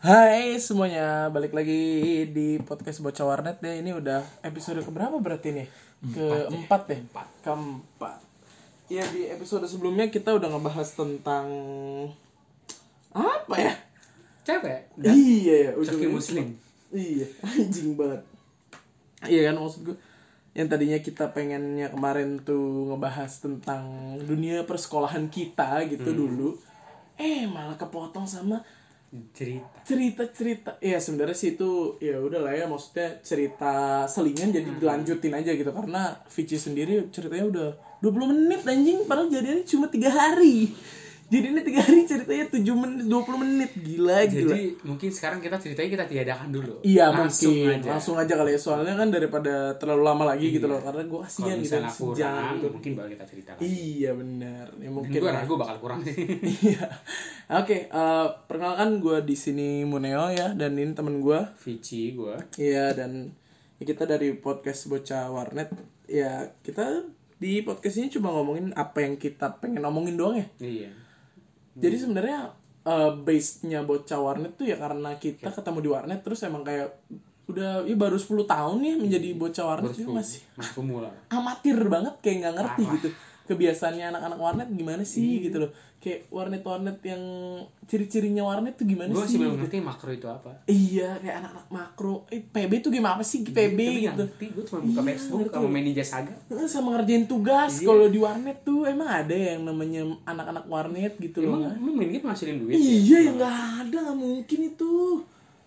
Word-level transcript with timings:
Hai 0.00 0.56
semuanya, 0.56 1.28
balik 1.28 1.52
lagi 1.52 2.24
di 2.32 2.56
podcast 2.56 3.04
Bocah 3.04 3.20
Warnet 3.20 3.60
deh. 3.60 3.84
Ini 3.84 4.00
udah 4.00 4.24
episode 4.40 4.80
keberapa 4.80 5.20
berarti 5.20 5.52
nih? 5.52 5.68
Keempat 6.16 6.88
deh. 6.88 7.00
Keempat. 7.44 8.16
Ya 8.88 9.04
di 9.12 9.28
episode 9.28 9.68
sebelumnya 9.68 10.08
kita 10.08 10.32
udah 10.32 10.56
ngebahas 10.56 10.96
tentang 10.96 11.46
apa 13.12 13.54
ya? 13.60 13.76
Cewek 14.48 14.88
Iya 15.04 15.56
ya, 15.68 15.70
Coki 15.76 16.08
muslim 16.08 16.56
Iya, 16.96 17.28
anjing 17.60 17.92
banget. 17.92 18.24
Iya 19.28 19.52
kan 19.52 19.60
maksud 19.60 19.80
gue 19.84 19.96
yang 20.56 20.72
tadinya 20.72 20.96
kita 21.04 21.28
pengennya 21.36 21.92
kemarin 21.92 22.40
tuh 22.40 22.88
ngebahas 22.88 23.36
tentang 23.36 24.16
dunia 24.24 24.64
persekolahan 24.64 25.28
kita 25.28 25.84
gitu 25.92 26.08
dulu. 26.16 26.56
Eh 27.20 27.44
malah 27.44 27.76
kepotong 27.76 28.24
sama 28.24 28.64
Cerita. 29.34 29.66
Cerita-cerita 29.82 30.70
ya 30.78 31.02
sebenarnya 31.02 31.34
sih 31.34 31.58
itu 31.58 31.98
ya 31.98 32.22
udah 32.22 32.46
lah 32.46 32.54
ya 32.54 32.70
maksudnya 32.70 33.18
cerita 33.26 34.06
selingan 34.06 34.54
jadi 34.54 34.70
dilanjutin 34.78 35.34
aja 35.34 35.50
gitu. 35.50 35.70
Karena 35.74 36.14
Vici 36.30 36.54
sendiri 36.54 37.10
ceritanya 37.10 37.46
udah 37.50 37.68
20 38.06 38.30
menit 38.30 38.62
anjing. 38.62 39.02
Padahal 39.10 39.26
jadinya 39.26 39.66
cuma 39.66 39.90
tiga 39.90 40.14
hari 40.14 40.70
jadi 41.30 41.46
ini 41.54 41.62
tiga 41.62 41.78
hari 41.86 42.02
ceritanya 42.10 42.50
7 42.50 42.58
menit 42.74 43.06
20 43.06 43.42
menit. 43.46 43.70
Gila 43.78 44.26
gila. 44.26 44.50
Jadi 44.50 44.62
mungkin 44.82 45.10
sekarang 45.14 45.38
kita 45.38 45.62
ceritanya 45.62 45.90
kita 45.94 46.04
tiadakan 46.10 46.48
dulu. 46.50 46.74
Iya 46.82 47.14
Langsung 47.14 47.54
mungkin. 47.54 47.78
aja. 47.78 47.88
Langsung 47.94 48.16
aja 48.18 48.34
kali 48.34 48.50
ya. 48.50 48.58
Soalnya 48.58 48.94
kan 48.98 49.08
daripada 49.14 49.54
terlalu 49.78 50.02
lama 50.02 50.24
lagi 50.26 50.50
gitu 50.50 50.66
loh. 50.66 50.82
Karena 50.82 51.06
gue 51.06 51.20
kasihan 51.22 51.54
gitu 51.62 51.78
sejam. 51.86 52.58
gitu. 52.58 52.66
Mungkin 52.74 52.92
baru 52.98 53.08
kita 53.14 53.24
ceritakan. 53.30 53.60
Iya 53.62 54.10
benar 54.18 54.66
ya 54.74 54.90
mungkin 54.90 55.18
gue 55.22 55.30
ragu 55.30 55.54
bakal 55.54 55.76
kurang 55.78 56.00
sih. 56.02 56.18
Iya. 56.60 56.82
Oke, 57.62 57.86
eh, 57.86 58.26
perkenalkan 58.50 58.98
gue 58.98 59.22
di 59.22 59.36
sini 59.38 59.86
Muneo 59.86 60.34
ya 60.34 60.50
dan 60.58 60.74
ini 60.74 60.90
temen 60.98 61.22
gue. 61.22 61.40
Vici 61.62 62.10
gue 62.18 62.34
Iya 62.58 62.90
dan 62.90 63.30
ya 63.78 63.84
kita 63.86 64.02
dari 64.02 64.34
podcast 64.34 64.90
Bocah 64.90 65.30
Warnet. 65.30 65.70
Ya 66.10 66.50
kita 66.66 67.06
di 67.38 67.62
podcast 67.62 68.02
ini 68.02 68.10
cuma 68.10 68.34
ngomongin 68.34 68.74
apa 68.74 69.06
yang 69.06 69.14
kita 69.14 69.62
pengen 69.62 69.86
ngomongin 69.86 70.18
doang 70.18 70.36
ya. 70.42 70.48
Iya 70.58 70.90
Jadi 71.76 71.96
sebenarnya 72.00 72.50
eh, 72.86 73.12
base-nya 73.20 73.86
Bocah 73.86 74.18
Warnet 74.18 74.58
tuh 74.58 74.66
ya 74.66 74.76
karena 74.80 75.14
kita 75.20 75.52
ketemu 75.52 75.78
di 75.84 75.88
warnet 75.90 76.20
terus 76.24 76.42
emang 76.42 76.66
kayak 76.66 76.90
udah 77.50 77.82
ya 77.82 77.96
baru 77.98 78.14
10 78.14 78.46
tahun 78.46 78.78
ya 78.78 78.94
menjadi 78.94 79.28
bocah 79.34 79.64
warnet 79.66 79.90
juga 79.98 80.22
masih. 80.22 80.38
Masih 80.54 80.72
pemula 80.78 81.10
amatir 81.34 81.76
banget 81.90 82.14
kayak 82.22 82.36
nggak 82.46 82.54
ngerti 82.62 82.82
gitu 82.94 83.08
kebiasaannya 83.50 84.06
anak-anak 84.08 84.38
warnet 84.38 84.68
gimana 84.70 85.02
sih 85.02 85.42
gitu 85.42 85.58
loh. 85.58 85.70
Kayak 85.98 86.30
warnet-warnet 86.30 86.96
yang 87.02 87.20
ciri-cirinya 87.84 88.40
warnet 88.40 88.72
tuh 88.74 88.86
gimana 88.86 89.10
Gue 89.10 89.20
sih 89.22 89.34
sih 89.34 89.38
belum 89.38 89.52
gitu. 89.52 89.60
ngerti 89.66 89.78
makro 89.80 90.10
itu 90.10 90.24
apa. 90.24 90.50
Iya 90.64 91.18
kayak 91.18 91.36
anak-anak 91.42 91.66
makro. 91.68 92.14
Eh, 92.26 92.40
PB 92.40 92.72
tuh 92.80 92.90
gimana 92.90 93.20
sih? 93.20 93.42
PB 93.42 93.76
nggak 93.76 94.00
gitu. 94.00 94.22
ngerti. 94.22 94.44
Gue 94.50 94.64
cuma 94.64 94.80
buka 94.80 94.96
Iya, 94.96 95.08
Facebook. 95.10 95.50
Sama 95.50 95.68
main 95.68 95.84
Ninja 95.84 96.04
Saga 96.06 96.32
sama 96.64 96.88
ngerjain 96.94 97.24
tugas 97.26 97.72
Iya. 97.76 97.86
kalau 97.86 98.06
di 98.06 98.18
warnet 98.18 98.58
tuh. 98.62 98.80
Emang 98.86 99.10
ada 99.10 99.34
yang 99.34 99.60
namanya 99.60 100.00
anak-anak 100.24 100.64
warnet 100.64 101.12
gitu 101.18 101.42
loh 101.42 101.52
Emang, 101.52 101.60
nggak? 101.66 101.74
emang 101.76 101.94
main 101.94 102.10
game 102.10 102.24
ngasilin 102.24 102.56
duit 102.56 102.72
ya? 102.72 102.78
iya 102.80 103.18
ya 103.20 103.30
nggak 103.34 103.56
ada 103.82 103.96
nggak 104.00 104.18
mungkin 104.18 104.58
itu. 104.66 104.92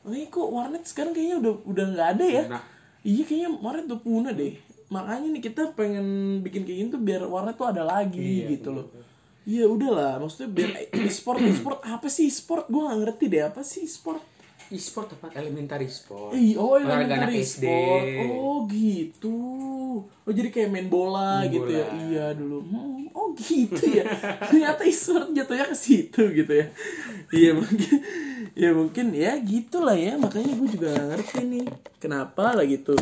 Makanya 0.01 0.27
kok 0.27 0.47
warnet 0.49 0.83
sekarang 0.83 1.11
kayaknya 1.11 1.37
udah 1.39 1.53
udah 1.63 1.85
nggak 1.93 2.09
ada 2.17 2.25
ya? 2.25 2.43
Nah. 2.49 2.63
Iya 3.03 3.21
kayaknya 3.21 3.49
warnet 3.59 3.85
udah 3.85 3.99
punah 3.99 4.31
deh. 4.31 4.55
Makanya 4.93 5.27
nih 5.33 5.41
kita 5.41 5.73
pengen 5.73 6.05
bikin 6.45 6.61
kayak 6.63 6.77
gini 6.77 6.89
tuh 6.93 7.01
biar 7.01 7.25
warnet 7.25 7.57
tuh 7.57 7.65
ada 7.65 7.81
lagi 7.81 8.45
gitu 8.53 8.69
loh. 8.69 8.87
Iya 9.43 9.67
udahlah, 9.67 10.21
maksudnya 10.21 10.47
biar 10.47 10.69
e-sport 11.03 11.43
e-sport 11.43 11.79
apa 11.83 12.07
sih 12.07 12.29
e-sport? 12.29 12.69
Gue 12.69 12.85
gak 12.87 12.99
ngerti 13.01 13.25
deh 13.27 13.43
apa 13.43 13.59
sih 13.59 13.83
e-sport. 13.83 14.21
E-sport 14.71 15.19
apa? 15.19 15.27
Elementary 15.35 15.91
sport 15.91 16.31
Eh, 16.31 16.55
oh 16.55 16.79
elementary 16.79 17.43
sport. 17.43 18.05
Oh 18.23 18.63
gitu. 18.71 19.35
Oh 20.07 20.31
jadi 20.31 20.47
kayak 20.47 20.69
main 20.71 20.87
bola 20.87 21.43
Main 21.43 21.51
gitu 21.51 21.67
ya. 21.69 21.83
bola. 21.83 21.99
Iya 22.07 22.25
dulu. 22.33 22.57
Hmm, 22.63 23.03
oh 23.11 23.27
gitu 23.35 23.83
ya. 23.83 24.07
Ternyata 24.47 24.87
e-sport 24.87 25.35
jatuhnya 25.35 25.65
ke 25.67 25.75
situ 25.75 26.21
gitu 26.31 26.53
ya. 26.55 26.67
Iya 27.29 27.51
mungkin 27.51 27.93
ya 28.55 28.69
mungkin 28.71 29.05
ya 29.11 29.31
gitulah 29.43 29.97
ya. 29.99 30.15
Makanya 30.15 30.55
gue 30.55 30.69
juga 30.71 30.87
gak 30.95 31.07
ngerti 31.11 31.39
nih. 31.43 31.65
Kenapa 31.99 32.55
lah 32.55 32.63
gitu. 32.63 32.95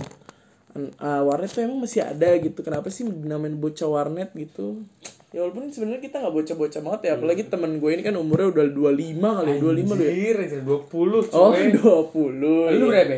Ah, 0.98 1.20
warnet 1.22 1.48
tuh 1.48 1.62
emang 1.62 1.80
masih 1.80 2.00
ada 2.00 2.32
gitu. 2.36 2.60
Kenapa 2.60 2.88
sih 2.88 3.04
namain 3.04 3.54
bocah 3.54 3.86
warnet 3.86 4.32
gitu? 4.32 4.88
Ya 5.32 5.42
walaupun 5.42 5.68
sebenarnya 5.68 6.00
kita 6.02 6.20
nggak 6.20 6.32
bocah-bocah 6.34 6.82
banget 6.82 7.02
ya. 7.04 7.12
Apalagi 7.16 7.44
temen 7.46 7.78
gue 7.78 7.90
ini 7.90 8.02
kan 8.02 8.16
umurnya 8.16 8.52
udah 8.52 8.66
25 8.68 9.20
kali 9.20 9.50
ya. 9.50 9.60
25 9.60 9.68
lu 9.92 10.02
ya. 10.02 10.12
Anjir, 10.12 10.36
anjir, 10.38 10.62
20 10.62 11.32
Oh, 11.32 11.52
cuy 11.52 11.68
20. 11.72 12.72
Lu 12.74 12.86
berapa? 12.88 13.18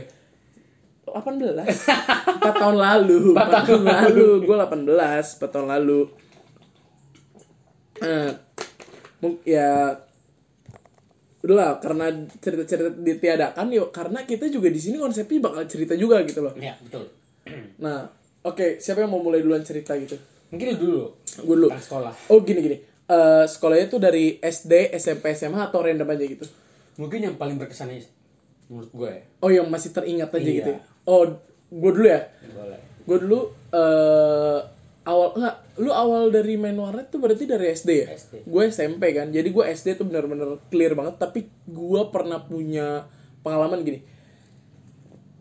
18 1.03 1.61
4 2.41 2.41
tahun 2.63 2.75
lalu 2.75 3.37
4 3.37 3.65
tahun 3.67 3.83
lalu 3.83 4.27
gue 4.41 4.55
18 4.55 4.97
4 5.37 5.45
tahun 5.45 5.67
lalu 5.69 5.99
mung- 9.19 9.43
ya 9.43 9.93
udahlah 11.39 11.77
karena 11.77 12.07
cerita-cerita 12.39 12.89
ditiadakan 12.95 13.67
yuk 13.69 13.91
karena 13.91 14.23
kita 14.23 14.47
juga 14.47 14.67
di 14.67 14.79
sini 14.79 14.95
konsepnya 14.95 15.43
bakal 15.43 15.63
cerita 15.65 15.93
juga 15.93 16.23
gitu 16.23 16.39
loh 16.39 16.55
Iya 16.55 16.79
betul 16.79 17.03
nah 17.77 18.07
oke 18.43 18.79
siapa 18.79 19.03
yang 19.03 19.11
mau 19.11 19.19
mulai 19.19 19.43
duluan 19.43 19.63
cerita 19.63 19.95
gitu? 19.99 20.15
Mungkin 20.51 20.65
lu 20.73 20.77
dulu 20.79 21.03
gue 21.43 21.55
dulu. 21.57 21.67
Tentang 21.73 21.83
sekolah. 21.83 22.13
Oh 22.29 22.39
gini 22.41 22.59
gini. 22.61 22.77
Eh 23.03 23.45
sekolahnya 23.45 23.87
tuh 23.89 23.99
dari 23.99 24.39
SD 24.39 24.93
SMP 24.95 25.33
SMA 25.33 25.59
atau 25.59 25.83
random 25.83 26.07
aja 26.07 26.23
gitu? 26.23 26.45
Mungkin 26.95 27.19
yang 27.19 27.35
paling 27.35 27.57
berkesan 27.57 27.89
menurut 28.71 28.89
gue 28.95 29.09
ya. 29.11 29.21
oh 29.43 29.51
yang 29.51 29.67
masih 29.67 29.91
teringat 29.91 30.31
aja 30.31 30.39
Iya. 30.39 30.55
gitu 30.63 30.69
ya? 30.71 30.79
Oh 31.03 31.27
gue 31.67 31.91
dulu 31.91 32.07
ya? 32.07 32.21
Boleh. 32.53 32.79
gue 33.03 33.17
dulu 33.19 33.39
eh 33.75 34.59
awal 35.03 35.35
enggak. 35.35 35.55
Lu 35.83 35.91
awal 35.91 36.31
dari 36.31 36.55
main 36.55 36.77
warnet 36.79 37.11
tuh 37.11 37.19
berarti 37.19 37.43
dari 37.43 37.73
SD 37.75 37.89
ya? 37.91 38.07
SD. 38.13 38.33
gue 38.47 38.63
SMP 38.71 39.11
kan. 39.11 39.27
Jadi 39.33 39.49
gue 39.51 39.63
SD 39.67 39.99
tuh 39.99 40.07
bener-bener 40.07 40.61
clear 40.71 40.95
banget 40.95 41.19
tapi 41.19 41.49
gue 41.67 42.01
pernah 42.07 42.39
punya 42.39 43.03
pengalaman 43.43 43.83
gini 43.83 44.12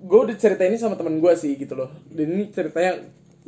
gue 0.02 0.18
udah 0.28 0.36
cerita 0.36 0.66
ini 0.66 0.74
sama 0.74 0.98
temen 0.98 1.22
gue 1.22 1.32
sih 1.38 1.54
gitu 1.54 1.78
loh. 1.78 1.90
Dan 2.10 2.34
ini 2.34 2.50
ceritanya 2.50 2.98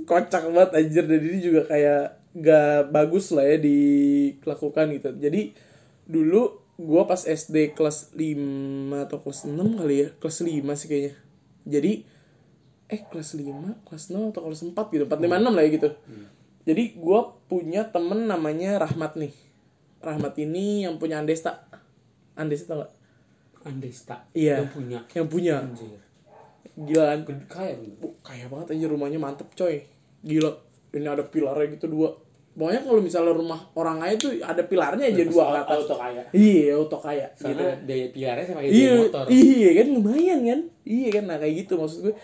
kocak 0.06 0.46
banget 0.48 0.70
anjir. 0.78 1.04
Dan 1.04 1.20
ini 1.20 1.38
juga 1.42 1.66
kayak 1.66 2.02
gak 2.34 2.94
bagus 2.94 3.34
lah 3.34 3.44
ya 3.46 3.58
dilakukan 3.58 4.86
gitu. 4.94 5.10
Jadi 5.18 5.54
dulu 6.06 6.62
gue 6.74 7.02
pas 7.06 7.18
SD 7.22 7.74
kelas 7.74 8.14
5 8.14 9.06
atau 9.10 9.18
kelas 9.22 9.40
6 9.50 9.78
kali 9.82 9.96
ya. 10.06 10.08
Kelas 10.22 10.38
5 10.46 10.78
sih 10.78 10.86
kayaknya. 10.86 11.14
Jadi 11.66 11.92
eh 12.84 13.00
kelas 13.00 13.34
5, 13.34 13.88
kelas 13.88 14.04
6 14.12 14.30
atau 14.30 14.42
kelas 14.46 14.62
4 14.62 14.94
gitu. 14.94 15.04
4, 15.10 15.18
5, 15.18 15.42
6 15.42 15.50
lah 15.50 15.62
ya 15.66 15.70
gitu. 15.74 15.90
Jadi 16.64 16.84
gue 16.96 17.20
punya 17.50 17.82
temen 17.90 18.30
namanya 18.30 18.78
Rahmat 18.80 19.18
nih. 19.18 19.34
Rahmat 20.00 20.36
ini 20.38 20.86
yang 20.86 21.00
punya 21.00 21.18
Andesta. 21.20 21.66
Andesta 22.36 22.76
tau 22.76 22.84
gak? 22.84 22.92
Andesta. 23.64 24.16
Iya. 24.36 24.64
Yang 24.64 24.70
punya. 24.76 24.98
yang 25.16 25.28
punya. 25.28 25.56
Anjir. 25.64 26.00
Gila 26.74 27.04
kan 27.14 27.20
Gede 27.22 27.44
kaya 27.46 27.72
bener. 27.78 27.96
Oh, 28.02 28.14
kaya 28.20 28.44
banget 28.50 28.66
aja 28.74 28.86
rumahnya 28.90 29.18
mantep 29.22 29.48
coy. 29.54 29.86
Gila 30.26 30.50
ini 30.94 31.06
ada 31.10 31.24
pilarnya 31.26 31.66
gitu 31.74 31.86
dua. 31.90 32.10
Pokoknya 32.54 32.86
kalau 32.86 33.02
misalnya 33.02 33.34
rumah 33.34 33.60
orang 33.74 33.98
kaya 33.98 34.14
tuh 34.14 34.30
ada 34.38 34.62
pilarnya 34.62 35.10
aja 35.10 35.24
dua 35.26 35.42
ke 35.50 35.58
atas. 35.66 35.78
Auto 35.82 35.96
kaya. 35.98 36.22
iya 36.30 36.78
auto 36.78 36.98
kaya. 37.02 37.26
Gitu. 37.34 37.64
biaya 37.82 38.06
pilarnya 38.14 38.46
sama 38.46 38.60
iya 38.62 38.90
motor. 38.94 39.24
iya 39.26 39.70
kan 39.74 39.86
lumayan 39.90 40.40
kan. 40.46 40.60
Iya 40.86 41.08
kan 41.18 41.24
nah 41.26 41.36
kayak 41.42 41.54
gitu 41.66 41.72
maksud 41.78 41.98
gue. 42.10 42.14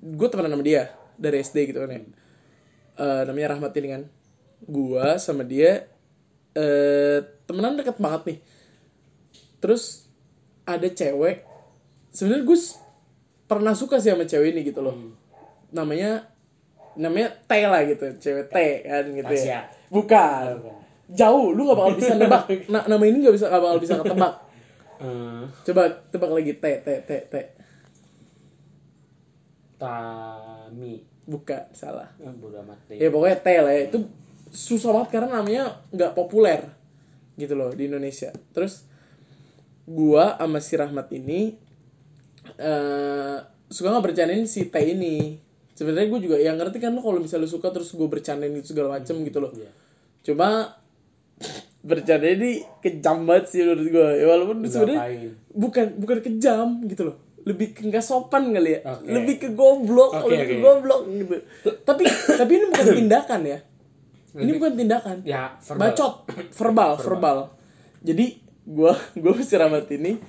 Gue 0.00 0.28
temenan 0.30 0.54
sama 0.54 0.64
dia 0.64 0.82
dari 1.18 1.36
SD 1.42 1.74
gitu 1.74 1.78
kan 1.82 1.90
ya. 1.90 2.00
Eh, 3.00 3.22
namanya 3.26 3.58
Rahmat 3.58 3.72
ini 3.82 3.88
kan. 3.90 4.02
Gue 4.62 5.06
sama 5.18 5.42
dia 5.42 5.90
eh 6.54 7.18
temenan 7.50 7.74
deket 7.74 7.98
banget 7.98 8.22
nih. 8.30 8.38
Terus 9.58 10.06
ada 10.62 10.86
cewek. 10.86 11.42
Sebenarnya 12.14 12.46
gue 12.46 12.58
pernah 13.50 13.74
suka 13.74 13.98
sih 13.98 14.14
sama 14.14 14.22
cewek 14.22 14.54
ini 14.54 14.62
gitu 14.62 14.78
loh 14.78 14.94
namanya 15.74 16.30
namanya 16.94 17.34
T 17.50 17.52
lah 17.66 17.82
gitu 17.82 18.06
cewek 18.22 18.46
T 18.46 18.56
kan 18.86 19.04
gitu 19.10 19.34
ya 19.34 19.66
bukan 19.90 20.62
jauh 21.10 21.50
lu 21.50 21.66
gak 21.66 21.78
bakal 21.78 21.94
bisa 21.98 22.14
nebak 22.14 22.46
Na- 22.72 22.86
nama 22.86 23.02
ini 23.02 23.26
gak 23.26 23.34
bisa 23.34 23.50
gak 23.50 23.58
bakal 23.58 23.82
bisa 23.82 23.98
ketebak 23.98 24.34
Eh, 25.00 25.42
Coba 25.64 25.88
tebak 26.12 26.28
lagi 26.28 26.52
T 26.60 26.64
T 26.84 26.88
T 27.08 27.10
T. 27.32 27.34
Tami. 29.80 31.00
Bukan, 31.24 31.72
salah. 31.72 32.12
Eh. 32.20 33.00
Ya 33.00 33.08
pokoknya 33.08 33.40
T 33.40 33.48
lah 33.64 33.72
ya. 33.72 33.82
Itu 33.88 34.12
susah 34.52 34.92
banget 34.92 35.08
karena 35.16 35.40
namanya 35.40 35.80
nggak 35.88 36.12
populer 36.12 36.68
gitu 37.40 37.56
loh 37.56 37.72
di 37.72 37.88
Indonesia. 37.88 38.28
Terus 38.52 38.84
gua 39.88 40.36
sama 40.36 40.60
si 40.60 40.76
Rahmat 40.76 41.08
ini 41.16 41.56
eh 42.56 43.36
suka 43.66 43.86
nggak 43.88 44.04
bercandain 44.06 44.44
si 44.44 44.66
T 44.66 44.76
ini. 44.76 45.38
Sebenarnya 45.72 46.08
gue 46.08 46.20
juga 46.20 46.36
yang 46.36 46.54
ngerti 46.54 46.76
kan 46.76 46.92
lo 46.92 47.00
kalau 47.00 47.18
misalnya 47.18 47.44
lu 47.44 47.50
suka 47.50 47.70
terus 47.70 47.88
gue 47.90 48.04
bercandain 48.04 48.52
itu 48.52 48.70
segala 48.70 48.94
macem 48.94 49.16
gitu 49.20 49.38
loh. 49.38 49.48
Iya. 49.50 49.70
Cuma 50.22 50.76
bercanda 51.80 52.28
ini 52.28 52.60
kejam 52.78 53.24
banget 53.24 53.44
sih 53.48 53.60
menurut 53.64 53.88
gue 53.88 54.08
ya, 54.14 54.24
walaupun 54.28 54.56
sebenarnya 54.62 55.00
bukan 55.50 55.86
bukan 55.96 56.18
kejam 56.20 56.68
gitu 56.84 57.08
loh 57.08 57.16
lebih 57.40 57.72
ke 57.72 57.88
nggak 57.88 58.04
sopan 58.04 58.52
kali 58.52 58.76
ya 58.76 58.80
Oke. 58.84 59.08
lebih 59.08 59.34
ke 59.40 59.48
goblok 59.56 60.12
Oke, 60.12 60.28
lebih 60.28 60.44
ke 60.44 60.54
oke. 60.54 60.60
goblok 60.60 61.00
gitu 61.08 61.36
tapi 61.80 62.02
tapi 62.28 62.52
ini 62.52 62.64
bukan 62.68 62.84
tindakan 63.00 63.40
ya 63.48 63.58
ini 64.36 64.50
bukan 64.52 64.72
tindakan 64.76 65.16
Ya, 65.24 65.56
verbal. 65.58 65.80
bacot 65.80 66.12
verbal 66.52 66.90
verbal 67.00 67.38
jadi 68.04 68.26
gua 68.62 68.92
gua 69.24 69.40
si 69.40 69.56
Rahmat 69.56 69.88
ini 69.90 70.20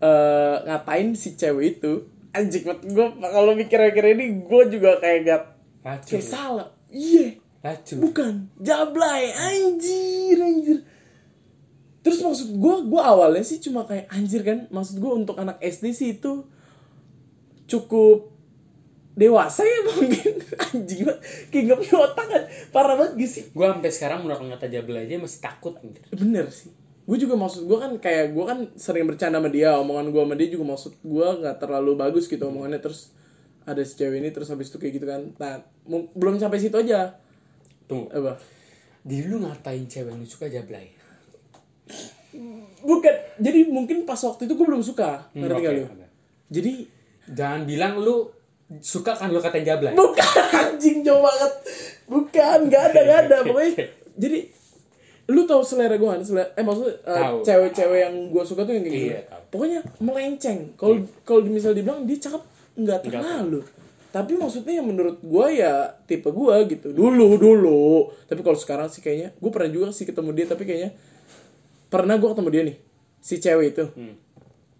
eh 0.00 0.56
ngatain 0.64 1.12
si 1.12 1.36
cewek 1.36 1.78
itu? 1.78 2.08
Anjing 2.30 2.62
banget 2.62 2.88
gue 2.88 3.06
kalau 3.20 3.52
mikir-mikir 3.52 4.04
ini 4.14 4.40
gue 4.40 4.62
juga 4.70 4.96
kayak 4.98 5.18
gak 5.26 5.42
Racun. 5.82 6.08
kayak 6.08 6.26
salah. 6.26 6.68
Iya. 6.88 7.36
Racun. 7.60 7.96
bukan. 8.00 8.34
Jablay 8.56 9.28
anjir 9.30 10.36
anjir. 10.38 10.78
Terus 12.00 12.24
maksud 12.24 12.48
gue 12.56 12.76
gue 12.88 13.02
awalnya 13.02 13.44
sih 13.44 13.60
cuma 13.60 13.84
kayak 13.84 14.08
anjir 14.08 14.40
kan 14.40 14.64
maksud 14.68 14.96
gue 14.96 15.12
untuk 15.12 15.36
anak 15.36 15.60
SD 15.60 15.92
sih 15.92 16.08
itu 16.16 16.48
cukup 17.66 18.32
dewasa 19.12 19.60
ya 19.60 19.78
mungkin. 19.92 20.32
Anjing 20.56 21.00
banget 21.04 21.20
kayak 21.50 21.64
gak 21.66 21.78
punya 21.82 21.96
otak 22.00 22.26
kan. 22.26 22.42
Parah 22.72 22.94
banget 22.96 23.12
gak 23.20 23.30
sih? 23.30 23.44
Gue 23.52 23.66
sampai 23.68 23.90
sekarang 23.92 24.24
menggunakan 24.24 24.56
kata 24.56 24.66
jabla 24.70 25.04
aja 25.04 25.18
masih 25.18 25.40
takut 25.42 25.74
anjir. 25.76 26.06
bener 26.14 26.46
sih 26.48 26.70
gue 27.10 27.18
juga 27.18 27.34
maksud 27.34 27.66
gue 27.66 27.74
kan 27.74 27.92
kayak 27.98 28.30
gue 28.30 28.44
kan 28.46 28.70
sering 28.78 29.02
bercanda 29.02 29.42
sama 29.42 29.50
dia 29.50 29.74
omongan 29.74 30.14
gue 30.14 30.22
sama 30.22 30.34
dia 30.38 30.46
juga 30.46 30.64
maksud 30.70 30.92
gue 31.02 31.26
nggak 31.42 31.56
terlalu 31.58 31.98
bagus 31.98 32.30
gitu 32.30 32.46
omongannya. 32.46 32.78
Terus 32.78 33.10
ada 33.66 33.82
si 33.82 33.98
cewek 33.98 34.22
ini 34.22 34.30
terus 34.30 34.46
habis 34.54 34.70
itu 34.70 34.78
kayak 34.78 35.02
gitu 35.02 35.06
kan. 35.10 35.34
Nah 35.42 35.66
belum 36.14 36.38
sampai 36.38 36.62
situ 36.62 36.78
aja. 36.78 37.18
Tunggu. 37.90 38.06
apa? 38.14 38.38
Di 39.02 39.26
lu 39.26 39.42
ngatain 39.42 39.90
cewek 39.90 40.14
lu 40.14 40.22
suka 40.22 40.46
jablay. 40.46 40.94
bukan 42.86 43.42
jadi 43.42 43.66
mungkin 43.66 44.06
pas 44.06 44.22
waktu 44.22 44.46
itu 44.46 44.54
gue 44.54 44.66
belum 44.70 44.86
suka. 44.86 45.26
Hmm, 45.34 45.42
ngerti 45.42 45.60
nggak 45.66 45.74
lu? 45.74 45.82
oke. 45.82 46.06
jadi 46.46 46.72
Jangan 47.30 47.62
bilang 47.62 47.94
lu 48.02 48.26
suka 48.82 49.14
kan 49.14 49.30
lu 49.30 49.38
katain 49.42 49.66
jablay. 49.66 49.94
bukan 49.94 50.46
anjing 50.70 51.02
jauh 51.02 51.22
banget. 51.22 51.52
Bukan 52.10 52.58
nggak 52.70 52.82
ada 52.90 53.00
nggak 53.02 53.20
ada. 53.26 53.36
Pokoknya 53.46 53.72
jadi 54.18 54.38
lu 55.30 55.46
tahu 55.46 55.62
selera 55.62 55.94
gue 55.94 56.08
kan? 56.10 56.20
Selera 56.26 56.50
eh 56.58 56.64
maksudnya 56.66 56.94
uh, 57.06 57.38
cewek-cewek 57.46 57.98
yang 58.02 58.14
gue 58.34 58.42
suka 58.42 58.66
tuh 58.66 58.74
yang 58.74 58.82
kayak 58.82 58.94
gitu 58.98 59.06
Iya, 59.14 59.20
pokoknya 59.46 59.80
melenceng. 60.02 60.58
Kalau 60.74 61.06
kalau 61.22 61.40
misal 61.46 61.70
dibilang 61.70 62.02
dia 62.02 62.18
cakep 62.18 62.42
nggak 62.76 63.00
terlalu. 63.06 63.62
tapi 64.10 64.34
maksudnya 64.34 64.82
yang 64.82 64.90
menurut 64.90 65.22
gue 65.22 65.46
ya 65.54 65.94
tipe 66.10 66.26
gue 66.34 66.54
gitu. 66.66 66.90
Dulu 66.90 67.38
dulu. 67.38 68.10
Tapi 68.26 68.42
kalau 68.42 68.58
sekarang 68.58 68.90
sih 68.90 68.98
kayaknya 68.98 69.30
gue 69.38 69.50
pernah 69.54 69.70
juga 69.70 69.94
sih 69.94 70.02
ketemu 70.02 70.34
dia 70.34 70.46
tapi 70.50 70.66
kayaknya 70.66 70.90
pernah 71.86 72.18
gue 72.18 72.26
ketemu 72.26 72.48
dia 72.50 72.62
nih 72.66 72.76
si 73.22 73.38
cewek 73.38 73.66
itu. 73.70 73.84
Hmm. 73.94 74.14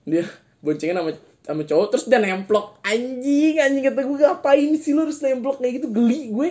dia 0.02 0.26
boncengan 0.64 0.98
sama 0.98 1.12
sama 1.46 1.62
cowok 1.62 1.86
terus 1.94 2.04
dia 2.10 2.18
nemplok. 2.18 2.82
Anjing 2.82 3.54
anjing 3.62 3.84
kata 3.86 4.02
gue 4.02 4.18
ngapain 4.18 4.70
sih 4.74 4.98
lu 4.98 5.06
harus 5.06 5.22
nemplok 5.22 5.62
kayak 5.62 5.78
gitu? 5.78 5.94
Geli 5.94 6.34
gue. 6.34 6.48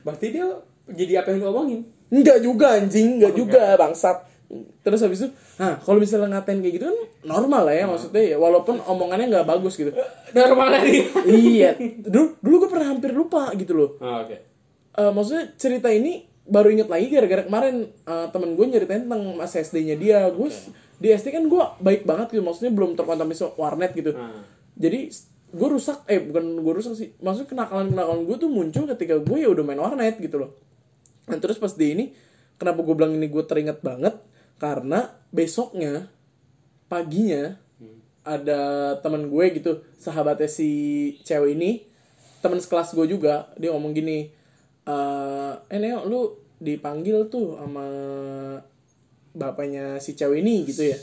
Berarti 0.00 0.26
dia 0.32 0.46
jadi 0.88 1.20
apa 1.20 1.36
yang 1.36 1.44
lu 1.44 1.48
omongin? 1.52 1.80
Enggak 2.12 2.38
juga 2.44 2.76
anjing. 2.76 3.16
Enggak 3.16 3.32
juga 3.32 3.62
bangsat. 3.80 4.28
Terus 4.84 5.00
habis 5.00 5.18
itu 5.24 5.28
nah 5.56 5.80
kalau 5.80 5.96
misalnya 5.96 6.36
ngatain 6.36 6.60
kayak 6.60 6.74
gitu 6.76 6.84
kan 6.92 6.98
normal 7.24 7.64
lah 7.64 7.74
ya 7.76 7.84
maksudnya 7.88 8.20
ya 8.20 8.36
walaupun 8.36 8.84
omongannya 8.84 9.32
nggak 9.32 9.48
bagus 9.48 9.80
gitu. 9.80 9.96
Normal 10.36 10.68
lagi. 10.76 11.08
iya. 11.28 11.72
Dulu 11.80 12.36
dulu 12.44 12.54
gue 12.64 12.70
pernah 12.72 12.92
hampir 12.92 13.16
lupa 13.16 13.48
gitu 13.56 13.72
loh. 13.72 13.90
Oh, 14.00 14.28
oke. 14.28 14.36
Eh, 14.92 15.12
maksudnya 15.12 15.56
cerita 15.56 15.88
ini 15.88 16.28
baru 16.44 16.68
inget 16.68 16.92
lagi 16.92 17.08
gara-gara 17.08 17.48
kemarin 17.48 17.88
eh, 17.88 18.26
temen 18.28 18.52
gue 18.52 18.66
nyeritain 18.68 19.08
tentang 19.08 19.24
masa 19.32 19.64
SD-nya 19.64 19.96
dia. 19.96 20.20
Gue 20.28 20.52
di 21.02 21.08
SD 21.10 21.34
kan 21.34 21.44
gue 21.50 21.62
baik 21.82 22.06
banget 22.06 22.36
gitu 22.36 22.44
maksudnya 22.46 22.70
belum 22.70 22.94
terkontaminasi 22.94 23.58
warnet 23.58 23.90
gitu. 23.90 24.14
Ah. 24.14 24.46
jadi 24.78 25.10
gue 25.52 25.68
rusak 25.68 26.06
eh 26.08 26.22
bukan 26.22 26.62
gue 26.64 26.72
rusak 26.72 26.94
sih 26.96 27.08
maksudnya 27.20 27.50
kenakalan 27.50 27.92
kenakalan 27.92 28.22
gue 28.24 28.36
tuh 28.40 28.48
muncul 28.48 28.88
ketika 28.88 29.20
gue 29.20 29.36
ya 29.36 29.52
udah 29.52 29.64
main 29.66 29.76
warnet 29.82 30.16
gitu 30.16 30.40
loh 30.40 30.56
dan 31.26 31.38
terus 31.38 31.58
pas 31.58 31.72
di 31.74 31.86
ini 31.94 32.04
kenapa 32.58 32.82
gue 32.82 32.94
bilang 32.94 33.14
ini 33.14 33.26
gue 33.30 33.44
teringat 33.46 33.82
banget? 33.82 34.18
Karena 34.58 35.10
besoknya 35.34 36.06
paginya 36.86 37.58
ada 38.22 38.94
teman 39.02 39.26
gue 39.26 39.44
gitu 39.58 39.82
sahabatnya 39.98 40.46
si 40.46 40.70
cewek 41.26 41.58
ini 41.58 41.82
teman 42.38 42.62
sekelas 42.62 42.94
gue 42.94 43.06
juga 43.10 43.50
dia 43.58 43.74
ngomong 43.74 43.90
gini 43.90 44.30
eh 44.86 45.52
eh 45.58 45.78
Neo 45.82 46.06
lu 46.06 46.20
dipanggil 46.62 47.26
tuh 47.26 47.58
sama 47.58 47.86
bapaknya 49.34 49.98
si 49.98 50.14
cewek 50.14 50.38
ini 50.42 50.62
gitu 50.66 50.86
ya. 50.86 50.98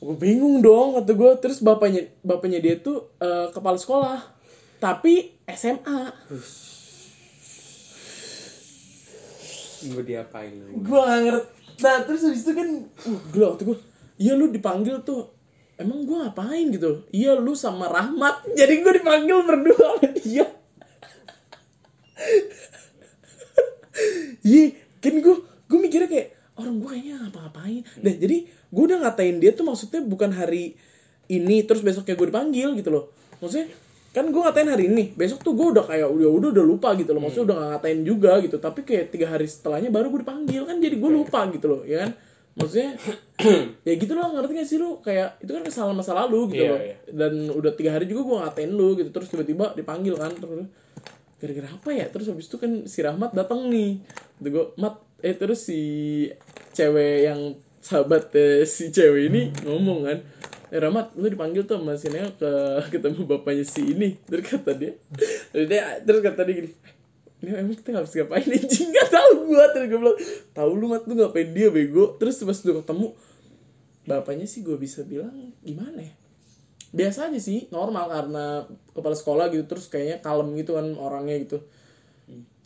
Gue 0.00 0.16
bingung 0.16 0.64
dong 0.64 0.96
kata 0.96 1.12
gue 1.12 1.30
terus 1.42 1.60
bapaknya 1.60 2.08
bapaknya 2.24 2.60
dia 2.64 2.80
tuh 2.80 3.12
eh, 3.20 3.52
kepala 3.52 3.76
sekolah 3.76 4.20
tapi 4.78 5.34
SMA 5.44 6.00
Gue 9.86 10.02
diapain? 10.02 10.50
gue 10.50 10.98
gak 10.98 11.20
ngerti. 11.22 11.48
Nah 11.78 11.96
terus 12.02 12.20
habis 12.26 12.42
itu 12.42 12.52
kan 12.54 12.68
uh, 12.82 13.20
gue 13.30 13.44
waktu 13.46 13.62
gue 13.62 13.78
iya 14.18 14.34
lu 14.34 14.50
dipanggil 14.50 15.06
tuh 15.06 15.30
emang 15.78 16.02
gue 16.02 16.16
ngapain 16.18 16.66
gitu? 16.74 17.06
Iya 17.14 17.38
lu 17.38 17.54
sama 17.54 17.86
Rahmat. 17.86 18.48
Jadi 18.58 18.74
gue 18.82 18.92
dipanggil 18.98 19.36
berdua 19.46 19.78
sama 19.98 20.08
dia. 20.18 20.46
Iya 24.42 24.64
kan 24.98 25.14
gue 25.18 25.36
gue 25.42 25.78
mikirnya 25.78 26.08
kayak 26.10 26.28
orang 26.58 26.74
gue 26.82 26.88
kayaknya 26.90 27.14
ngapa-ngapain. 27.22 27.82
Dan 28.02 28.14
jadi 28.18 28.36
gue 28.46 28.84
udah 28.84 28.98
ngatain 29.06 29.36
dia 29.38 29.54
tuh 29.54 29.62
maksudnya 29.62 30.02
bukan 30.02 30.34
hari 30.34 30.74
ini 31.30 31.62
terus 31.62 31.86
besoknya 31.86 32.18
gue 32.18 32.26
dipanggil 32.30 32.74
gitu 32.74 32.90
loh. 32.90 33.04
Maksudnya 33.38 33.70
kan 34.08 34.24
gue 34.24 34.40
ngatain 34.40 34.66
hari 34.66 34.84
ini 34.88 35.12
besok 35.12 35.44
tuh 35.44 35.52
gue 35.52 35.76
udah 35.76 35.84
kayak 35.84 36.08
udah 36.08 36.28
udah 36.32 36.48
udah 36.50 36.64
lupa 36.64 36.96
gitu 36.96 37.12
loh. 37.12 37.22
Maksudnya 37.22 37.44
udah 37.48 37.56
gak 37.56 37.68
ngatain 37.76 38.00
juga 38.02 38.32
gitu. 38.40 38.56
Tapi 38.56 38.80
kayak 38.82 39.04
tiga 39.12 39.26
hari 39.28 39.46
setelahnya 39.46 39.88
baru 39.88 40.08
gue 40.08 40.20
dipanggil. 40.24 40.62
Kan 40.64 40.80
jadi 40.80 40.96
gue 40.96 41.10
lupa 41.12 41.44
gitu 41.48 41.66
loh 41.68 41.82
ya 41.84 42.06
kan? 42.06 42.10
Maksudnya 42.58 42.90
ya 43.86 43.92
gitu 43.94 44.12
loh 44.12 44.26
ngerti 44.34 44.52
gak 44.56 44.66
sih 44.66 44.78
lu? 44.80 44.98
Kayak 44.98 45.38
itu 45.38 45.50
kan 45.52 45.62
kesalahan 45.62 45.94
masa 45.94 46.12
lalu 46.16 46.40
gitu 46.50 46.64
Iya, 46.64 46.70
loh. 46.72 46.80
iya. 46.82 46.96
dan 47.12 47.32
udah 47.52 47.72
tiga 47.72 47.90
hari 47.94 48.08
juga 48.08 48.20
gue 48.26 48.36
ngatain 48.42 48.70
lu 48.72 48.88
gitu. 48.96 49.10
Terus 49.12 49.28
tiba-tiba 49.28 49.76
dipanggil 49.76 50.16
kan 50.16 50.32
terus 50.32 50.66
gara-gara 51.38 51.68
apa 51.70 51.90
ya? 51.92 52.06
Terus 52.10 52.26
habis 52.28 52.48
itu 52.48 52.56
kan 52.56 52.72
si 52.84 52.98
Rahmat 52.98 53.30
datang 53.30 53.68
nih. 53.68 54.02
Gitu 54.40 54.48
gue 54.50 54.64
mat 54.74 54.98
eh 55.18 55.34
terus 55.34 55.62
si 55.62 55.80
cewek 56.72 57.26
yang 57.26 57.40
sahabat 57.78 58.30
eh, 58.34 58.62
si 58.62 58.90
cewek 58.90 59.30
ini 59.30 59.50
ngomong 59.62 60.06
kan 60.06 60.18
eh 60.68 60.78
Rahmat 60.78 61.16
lu 61.16 61.26
dipanggil 61.32 61.64
tuh 61.64 61.80
sama 61.80 61.96
si 61.96 62.08
Neo 62.12 62.32
ke 62.36 62.50
ketemu 62.92 63.24
bapaknya 63.24 63.64
si 63.64 63.96
ini 63.96 64.20
terus 64.28 64.44
kata 64.44 64.76
dia. 64.76 64.92
Terus 65.52 65.66
dia 65.66 66.00
terus 66.04 66.20
kata 66.20 66.44
dia 66.44 66.54
gini 66.64 66.70
ini 67.38 67.54
emang 67.54 67.78
kita 67.78 67.94
harus 67.94 68.10
ngapain 68.10 68.50
anjing? 68.50 68.90
Gak 68.90 69.08
tau 69.14 69.30
gue 69.46 69.64
terus 69.70 69.86
gue 69.86 69.98
bilang 70.02 70.18
tahu 70.50 70.70
lu 70.74 70.86
mat 70.90 71.06
lu 71.06 71.14
ngapain 71.14 71.48
dia 71.54 71.70
bego? 71.70 72.18
Terus 72.18 72.42
pas 72.42 72.58
udah 72.66 72.82
ketemu 72.82 73.06
bapaknya 74.08 74.46
sih 74.50 74.66
gue 74.66 74.74
bisa 74.74 75.06
bilang 75.06 75.54
gimana 75.62 76.02
ya? 76.02 76.14
Biasa 76.90 77.30
aja 77.30 77.38
sih 77.38 77.70
normal 77.70 78.10
karena 78.10 78.44
kepala 78.90 79.14
sekolah 79.14 79.44
gitu 79.54 79.64
terus 79.70 79.86
kayaknya 79.86 80.18
kalem 80.18 80.50
gitu 80.58 80.74
kan 80.74 80.86
orangnya 80.98 81.38
gitu. 81.38 81.58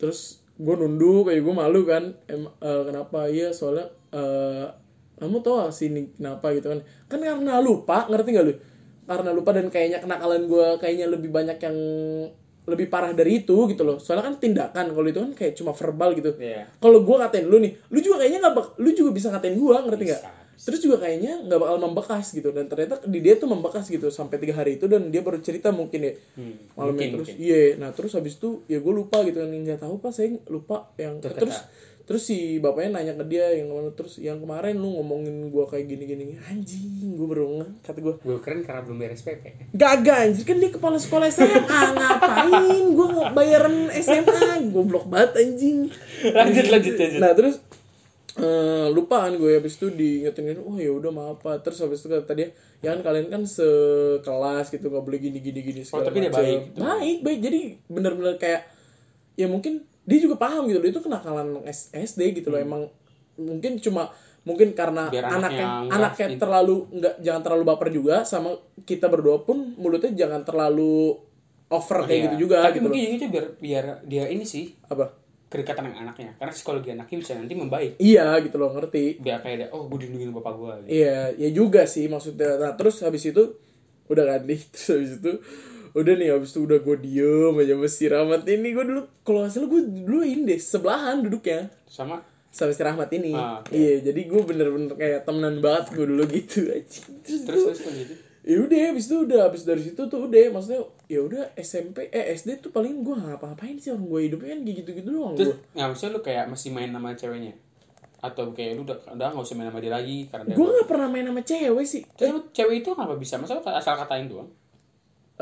Terus 0.01 0.41
gue 0.57 0.73
nunduk 0.73 1.29
kayak 1.29 1.41
gue 1.45 1.53
malu 1.53 1.85
kan 1.85 2.17
em 2.25 2.49
eh, 2.49 2.81
kenapa? 2.89 3.29
Iya 3.29 3.53
soalnya 3.53 3.93
eh 4.09 4.67
kamu 5.13 5.39
tau 5.39 5.53
gak 5.61 5.71
sih 5.71 5.87
ini 5.87 6.09
kenapa 6.17 6.51
gitu 6.51 6.73
kan? 6.73 6.79
Kan 7.07 7.19
karena 7.21 7.61
lupa 7.61 8.09
ngerti 8.09 8.29
gak 8.33 8.45
lu? 8.45 8.53
Karena 9.03 9.29
lupa 9.31 9.51
dan 9.51 9.67
kayaknya 9.67 9.99
kenakalan 9.99 10.47
gue 10.47 10.67
kayaknya 10.79 11.05
lebih 11.11 11.29
banyak 11.29 11.57
yang 11.59 11.77
lebih 12.63 12.87
parah 12.87 13.11
dari 13.11 13.43
itu 13.43 13.55
gitu 13.67 13.83
loh. 13.83 13.99
Soalnya 13.99 14.31
kan 14.31 14.35
tindakan 14.39 14.95
kalau 14.95 15.07
itu 15.07 15.19
kan 15.19 15.31
kayak 15.35 15.53
cuma 15.59 15.75
verbal 15.75 16.15
gitu. 16.15 16.31
Iya. 16.39 16.63
kalau 16.79 17.03
gue 17.03 17.15
ngatain 17.19 17.43
lu 17.43 17.59
nih 17.59 17.75
lu 17.91 17.99
juga 17.99 18.23
kayaknya 18.23 18.39
nggak 18.39 18.55
bak- 18.55 18.73
lu 18.79 18.89
juga 18.95 19.11
bisa 19.11 19.27
ngatain 19.35 19.59
gue 19.59 19.75
ngerti 19.83 20.03
nggak? 20.07 20.23
Bisa, 20.23 20.31
terus 20.63 20.79
juga 20.79 20.95
kayaknya 21.03 21.43
nggak 21.43 21.59
bakal 21.59 21.77
membekas 21.83 22.25
gitu. 22.31 22.49
Dan 22.55 22.71
ternyata 22.71 23.03
di 23.03 23.19
dia 23.19 23.35
tuh 23.35 23.51
membekas 23.51 23.91
gitu 23.91 24.07
sampai 24.07 24.39
tiga 24.39 24.55
hari 24.55 24.79
itu 24.79 24.87
dan 24.87 25.11
dia 25.11 25.19
baru 25.19 25.43
cerita 25.43 25.75
mungkin 25.75 26.07
ya. 26.07 26.13
Hmm, 26.39 26.55
malamnya 26.79 27.03
mungkin, 27.03 27.09
terus. 27.19 27.29
iya 27.35 27.75
nah 27.75 27.91
terus 27.91 28.15
habis 28.15 28.39
itu 28.39 28.63
ya 28.71 28.79
gue 28.79 28.93
lupa 28.95 29.19
gitu. 29.27 29.43
Kan 29.43 29.51
nggak 29.51 29.83
tahu 29.83 29.99
pas 29.99 30.15
saya 30.15 30.31
lupa 30.47 30.87
yang 30.95 31.19
Terkata. 31.19 31.43
terus 31.43 31.57
terus 32.03 32.27
si 32.27 32.59
bapaknya 32.59 32.99
nanya 32.99 33.13
ke 33.15 33.23
dia 33.25 33.47
yang 33.55 33.71
ke 33.71 33.73
mana 33.73 33.89
terus 33.95 34.19
yang 34.19 34.35
kemarin 34.37 34.75
lu 34.75 34.91
ngomongin 34.93 35.47
gue 35.47 35.65
kayak 35.65 35.87
gini 35.87 36.03
gini 36.03 36.23
anjing 36.43 37.15
gue 37.15 37.23
baru 37.23 37.63
kata 37.79 37.95
gue 37.97 38.13
Gue 38.19 38.37
keren 38.43 38.59
karena 38.59 38.83
belum 38.83 38.99
beres 38.99 39.23
PP. 39.23 39.71
Gagak 39.71 40.17
anjir 40.27 40.43
kan 40.43 40.57
dia 40.59 40.67
kepala 40.67 40.99
sekolah 40.99 41.31
SMA 41.31 41.63
ngapain 41.95 42.83
gue 42.91 43.07
mau 43.07 43.31
bayaran 43.31 43.87
SMA 43.93 44.67
goblok 44.67 45.07
banget 45.07 45.31
anjing 45.39 45.87
Lanjut, 46.27 46.65
lanjut, 46.67 46.93
lanjut. 46.99 47.19
nah 47.19 47.31
terus 47.31 47.55
eh 48.33 48.87
lupa 48.89 49.29
kan 49.29 49.37
gue 49.37 49.55
habis 49.55 49.77
itu 49.77 49.87
diingetin 49.87 50.57
oh 50.59 50.73
ya 50.75 50.89
udah 50.89 51.11
maaf 51.13 51.37
pak 51.39 51.61
terus 51.61 51.77
habis 51.79 52.01
itu 52.01 52.09
kata 52.09 52.33
dia 52.33 52.49
ya 52.81 52.91
kan 52.91 53.05
kalian 53.05 53.29
kan 53.29 53.45
sekelas 53.45 54.73
gitu 54.73 54.89
nggak 54.89 55.05
boleh 55.05 55.19
gini 55.21 55.37
gini 55.37 55.61
gini 55.61 55.81
segala 55.85 56.01
Oh, 56.01 56.05
tapi 56.09 56.17
dia 56.19 56.27
macam." 56.27 56.41
baik 56.41 56.59
gitu. 56.65 56.79
baik 56.81 57.17
baik 57.21 57.39
jadi 57.39 57.59
bener-bener 57.85 58.35
kayak 58.35 58.61
ya 59.33 59.45
mungkin 59.45 59.85
dia 60.03 60.19
juga 60.19 60.35
paham 60.35 60.67
gitu 60.67 60.77
loh 60.77 60.89
itu 60.89 60.99
kenakalan 60.99 61.47
S- 61.65 61.89
SD 61.89 62.35
gitu 62.35 62.49
loh 62.49 62.59
Hmm. 62.59 62.67
emang 62.67 62.81
mungkin 63.35 63.79
cuma 63.79 64.11
mungkin 64.43 64.71
karena 64.71 65.07
Biar 65.07 65.23
anaknya 65.25 65.65
anaknya 65.87 65.95
anaknya 65.95 66.27
terlalu 66.37 66.75
nggak 66.91 67.13
jangan 67.19 67.41
terlalu 67.41 67.63
baper 67.63 67.89
juga 67.89 68.15
sama 68.23 68.51
kita 68.83 69.07
berdua 69.07 69.41
pun 69.41 69.73
mulutnya 69.73 70.11
jangan 70.13 70.43
terlalu 70.43 71.15
over 71.69 72.03
kayak 72.03 72.11
Iya. 72.13 72.23
gitu 72.25 72.35
juga 72.43 72.57
Tapi 72.61 72.75
gitu 72.75 72.83
mungkin 72.85 73.01
loh. 73.01 73.17
tuh 73.17 73.29
biar 73.31 73.45
biar 73.57 73.85
dia 74.03 74.23
ini 74.27 74.43
sih 74.43 74.75
apa 74.83 75.15
kedekatan 75.47 75.85
dengan 75.85 76.09
anaknya. 76.09 76.33
Karena 76.35 76.49
psikologi 76.49 76.89
anaknya 76.91 77.17
bisa 77.19 77.31
nanti 77.33 77.53
membaik. 77.53 77.91
iya 77.97 78.41
gitu 78.41 78.57
loh 78.57 78.73
ngerti 78.73 79.21
Biar 79.21 79.37
kayak 79.39 79.55
dia, 79.55 79.67
oh 79.69 79.85
gue 79.85 79.97
dilindungin 80.01 80.33
bapak 80.33 80.53
gue. 80.55 80.73
Gitu. 80.81 80.89
Iya, 80.97 81.17
ya 81.31 81.49
juga 81.49 81.85
sih 81.85 82.09
maksudnya. 82.09 82.57
Nah, 82.57 82.71
terus 82.73 82.99
habis 82.99 83.21
itu 83.21 83.53
udah 84.03 84.25
kan 84.27 84.41
nih, 84.43 84.57
terus 84.73 84.87
habis 84.91 85.11
itu 85.15 85.31
udah 85.93 86.13
nih 86.15 86.29
habis 86.29 86.49
itu 86.49 86.61
udah 86.61 86.79
gue 86.79 86.95
diem 86.99 87.53
aja 87.55 87.73
sama 87.73 87.87
si 87.87 88.05
Rahmat 88.05 88.41
ini 88.45 88.67
gue 88.69 88.81
dulu 88.83 89.01
kalau 89.21 89.45
salah 89.45 89.67
gue 89.67 89.81
dulu 90.01 90.21
ini 90.21 90.41
deh 90.47 90.57
sebelahan 90.57 91.21
duduknya 91.21 91.69
Sama 91.85 92.17
sama 92.49 92.69
si 92.69 92.81
Rahmat 92.81 93.09
ini 93.11 93.29
Ah, 93.31 93.57
oke. 93.59 93.69
iya 93.69 94.01
jadi 94.01 94.21
gue 94.23 94.41
bener-bener 94.41 94.89
kayak 94.91 95.21
temenan 95.23 95.57
banget 95.57 95.93
gue 95.93 96.05
dulu 96.07 96.23
gitu 96.27 96.65
anjing. 96.67 97.05
terus, 97.21 97.41
terus 97.45 97.63
terus 97.77 97.79
gitu. 97.79 98.13
ya 98.43 98.57
udah 98.59 98.77
habis 98.89 99.05
itu 99.05 99.15
udah 99.21 99.39
habis 99.45 99.61
dari 99.63 99.81
situ 99.81 100.01
tuh 100.03 100.19
udah 100.25 100.41
maksudnya 100.49 100.81
ya 101.05 101.19
udah 101.19 101.43
SMP 101.55 102.09
eh 102.09 102.33
SD 102.33 102.59
tuh 102.59 102.69
paling 102.69 103.01
gue 103.01 103.13
ngapa-ngapain 103.13 103.77
sih 103.77 103.89
orang 103.89 104.03
gue 104.03 104.19
hidupnya 104.27 104.49
kan 104.51 104.59
gitu-gitu 104.63 105.09
doang 105.09 105.33
Terus 105.33 105.53
gue 105.53 105.57
nggak 105.71 105.87
maksudnya 105.87 106.11
lu 106.11 106.21
kayak 106.21 106.45
masih 106.47 106.69
main 106.69 106.89
sama 106.89 107.09
ceweknya? 107.13 107.53
Atau 108.19 108.43
kayak 108.51 108.71
lu 108.75 108.81
udah 108.83 108.97
udah 109.09 109.27
nggak 109.29 109.43
usah 109.43 109.55
main 109.55 109.67
sama 109.67 109.77
dia 109.77 109.91
lagi 109.91 110.17
karena 110.27 110.49
gue 110.49 110.65
nggak 110.65 110.87
pernah 110.87 111.07
main 111.07 111.25
sama 111.27 111.41
cewek 111.41 111.85
sih 111.85 112.01
Terus 112.13 112.29
lu 112.31 112.41
cewek 112.49 112.75
itu 112.79 112.89
kenapa 112.91 113.13
bisa? 113.13 113.37
Masa 113.37 113.61
asal 113.61 113.93
katain 113.95 114.25
doang? 114.25 114.49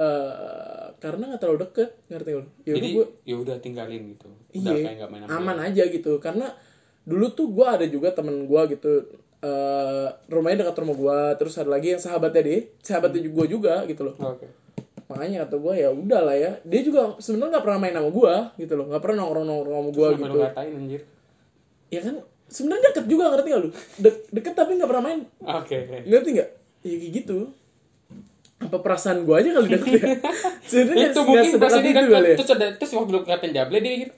Eh 0.02 0.86
karena 0.98 1.24
nggak 1.30 1.42
terlalu 1.42 1.60
deket 1.62 1.90
ngerti 2.10 2.32
lo 2.34 2.44
ya 2.62 2.74
udah 2.74 2.74
Jadi 2.74 2.88
gue 2.92 3.06
ya 3.24 3.36
udah 3.38 3.56
tinggalin 3.62 4.02
gitu. 4.10 4.28
Udah 4.28 4.74
iya 4.74 4.74
kayak 4.82 4.96
nggak 4.98 5.10
main 5.10 5.22
aman 5.28 5.58
dia. 5.58 5.68
aja 5.70 5.84
gitu 5.92 6.12
karena 6.18 6.48
dulu 7.02 7.26
tuh 7.32 7.48
gue 7.50 7.68
ada 7.68 7.86
juga 7.86 8.10
temen 8.10 8.46
gue 8.46 8.62
gitu 8.72 8.92
eh 9.42 10.08
rumahnya 10.28 10.62
dekat 10.62 10.78
rumah 10.80 10.94
gue 10.96 11.20
terus 11.36 11.58
ada 11.58 11.70
lagi 11.72 11.94
yang 11.94 12.02
sahabatnya 12.02 12.42
dia 12.42 12.60
sahabatnya 12.80 13.26
gue 13.26 13.46
juga 13.48 13.82
gitu 13.86 14.06
loh 14.06 14.14
Oke. 14.20 14.46
makanya 15.10 15.44
kata 15.44 15.58
gue 15.58 15.74
ya 15.76 15.90
udah 15.90 16.22
lah 16.22 16.38
ya 16.38 16.52
dia 16.62 16.82
juga 16.82 17.18
sebenarnya 17.18 17.58
nggak 17.58 17.66
pernah 17.66 17.80
main 17.82 17.96
sama 17.98 18.10
gue 18.12 18.34
gitu 18.62 18.74
loh 18.78 18.86
nggak 18.88 19.02
pernah 19.02 19.16
nongkrong 19.20 19.46
nongkrong 19.46 19.76
sama 19.76 19.90
gue 19.92 20.08
gitu 20.14 20.30
lu 20.30 20.42
katain 20.46 20.74
anjir. 20.78 21.02
ya 21.90 22.00
kan 22.00 22.16
sebenarnya 22.46 22.84
deket 22.88 23.06
juga 23.08 23.24
ngerti 23.34 23.48
gak 23.50 23.62
lu 23.62 23.70
De- 23.98 24.22
deket 24.30 24.54
tapi 24.54 24.72
nggak 24.78 24.90
pernah 24.90 25.04
main 25.04 25.20
Oke. 25.42 25.76
oke. 25.84 25.98
ngerti 26.06 26.30
nggak 26.38 26.50
ya 26.82 26.96
kayak 26.96 27.12
gitu 27.18 27.38
apa 28.62 28.78
perasaan 28.78 29.26
gue 29.26 29.36
aja 29.36 29.50
kali 29.58 29.68
deket 29.74 29.92
ya 29.98 30.06
sebenarnya 30.70 31.08
Itu 31.10 31.22
mungkin 31.26 31.52
pas 31.58 31.74
ini 31.74 31.90
itu 31.90 31.98
kan 31.98 32.06
kali 32.06 32.28
ya 32.30 32.36
terus 32.38 32.52
ada 32.54 32.66
terus 32.78 32.92
waktu 32.94 33.12
lu 33.12 33.20
katain 33.26 33.52
Jable 33.52 33.82
dia 33.82 33.92
mikir 33.98 34.10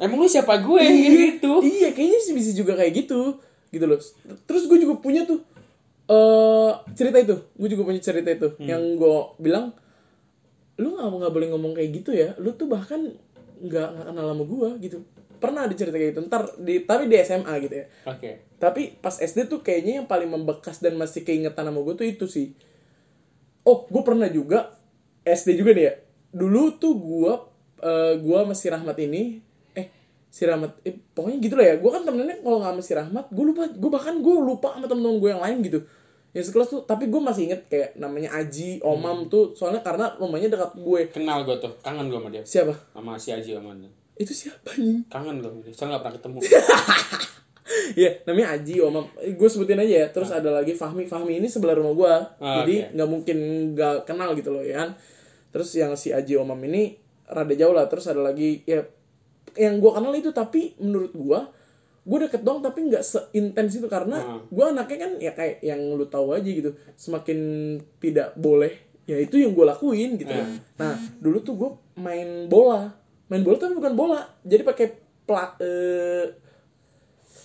Emang 0.00 0.18
lu 0.18 0.28
siapa 0.30 0.58
gue 0.58 0.82
gitu? 0.82 1.60
Iya, 1.60 1.92
kayaknya 1.92 2.20
sih 2.22 2.34
bisa 2.34 2.50
juga 2.56 2.78
kayak 2.78 3.06
gitu. 3.06 3.38
Gitu 3.70 3.84
loh. 3.84 3.98
Terus 4.48 4.66
gue 4.68 4.78
juga 4.80 4.98
punya 4.98 5.22
tuh 5.22 5.42
eh 6.08 6.72
cerita 6.96 7.22
itu. 7.22 7.36
Gue 7.54 7.68
juga 7.70 7.82
punya 7.86 8.00
cerita 8.00 8.28
itu 8.34 8.58
yang 8.62 8.96
gue 8.96 9.16
bilang 9.38 9.70
lu 10.80 10.96
nggak 10.96 11.06
nggak 11.06 11.32
boleh 11.32 11.48
ngomong 11.52 11.72
kayak 11.76 11.90
gitu 12.02 12.10
ya. 12.10 12.34
Lu 12.40 12.50
tuh 12.56 12.66
bahkan 12.66 13.14
nggak 13.62 13.88
kenal 14.08 14.26
sama 14.32 14.44
gue 14.44 14.68
gitu. 14.88 14.98
Pernah 15.38 15.70
ada 15.70 15.74
cerita 15.78 15.94
kayak 15.94 16.18
gitu. 16.18 16.20
Ntar 16.26 16.42
di 16.58 16.82
tapi 16.82 17.06
di 17.06 17.16
SMA 17.22 17.54
gitu 17.62 17.74
ya. 17.78 17.86
Oke. 18.08 18.30
Tapi 18.58 18.82
pas 18.98 19.14
SD 19.14 19.46
tuh 19.46 19.62
kayaknya 19.62 20.02
yang 20.02 20.06
paling 20.10 20.30
membekas 20.30 20.82
dan 20.82 20.98
masih 20.98 21.22
keingetan 21.22 21.70
sama 21.70 21.78
gue 21.78 21.94
tuh 21.94 22.06
itu 22.10 22.26
sih. 22.26 22.54
Oh, 23.62 23.86
gue 23.86 24.02
pernah 24.02 24.26
juga 24.26 24.74
SD 25.22 25.58
juga 25.58 25.70
nih 25.74 25.84
ya. 25.86 25.94
Dulu 26.34 26.62
tuh 26.82 26.94
gue 26.98 27.32
eh 27.82 28.14
gua 28.22 28.46
sama 28.46 28.54
si 28.54 28.70
Rahmat 28.70 28.94
ini 29.02 29.42
eh 29.74 29.86
si 30.30 30.46
Rahmat 30.46 30.86
eh, 30.86 30.94
pokoknya 31.14 31.38
gitu 31.42 31.54
lah 31.58 31.66
ya. 31.70 31.74
Gue 31.78 31.90
kan 31.90 32.02
temennya 32.02 32.38
kalau 32.42 32.58
nggak 32.62 32.72
sama 32.74 32.82
si 32.82 32.92
Rahmat, 32.94 33.24
gue 33.30 33.44
lupa. 33.44 33.62
Gue 33.70 33.90
bahkan 33.90 34.14
gue 34.18 34.34
lupa 34.34 34.74
sama 34.74 34.86
temen-temen 34.86 35.18
gue 35.18 35.30
yang 35.30 35.42
lain 35.42 35.58
gitu. 35.62 35.80
Yang 36.32 36.48
sekelas 36.48 36.68
tuh, 36.72 36.82
tapi 36.88 37.12
gue 37.12 37.20
masih 37.20 37.52
inget 37.52 37.68
kayak 37.68 37.92
namanya 38.00 38.32
Aji, 38.32 38.80
Omam 38.80 39.28
tuh, 39.28 39.52
soalnya 39.52 39.84
karena 39.84 40.16
rumahnya 40.16 40.48
dekat 40.48 40.72
gue. 40.80 41.00
Kenal 41.12 41.44
gue 41.44 41.60
tuh, 41.60 41.76
kangen 41.84 42.08
gue 42.08 42.16
sama 42.16 42.32
dia. 42.32 42.40
Siapa? 42.40 42.72
Sama 42.72 43.20
si 43.20 43.36
Aji 43.36 43.52
dia. 43.52 43.90
Itu 44.16 44.32
siapa 44.32 44.72
nih? 44.80 45.12
Kangen 45.12 45.44
gue 45.44 45.52
sama 45.52 45.60
dia. 45.60 45.74
Soalnya 45.76 46.00
gak 46.00 46.02
pernah 46.08 46.16
ketemu. 46.16 46.38
Iya, 47.92 48.24
namanya 48.24 48.56
Aji, 48.56 48.74
Omam. 48.78 49.04
Gue 49.34 49.48
sebutin 49.48 49.76
aja 49.76 49.94
ya. 50.02 50.06
Terus 50.08 50.28
ada 50.28 50.50
lagi 50.50 50.72
Fahmi. 50.72 51.04
Fahmi 51.04 51.36
ini 51.36 51.46
sebelah 51.46 51.74
rumah 51.74 51.92
gue. 51.92 52.14
Ah, 52.38 52.62
Jadi 52.62 52.90
nggak 52.90 53.08
mungkin 53.08 53.38
nggak 53.72 53.96
kenal 54.04 54.32
gitu 54.32 54.50
loh 54.50 54.60
ya 54.60 54.82
kan. 54.82 54.90
Terus 55.50 55.68
yang 55.74 55.92
si 55.94 56.10
Aji 56.10 56.36
Omam 56.36 56.56
ini 56.62 56.96
rada 57.24 57.52
jauh 57.52 57.70
lah. 57.70 57.86
Terus 57.86 58.06
ada 58.06 58.20
lagi 58.22 58.64
ya 58.64 58.82
yang 59.54 59.78
gue 59.78 59.90
kenal 59.90 60.12
itu 60.12 60.30
tapi 60.30 60.72
menurut 60.78 61.12
gue 61.12 61.40
gue 62.02 62.18
deket 62.18 62.42
dong 62.42 62.58
tapi 62.58 62.88
nggak 62.88 62.98
seintens 63.00 63.76
itu 63.76 63.86
karena 63.86 64.18
Hmm. 64.18 64.40
gue 64.48 64.64
anaknya 64.64 64.98
kan 64.98 65.12
ya 65.20 65.32
kayak 65.32 65.62
yang 65.62 65.78
lu 65.92 66.02
tahu 66.04 66.34
aja 66.34 66.42
gitu 66.42 66.74
semakin 66.96 67.38
tidak 68.00 68.34
boleh 68.34 68.74
ya 69.04 69.20
itu 69.20 69.38
yang 69.38 69.52
gue 69.52 69.62
lakuin 69.62 70.16
gitu 70.16 70.32
Hmm. 70.32 70.58
nah 70.74 70.96
dulu 71.20 71.38
tuh 71.38 71.54
gue 71.54 71.70
main 71.94 72.48
bola 72.48 72.90
main 73.28 73.44
bola 73.44 73.54
tapi 73.56 73.76
bukan 73.76 73.94
bola 73.94 74.18
jadi 74.42 74.64
pakai 74.64 74.86
pla 75.22 75.54
eh, 75.58 76.26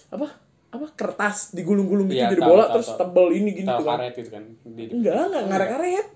apa 0.08 0.28
apa 0.68 0.88
kertas 0.94 1.52
digulung-gulung 1.52 2.12
gitu 2.12 2.20
Iya, 2.20 2.32
jadi 2.32 2.44
bola 2.44 2.68
tahu, 2.68 2.74
terus 2.80 2.90
tahu. 2.92 3.00
tebel 3.00 3.28
ini 3.34 3.50
gini 3.56 3.68
Tahu 3.68 3.80
tuh 3.80 3.86
kan. 3.88 3.98
karet 4.04 4.28
kan. 4.28 4.44
Di- 4.68 4.92
enggak 4.92 5.16
enggak 5.28 5.44
ngaret-ngaret 5.48 6.08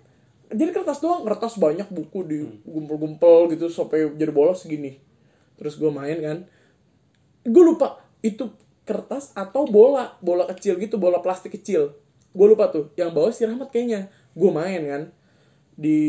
jadi 0.52 0.72
kertas 0.76 1.00
doang 1.00 1.24
kertas 1.24 1.56
banyak 1.56 1.88
buku 1.88 2.20
digumpel-gumpel 2.28 3.56
gitu 3.56 3.72
sampai 3.72 4.12
jadi 4.14 4.32
bola 4.32 4.52
segini. 4.52 5.00
Terus 5.56 5.80
gue 5.80 5.88
main 5.88 6.20
kan. 6.20 6.38
Gue 7.42 7.64
lupa 7.64 8.04
itu 8.20 8.52
kertas 8.84 9.32
atau 9.32 9.64
bola 9.64 10.20
bola 10.20 10.44
kecil 10.46 10.76
gitu 10.76 11.00
bola 11.00 11.24
plastik 11.24 11.56
kecil. 11.56 11.96
Gue 12.32 12.48
lupa 12.48 12.68
tuh 12.68 12.92
yang 12.94 13.16
bawa 13.16 13.32
si 13.32 13.48
Rahmat 13.48 13.72
kayaknya. 13.72 14.12
Gue 14.36 14.52
main 14.52 14.84
kan. 14.84 15.04
Di 15.72 16.00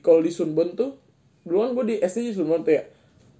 kalau 0.00 0.24
di 0.24 0.32
Sunbon 0.32 0.72
tuh 0.72 0.96
dulu 1.44 1.60
kan 1.60 1.70
gue 1.74 1.84
di 1.86 1.96
SD 2.00 2.32
di 2.32 2.34
Sunbon 2.34 2.64
tuh 2.64 2.72
ya. 2.72 2.88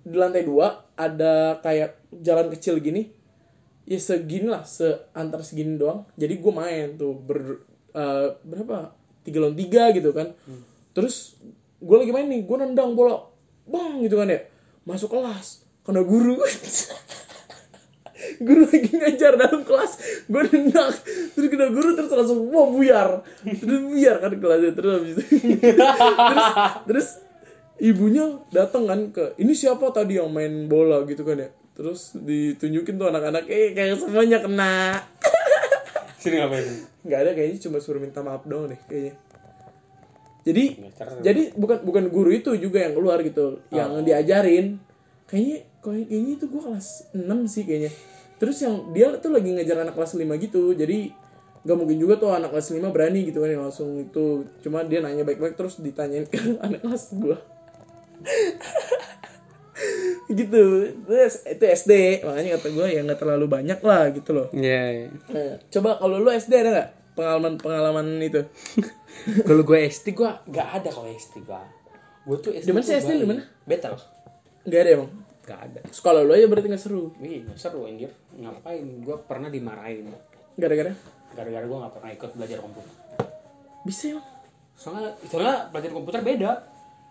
Di 0.05 0.13
lantai 0.13 0.45
dua 0.45 0.85
ada 0.93 1.57
kayak 1.59 1.97
jalan 2.21 2.53
kecil 2.53 2.77
gini 2.79 3.17
ya 3.91 3.99
segini 3.99 4.47
lah 4.47 4.63
se 4.63 4.87
antar 5.11 5.43
segini 5.43 5.75
doang. 5.75 6.07
Jadi 6.15 6.39
gue 6.39 6.53
main 6.55 6.95
tuh 6.95 7.19
ber 7.19 7.67
eh, 7.91 8.39
berapa? 8.47 8.95
Tiga 9.27 9.43
lawan 9.43 9.59
tiga 9.59 9.91
gitu 9.91 10.15
kan. 10.15 10.31
Terus 10.95 11.35
gue 11.83 11.97
lagi 11.99 12.15
main 12.15 12.31
nih 12.31 12.47
gue 12.47 12.57
nendang 12.63 12.95
bola 12.95 13.27
bang 13.67 13.99
gitu 14.07 14.15
kan 14.23 14.31
ya. 14.31 14.47
Masuk 14.87 15.11
kelas 15.11 15.67
kena 15.83 16.07
guru. 16.07 16.39
Guru 18.41 18.69
lagi 18.69 18.93
ngajar 18.95 19.37
dalam 19.37 19.67
kelas 19.67 19.93
gue 20.31 20.43
nendang. 20.55 20.93
Terus 21.35 21.49
kena 21.51 21.69
guru 21.73 21.99
terus 21.99 22.15
langsung 22.15 22.47
wah 22.55 22.71
buyar. 22.71 23.27
Terus 23.43 23.81
buyar 23.91 24.17
kan 24.23 24.33
kelasnya 24.39 24.73
terus 24.73 24.93
habis 24.97 25.13
itu. 25.19 25.25
Terus 25.59 26.47
terus 26.87 27.09
ibunya 27.81 28.39
datang 28.55 28.87
kan 28.87 29.01
ke 29.11 29.25
ini 29.41 29.53
siapa 29.53 29.93
tadi 29.93 30.21
yang 30.21 30.31
main 30.31 30.69
bola? 30.71 31.03
Gitu 31.05 31.27
kan 31.27 31.43
ya 31.43 31.51
terus 31.81 32.13
ditunjukin 32.13 33.01
tuh 33.01 33.09
anak-anak 33.09 33.49
eh 33.49 33.73
kayak 33.73 33.97
semuanya 33.97 34.45
kena. 34.45 35.01
Sini 36.21 36.37
ngapain? 36.37 36.69
nggak 37.01 37.21
ada 37.25 37.31
kayaknya 37.33 37.57
cuma 37.65 37.81
suruh 37.81 37.97
minta 37.97 38.21
maaf 38.21 38.45
doang 38.45 38.69
deh 38.69 38.77
kayaknya. 38.85 39.17
Jadi 40.45 40.65
Ngecer. 40.77 41.25
jadi 41.25 41.43
bukan 41.57 41.81
bukan 41.81 42.05
guru 42.13 42.37
itu 42.37 42.53
juga 42.61 42.85
yang 42.85 42.93
keluar 42.93 43.25
gitu 43.25 43.65
yang 43.73 44.05
diajarin. 44.05 44.77
Kayaknya 45.25 45.65
kayaknya 45.81 46.33
itu 46.37 46.45
gua 46.53 46.63
kelas 46.69 47.17
6 47.17 47.49
sih 47.49 47.65
kayaknya. 47.65 47.89
Terus 48.37 48.61
yang 48.61 48.93
dia 48.93 49.17
tuh 49.17 49.33
lagi 49.33 49.49
ngejar 49.49 49.81
anak 49.81 49.97
kelas 49.97 50.21
5 50.21 50.29
gitu 50.37 50.77
jadi 50.77 51.17
nggak 51.65 51.77
mungkin 51.81 51.97
juga 51.97 52.21
tuh 52.21 52.37
anak 52.37 52.53
kelas 52.53 52.77
5 52.77 52.93
berani 52.93 53.25
gitu 53.25 53.41
kan 53.41 53.57
yang 53.57 53.65
langsung 53.65 53.97
itu. 53.97 54.45
Cuma 54.61 54.85
dia 54.85 55.01
nanya 55.01 55.25
baik-baik 55.25 55.57
terus 55.57 55.81
ditanyain 55.81 56.29
ke 56.29 56.37
anak 56.69 56.85
kelas 56.85 57.17
gua 57.17 57.41
gitu 60.39 60.63
terus 61.05 61.43
itu 61.43 61.65
SD 61.65 61.93
makanya 62.23 62.57
kata 62.59 62.69
gue 62.71 62.87
ya 62.89 63.01
nggak 63.03 63.19
terlalu 63.19 63.47
banyak 63.47 63.81
lah 63.81 64.11
gitu 64.11 64.31
loh 64.33 64.49
Iya. 64.51 65.11
Nah, 65.27 65.59
coba 65.69 65.97
kalau 65.97 66.17
lu 66.17 66.31
SD 66.31 66.53
ada 66.55 66.71
nggak 66.71 66.89
pengalaman 67.13 67.55
pengalaman 67.57 68.07
itu 68.19 68.41
Kalau 69.43 69.61
gue 69.61 69.79
SD 69.85 70.15
gue 70.15 70.31
gak 70.49 70.69
ada 70.81 70.89
kalau 70.89 71.05
SD 71.07 71.43
gue. 71.43 71.61
Gue 72.23 72.37
tuh 72.39 72.55
SD. 72.55 72.67
Di 72.67 72.73
mana 72.73 72.85
sih 72.85 72.97
SD 72.97 73.11
lu 73.17 73.27
mana? 73.27 73.43
Battle. 73.65 73.99
nggak 74.63 74.81
ada 74.81 74.91
emang 74.95 75.11
Gak 75.41 75.61
ada. 75.67 75.81
sekolah 75.91 76.23
lu 76.23 76.31
aja 76.31 76.47
berarti 76.47 76.71
nggak 76.71 76.79
seru 76.79 77.11
Wih, 77.19 77.43
gak 77.45 77.59
seru 77.59 77.85
anjir. 77.85 78.09
Ngapain? 78.33 78.87
Gue 79.03 79.17
pernah 79.21 79.49
dimarahin. 79.49 80.15
gara-gara 80.55 80.95
Gara-gara 81.31 81.65
gue 81.67 81.79
gak 81.81 81.93
pernah 81.93 82.11
ikut 82.13 82.31
belajar 82.35 82.59
komputer. 82.61 82.93
bisa 83.83 84.05
emang 84.15 84.27
Soalnya, 84.73 85.13
soalnya 85.27 85.69
belajar 85.69 85.91
komputer 85.91 86.21
beda. 86.23 86.51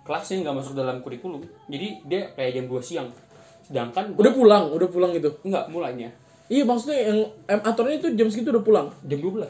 Kelasnya 0.09 0.41
nggak 0.41 0.55
masuk 0.57 0.73
dalam 0.73 0.97
kurikulum. 0.99 1.37
Jadi 1.67 1.87
dia 2.03 2.33
kayak 2.33 2.51
jam 2.51 2.65
2 2.65 2.81
siang. 2.81 3.09
Sedangkan 3.61 4.17
udah 4.17 4.33
pulang 4.33 4.63
udah 4.73 4.89
pulang 4.89 5.13
gitu 5.13 5.29
nggak 5.45 5.69
mulainya 5.69 6.09
iya 6.49 6.65
maksudnya 6.65 6.97
yang 7.05 7.17
em 7.45 7.61
aturannya 7.61 8.01
itu 8.01 8.09
jam 8.17 8.25
segitu 8.25 8.49
udah 8.49 8.65
pulang 8.65 8.87
jam 9.05 9.21
12. 9.21 9.45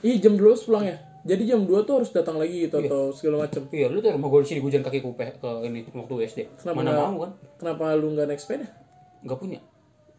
iya 0.00 0.16
jam 0.16 0.32
12 0.32 0.64
pulang 0.64 0.88
ya 0.88 0.96
jadi 1.20 1.42
jam 1.44 1.60
2 1.62 1.84
tuh 1.84 2.00
harus 2.00 2.08
datang 2.08 2.40
lagi 2.40 2.64
gitu 2.64 2.80
atau 2.80 3.12
segala 3.12 3.44
macam 3.44 3.68
Iya, 3.68 3.92
lu 3.92 4.00
tuh 4.00 4.16
rumah 4.16 4.32
gue 4.32 4.40
di 4.40 4.48
sini 4.48 4.64
gue 4.64 4.72
jalan 4.72 4.86
kaki 4.88 4.98
ke, 4.98 5.08
UP 5.12 5.20
ke 5.20 5.48
ini 5.68 5.84
waktu 5.84 6.14
SD. 6.24 6.40
Kenapa 6.56 6.76
Mana 6.78 6.90
mau 6.96 7.20
kan? 7.20 7.30
kenapa 7.60 7.84
lu 7.92 8.16
nggak 8.16 8.26
naik 8.26 8.40
sepeda 8.40 8.64
Nggak 9.20 9.36
punya. 9.36 9.60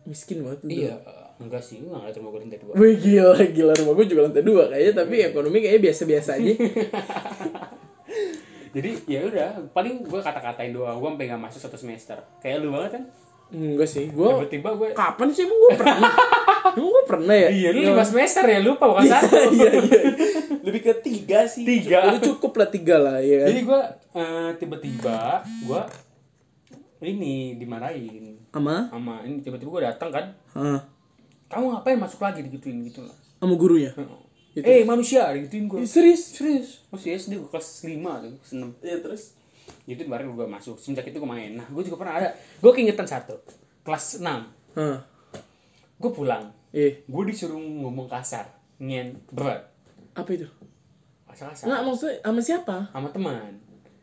miskin 0.06 0.46
banget 0.46 0.60
lu 0.62 0.70
Iya. 0.70 0.94
enggak 1.40 1.62
sih 1.66 1.82
enggak 1.82 1.98
ngeliat 1.98 2.16
rumah 2.22 2.30
gue 2.30 2.40
lantai 2.46 2.60
dua 2.62 2.74
Wih 2.78 2.96
gila, 2.96 3.34
gila 3.50 3.74
rumah 3.74 3.94
gue 3.98 4.06
juga 4.06 4.22
lantai 4.30 4.44
dua 4.44 4.64
kayaknya 4.70 4.94
tapi 4.94 5.16
ekonomi 5.24 5.58
kayaknya 5.58 5.82
biasa-biasa 5.90 6.30
aja. 6.38 6.54
jadi 8.70 8.92
ya 9.06 9.20
udah 9.26 9.50
paling 9.72 10.04
gue 10.04 10.20
kata-katain 10.20 10.72
doang 10.72 10.98
gue 10.98 11.10
sampai 11.10 11.26
nggak 11.28 11.42
masuk 11.42 11.60
satu 11.60 11.78
semester 11.78 12.18
kayak 12.40 12.62
lu 12.62 12.72
banget 12.72 13.00
kan 13.00 13.06
Enggak 13.50 13.90
sih, 13.90 14.14
gue 14.14 14.30
tiba-tiba 14.30 14.78
gue 14.78 14.88
kapan 14.94 15.34
sih 15.34 15.42
emang 15.42 15.58
gue 15.58 15.72
pernah? 15.74 16.14
emang 16.78 16.90
gue 16.94 17.04
pernah 17.10 17.34
ya? 17.34 17.50
iya 17.50 17.70
lu 17.74 17.82
lima 17.82 18.06
semester 18.06 18.46
ya 18.46 18.62
lupa 18.62 18.86
bukan 18.86 19.10
satu 19.10 19.34
iya 19.50 19.70
iya. 19.74 20.02
Lebih 20.62 20.82
ke 20.86 20.94
tiga 21.02 21.50
sih. 21.50 21.66
Tiga. 21.66 22.14
Itu 22.14 22.38
cukup 22.38 22.62
lah 22.62 22.70
tiga 22.70 23.02
lah 23.02 23.18
ya. 23.18 23.42
kan? 23.42 23.48
jadi 23.50 23.62
gue 23.66 23.82
eh, 24.14 24.50
tiba-tiba 24.54 25.42
gue 25.66 25.82
ini 27.00 27.56
dimarahin 27.56 28.38
Sama? 28.54 28.86
sama 28.92 29.24
ini 29.24 29.42
tiba-tiba 29.42 29.70
gue 29.72 29.84
datang 29.88 30.10
kan 30.14 30.26
Hah. 30.54 30.80
kamu 31.50 31.74
ngapain 31.74 31.98
masuk 31.98 32.22
lagi 32.22 32.46
digituin 32.46 32.86
gitu 32.86 33.02
lah 33.02 33.16
Sama 33.40 33.58
gurunya. 33.58 33.98
Eh 34.56 34.82
manusia 34.82 35.30
digituin 35.30 35.66
gue 35.66 35.78
Ih, 35.78 35.86
serius? 35.86 36.34
serius 36.34 36.68
masih 36.90 37.14
SD 37.14 37.38
gue 37.38 37.48
kelas 37.48 37.68
5 37.82 37.94
tuh 37.94 38.32
kelas 38.36 38.52
6 38.52 38.82
Iya 38.82 38.98
terus. 39.00 39.24
itu 39.86 40.02
kemarin 40.02 40.26
gue 40.28 40.44
masuk 40.44 40.76
semenjak 40.76 41.06
itu 41.06 41.18
gue 41.18 41.30
main 41.30 41.54
nah 41.54 41.66
gue 41.66 41.82
juga 41.82 41.98
pernah 41.98 42.16
ada 42.18 42.30
gue 42.34 42.72
keingetan 42.72 43.06
satu 43.06 43.38
kelas 43.82 44.20
6 44.20 44.26
Hah. 44.76 45.00
gue 45.96 46.12
pulang 46.12 46.50
Iya. 46.70 47.02
gue 47.02 47.24
disuruh 47.26 47.58
ngomong 47.58 48.06
kasar 48.06 48.46
ngen 48.78 49.18
berat 49.30 49.66
Apa 50.14 50.30
itu? 50.32 50.46
kasar 51.26 51.50
kasar 51.50 51.66
Enggak 51.66 51.82
maksudnya 51.84 52.16
sama 52.20 52.40
siapa? 52.40 52.76
sama 52.90 53.10
teman 53.10 53.54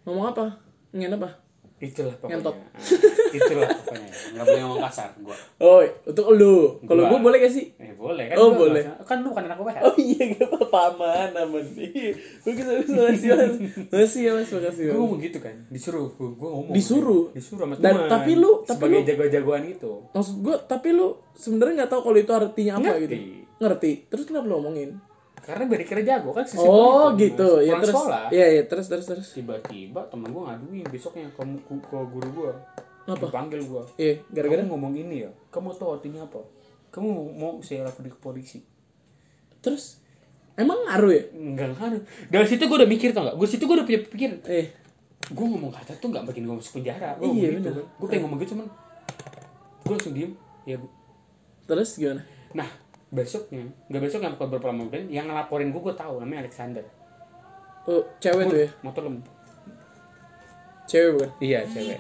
Ngomong 0.03 0.27
apa? 0.29 0.47
Ngen 0.91 1.13
apa? 1.13 1.31
Itulah 1.79 2.15
pokoknya 2.15 2.41
Ngentot. 2.41 2.57
Ah, 2.57 2.81
itulah 3.31 3.69
pokoknya 3.69 4.09
nggak 4.33 4.45
boleh 4.45 4.61
ngomong 4.61 4.83
kasar 4.83 5.09
gue 5.15 5.37
Oh, 5.59 5.81
untuk 6.05 6.27
lu. 6.33 6.57
Kalau 6.83 7.03
Gua. 7.03 7.11
gue 7.11 7.21
boleh 7.23 7.39
gak 7.39 7.53
sih? 7.53 7.69
eh 7.77 7.93
boleh 7.93 8.25
kan 8.27 8.37
Oh, 8.37 8.49
gua 8.49 8.59
boleh. 8.63 8.81
nggak- 8.83 9.05
kan 9.05 9.17
lu 9.19 9.29
kan 9.31 9.45
anak 9.45 9.57
gue 9.57 9.73
Oh 9.83 9.97
iya 9.99 10.23
gak 10.31 10.47
apa-apa 10.47 10.79
aman 10.91 11.31
aman. 11.39 11.65
Iya. 11.71 12.11
Oke 12.43 12.59
terus 12.59 12.89
makasih 12.89 13.29
mas. 13.31 13.55
Makasih 13.87 14.21
ya 14.23 14.31
mas 14.33 14.49
makasih. 14.49 14.85
gue 14.87 14.97
ngomong 14.97 15.21
gitu 15.21 15.39
kan 15.39 15.57
disuruh 15.69 16.09
gue 16.11 16.29
ngomong 16.33 16.73
Disuruh? 16.73 17.25
disuruh 17.31 17.61
sama 17.63 17.75
Dan- 17.77 18.09
tapi 18.09 18.33
lu- 18.35 18.61
tapi 18.63 18.73
sebagai 18.73 18.97
lu- 18.97 19.07
jago-jagoan 19.07 19.65
itu 19.67 19.93
Maksud 20.11 20.35
gue 20.39 20.57
tapi 20.65 20.89
lu 20.91 21.07
sebenarnya 21.33 21.75
nggak 21.79 21.91
tahu 21.91 22.01
kalau 22.03 22.19
itu 22.19 22.33
artinya 22.33 22.73
apa 22.75 22.89
Ngerti. 22.91 23.03
gitu. 23.03 23.17
Ngerti. 23.57 23.91
Terus 24.07 24.25
kenapa 24.25 24.45
lu 24.47 24.55
ngomongin? 24.59 24.91
Karena 25.47 25.63
biar 25.65 25.83
kira 25.83 26.03
jago 26.03 26.31
kan 26.31 26.43
sesimpel 26.43 26.67
Oh 26.67 27.15
itu. 27.15 27.31
gitu. 27.31 27.51
Ya 27.63 27.79
terus. 27.79 27.95
sekolah. 27.95 28.23
Iya 28.29 28.47
iya 28.51 28.63
terus 28.65 28.87
terus 28.87 29.07
terus. 29.07 29.27
tiba-tiba 29.31 30.03
temen 30.05 30.27
gue 30.27 30.43
ngaduin 30.43 30.87
besoknya 30.87 31.31
ke, 31.31 31.39
ke, 31.39 31.73
ke 31.81 31.97
guru 32.05 32.29
gue 32.35 32.53
Apa? 33.07 33.27
panggil 33.31 33.63
gue 33.63 33.83
Iya 33.97 34.15
gara-gara? 34.29 34.63
Ngomong 34.63 34.93
ini 34.93 35.23
ya? 35.23 35.31
Kamu 35.47 35.71
tahu 35.73 35.95
artinya 35.95 36.27
apa? 36.27 36.43
Kamu 36.91 37.09
mau 37.33 37.61
saya 37.61 37.87
lapor 37.87 38.03
ke 38.05 38.19
polisi? 38.19 38.59
Terus? 39.61 40.03
Emang 40.55 40.83
ngaruh 40.83 41.13
ya? 41.13 41.23
enggak 41.31 41.71
ngaruh. 41.73 42.03
Dari 42.27 42.47
situ 42.47 42.63
gue 42.63 42.77
udah 42.77 42.89
mikir 42.89 43.13
tau 43.13 43.23
gak 43.25 43.37
gue 43.37 43.47
situ 43.47 43.63
gue 43.63 43.77
udah 43.77 43.87
punya 43.87 44.01
pikiran. 44.03 44.39
Eh 44.45 44.67
gue 45.27 45.43
ngomong 45.45 45.71
kata 45.71 45.95
tuh 45.97 46.09
nggak 46.09 46.23
bikin 46.25 46.43
gue 46.43 46.55
masuk 46.55 46.81
penjara. 46.81 47.15
Gue 47.17 47.31
Iya, 47.33 47.49
gitu 47.57 47.69
kan. 47.69 47.85
Gue 47.95 48.07
pengen 48.07 48.23
ngomong 48.25 48.39
gitu 48.41 48.51
cuman 48.53 48.67
gue 49.81 49.93
langsung 49.93 50.13
diem. 50.13 50.33
Ya 50.65 50.77
bu. 50.77 50.91
Terus 51.65 51.95
gimana? 51.95 52.23
nah 52.49 52.67
besoknya 53.17 53.65
nggak 53.89 54.03
besok 54.05 54.21
yang 54.21 54.37
beberapa 54.37 54.69
lama 54.69 54.87
kemudian 54.87 55.09
yang 55.09 55.27
ngelaporin 55.27 55.73
gue 55.73 55.81
gue 55.81 55.97
tahu 55.97 56.21
namanya 56.21 56.45
Alexander 56.45 56.85
Oh 57.87 58.03
cewek 58.19 58.45
tuh 58.51 58.59
ya? 58.67 58.69
motor 58.83 59.03
lem 59.07 59.17
Cewek 60.87 61.11
bukan? 61.17 61.31
iya 61.41 61.65
cewek 61.65 61.99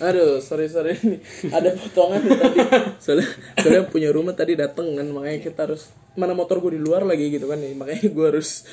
Aduh, 0.00 0.40
sorry 0.44 0.68
sorry 0.68 0.92
ini 1.00 1.16
ada 1.48 1.72
potongan 1.72 2.20
nih 2.20 2.36
tadi. 2.36 2.58
Soalnya 3.00 3.28
soalnya 3.56 3.82
punya 3.88 4.12
rumah 4.12 4.36
tadi 4.36 4.52
dateng 4.52 4.92
kan, 4.92 5.08
makanya 5.08 5.40
kita 5.40 5.64
harus 5.64 5.88
mana 6.16 6.36
motor 6.36 6.60
gue 6.60 6.76
di 6.76 6.80
luar 6.80 7.00
lagi 7.00 7.32
gitu 7.32 7.48
kan 7.48 7.56
nih, 7.56 7.72
makanya 7.72 8.12
gue 8.12 8.26
harus 8.28 8.68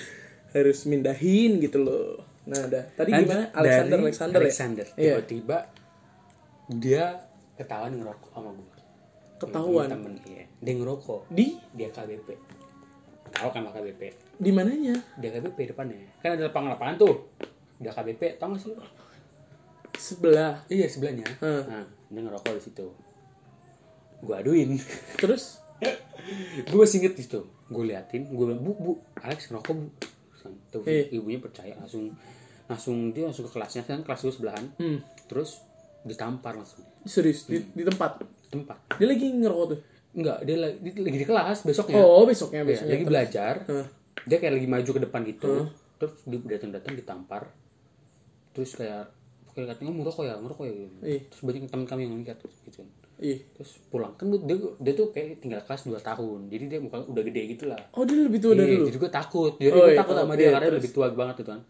harus 0.51 0.83
mindahin 0.83 1.63
gitu 1.63 1.79
loh. 1.79 2.27
Nah, 2.43 2.59
dah. 2.67 2.83
Tadi 2.91 3.11
gimana? 3.11 3.51
Alexander 3.55 3.97
Alexander, 4.03 4.39
Alexander 4.43 4.85
ya? 4.87 4.95
Iya. 4.99 5.13
tiba-tiba 5.23 5.57
dia 6.75 7.03
ketahuan 7.55 7.95
ngerokok 7.95 8.31
sama 8.35 8.49
gue 8.51 8.76
Ketahuan. 9.37 9.87
temen 9.87 10.13
iya. 10.25 10.43
Dia 10.57 10.73
ngerokok. 10.75 11.29
Di? 11.29 11.57
Dia 11.71 11.89
KBP 11.89 12.29
tahu 13.27 13.49
kan 13.51 13.61
lah 13.61 13.71
KBP 13.71 14.01
di 14.39 14.49
mananya? 14.49 14.95
dia 15.19 15.29
KBP 15.29 15.69
depannya. 15.69 15.99
Kan 16.19 16.33
ada 16.33 16.47
lapangan 16.47 16.73
lapangan 16.73 16.95
tuh. 16.97 17.15
Dia 17.77 17.91
KBP 17.91 18.39
tau 18.39 18.49
gak 18.49 18.61
sih 18.61 18.73
Sebelah. 19.93 20.61
iya 20.67 20.85
sebelahnya. 20.85 21.25
Hmm. 21.37 21.61
nah 21.65 21.85
dia 22.07 22.21
ngerokok 22.23 22.53
di 22.53 22.63
situ. 22.63 22.87
Gue 24.19 24.33
aduin. 24.33 24.77
Terus? 25.17 25.59
Gue 26.67 26.79
masih 26.79 26.97
inget 26.99 27.13
di 27.13 27.23
situ. 27.23 27.41
Gue 27.67 27.83
liatin 27.85 28.25
gue 28.25 28.43
bilang 28.43 28.59
bu 28.59 28.73
bu 28.73 28.91
Alex 29.19 29.49
ngerokok 29.49 29.73
bu. 29.75 29.85
Tuh 30.71 30.81
Eh. 30.87 31.11
ibunya 31.11 31.37
percaya 31.37 31.75
langsung 31.75 32.15
langsung 32.65 33.11
dia 33.11 33.27
langsung 33.27 33.43
ke 33.43 33.51
kelasnya 33.51 33.83
kan 33.83 34.01
kelas 34.01 34.23
gue 34.23 34.33
sebelahan. 34.33 34.65
Hmm, 34.75 34.99
terus 35.27 35.61
ditampar 36.01 36.55
langsung. 36.55 36.87
Serius? 37.03 37.43
Di, 37.45 37.59
di 37.67 37.83
tempat. 37.83 38.23
Tempat 38.49 38.77
Dia 38.93 39.07
lagi 39.07 39.25
ngerokok 39.29 39.65
tuh. 39.67 39.79
enggak 40.13 40.37
dia 40.41 40.57
lagi, 40.57 40.77
dia 40.81 41.03
lagi 41.03 41.17
di 41.17 41.27
kelas 41.27 41.57
besoknya 41.61 41.99
Oh, 41.99 42.23
besoknya 42.23 42.61
Iya, 42.61 42.67
besoknya. 42.67 42.91
lagi 42.91 43.05
belajar 43.05 43.53
Hah. 43.65 43.87
dia 44.23 44.37
kayak 44.37 44.53
lagi 44.55 44.67
maju 44.67 44.89
ke 44.89 45.01
depan 45.01 45.21
gitu 45.25 45.51
terus 45.97 46.13
dia 46.23 46.39
datang 46.47 46.71
datang 46.71 46.93
ditampar 46.93 47.43
terus 48.51 48.73
kayak 48.73 49.13
kayak 49.51 49.67
katanya 49.71 49.89
"Oh, 49.89 49.97
ngerokok 49.99 50.23
ya 50.23 50.35
ngerokok 50.35 50.63
ya 50.63 50.73
gitu. 50.75 50.97
Iya. 51.01 51.19
terus 51.27 51.41
banyak 51.43 51.61
teman 51.65 51.85
kami 51.85 52.01
yang 52.03 52.15
lihat 52.19 52.37
gitu 52.39 52.77
kan 52.77 52.89
Ih. 53.17 53.41
terus 53.51 53.81
pulang 53.87 54.13
kan 54.13 54.25
dia, 54.29 54.53
dia 54.77 54.93
tuh 54.93 55.09
kayak 55.09 55.41
tinggal 55.41 55.57
kelas 55.59 55.81
2 55.83 55.97
tahun 55.99 56.39
jadi 56.47 56.63
dia 56.67 56.79
muka 56.79 57.01
udah 57.03 57.23
gede 57.23 57.41
gitu 57.51 57.65
lah 57.65 57.81
Oh, 57.91 58.01
dia 58.01 58.17
lebih 58.19 58.37
tua 58.39 58.53
dari 58.53 58.71
Iya, 58.71 58.79
lu. 58.79 58.85
jadi 58.85 58.97
gue 58.99 59.11
takut 59.11 59.53
jadi 59.55 59.69
Oh, 59.71 59.77
gue 59.79 59.89
iya, 59.89 59.97
takut 59.97 60.13
oh, 60.13 60.19
sama 60.19 60.31
iya, 60.31 60.39
dia 60.39 60.49
karena 60.51 60.65
terus? 60.67 60.77
lebih 60.79 60.91
tua 60.91 61.07
banget 61.11 61.35
gitu 61.35 61.49
kan 61.49 61.61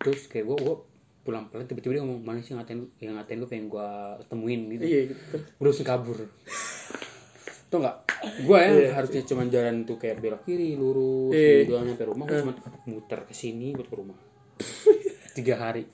terus 0.00 0.20
kayak 0.26 0.44
gue 0.44 0.56
gue 0.60 0.76
pulang 1.22 1.46
pulang 1.46 1.64
tiba-tiba 1.64 1.92
dia 1.92 2.02
ngomong 2.02 2.20
mana 2.20 2.38
sih 2.38 2.52
ngatain 2.52 2.82
yang 2.98 3.14
ngatain 3.14 3.38
gue 3.38 3.48
pengen 3.48 3.66
gue 3.66 3.88
temuin 4.26 4.60
gitu 4.68 4.82
Iya 4.82 5.00
gitu. 5.08 5.36
gue 5.38 5.64
langsung 5.64 5.86
kabur 5.86 6.18
tuh 7.64 7.78
nggak 7.78 7.96
gue 8.42 8.58
ya 8.58 8.90
harusnya 8.92 9.22
cuman 9.24 9.46
jalan 9.48 9.76
tuh 9.82 9.96
kayak 9.96 10.18
belok 10.18 10.42
kiri 10.42 10.74
lurus 10.74 11.32
Iya. 11.32 11.64
gitu 11.64 11.72
sampai 11.74 12.06
rumah 12.06 12.24
gue 12.26 12.38
cuma 12.38 12.54
muter 12.86 13.20
ke 13.22 13.32
sini 13.32 13.72
buat 13.72 13.86
ke 13.86 13.94
rumah 13.94 14.18
tiga 15.36 15.56
hari 15.58 15.86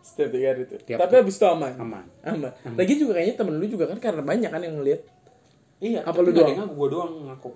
Setiap 0.00 0.32
tiga 0.32 0.46
hari 0.48 0.64
itu. 0.64 0.76
Tiap- 0.80 0.96
Tapi 0.98 1.14
habis 1.14 1.34
itu 1.34 1.44
aman. 1.44 1.72
aman 1.76 2.04
Aman. 2.24 2.48
Lagi 2.72 2.96
juga 2.96 3.12
kayaknya 3.12 3.36
temen 3.36 3.54
lu 3.54 3.66
juga 3.66 3.84
kan 3.84 3.98
karena 3.98 4.22
banyak 4.22 4.48
kan 4.48 4.58
yang 4.58 4.74
ngeliat. 4.74 5.02
iya 5.78 6.00
Apa 6.00 6.18
lu 6.18 6.32
doang? 6.32 6.56
gue 6.64 6.88
doang 6.88 7.12
ngaku 7.26 7.50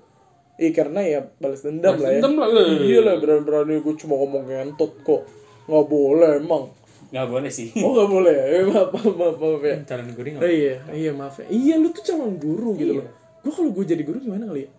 Iya 0.59 0.71
karena 0.75 1.01
ya 1.01 1.21
balas 1.41 1.65
dendam 1.65 1.97
Balas 1.97 2.03
lah 2.03 2.11
ya. 2.11 2.21
dendam 2.21 2.35
lah, 2.37 2.49
eh. 2.53 2.77
Iya 2.85 3.01
lah 3.01 3.15
berani-berani 3.17 3.81
gue 3.81 3.95
cuma 3.97 4.15
ngomong 4.15 4.43
ngentot 4.45 4.93
kok. 5.01 5.23
Nggak 5.65 5.87
boleh 5.89 6.31
emang. 6.37 6.65
Nggak 7.11 7.27
boleh 7.27 7.51
sih 7.51 7.75
Oh 7.77 7.91
nggak 7.91 8.09
boleh 8.09 8.33
ya? 8.33 8.45
Eh, 8.53 8.65
maaf, 8.65 8.89
maaf, 8.89 9.13
maaf, 9.13 9.37
maaf 9.37 9.63
ya. 9.63 9.77
calon 9.85 10.09
gue 10.09 10.23
Oh, 10.37 10.47
iya, 10.47 10.75
iya 10.91 11.11
maaf 11.11 11.39
ya. 11.39 11.47
Iya 11.47 11.75
lu 11.77 11.91
tuh 11.91 12.03
calon 12.05 12.35
guru 12.37 12.75
gitu 12.75 12.95
Iya. 12.95 13.03
loh. 13.03 13.09
Gue 13.41 13.53
kalau 13.53 13.71
gue 13.71 13.85
jadi 13.85 14.03
guru 14.03 14.19
gimana 14.19 14.47
kali 14.47 14.63
ya? 14.63 14.71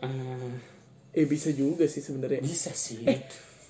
Eh, 0.00 0.52
Eh 1.14 1.24
bisa 1.24 1.50
juga 1.50 1.84
sih 1.84 1.98
sebenarnya. 1.98 2.38
bisa 2.38 2.70
sih 2.70 3.02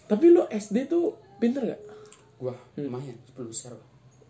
Tapi 0.04 0.24
lu 0.28 0.44
SD 0.46 0.86
tuh 0.86 1.16
pinter 1.36 1.64
nggak? 1.64 1.80
wah 2.38 2.54
lumayan 2.76 3.18
sepuluh 3.24 3.50
besar 3.50 3.74
loh. 3.74 3.82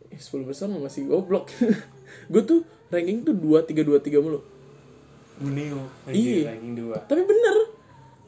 Eh, 0.08 0.16
10 0.16 0.40
besar 0.42 0.64
mah 0.66 0.80
masih 0.80 1.04
goblok. 1.04 1.52
gue 2.32 2.42
tuh 2.42 2.60
ranking 2.88 3.20
tuh 3.20 3.36
2 3.36 3.60
3 3.62 3.76
2 3.78 4.00
3 4.00 4.16
mulu. 4.18 4.40
Muneo 5.38 5.84
Iya. 6.06 6.50
ranking 6.50 6.74
dua 6.74 6.98
Tapi 7.00 7.22
bener. 7.22 7.56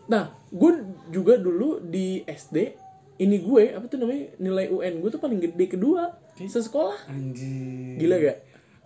Nah, 0.07 0.25
gue 0.47 0.73
juga 1.09 1.35
dulu 1.35 1.81
di 1.81 2.21
SD 2.21 2.77
ini 3.21 3.37
gue 3.37 3.77
apa 3.77 3.85
tuh 3.85 4.01
namanya 4.01 4.33
nilai 4.41 4.67
UN 4.73 5.05
gue 5.05 5.11
tuh 5.13 5.21
paling 5.21 5.37
gede 5.39 5.67
kedua 5.69 6.17
sesekolah. 6.41 6.97
anjir 7.07 8.01
Gila 8.01 8.17
gak? 8.17 8.39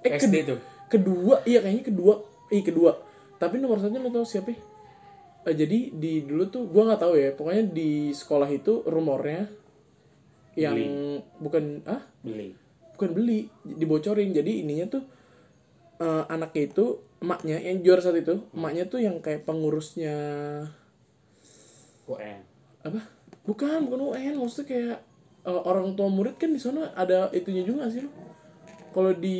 Eh, 0.02 0.10
SD 0.18 0.34
ked- 0.42 0.48
tuh 0.50 0.60
Kedua, 0.84 1.42
iya 1.48 1.58
kayaknya 1.58 1.90
kedua. 1.90 2.22
Iya 2.54 2.62
kedua. 2.70 2.92
Tapi 3.40 3.58
nomor 3.58 3.82
satu 3.82 3.98
lo 3.98 4.14
tau 4.14 4.22
siapa? 4.22 4.52
ya? 4.52 4.58
Eh, 5.50 5.54
jadi 5.56 5.90
di 5.90 6.22
dulu 6.22 6.46
tuh 6.46 6.70
gue 6.70 6.82
nggak 6.86 7.02
tahu 7.02 7.14
ya. 7.18 7.30
Pokoknya 7.34 7.64
di 7.66 8.14
sekolah 8.14 8.46
itu 8.52 8.84
rumornya 8.86 9.48
yang 10.54 10.78
bukan 11.42 11.82
ah 11.88 11.98
beli 12.22 12.54
bukan 12.94 13.10
beli 13.10 13.50
dibocorin. 13.66 14.30
Jadi 14.30 14.62
ininya 14.62 14.86
tuh 14.98 15.02
eh, 15.98 16.24
anaknya 16.30 16.62
itu 16.70 16.84
emaknya 17.18 17.56
yang 17.58 17.80
juara 17.80 18.04
saat 18.04 18.20
itu 18.20 18.44
emaknya 18.52 18.84
tuh 18.86 19.00
yang 19.00 19.16
kayak 19.18 19.48
pengurusnya 19.48 20.14
UN 22.04 22.38
apa? 22.84 23.00
Bukan, 23.44 23.88
bukan 23.88 24.00
UN. 24.12 24.40
Maksudnya 24.40 24.66
kayak 24.68 24.98
eh, 25.44 25.61
orang 25.68 25.92
tua 25.94 26.09
murid 26.09 26.37
kan 26.37 26.50
di 26.52 26.61
sana 26.61 26.92
ada 26.96 27.28
itunya 27.33 27.64
juga 27.64 27.88
sih 27.88 28.04
lo? 28.04 28.11
Kalau 28.94 29.11
di 29.11 29.38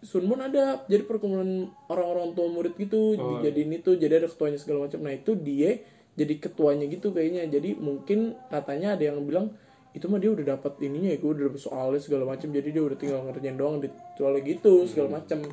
Sunbon 0.00 0.40
ada 0.40 0.88
jadi 0.88 1.04
perkumpulan 1.04 1.68
orang-orang 1.92 2.32
tua 2.32 2.48
murid 2.48 2.80
gitu, 2.80 3.12
dijadiin 3.12 3.76
itu, 3.76 3.92
jadi 4.00 4.24
ada 4.24 4.28
ketuanya 4.32 4.56
segala 4.56 4.88
macam. 4.88 5.04
Nah 5.04 5.12
itu 5.12 5.36
dia 5.36 5.84
jadi 6.16 6.34
ketuanya 6.40 6.88
gitu 6.88 7.12
kayaknya. 7.12 7.44
Jadi 7.44 7.76
mungkin 7.76 8.40
katanya 8.48 8.96
ada 8.96 9.12
yang 9.12 9.20
bilang 9.28 9.52
itu 9.92 10.08
mah 10.08 10.16
dia 10.16 10.32
udah 10.32 10.56
dapat 10.56 10.80
ininya 10.80 11.12
ya, 11.12 11.18
gue 11.20 11.28
udah 11.28 11.44
dapet 11.52 11.60
soalnya 11.60 12.00
segala 12.00 12.24
macam. 12.24 12.48
Jadi 12.48 12.68
dia 12.72 12.80
udah 12.80 12.96
tinggal 12.96 13.20
ngerjain 13.28 13.56
doang, 13.60 13.84
ditual 13.84 14.32
gitu 14.40 14.88
segala 14.88 15.20
macam. 15.20 15.44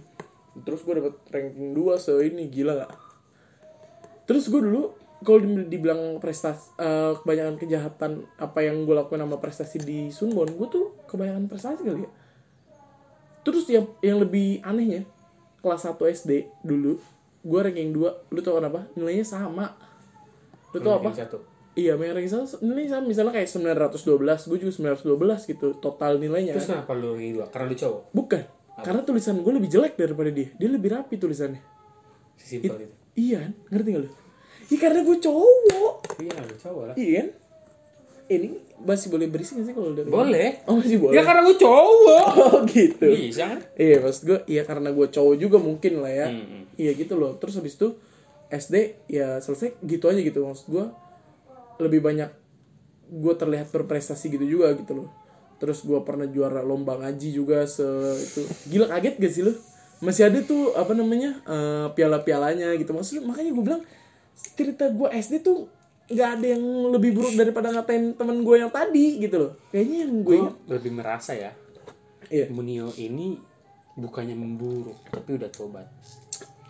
terus 0.65 0.81
gue 0.81 0.93
dapet 0.97 1.13
ranking 1.29 1.77
2 1.77 2.01
se 2.01 2.13
ini 2.25 2.49
gila 2.49 2.85
gak 2.85 2.91
terus 4.25 4.49
gue 4.49 4.61
dulu 4.61 4.95
kalau 5.17 5.39
di- 5.41 5.65
dibilang 5.67 6.21
prestasi 6.21 6.77
eh, 6.77 7.13
kebanyakan 7.17 7.55
kejahatan 7.57 8.11
apa 8.37 8.59
yang 8.61 8.85
gue 8.85 8.93
lakukan 8.93 9.17
sama 9.17 9.37
prestasi 9.41 9.77
di 9.81 9.99
Sunbon 10.13 10.45
gue 10.53 10.67
tuh 10.69 10.85
kebanyakan 11.09 11.49
prestasi 11.49 11.81
kali 11.81 12.05
ya. 12.05 12.11
Terus 13.41 13.65
yang 13.71 13.85
yang 14.03 14.17
lebih 14.21 14.61
anehnya 14.61 15.07
kelas 15.63 15.89
1 15.89 15.97
SD 16.13 16.31
dulu 16.61 17.01
gue 17.41 17.59
ranking 17.59 17.95
2 17.95 18.29
lu 18.29 18.39
tau 18.43 18.59
kenapa 18.59 18.85
nilainya 18.93 19.25
sama. 19.25 19.73
Lu 20.75 20.83
tau 20.83 21.01
apa? 21.01 21.09
satu. 21.15 21.41
Iya 21.73 21.97
yang 21.97 22.13
ranking 22.13 22.33
satu 22.33 22.61
nilainya 22.61 22.99
sama. 22.99 23.05
Misalnya 23.09 23.33
kayak 23.33 23.49
912 23.49 24.49
gue 24.53 24.57
juga 24.61 24.71
912 24.93 25.49
gitu 25.49 25.67
total 25.81 26.21
nilainya. 26.21 26.53
Terus 26.59 26.69
kenapa 26.69 26.93
lu 26.93 27.17
ranking 27.17 27.33
dua? 27.41 27.45
Karena 27.49 27.65
lu 27.71 27.77
cowok? 27.79 28.01
Bukan. 28.13 28.43
Karena 28.77 29.01
tulisan 29.01 29.41
gue 29.41 29.53
lebih 29.57 29.69
jelek 29.73 29.97
daripada 29.97 30.29
dia. 30.29 30.53
Dia 30.53 30.69
lebih 30.69 30.93
rapi 30.93 31.17
tulisannya. 31.17 31.63
Simpel 32.37 32.85
itu. 32.85 32.95
iya 33.17 33.49
kan? 33.49 33.51
ngerti 33.73 33.89
gak 33.97 34.01
lu 34.05 34.09
Iya 34.67 34.77
karena 34.83 34.99
gue 35.03 35.17
cowok. 35.23 35.93
Iya 36.19 36.35
lu 36.43 36.55
cowok 36.59 36.83
lah. 36.91 36.95
Iya 36.99 37.11
kan? 37.23 37.27
Ini 38.27 38.47
masih 38.83 39.07
boleh 39.07 39.31
berisik 39.31 39.55
gak 39.63 39.71
sih 39.71 39.73
kalau 39.73 39.95
udah 39.95 40.03
boleh. 40.03 40.59
Oh 40.67 40.75
masih 40.75 40.99
boleh? 40.99 41.15
Ya 41.15 41.23
karena 41.23 41.41
gue 41.47 41.55
cowok. 41.55 42.27
Oh 42.43 42.59
gitu. 42.67 43.07
Bisa 43.07 43.55
kan? 43.55 43.59
Iya 43.79 44.03
maksud 44.03 44.23
gue 44.27 44.39
Iya 44.51 44.61
karena 44.67 44.89
gue 44.91 45.07
cowok 45.07 45.35
juga 45.39 45.57
mungkin 45.57 46.03
lah 46.03 46.11
ya. 46.11 46.27
Hmm. 46.27 46.67
Iya 46.75 46.91
gitu 46.99 47.15
loh. 47.15 47.39
Terus 47.39 47.55
habis 47.63 47.79
itu 47.79 47.95
SD 48.51 49.07
ya 49.07 49.39
selesai 49.39 49.79
gitu 49.87 50.11
aja 50.11 50.19
gitu. 50.19 50.43
Maksud 50.43 50.67
gue 50.67 50.85
Lebih 51.79 52.03
banyak 52.03 52.29
Gue 53.07 53.33
terlihat 53.39 53.71
berprestasi 53.71 54.27
gitu 54.27 54.43
juga 54.43 54.75
gitu 54.75 54.91
loh. 54.91 55.07
Terus 55.63 55.79
gue 55.87 55.97
pernah 56.03 56.27
juara 56.27 56.59
lomba 56.59 56.99
ngaji 56.99 57.31
juga 57.31 57.63
se 57.63 57.87
itu. 58.19 58.43
Gila 58.67 58.91
kaget 58.91 59.15
gak 59.15 59.31
sih 59.31 59.43
lo 59.47 59.55
Masih 60.03 60.27
ada 60.27 60.43
tuh 60.43 60.75
apa 60.75 60.91
namanya 60.91 61.39
eh, 61.47 61.87
Piala-pialanya 61.95 62.75
gitu. 62.75 62.91
Maksudnya 62.91 63.23
makanya 63.23 63.55
gue 63.55 63.63
bilang 63.63 63.83
Cerita 64.37 64.85
gue 64.87 65.09
SD 65.11 65.41
tuh 65.41 65.65
nggak 66.07 66.29
ada 66.39 66.47
yang 66.47 66.63
lebih 66.87 67.11
buruk 67.11 67.35
daripada 67.35 67.67
ngatain 67.69 68.15
temen 68.15 68.39
gue 68.39 68.55
yang 68.55 68.71
tadi 68.71 69.19
gitu 69.19 69.35
loh. 69.37 69.51
Kayaknya 69.67 69.97
yang 69.99 70.13
gue 70.21 70.37
gue 70.39 70.51
lebih 70.71 70.91
merasa 70.93 71.33
ya 71.33 71.51
Iya. 72.27 72.47
Munio 72.47 72.91
ini 72.93 73.39
bukannya 73.93 74.33
memburuk 74.33 74.99
tapi 75.09 75.35
udah 75.35 75.47
tobat. 75.47 75.87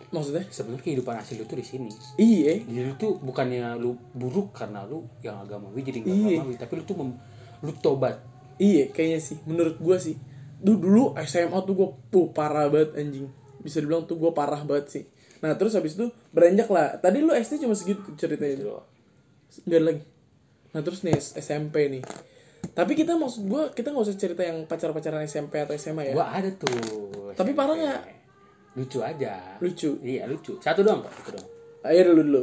Maksudnya? 0.08 0.48
Sebenarnya 0.48 0.80
kehidupan 0.82 1.14
asli 1.14 1.36
lu 1.36 1.44
tuh 1.44 1.54
di 1.54 1.66
sini. 1.66 1.90
Iya. 2.16 2.62
Jadi 2.62 2.80
lu 2.82 2.94
tuh 2.96 3.12
bukannya 3.16 3.76
lu 3.76 3.92
buruk 4.10 4.54
karena 4.54 4.82
lu 4.82 5.04
yang 5.20 5.38
agamawi 5.38 5.80
jadi 5.82 5.98
nggak 6.00 6.14
Iya. 6.14 6.28
agamawi 6.34 6.54
tapi 6.56 6.72
lu 6.74 6.82
tuh 6.82 6.96
mem- 6.96 7.20
lu 7.60 7.72
tobat. 7.74 8.16
Iya 8.56 8.88
kayaknya 8.88 9.20
sih. 9.20 9.36
Menurut 9.44 9.76
gua 9.76 9.98
sih. 9.98 10.16
Dulu 10.58 10.76
dulu 10.80 11.02
SMA 11.20 11.58
tuh 11.62 11.74
gue 11.74 11.88
tuh 12.08 12.24
parah 12.32 12.66
banget 12.66 12.96
anjing. 12.96 13.28
Bisa 13.58 13.78
dibilang 13.78 14.02
tuh 14.02 14.16
gue 14.16 14.30
parah 14.32 14.62
banget 14.62 14.86
sih 14.88 15.04
nah 15.38 15.54
terus 15.54 15.72
habis 15.72 15.94
itu 15.94 16.04
beranjak 16.28 16.66
lah. 16.66 16.96
Tadi 16.96 17.18
lu 17.18 17.30
SD 17.30 17.60
cuma 17.60 17.72
segitu 17.72 18.02
ceritanya. 18.14 18.82
Nggak 19.60 19.72
ada 19.72 19.86
lagi. 19.86 20.02
Nah 20.68 20.80
terus 20.80 21.00
nih 21.00 21.14
SMP 21.16 21.88
nih. 21.88 22.02
Tapi 22.68 22.92
kita 22.92 23.14
maksud 23.14 23.46
gua 23.46 23.70
kita 23.70 23.88
nggak 23.88 24.04
usah 24.04 24.16
cerita 24.16 24.42
yang 24.42 24.64
pacar 24.64 24.90
pacaran 24.90 25.22
SMP 25.22 25.58
atau 25.58 25.72
SMA 25.72 26.10
ya. 26.10 26.14
Gua 26.14 26.26
ada 26.28 26.50
tuh 26.50 26.74
Tapi 27.32 27.50
SMP. 27.50 27.56
parah 27.56 27.74
nggak? 27.74 28.02
lucu 28.74 28.98
aja. 29.00 29.58
Lucu. 29.58 29.90
Iya 30.00 30.22
lucu. 30.24 30.54
Satu 30.58 30.82
doang 30.82 31.00
kok 31.00 31.10
itu 31.16 31.30
doang. 31.32 31.48
Ayo 31.82 32.02
dulu 32.08 32.22
dulu. 32.24 32.42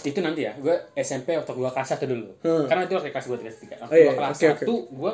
Itu 0.00 0.18
nanti 0.18 0.42
ya. 0.42 0.54
Gue 0.56 0.74
SMP 0.94 1.34
waktu 1.34 1.50
gue 1.52 1.66
kelas 1.68 1.88
satu 1.88 2.06
dulu. 2.06 2.30
Hmm. 2.42 2.64
karena 2.66 2.82
itu 2.84 2.94
waktu 2.94 3.10
kelas 3.10 3.26
gue 3.26 3.38
kelas 3.38 3.56
tiga. 3.58 3.74
Waktu 3.78 3.90
Oh, 3.90 3.96
iya, 3.96 4.04
gue 4.04 4.14
kelas 4.16 4.30
oke. 4.32 4.46
satu 4.56 4.74
gue 4.88 5.12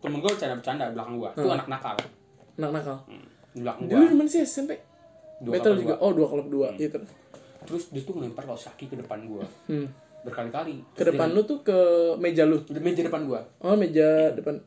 temen 0.00 0.18
gue 0.18 0.30
bercanda 0.30 0.54
bercanda 0.54 0.84
belakang 0.90 1.14
gue 1.16 1.30
Hmm. 1.30 1.42
tuh 1.42 1.50
anak 1.50 1.68
nakal. 1.68 1.96
Anak 2.56 2.70
nakal. 2.74 2.96
Hmm. 3.06 3.24
belakang 3.52 3.82
gue 3.84 3.96
dulu 4.06 4.24
sih 4.26 4.40
SMP 4.40 4.78
Dua 5.40 5.52
Battle 5.56 5.76
juga 5.78 5.94
dua. 5.94 6.04
oh 6.04 6.12
dua 6.12 6.26
kalau 6.28 6.44
dua 6.46 6.68
iya 6.76 6.88
terus 6.88 7.10
terus 7.60 7.84
dia 7.88 8.02
tuh 8.02 8.14
ngelempar 8.14 8.44
kaos 8.44 8.64
kaki 8.66 8.88
ke 8.88 8.96
depan 8.96 9.24
gue 9.24 9.44
hmm. 9.68 9.86
berkali-kali 10.22 10.84
ke 10.92 11.02
depan 11.02 11.32
lu 11.32 11.40
tuh 11.42 11.60
ke 11.60 11.76
meja 12.16 12.44
lu 12.44 12.60
di 12.62 12.76
meja 12.76 13.00
depan 13.00 13.24
gue 13.24 13.40
Oh 13.60 13.72
meja 13.74 14.30
depan. 14.30 14.60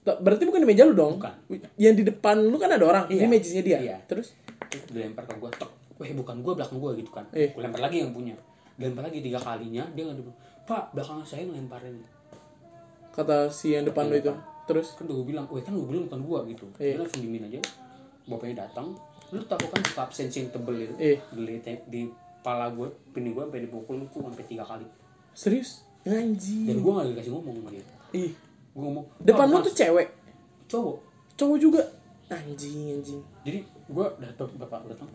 Tak- 0.00 0.18
Berarti 0.18 0.42
bukan 0.44 0.64
di 0.64 0.68
meja 0.68 0.82
lu 0.82 0.94
dong? 0.94 1.20
Bukan. 1.20 1.34
Yang 1.76 1.94
di 1.94 2.04
depan 2.08 2.40
lu 2.40 2.56
kan 2.56 2.72
ada 2.72 2.80
orang. 2.82 3.04
Iya. 3.06 3.20
Ini 3.20 3.26
mejanya 3.28 3.62
dia. 3.62 3.78
Iya. 3.78 3.96
Terus? 4.06 4.32
terus 4.62 4.86
dilempar 4.88 5.26
ke 5.26 5.34
gue 5.34 5.50
tok 5.52 5.70
weh 5.98 6.14
bukan 6.14 6.40
gue 6.40 6.52
belakang 6.54 6.78
gue 6.78 6.90
gitu 6.96 7.10
kan 7.10 7.26
Iya. 7.30 7.50
gue 7.50 7.60
lempar 7.60 7.82
lagi 7.82 7.96
yang 8.00 8.14
punya 8.14 8.32
dilempar 8.78 9.02
lagi 9.04 9.18
tiga 9.20 9.36
kalinya 9.36 9.82
dia 9.92 10.02
nggak 10.06 10.22
pak 10.64 10.94
belakang 10.94 11.20
saya 11.20 11.42
ngelemparin 11.44 12.00
Kata 13.10 13.50
si 13.50 13.74
yang 13.74 13.82
depan 13.84 14.06
lu 14.06 14.16
itu. 14.16 14.30
Terus? 14.64 14.94
kan 14.94 15.02
udah 15.04 15.16
gue 15.18 15.26
bilang 15.26 15.44
weh 15.50 15.58
kan 15.58 15.74
gue 15.74 15.82
bilang 15.84 16.06
bukan 16.06 16.20
gue 16.22 16.38
gitu 16.54 16.66
Iya. 16.78 16.94
dia 16.94 17.00
langsung 17.02 17.20
dimin 17.20 17.42
aja 17.44 17.58
bapaknya 18.24 18.62
datang 18.64 18.94
lu 19.30 19.42
tahu 19.42 19.64
kan 19.66 19.80
buka 19.80 20.00
absensi 20.02 20.36
yang 20.38 20.50
tebel 20.50 20.74
itu 20.80 20.94
Iya. 20.96 21.16
di, 21.30 21.42
di 21.86 22.00
pala 22.40 22.66
gue 22.68 22.88
pini 23.10 23.30
gue 23.30 23.42
sampai 23.42 23.62
dipukul 23.62 24.00
tuh 24.06 24.20
sampai 24.22 24.44
tiga 24.44 24.64
kali 24.64 24.86
Serius? 25.30 25.86
dan 26.00 26.32
Anjing. 26.32 26.66
gue 26.74 26.90
gak 26.90 27.06
dikasih 27.12 27.30
ngomong 27.30 27.54
sama 27.56 27.70
dia 27.70 27.84
Ih. 28.12 28.32
gue 28.70 28.82
ngomong 28.82 29.04
Depan 29.20 29.38
"Pak, 29.40 29.46
lu 29.46 29.56
Mas." 29.56 29.66
tuh 29.66 29.74
cewek. 29.76 30.08
cowok 30.66 30.96
Cowok 31.34 31.56
juga. 31.56 31.82
Anjing, 32.28 32.78
anjing. 32.94 33.20
jadi 33.42 33.58
gue 33.64 34.06
datang 34.18 34.48
bapak 34.56 34.86
datang 34.86 35.08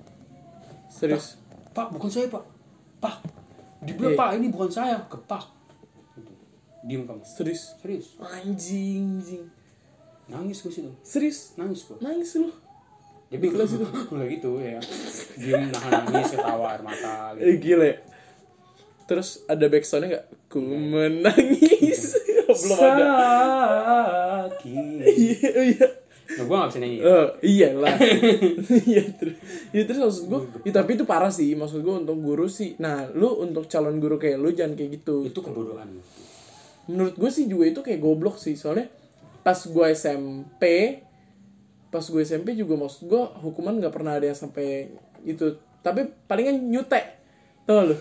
Serius. 0.88 1.36
pak 1.71 1.88
bukan 1.89 2.08
saya 2.08 2.28
pak 2.28 2.43
pak 2.97 3.15
dibilang 3.82 4.12
Iya. 4.12 4.19
pak 4.19 4.30
ini 4.34 4.47
bukan 4.47 4.69
saya 4.69 4.95
kepak 5.06 5.43
gitu. 6.15 6.32
diem 6.84 7.04
kamu 7.04 7.19
Serius. 7.21 7.75
serius 7.78 8.08
Anjing, 8.17 9.19
anjing. 9.19 9.43
nangis 10.25 10.60
gue 10.60 10.71
situ 10.71 10.91
Serius. 11.01 11.54
nangis 11.56 11.84
gue 11.84 11.97
Nangis 11.99 12.32
lu. 12.36 12.49
Jadi 13.29 13.45
kelas 13.49 13.69
itu 13.75 13.85
kayak 14.09 14.29
gitu 14.38 14.49
ya 14.61 14.79
diem 15.35 15.63
nahan 15.73 15.91
nangis 16.05 16.31
ketawa 16.33 16.65
air 16.77 16.81
mata 16.85 17.33
gitu 17.35 17.43
Eh, 17.45 17.55
gila 17.59 17.85
ya. 17.89 17.97
Terus 19.05 19.45
ada 19.45 19.65
backsoundnya 19.69 20.17
gak? 20.17 20.25
Ku 20.49 20.57
menangis. 20.65 22.17
Belum 22.49 22.77
ada. 22.81 23.05
sakit 24.49 25.05
Iya, 25.05 25.49
iya. 25.61 25.88
nah, 26.25 26.43
gue 26.49 26.55
gak 26.57 26.69
bisa 26.73 26.79
nyanyi 26.81 26.97
Oh, 27.05 27.27
iyalah. 27.45 27.93
Iya 28.89 29.03
terus. 29.13 29.35
Ya 29.69 29.81
terus 29.85 29.99
maksud 30.01 30.23
gue, 30.25 30.39
ya, 30.65 30.71
tapi 30.73 30.97
itu 30.97 31.05
parah 31.05 31.29
sih. 31.29 31.53
Maksud 31.53 31.85
gue 31.85 31.95
untuk 32.01 32.17
guru 32.17 32.49
sih. 32.49 32.73
Nah, 32.81 33.05
lu 33.13 33.29
untuk 33.45 33.69
calon 33.69 34.01
guru 34.01 34.17
kayak 34.17 34.41
lu 34.41 34.49
jangan 34.49 34.73
kayak 34.73 34.97
gitu. 34.97 35.29
itu 35.29 35.38
kebodohan 35.38 36.01
Menurut 36.89 37.13
gue 37.13 37.29
sih 37.29 37.45
juga 37.45 37.69
itu 37.69 37.85
kayak 37.85 38.01
goblok 38.01 38.41
sih. 38.41 38.57
Soalnya 38.57 38.89
pas 39.45 39.57
gue 39.61 39.85
SMP, 39.93 40.63
pas 41.95 42.03
gue 42.03 42.21
SMP 42.21 42.60
juga 42.60 42.75
maksud 42.75 43.08
gue 43.08 43.23
hukuman 43.39 43.79
nggak 43.79 43.93
pernah 43.95 44.19
ada 44.19 44.27
yang 44.27 44.36
sampai 44.36 44.91
itu. 45.23 45.55
Tapi 45.79 46.03
palingan 46.27 46.60
nyutek. 46.67 47.23
Tau 47.63 47.88
lu? 47.88 47.95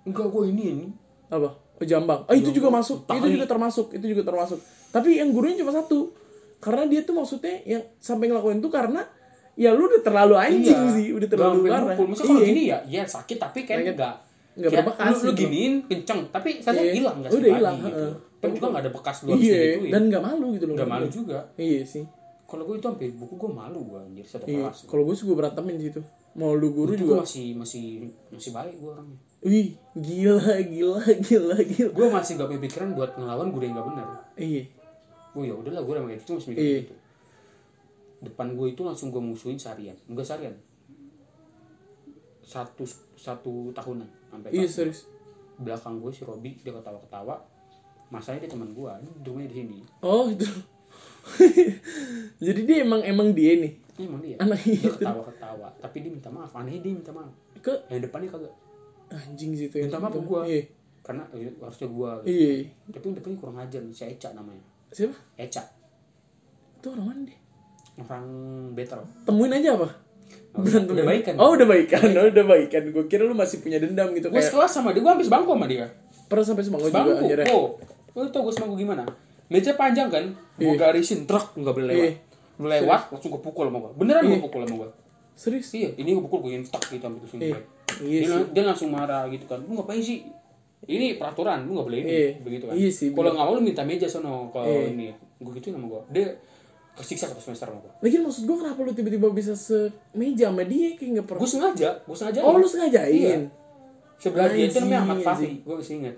enggak 0.00 0.30
gue 0.30 0.42
ini 0.48 0.62
ini 0.70 0.86
Apa? 1.26 1.50
Oh, 1.50 1.86
jambang. 1.88 2.22
Oh, 2.30 2.34
itu 2.36 2.54
juga 2.54 2.70
masuk. 2.70 3.10
Itu 3.10 3.26
juga 3.26 3.46
termasuk. 3.50 3.86
Itu 3.90 4.06
juga 4.06 4.22
termasuk. 4.22 4.62
Tapi 4.94 5.18
yang 5.18 5.34
gurunya 5.34 5.58
cuma 5.58 5.74
satu. 5.74 6.14
Karena 6.60 6.84
dia 6.86 7.02
tuh 7.02 7.16
maksudnya 7.16 7.58
yang 7.64 7.82
sampai 7.96 8.28
ngelakuin 8.28 8.60
itu 8.60 8.70
karena 8.70 9.02
ya 9.56 9.72
lu 9.72 9.88
udah 9.88 10.02
terlalu 10.04 10.34
anjing 10.36 10.80
sih, 10.92 11.08
udah 11.10 11.28
terlalu 11.28 11.72
parah. 11.72 11.96
Iya. 11.96 12.04
Masa 12.06 12.22
kalau 12.22 12.40
Iya. 12.40 12.48
gini 12.52 12.62
ya, 12.68 12.78
ya 12.86 13.02
sakit 13.02 13.38
tapi 13.40 13.64
Sakit. 13.66 13.96
enggak 13.96 14.14
Nggak 14.50 14.70
Kayak 14.76 14.84
berbekas 14.92 15.08
lu, 15.08 15.14
lu 15.16 15.30
gitu. 15.32 15.40
giniin 15.46 15.74
kenceng 15.88 16.20
tapi 16.28 16.50
saya 16.60 16.82
Iya. 16.84 16.92
hilang 17.00 17.16
nggak 17.22 17.30
Udah 17.32 17.40
sekali 17.40 17.56
hilang, 17.56 17.76
gitu. 17.80 18.06
Kan 18.40 18.48
juga 18.50 18.66
nggak 18.66 18.82
ada 18.82 18.92
bekas 18.92 19.16
lu 19.24 19.28
Iya, 19.38 19.58
dan 19.88 20.02
nggak 20.10 20.22
malu 20.26 20.46
gitu 20.58 20.64
loh. 20.68 20.74
Nggak 20.76 20.90
malu 20.90 21.06
juga. 21.08 21.38
Iya 21.56 21.80
sih. 21.86 22.04
Kalau 22.50 22.66
gue 22.66 22.74
itu 22.74 22.84
sampai 22.84 23.08
buku 23.10 23.34
gue 23.36 23.46
malu 23.48 23.80
gue 23.86 23.98
anjir 24.00 24.26
satu 24.26 24.42
Iya. 24.44 24.66
kelas. 24.66 24.78
Kalau 24.84 25.06
gue 25.06 25.14
sih 25.14 25.22
gue 25.22 25.36
berantemin 25.38 25.78
di 25.78 25.86
situ. 25.86 26.02
Mau 26.32 26.50
lu 26.52 26.70
guru 26.70 26.90
Itu 26.90 27.06
gue 27.06 27.06
juga. 27.08 27.22
masih 27.22 27.54
masih 27.54 27.84
masih 28.28 28.50
baik 28.50 28.74
gue 28.76 28.90
orangnya. 28.90 29.18
Wih, 29.40 29.68
gila, 29.94 30.36
gila, 30.60 31.00
gila, 31.20 31.56
gila. 31.60 31.90
Gue 31.90 32.06
masih 32.08 32.32
gak 32.36 32.50
pikiran 32.52 32.92
buat 32.92 33.14
ngelawan 33.14 33.48
gue 33.48 33.62
yang 33.62 33.72
gak 33.72 33.86
benar. 33.86 34.06
Iya. 34.34 34.62
Gue 35.30 35.42
ya 35.46 35.54
udahlah 35.54 35.80
gue 35.80 35.94
emang 35.96 36.10
gitu 36.12 36.34
masih 36.34 36.48
mikir 36.50 36.60
Iya. 36.60 36.78
gitu. 36.82 36.94
Depan 38.20 38.46
gue 38.52 38.66
itu 38.68 38.82
langsung 38.82 39.08
gue 39.08 39.22
musuhin 39.22 39.56
seharian. 39.56 39.94
Enggak 40.04 40.26
seharian. 40.26 40.54
Satu 42.42 42.82
satu 43.14 43.70
tahunan 43.70 44.08
sampai 44.28 44.50
Iya 44.50 44.66
serius. 44.66 45.06
belakang 45.56 46.00
gue 46.00 46.10
si 46.10 46.24
Robi 46.24 46.56
dia 46.56 46.72
ketawa-ketawa 46.72 47.36
masalahnya 48.08 48.42
dia 48.42 48.50
teman 48.50 48.72
gue 48.72 48.90
rumahnya 49.22 49.44
di 49.46 49.56
sini 49.56 49.78
Oh 50.00 50.24
itu. 50.26 50.48
Jadi 52.46 52.60
dia 52.62 52.76
emang 52.80 53.00
emang 53.02 53.28
dia 53.30 53.52
nih. 53.58 53.72
ini 53.94 54.02
emang 54.02 54.20
dia 54.20 54.36
Anak 54.38 54.58
dia 54.58 54.74
itu. 54.74 54.88
ketawa-ketawa 54.94 55.68
tapi 55.76 55.96
dia 56.00 56.10
minta 56.10 56.28
maaf 56.28 56.52
anehnya 56.54 56.80
dia 56.80 56.92
minta 56.94 57.10
maaf 57.10 57.32
Ke 57.58 57.74
yang 57.88 58.00
depannya 58.00 58.28
kagak 58.28 58.54
anjing 59.10 59.52
sih 59.52 59.66
itu. 59.66 59.76
minta 59.78 59.98
maaf 59.98 60.10
ke 60.10 60.20
gue 60.20 60.40
Iya. 60.46 60.62
karena 61.02 61.22
eh, 61.30 61.52
harusnya 61.54 61.88
gue 61.90 62.10
Iya. 62.24 62.52
tapi 62.88 63.04
yang 63.04 63.16
depannya 63.16 63.36
kurang 63.36 63.58
ajar 63.58 63.80
si 63.88 64.02
Eca 64.06 64.28
namanya 64.32 64.64
Siapa? 64.88 65.14
Eca 65.36 65.62
Itu 66.76 66.86
orang 66.90 67.06
mana 67.06 67.20
dia? 67.24 67.38
orang 67.98 68.26
better 68.72 68.98
Temuin 69.22 69.52
aja 69.52 69.76
apa? 69.76 69.88
Oh, 70.50 70.62
udah 70.64 71.04
baikan. 71.04 71.34
Oh 71.36 71.50
udah 71.52 71.62
baikan, 71.64 72.10
oh, 72.10 72.26
udah 72.26 72.44
baikan. 72.44 72.82
Gue 72.88 73.04
kira 73.06 73.22
lu 73.22 73.34
masih 73.34 73.60
punya 73.60 73.78
dendam 73.78 74.10
gitu 74.10 74.26
gue 74.26 74.34
kayak 74.34 74.48
sekelas 74.48 74.70
sama 74.72 74.90
dia 74.90 74.98
gue 74.98 75.10
hampir 75.10 75.22
sebangku 75.22 75.52
sama 75.52 75.66
dia 75.66 75.86
pernah 76.26 76.42
sampai 76.42 76.62
semangka 76.62 76.86
juga 76.88 77.12
akhirnya. 77.18 77.46
oh 77.50 77.74
lu 78.16 78.30
tau 78.30 78.42
gue 78.42 78.54
sebangku 78.54 78.74
gimana 78.76 79.02
meja 79.50 79.74
panjang 79.74 80.08
kan? 80.08 80.24
Gue 80.54 80.72
Iya. 80.72 80.78
garisin 80.80 81.26
truk 81.26 81.52
nggak 81.52 81.74
boleh 81.74 81.86
lewat. 81.88 82.00
Iya. 82.00 82.12
lewat 82.60 83.00
langsung 83.08 83.30
gue 83.30 83.40
pukul 83.40 83.64
sama 83.66 83.78
gue 83.80 83.90
beneran 83.96 84.22
gue 84.22 84.36
pukul 84.38 84.60
sama 84.62 84.74
gue 84.78 84.90
serius? 85.32 85.68
Iya 85.72 85.90
ini 85.96 86.12
gue 86.12 86.22
pukul 86.22 86.38
gue 86.42 86.60
tak 86.62 86.82
gitu 86.88 87.00
sampai 87.00 87.18
tuh 87.18 87.28
Iya. 87.28 87.32
sini 87.32 87.48
Iya 88.00 88.20
dia, 88.22 88.36
dia 88.52 88.62
langsung 88.62 88.88
marah 88.88 89.26
gitu 89.26 89.44
kan. 89.44 89.58
Lu 89.60 89.74
ngapain 89.74 89.98
sih? 89.98 90.22
Ini 90.82 91.16
peraturan 91.16 91.64
lu 91.64 91.74
nggak 91.74 91.86
boleh 91.86 91.98
ini. 91.98 92.10
Iya. 92.10 92.30
begitu 92.38 92.64
kan. 92.64 92.74
Iya 92.74 92.90
sih, 92.90 93.08
kalau 93.10 93.30
nggak 93.30 93.42
mau 93.42 93.52
lu 93.52 93.62
minta 93.62 93.82
meja 93.82 94.06
sono 94.06 94.48
kalau 94.48 94.68
Iya. 94.68 94.88
ini. 94.88 95.06
Gue 95.36 95.52
gituin 95.56 95.74
sama 95.74 95.88
gue 95.88 96.02
dia 96.10 96.26
kesiksa 96.92 97.26
satu 97.26 97.40
semester 97.40 97.64
sama 97.64 97.80
gue 97.80 97.92
Lagian 98.02 98.22
maksud 98.22 98.44
gue 98.44 98.56
kenapa 98.56 98.78
lu 98.78 98.92
tiba-tiba 98.92 99.26
bisa 99.30 99.56
semeja 99.56 100.46
sama 100.46 100.62
dia 100.62 100.92
kayak 100.92 101.10
nggak 101.14 101.26
pernah 101.26 101.40
gue 101.40 101.48
sengaja 101.50 101.90
gue 101.98 102.12
sengaja. 102.14 102.38
Oh 102.42 102.54
lu 102.54 102.68
sengajain? 102.68 103.08
Iya. 103.08 103.36
sebelah 104.14 104.52
dia 104.52 104.68
itu 104.68 104.78
namanya 104.78 105.00
Ahmad 105.00 105.18
Fahri 105.22 105.48
gue 105.58 105.74
masih 105.74 105.94
inget 105.96 106.16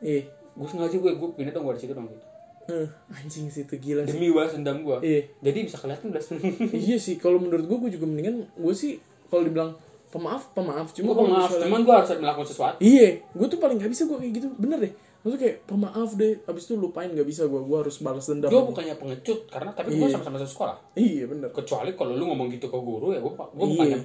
eh 0.00 0.22
gue 0.32 0.64
sengaja 0.66 0.96
gue 0.96 1.12
gue 1.12 1.28
pindah 1.30 1.52
dong 1.52 1.62
gue 1.62 1.74
di 1.76 1.82
situ 1.84 1.92
dong 1.92 2.08
gitu 2.08 2.24
eh, 2.64 2.86
anjing 3.10 3.46
sih 3.46 3.62
itu 3.62 3.74
gila 3.76 4.02
sih. 4.02 4.12
demi 4.12 4.28
balas 4.28 4.52
dendam 4.52 4.80
gue 4.80 4.98
Iya. 5.00 5.22
jadi 5.40 5.58
bisa 5.64 5.76
kelihatan 5.76 6.10
belas 6.10 6.30
iya 6.84 6.96
sih 6.96 7.16
kalau 7.16 7.36
menurut 7.36 7.64
gue 7.64 7.78
gue 7.78 7.90
juga 7.92 8.06
mendingan 8.06 8.46
gue 8.46 8.72
sih 8.72 8.98
kalau 9.26 9.42
dibilang 9.42 9.72
pemaaf 10.08 10.52
pemaaf. 10.52 10.92
Cuma 10.92 11.08
gue 11.08 11.16
kalau 11.16 11.30
maaf 11.30 11.48
misalnya- 11.48 11.64
cuman 11.66 11.80
gue 11.80 11.94
harus 11.96 12.10
melakukan 12.14 12.44
sesuatu. 12.46 12.76
Iya 12.78 13.08
gue 13.24 13.46
tuh 13.48 13.56
paling 13.56 13.76
gak 13.76 13.88
bisa 13.88 14.04
gue 14.04 14.18
kayak 14.18 14.32
gitu. 14.34 14.48
Bener 14.54 14.76
deh. 14.78 14.92
Maksudnya 15.18 15.40
kayak 15.40 15.56
pemaaf 15.64 16.10
deh 16.12 16.32
abis 16.44 16.62
itu 16.62 16.74
lupain 16.74 17.08
gak 17.08 17.24
bisa 17.24 17.42
gue 17.44 17.56
gue 17.58 17.78
harus 17.78 17.96
balas 17.98 18.26
dendam. 18.26 18.46
Gue 18.46 18.60
bukannya 18.62 18.92
pengecut 18.94 19.48
karena 19.48 19.72
tapi 19.72 19.88
gue 19.90 20.04
Iya. 20.04 20.12
sama-sama 20.12 20.36
satu 20.36 20.52
sekolah. 20.52 20.76
Iya 20.94 21.24
bener. 21.26 21.48
Kecuali 21.48 21.90
kalau 21.92 22.12
lu 22.12 22.24
ngomong 22.26 22.46
gitu 22.50 22.66
ke 22.66 22.76
guru 22.76 23.10
ya 23.10 23.18
gue 23.18 23.32
gue 23.32 23.40
Iya. 23.56 23.72
bukannya 23.72 23.98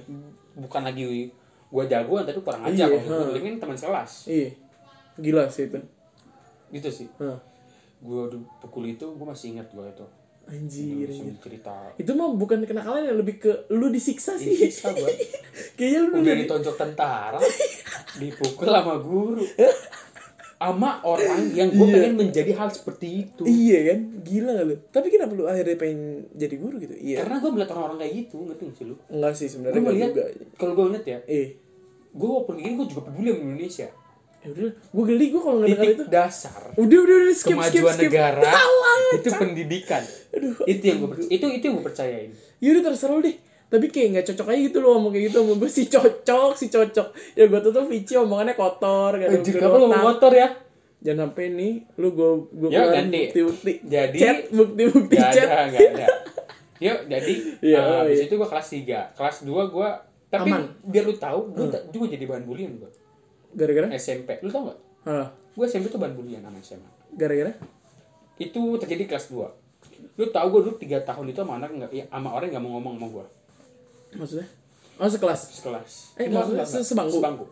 bukan 0.58 0.82
lagi 0.82 1.02
gue 1.68 1.84
jagoan 1.86 2.24
tapi 2.24 2.40
kurang 2.40 2.62
aja 2.64 2.72
Iya, 2.80 2.98
kalau 2.98 3.28
gue 3.30 3.52
teman 3.60 3.76
kelas 3.76 4.12
iya. 4.26 4.48
Gila 5.14 5.44
sih 5.46 5.68
itu. 5.68 5.76
Gitu 6.70 6.88
sih. 6.88 7.08
Gue 7.98 8.22
pukul 8.60 8.84
itu 8.86 9.04
gue 9.04 9.26
masih 9.26 9.56
ingat 9.56 9.68
gue 9.70 9.84
itu. 9.84 10.06
Anjir, 10.48 11.04
anjir. 11.12 11.36
cerita. 11.44 11.92
Itu 12.00 12.16
mah 12.16 12.32
bukan 12.32 12.64
kenakalan 12.64 13.04
ya 13.04 13.12
lebih 13.12 13.36
ke 13.36 13.68
lu 13.68 13.92
disiksa 13.92 14.32
sih. 14.40 14.56
Disiksa 14.56 14.96
gua. 14.96 15.04
kayaknya 15.76 15.98
lu 16.00 16.08
udah 16.08 16.20
udah 16.24 16.36
ditonjok 16.40 16.76
tentara 16.80 17.40
dipukul 18.16 18.64
sama 18.64 18.96
guru. 18.96 19.44
Sama 20.58 21.04
orang 21.04 21.52
yang 21.52 21.68
gue 21.70 21.86
Iya. 21.86 21.94
pengen 21.94 22.14
menjadi 22.16 22.52
hal 22.56 22.72
seperti 22.72 23.28
itu. 23.28 23.44
Iya 23.44 23.92
kan? 23.92 24.00
Gila 24.24 24.50
gak 24.56 24.66
lu. 24.66 24.76
Tapi 24.88 25.06
kenapa 25.06 25.32
lu 25.36 25.44
akhirnya 25.44 25.76
pengen 25.76 26.00
jadi 26.32 26.54
guru 26.56 26.80
gitu? 26.80 26.94
Iya. 26.96 27.16
Karena 27.22 27.36
gue 27.38 27.50
melihat 27.52 27.70
orang-orang 27.76 27.98
kayak 28.02 28.14
gitu 28.16 28.36
ngerti 28.42 28.62
gak 28.64 28.74
sih 28.74 28.86
lu? 28.88 28.96
Enggak 29.06 29.32
sih 29.36 29.46
gue 29.46 29.52
sebenarnya 29.52 29.78
gak 29.78 29.86
melihat 29.92 30.12
kalau 30.56 30.72
gue 30.74 30.84
ngeliat 30.88 31.06
ya 31.06 31.18
eh 31.28 31.46
gue 32.08 32.24
walaupun 32.26 32.56
gini 32.56 32.72
gue 32.74 32.86
juga 32.88 33.02
peduli 33.06 33.28
sama 33.30 33.42
Indonesia 33.44 33.88
ya 34.38 34.48
udah 34.48 34.70
gue 34.70 35.04
geli 35.04 35.26
gue 35.28 35.40
kalau 35.40 35.58
ngedengar 35.60 35.86
itu 35.90 36.04
dasar 36.06 36.60
udah 36.74 36.98
udah 36.98 37.16
udah 37.20 37.34
skip 37.34 37.52
skip 37.52 37.56
kemajuan 37.58 37.94
skip 37.94 38.04
negara 38.06 38.40
Alah, 38.44 38.98
itu 39.14 39.28
pendidikan 39.34 40.02
Aduh. 40.30 40.54
itu 40.64 40.82
yang 40.84 40.98
gue 41.00 41.10
itu 41.26 41.44
itu 41.48 41.64
yang 41.64 41.74
gue 41.76 41.86
percayain 41.86 42.30
Yaudah 42.58 42.82
terserah 42.86 43.14
lu 43.14 43.22
deh 43.22 43.36
tapi 43.68 43.86
kayak 43.88 44.08
nggak 44.10 44.26
cocok 44.26 44.46
aja 44.48 44.60
gitu 44.64 44.78
loh 44.80 44.90
ngomong 44.96 45.12
kayak 45.12 45.24
gitu 45.28 45.36
sama 45.42 45.52
gue 45.54 45.68
si 45.68 45.82
cocok 45.86 46.50
si 46.54 46.66
cocok 46.68 47.08
ya 47.34 47.44
gue 47.44 47.60
tuh 47.60 47.70
tuh 47.70 47.84
Vici 47.84 48.14
omongannya 48.14 48.54
kotor 48.54 49.12
gak 49.14 49.28
ada 49.28 49.38
kamu 49.44 49.76
ngomong 49.76 49.92
otak. 49.92 50.08
motor 50.08 50.32
ya 50.32 50.48
jangan 50.98 51.18
sampai 51.28 51.44
nih 51.52 51.74
lu 51.94 52.08
gue 52.10 52.30
gue 52.50 52.68
Ya, 52.72 52.82
ganti. 52.88 53.20
bukti 53.28 53.40
bukti 53.44 53.72
Jadi- 53.84 54.18
chat 54.18 54.38
bukti 54.50 54.82
bukti 54.88 55.14
Gak 55.14 55.30
chat 55.30 55.46
ada, 55.46 55.62
gak 55.68 55.88
ada. 55.92 56.06
Yuk, 56.78 56.98
jadi 57.10 57.34
Iya, 57.58 57.78
uh, 57.78 57.90
oh, 57.90 58.02
di 58.06 58.14
iya. 58.14 58.22
situ 58.22 58.38
gue 58.38 58.46
kelas 58.46 58.68
3. 58.70 59.18
Kelas 59.18 59.36
2 59.42 59.50
gue 59.50 59.88
tapi 60.28 60.46
Aman. 60.46 60.62
biar 60.84 61.04
lu 61.04 61.16
tahu, 61.16 61.50
gue 61.50 61.66
juga 61.90 62.06
jadi 62.06 62.22
bahan 62.22 62.44
bulian 62.44 62.70
gue. 62.78 62.90
Gara-gara 63.50 63.86
SMP. 63.92 64.38
Lu 64.40 64.48
tau 64.48 64.68
gak? 64.68 64.78
Hah, 65.04 65.26
Gue 65.52 65.64
SMP 65.64 65.88
tuh 65.88 65.96
bahan 65.96 66.12
bulian 66.12 66.40
sama 66.40 66.58
SMA. 66.58 66.90
gara-gara 67.10 67.52
Itu 68.36 68.60
terjadi 68.76 69.04
kelas 69.06 69.28
2. 69.28 69.48
Lu 70.14 70.26
tau 70.28 70.46
gue 70.48 70.60
dulu 70.62 70.74
3 70.76 70.84
tahun 71.02 71.24
itu 71.26 71.38
sama 71.38 71.56
anak 71.56 71.70
nggak 71.72 71.90
ya, 71.90 72.04
sama 72.06 72.28
orang 72.30 72.48
yang 72.48 72.54
gak 72.54 72.64
mau 72.64 72.72
ngomong 72.76 72.94
sama 72.96 73.06
gue. 73.08 73.26
maksudnya 74.10 74.48
oh 74.96 75.04
sekelas 75.06 75.40
Sekelas. 75.54 75.92
Eh, 76.14 76.26
Enggak, 76.26 76.48
maksudnya 76.48 76.64
enggak. 76.64 76.82
sebangku? 76.82 77.14
Sebangku. 77.14 77.46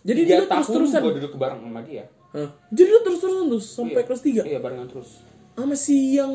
jadi 0.00 0.20
Tiga 0.22 0.34
lu 0.34 0.38
terus 0.40 0.48
tahun 0.48 0.74
terusan 0.76 1.00
gue 1.02 1.14
duduk 1.18 1.32
bareng 1.34 1.60
sama 1.60 1.80
dia. 1.82 2.04
jadi 2.68 2.88
lu 2.88 3.00
terus 3.02 3.18
terusan 3.18 3.44
tuh 3.48 3.60
sampai 3.60 3.92
Iya. 3.94 4.06
kelas 4.06 4.22
3 4.22 4.42
Iya, 4.44 4.58
barengan 4.58 4.86
terus. 4.86 5.10
sama 5.52 5.74
si 5.74 6.14
yang 6.14 6.30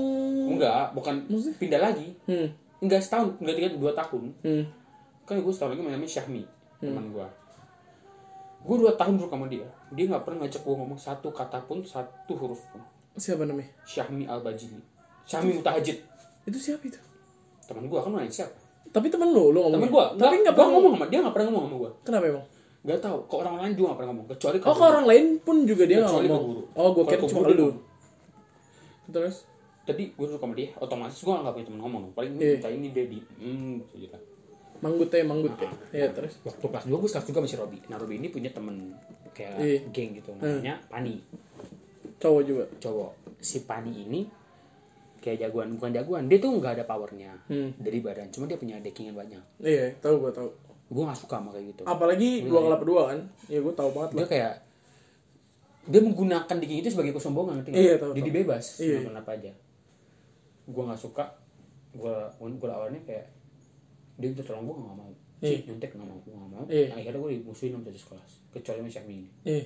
Enggak, 0.50 0.92
bukan 0.92 1.24
Maksudnya? 1.26 1.56
pindah 1.58 1.82
lagi. 1.82 2.08
hmm 2.26 2.48
Enggak 2.80 3.00
setahun, 3.00 3.40
enggak 3.40 3.56
tiga, 3.56 3.70
dua 3.74 3.92
tahun. 3.94 4.24
hmm 4.40 4.64
kan 5.24 5.36
gue 5.36 5.50
setahun 5.50 5.72
lagi 5.72 5.82
namanya 5.82 6.04
Syahmi 6.10 6.44
teman 6.78 7.06
gue 7.10 7.28
gue 8.64 8.76
dua 8.78 8.96
tahun 8.96 9.14
dulu 9.16 9.28
sama 9.28 9.46
dia. 9.46 9.68
Dia 9.92 10.06
nggak 10.08 10.24
pernah 10.24 10.44
ngajak 10.44 10.62
gue 10.62 10.76
ngomong 10.76 10.96
satu 10.96 11.28
kata 11.30 11.60
pun 11.64 11.84
satu 11.84 12.34
huruf 12.34 12.64
pun. 12.72 12.80
Siapa 13.14 13.44
namanya? 13.44 13.70
Syahmi 13.84 14.26
Al 14.26 14.42
Bajili 14.42 14.80
Syahmi 15.24 15.56
Mutahajid 15.56 15.98
itu 16.44 16.58
siapa 16.58 16.84
itu? 16.84 17.00
Teman 17.64 17.86
gue 17.86 17.96
kan 17.96 18.10
nanya 18.10 18.28
siapa? 18.28 18.56
Tapi 18.90 19.08
temen 19.08 19.30
lu 19.30 19.52
lu 19.52 19.60
ngomong. 19.62 19.78
Teman 19.78 19.90
gue 19.90 20.06
tapi 20.18 20.36
nggak 20.42 20.56
pernah 20.56 20.72
ngomong 20.72 20.92
sama 20.94 21.06
dia 21.08 21.20
nggak 21.22 21.34
pernah 21.34 21.48
ngomong 21.48 21.64
sama 21.64 21.76
gue 21.78 21.92
kenapa 22.04 22.26
emang? 22.28 22.46
Nggak 22.84 23.00
tahu. 23.00 23.18
Ke 23.32 23.36
orang 23.40 23.56
lain 23.56 23.72
juga 23.74 23.86
nggak 23.88 23.98
pernah 24.00 24.10
ngomong 24.12 24.28
kecuali 24.28 24.58
ke 24.58 24.66
Oh, 24.66 24.76
ke 24.76 24.84
orang 24.84 25.06
lain 25.08 25.26
pun 25.40 25.56
juga 25.64 25.84
dia 25.86 25.98
ke 26.00 26.08
ngomong. 26.10 26.44
guru. 26.44 26.62
Oh, 26.74 26.90
gue 26.92 27.04
kira 27.06 27.22
cuma 27.24 27.48
lu. 27.48 27.68
Terus? 29.08 29.38
tadi 29.84 30.16
gue 30.16 30.26
duduk 30.26 30.40
sama 30.40 30.56
dia 30.56 30.72
otomatis 30.80 31.20
gue 31.20 31.28
nggak 31.30 31.54
punya 31.54 31.66
teman 31.68 31.80
ngomong. 31.84 32.04
Paling 32.16 32.32
Iya. 32.40 32.56
minta 32.56 32.70
ini 32.72 32.88
dia 32.90 33.04
di 33.04 33.20
hmm 33.20 33.76
gitu 33.94 34.16
kan 34.84 34.92
Manggut 34.92 35.10
ya, 35.10 35.24
manggut 35.24 35.56
ya. 35.56 35.70
Iya, 35.94 36.08
terus. 36.12 36.36
waktu 36.44 36.60
kelas 36.62 36.86
2 36.86 36.92
gue 36.94 37.10
kelas 37.10 37.26
juga 37.26 37.40
masih 37.40 37.58
Robi 37.58 37.80
nah 37.88 37.96
Robi 37.96 38.16
ini 38.16 38.28
punya 38.28 38.50
temen 38.50 38.92
kayak 39.32 39.56
Iya. 39.58 39.80
geng 39.90 40.12
gitu 40.14 40.30
namanya 40.34 40.76
Pani 40.86 41.16
Cowok 42.16 42.42
juga. 42.44 42.64
cowok 42.78 43.12
si 43.38 43.58
Pani 43.62 43.92
ini 44.02 44.22
kayak 45.18 45.40
jagoan 45.42 45.74
bukan 45.74 45.92
jagoan 45.94 46.24
dia 46.26 46.36
tuh 46.38 46.52
nggak 46.54 46.74
ada 46.74 46.84
powernya 46.84 47.32
Hmm. 47.46 47.72
dari 47.78 47.98
badan 47.98 48.28
cuma 48.30 48.44
dia 48.44 48.56
punya 48.56 48.76
deckingan 48.78 49.12
banyak 49.14 49.40
Iya, 49.58 49.96
tahu 49.98 50.20
gue 50.20 50.32
tahu. 50.32 50.52
gue 50.86 51.00
nggak 51.02 51.16
suka 51.18 51.36
sama 51.38 51.50
kayak 51.50 51.66
gitu 51.70 51.82
Apalagi 51.84 52.30
gua 52.44 52.60
kelapa 52.62 52.84
dua 52.84 53.02
kan. 53.08 53.20
Iya, 53.48 53.60
gue 53.60 53.74
tahu 53.74 53.90
banget 53.90 54.10
dia 54.12 54.20
lah. 54.20 54.30
kayak 54.30 54.54
dia 55.86 56.00
menggunakan 56.00 56.56
decking 56.58 56.80
itu 56.80 56.90
sebagai 56.90 57.12
kesombongan 57.12 57.60
ngerti 57.60 57.70
nggak? 57.70 57.82
Iya, 57.82 57.94
tahu, 57.98 58.12
jadi 58.14 58.30
tahu. 58.30 58.38
bebas 58.38 58.66
Iya. 58.78 58.92
melakukan 58.98 59.18
apa 59.18 59.32
aja 59.34 59.52
gue 60.64 60.84
nggak 60.86 61.02
suka 61.02 61.26
gue 61.94 62.16
gue 62.42 62.70
awalnya 62.70 63.02
kayak 63.02 63.26
dia 64.16 64.28
minta 64.28 64.42
tolong 64.42 64.64
gue 64.64 64.76
nggak 64.76 64.96
mau 64.96 65.12
Iya. 65.40 65.50
sih 65.50 65.60
nyontek 65.66 65.92
nggak 65.92 66.06
mau 66.06 66.18
gue 66.18 66.34
nggak 66.34 66.52
mau 66.52 66.64
Iya. 66.66 66.88
akhirnya 66.94 67.20
gue 67.20 67.32
dimusuhin 67.36 67.72
sama 67.72 67.84
satu 67.84 68.00
sekelas 68.00 68.32
kecuali 68.52 68.78
sama 68.80 68.90
Syahmi 68.90 69.14
ini 69.16 69.30
Iya. 69.44 69.66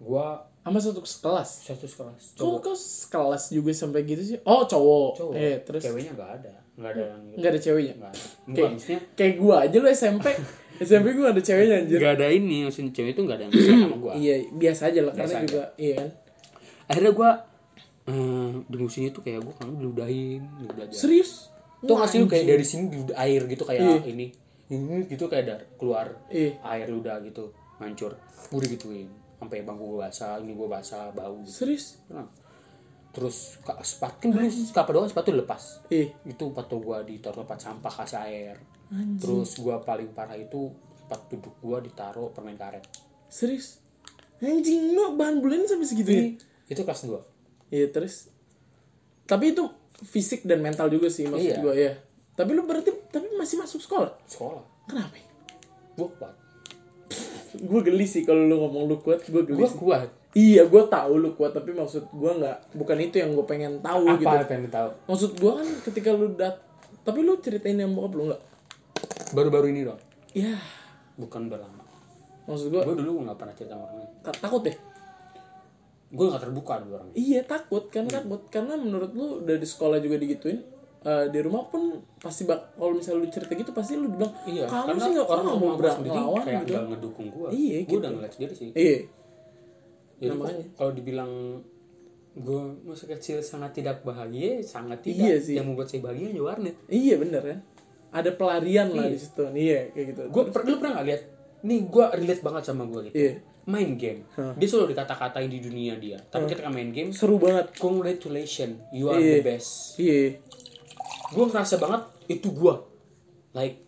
gue 0.00 0.26
Sama 0.60 0.76
satu 0.78 1.00
kelas. 1.00 1.50
satu 1.64 1.86
sekelas 1.86 2.22
Kok 2.30 2.36
cowok 2.36 2.58
kau 2.62 2.76
sekelas 2.76 3.44
juga 3.48 3.72
sampai 3.72 4.04
gitu 4.04 4.20
sih? 4.22 4.36
Oh, 4.42 4.62
cowok. 4.62 5.10
cowok 5.14 5.32
Iya, 5.34 5.56
terus 5.62 5.80
ceweknya 5.82 6.12
nggak 6.14 6.30
ada 6.38 6.54
nggak 6.72 6.90
ada 6.90 7.02
yang 7.02 7.22
nggak 7.34 7.50
ada 7.50 7.60
ceweknya. 7.60 7.94
nggak 7.94 8.12
ada 8.12 8.20
Kayak, 8.48 9.02
kayak 9.14 9.34
gua 9.36 9.56
aja 9.62 9.76
lu 9.76 9.88
SMP. 9.90 10.26
SMP 10.78 11.06
gua 11.14 11.22
nggak 11.22 11.34
ada 11.34 11.42
ceweknya 11.42 11.76
anjir. 11.78 11.98
nggak 11.98 12.14
ada 12.14 12.26
ini 12.30 12.56
maksudnya 12.62 12.90
cewek 12.90 13.10
itu 13.10 13.20
nggak 13.20 13.36
ada 13.36 13.44
yang 13.44 13.52
bisa 13.52 13.70
sama 13.74 13.96
gue 13.98 14.12
Iya, 14.16 14.34
biasa 14.54 14.82
aja 14.86 15.00
lah 15.02 15.12
karena 15.12 15.36
juga 15.42 15.62
iya 15.76 15.94
kan. 15.94 16.08
akhirnya 16.86 17.12
gue 17.12 17.30
eh, 18.06 18.50
di 18.62 18.76
musim 18.76 19.02
itu 19.02 19.18
kayak 19.18 19.40
gue 19.40 19.54
kan 19.54 19.68
diludahin 19.70 20.42
belajar 20.66 20.92
Serius? 20.94 21.48
Tuh 21.80 21.94
nggak 21.94 22.08
sih 22.08 22.18
lu 22.18 22.26
kayak 22.26 22.44
dari 22.46 22.62
sini 22.62 22.82
diludah 22.88 23.16
air 23.18 23.42
gitu 23.46 23.64
kayak 23.64 23.80
Iya. 23.80 23.96
ini 24.06 24.26
ini 24.68 24.96
gitu 25.06 25.24
kayak 25.26 25.42
ada 25.44 25.56
keluar 25.74 26.06
Iya. 26.28 26.60
air 26.62 26.86
ludah 26.86 27.18
gitu 27.20 27.50
hancur 27.76 28.12
gue 28.46 28.60
digituin 28.62 29.08
sampai 29.34 29.62
bangku 29.62 29.84
gue 29.88 30.00
basah 30.00 30.36
ini 30.36 30.52
gue 30.52 30.68
basah 30.68 31.08
bau 31.10 31.40
gitu 31.40 31.64
Serius? 31.64 31.96
Tenang. 32.04 32.28
terus 33.10 33.58
sepatu 33.82 34.22
kan 34.22 34.30
dulu 34.30 34.46
sepatu 34.46 34.88
doang 34.92 35.08
sepatu 35.08 35.30
lepas 35.32 35.62
Iya. 35.88 36.12
itu 36.22 36.44
sepatu 36.46 36.76
gue 36.78 36.98
ditaruh 37.08 37.42
tempat 37.42 37.58
sampah 37.58 37.92
kasih 37.96 38.20
air 38.20 38.56
terus 39.16 39.56
gue 39.56 39.76
paling 39.80 40.10
parah 40.10 40.34
itu 40.34 40.70
tempat 41.00 41.20
duduk 41.28 41.54
gue 41.58 41.78
ditaruh 41.86 42.30
permen 42.30 42.54
karet 42.54 42.84
Serius? 43.26 43.80
Anjing 44.38 44.92
lu 44.92 45.14
bahan 45.14 45.38
bulan 45.38 45.64
sampai 45.64 45.84
segitunya? 45.84 46.36
itu 46.66 46.80
kelas 46.80 47.02
2 47.02 47.18
Iya 47.70 47.86
terus 47.88 48.28
tapi 49.24 49.50
itu 49.50 49.64
fisik 50.02 50.42
dan 50.42 50.58
mental 50.58 50.88
juga 50.88 51.06
sih 51.06 51.24
maksud 51.24 51.44
Iya. 51.46 51.58
gua 51.58 51.74
ya. 51.74 51.92
Tapi 52.32 52.50
lu 52.50 52.64
berarti 52.64 52.90
tapi 53.06 53.28
masih 53.34 53.58
masuk 53.58 53.78
sekolah. 53.78 54.10
sekolah 54.24 54.64
Kenapa? 54.86 55.16
gue 55.92 56.08
kuat 56.14 56.34
Gue 57.52 57.80
geli 57.82 58.06
sih 58.06 58.22
kalau 58.22 58.46
lu 58.46 58.56
ngomong 58.56 58.86
lu 58.86 58.96
kuat, 58.96 59.20
gue 59.20 59.42
geli 59.42 59.58
gue 59.58 59.70
kuat 59.72 60.08
Iya, 60.30 60.62
gue 60.64 60.82
tahu 60.86 61.18
lu 61.18 61.34
kuat, 61.34 61.50
tapi 61.50 61.74
maksud 61.74 62.06
gue 62.06 62.32
nggak, 62.32 62.78
bukan 62.78 62.96
itu 62.96 63.18
yang 63.18 63.34
gue 63.34 63.42
pengen 63.42 63.82
tahu 63.82 64.06
apa 64.06 64.16
gitu. 64.16 64.30
yang 64.30 64.46
pengen 64.46 64.70
tahu 64.70 64.90
Maksud 65.04 65.30
gue 65.34 65.52
kan 65.52 65.66
ketika 65.84 66.10
lu 66.14 66.26
dat, 66.32 66.62
tapi 67.02 67.18
lu 67.20 67.34
ceritain 67.36 67.74
yang 67.74 67.90
bokap 67.90 68.12
lu 68.14 68.22
nggak? 68.30 68.42
baru-baru 69.30 69.66
ini 69.68 69.82
dong 69.84 69.98
Iya, 70.30 70.54
bukan 71.16 71.50
udah 71.50 71.58
lama 71.58 71.82
maksud 72.46 72.66
gue 72.68 72.80
gue 72.80 72.96
dulu 72.96 73.26
nggak 73.26 73.36
pernah 73.36 73.54
cerita 73.54 73.74
sama 73.74 73.84
orang 73.84 73.96
lain 74.00 74.10
takut 74.38 74.62
deh. 74.64 74.76
Gue 76.10 76.24
nggak 76.26 76.42
terbuka 76.42 76.74
dulu 76.80 76.92
orangnya 76.96 77.14
Iya 77.14 77.40
takut 77.44 77.84
kan 77.86 78.04
takut 78.04 78.42
karena 78.48 78.74
menurut 78.74 79.10
lu 79.10 79.26
udah 79.40 79.56
di 79.56 79.64
sekolah 79.64 79.98
juga 79.98 80.16
digituin. 80.16 80.58
eh, 81.00 81.26
di 81.26 81.40
rumah 81.40 81.64
pun 81.64 81.96
pasti 82.18 82.44
bak 82.44 82.74
kalau 82.74 82.92
misalnya 82.92 83.20
lu 83.20 83.28
cerita 83.28 83.48
gitu 83.50 83.70
pasti 83.70 83.94
lu 83.94 84.10
bilang 84.10 84.28
Iya, 84.44 84.66
kamu 84.66 84.84
karena 84.86 85.00
sih 85.00 85.10
nggak 85.12 85.28
orang 85.28 85.44
mau 85.48 85.72
sendiri 85.80 86.12
lawan 86.12 86.42
kayak 86.42 86.60
gitu. 86.60 86.70
nggak 86.70 86.84
ngedukung 86.90 87.28
gue. 87.30 87.48
Iya, 87.50 87.76
gue 87.78 87.86
gitu. 87.86 87.96
udah 87.96 88.10
ngeliat 88.10 88.32
sendiri 88.32 88.52
sih. 88.52 88.68
Iya, 88.70 88.98
Jadi 90.18 90.28
namanya. 90.30 90.64
kalau 90.74 90.92
dibilang 90.92 91.32
gue 92.32 92.60
masa 92.84 93.04
kecil 93.08 93.40
sangat 93.40 93.70
tidak 93.72 93.96
bahagia 94.02 94.60
sangat 94.62 95.00
tidak 95.00 95.24
Iya 95.24 95.36
sih. 95.40 95.54
yang 95.56 95.66
membuat 95.66 95.88
saya 95.88 96.00
bahagia 96.00 96.26
hanya 96.28 96.42
warnet 96.44 96.76
Iya 96.86 97.14
bener 97.16 97.42
kan. 97.42 97.58
Ada 98.12 98.30
pelarian 98.32 98.88
lah 98.90 99.04
Iya. 99.04 99.10
di 99.10 99.18
situ. 99.18 99.42
Iya 99.48 99.78
kayak 99.90 100.06
gitu. 100.10 100.22
gue 100.28 100.42
lu 100.44 100.74
pernah 100.74 100.90
gak 100.92 101.06
lihat 101.06 101.22
nih 101.60 101.80
gue 101.86 102.04
relate 102.14 102.42
banget 102.42 102.62
sama 102.62 102.82
gue 102.84 103.00
gitu 103.06 103.14
Iya. 103.16 103.32
Main 103.70 103.94
game 103.94 104.26
Hah. 104.32 104.52
dia 104.52 104.66
selalu 104.66 104.92
dikata-katain 104.92 105.46
di 105.46 105.60
dunia 105.60 105.94
dia 105.94 106.18
tapi 106.24 106.44
ketika 106.46 106.66
main 106.68 106.90
game 106.90 107.10
seru 107.10 107.38
banget. 107.38 107.70
congratulations 107.76 108.82
you 108.90 109.06
are 109.06 109.16
Iya. 109.16 109.38
the 109.38 109.46
best 109.46 109.94
Iya. 109.96 110.42
gue 111.30 111.44
ngerasa 111.46 111.78
banget 111.78 112.02
itu 112.28 112.48
gue 112.50 112.74
like 113.52 113.78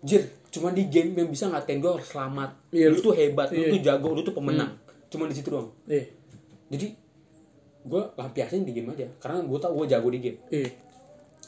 jir 0.00 0.22
cuma 0.50 0.70
di 0.70 0.84
game 0.84 1.14
yang 1.14 1.28
bisa 1.28 1.46
ngatain 1.46 1.78
gue 1.78 1.90
harus 1.92 2.06
selamat 2.06 2.50
Iya, 2.68 2.90
lu 2.90 2.98
tuh 2.98 3.14
hebat 3.14 3.48
iya. 3.48 3.70
lu 3.70 3.78
tuh 3.78 3.80
jago 3.80 4.08
lu 4.10 4.20
tuh 4.20 4.34
pemenang 4.34 4.74
cuma 5.06 5.24
di 5.24 5.34
situ 5.34 5.48
doang 5.48 5.70
Iya. 5.84 6.10
jadi 6.68 6.86
gue 7.80 8.02
lampiasin 8.12 8.62
di 8.62 8.72
game 8.72 8.90
aja 8.90 9.06
karena 9.16 9.40
gue 9.40 9.56
tau 9.56 9.72
gue 9.72 9.86
jago 9.86 10.08
di 10.08 10.18
game 10.20 10.38
Iya. 10.48 10.70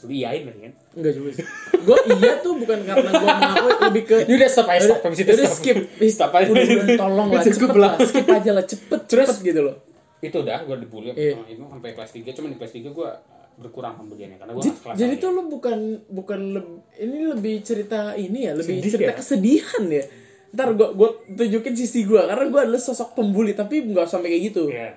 Lu 0.03 0.13
iyain 0.13 0.43
kan 0.43 0.71
Enggak 0.93 1.13
juga 1.13 1.29
sih. 1.31 1.45
gue 1.73 1.97
iya 2.13 2.31
tuh 2.37 2.53
bukan 2.55 2.79
karena 2.81 3.09
gue 3.09 3.27
mau 3.27 3.67
lebih 3.83 4.03
ke 4.03 4.15
udah 4.25 4.47
stop 4.47 4.67
aja 4.67 4.81
stop 4.85 4.99
habis 5.01 5.19
itu 5.19 5.31
Udah 5.31 5.49
skip. 5.49 5.77
stop 6.13 6.31
aja 6.31 6.47
Udah, 6.47 6.63
udah, 6.63 6.97
tolong 6.97 7.27
lah, 7.29 7.41
cepet 7.41 7.71
lah. 7.73 7.93
skip 7.99 8.27
aja 8.27 8.51
lah, 8.51 8.63
cepet, 8.63 8.99
cepet 9.05 9.37
gitu 9.41 9.61
loh. 9.61 9.75
itu 10.19 10.37
udah 10.37 10.57
gue 10.61 10.75
dibully 10.77 11.11
Iya. 11.11 11.35
sama 11.35 11.45
itu 11.45 11.61
sampai 11.65 11.89
kelas 11.91 12.11
3 12.13 12.31
cuma 12.31 12.47
di 12.47 12.55
kelas 12.55 12.73
3 12.73 12.89
gue 12.89 13.09
berkurang 13.55 13.93
pembeliannya 13.95 14.37
karena 14.37 14.51
gue 14.51 14.61
Jadi, 14.61 14.77
kelas 14.77 14.95
jadi 14.95 15.13
tuh 15.17 15.29
lu 15.29 15.41
bukan 15.47 15.77
bukan 16.07 16.39
leb- 16.53 16.81
ini 16.95 17.17
lebih 17.27 17.55
cerita 17.59 17.99
ini 18.15 18.39
ya, 18.43 18.53
lebih 18.53 18.77
Sedih 18.77 18.91
cerita 18.93 19.11
ya? 19.11 19.15
kesedihan 19.15 19.83
ya. 19.85 20.03
Ntar 20.49 20.69
gue 20.71 20.87
gue 20.91 21.09
tunjukin 21.33 21.73
sisi 21.73 22.01
gue 22.03 22.17
karena 22.19 22.45
gue 22.45 22.61
adalah 22.61 22.79
sosok 22.79 23.13
pembuli 23.13 23.51
tapi 23.51 23.83
nggak 23.83 24.05
sampai 24.05 24.29
kayak 24.29 24.43
gitu. 24.47 24.63
Iya. 24.67 24.89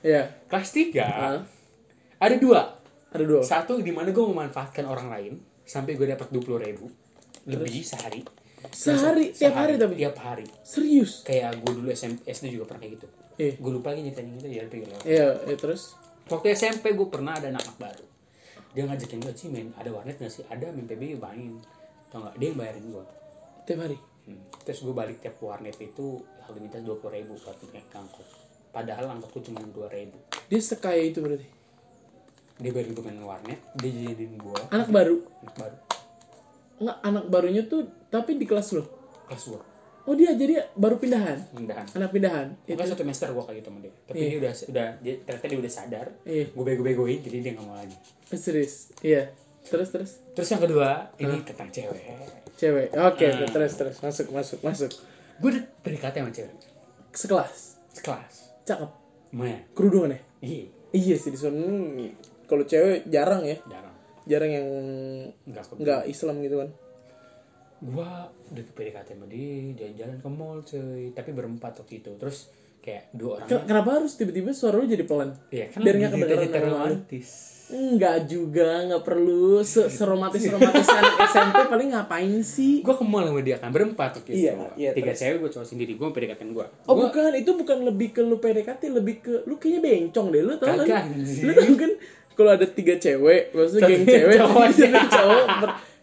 Ya. 0.00 0.22
kelas 0.46 0.68
3 0.70 1.00
Hah? 1.00 1.38
ada 2.16 2.36
dua 2.36 2.60
Ada 3.14 3.24
dua. 3.24 3.40
satu 3.40 3.78
di 3.78 3.88
mana 3.88 4.10
gue 4.10 4.24
memanfaatkan 4.24 4.84
orang 4.84 5.06
lain 5.08 5.32
sampai 5.62 5.94
gue 5.94 6.04
dapat 6.04 6.28
dua 6.28 6.42
puluh 6.42 6.58
ribu 6.58 6.86
lebih 7.46 7.80
sehari 7.80 8.26
Sehari, 8.64 9.28
Langsung- 9.28 9.36
tiap 9.38 9.54
hari 9.54 9.74
tapi. 9.76 9.94
tiap 9.94 10.16
hari 10.18 10.46
Serius. 10.60 11.20
kayak 11.22 11.60
gue 11.60 11.72
dulu 11.74 11.88
SMP 11.90 12.24
SD 12.26 12.48
juga 12.50 12.64
pernah 12.66 12.80
kayak 12.80 12.94
gitu 12.94 13.06
Iya. 13.34 13.52
gue 13.54 13.70
lupa 13.72 13.90
lagi 13.90 14.02
nyeritain 14.02 14.28
gitu 14.32 14.46
ya 14.46 14.62
tapi. 14.64 14.78
Iya, 15.04 15.26
ya, 15.42 15.54
terus. 15.54 15.82
waktu 16.26 16.46
SMP 16.52 16.90
gue 16.90 17.06
pernah 17.06 17.34
ada 17.34 17.48
anak 17.48 17.76
baru 17.76 18.06
dia 18.72 18.82
ngajakin 18.82 19.20
gue 19.20 19.32
sih 19.32 19.48
main 19.48 19.68
ada 19.74 19.86
warnet 19.88 20.16
gak 20.16 20.32
sih 20.32 20.42
ada 20.44 20.66
main 20.68 20.82
PB 20.84 21.14
main 21.14 21.60
tau 22.08 22.24
gak 22.24 22.34
dia 22.34 22.48
yang 22.48 22.58
bayarin 22.58 22.86
gue 22.88 23.04
Tiap 23.64 23.78
hari. 23.80 23.96
Hmm. 24.24 24.44
Terus 24.60 24.78
gue 24.82 24.92
balik 24.92 25.20
tiap 25.20 25.36
warnet 25.38 25.76
itu 25.76 26.06
harga 26.38 26.58
minta 26.58 26.76
dua 26.76 26.96
puluh 26.96 27.14
ribu 27.14 27.32
buat 27.34 27.56
naik 27.66 27.88
angkot. 27.90 28.28
Padahal 28.70 29.08
angkotku 29.10 29.40
cuma 29.42 29.60
dua 29.66 29.88
ribu. 29.88 30.20
Dia 30.46 30.58
sekaya 30.58 31.00
itu 31.00 31.20
berarti. 31.20 31.48
Dia 32.54 32.70
bayarin 32.70 32.92
gue 32.92 33.02
main 33.02 33.18
warnet, 33.20 33.60
dia 33.76 33.90
jadiin 33.90 34.34
gue 34.34 34.60
Anak 34.68 34.88
baru. 34.88 35.16
anak 35.42 35.54
baru 35.56 35.76
Nggak, 36.74 36.96
anak 37.02 37.24
barunya 37.28 37.62
tuh 37.64 37.80
tapi 38.08 38.34
di 38.34 38.44
kelas 38.44 38.68
lo. 38.72 38.82
kelas 39.26 39.44
gue 39.48 39.62
Oh 40.04 40.12
dia 40.12 40.36
jadi 40.36 40.60
baru 40.74 41.00
pindahan. 41.00 41.40
pindahan. 41.50 41.88
Anak 41.96 42.12
pindahan. 42.12 42.52
Itu. 42.68 42.76
Satu 42.76 43.00
semester 43.00 43.32
gue 43.32 43.40
kayak 43.40 43.56
gitu 43.56 43.68
sama 43.72 43.78
dia. 43.80 43.92
Tapi 44.04 44.16
dia 44.20 44.36
udah 44.36 44.52
udah 44.68 44.88
dia 45.00 45.14
ternyata 45.18 45.46
dia 45.48 45.58
udah 45.58 45.72
sadar. 45.72 46.06
Iya. 46.22 46.44
Gue 46.52 46.60
bego-begoin 46.62 47.18
jadi 47.18 47.36
dia 47.40 47.52
gak 47.56 47.64
mau 47.64 47.72
lagi. 47.72 47.96
Serius. 48.28 48.92
Iya. 49.00 49.32
Terus 49.64 49.88
terus. 49.88 50.10
Terus 50.36 50.44
yang 50.46 50.60
kedua 50.60 51.08
ini 51.16 51.40
tentang 51.40 51.72
cewek. 51.72 52.04
Cewek. 52.52 52.92
Oke, 52.92 53.24
Ah. 53.24 53.32
oke, 53.32 53.48
terus 53.48 53.72
terus 53.74 53.96
masuk 53.98 54.28
masuk 54.28 54.58
masuk. 54.60 54.92
Gue 55.40 55.56
udah 55.56 55.64
PDKT 55.80 56.14
sama 56.20 56.30
cewek. 56.30 56.52
Sekelas. 57.10 57.56
Sekelas. 57.88 58.34
Cakep. 58.62 58.90
Lumayan. 59.32 59.64
Kerudungan 59.72 60.12
ya? 60.12 60.20
Iya. 60.42 60.64
Iya 60.92 61.14
sih 61.16 61.32
di 61.32 61.38
sana 61.40 61.64
kalau 62.44 62.62
cewek 62.62 63.06
jarang 63.06 63.42
ya. 63.42 63.56
Jarang. 63.64 63.94
Jarang 64.24 64.50
yang 64.50 64.66
nggak 65.74 66.02
Islam 66.06 66.40
gitu 66.40 66.56
kan. 66.58 66.70
gua 67.84 68.08
udah 68.46 68.64
ke 68.64 68.72
PDKT 68.72 69.12
sama 69.12 69.26
dia 69.26 69.76
jalan-jalan 69.76 70.16
ke 70.16 70.28
mall 70.30 70.58
cuy 70.58 71.12
tapi 71.12 71.30
berempat 71.30 71.76
waktu 71.76 72.00
itu 72.00 72.16
terus 72.16 72.48
kayak 72.80 73.12
dua 73.12 73.36
orang 73.36 73.48
Ken- 73.50 73.66
Kenapa 73.66 73.90
harus 73.94 74.12
tiba-tiba 74.14 74.50
suara 74.50 74.74
lu 74.74 74.86
jadi 74.86 75.04
pelan? 75.04 75.36
Iya 75.46 75.68
kan 75.68 75.80
Biar 75.82 75.94
nggak 75.98 76.10
kedengeran 76.14 76.48
romantis 76.70 77.28
Enggak 77.66 78.24
juga, 78.24 78.84
nggak 78.84 79.02
perlu 79.02 79.60
Se 79.62 79.88
seromantis 79.90 80.44
romantis 80.46 80.84
anak 80.94 81.16
SMP 81.26 81.58
paling 81.66 81.88
ngapain 81.90 82.32
sih? 82.40 82.80
gua 82.80 82.94
ke 82.94 83.04
mall 83.04 83.20
sama 83.22 83.40
dia 83.42 83.56
kan 83.58 83.68
berempat 83.68 84.10
waktu 84.14 84.30
itu 84.30 84.40
Iya, 84.42 84.52
iya, 84.74 84.90
tiga 84.94 85.10
terus. 85.10 85.20
cewek 85.20 85.36
gua 85.38 85.50
cowok 85.50 85.66
sendiri 85.66 85.92
gua 85.94 86.08
PDKT 86.08 86.40
gua 86.50 86.66
Oh 86.82 86.94
Gua- 86.94 87.04
bukan, 87.06 87.32
itu 87.34 87.50
bukan 87.54 87.78
lebih 87.84 88.08
ke 88.10 88.20
lu 88.22 88.36
PDKT, 88.38 88.82
lebih 88.90 89.14
ke 89.18 89.32
lu 89.42 89.56
kayaknya 89.56 89.80
bencong 89.82 90.26
deh, 90.30 90.40
lu 90.40 90.54
tau 90.54 90.72
kan? 90.78 91.04
Lu 91.18 91.52
tau 91.52 91.74
kan 91.74 91.92
kalau 92.34 92.50
ada 92.50 92.66
tiga 92.66 92.94
cewek, 92.94 93.50
maksudnya 93.50 93.88
geng 93.88 94.04
cewek, 94.04 94.36
cowok. 94.42 94.68
cowok, 95.08 95.44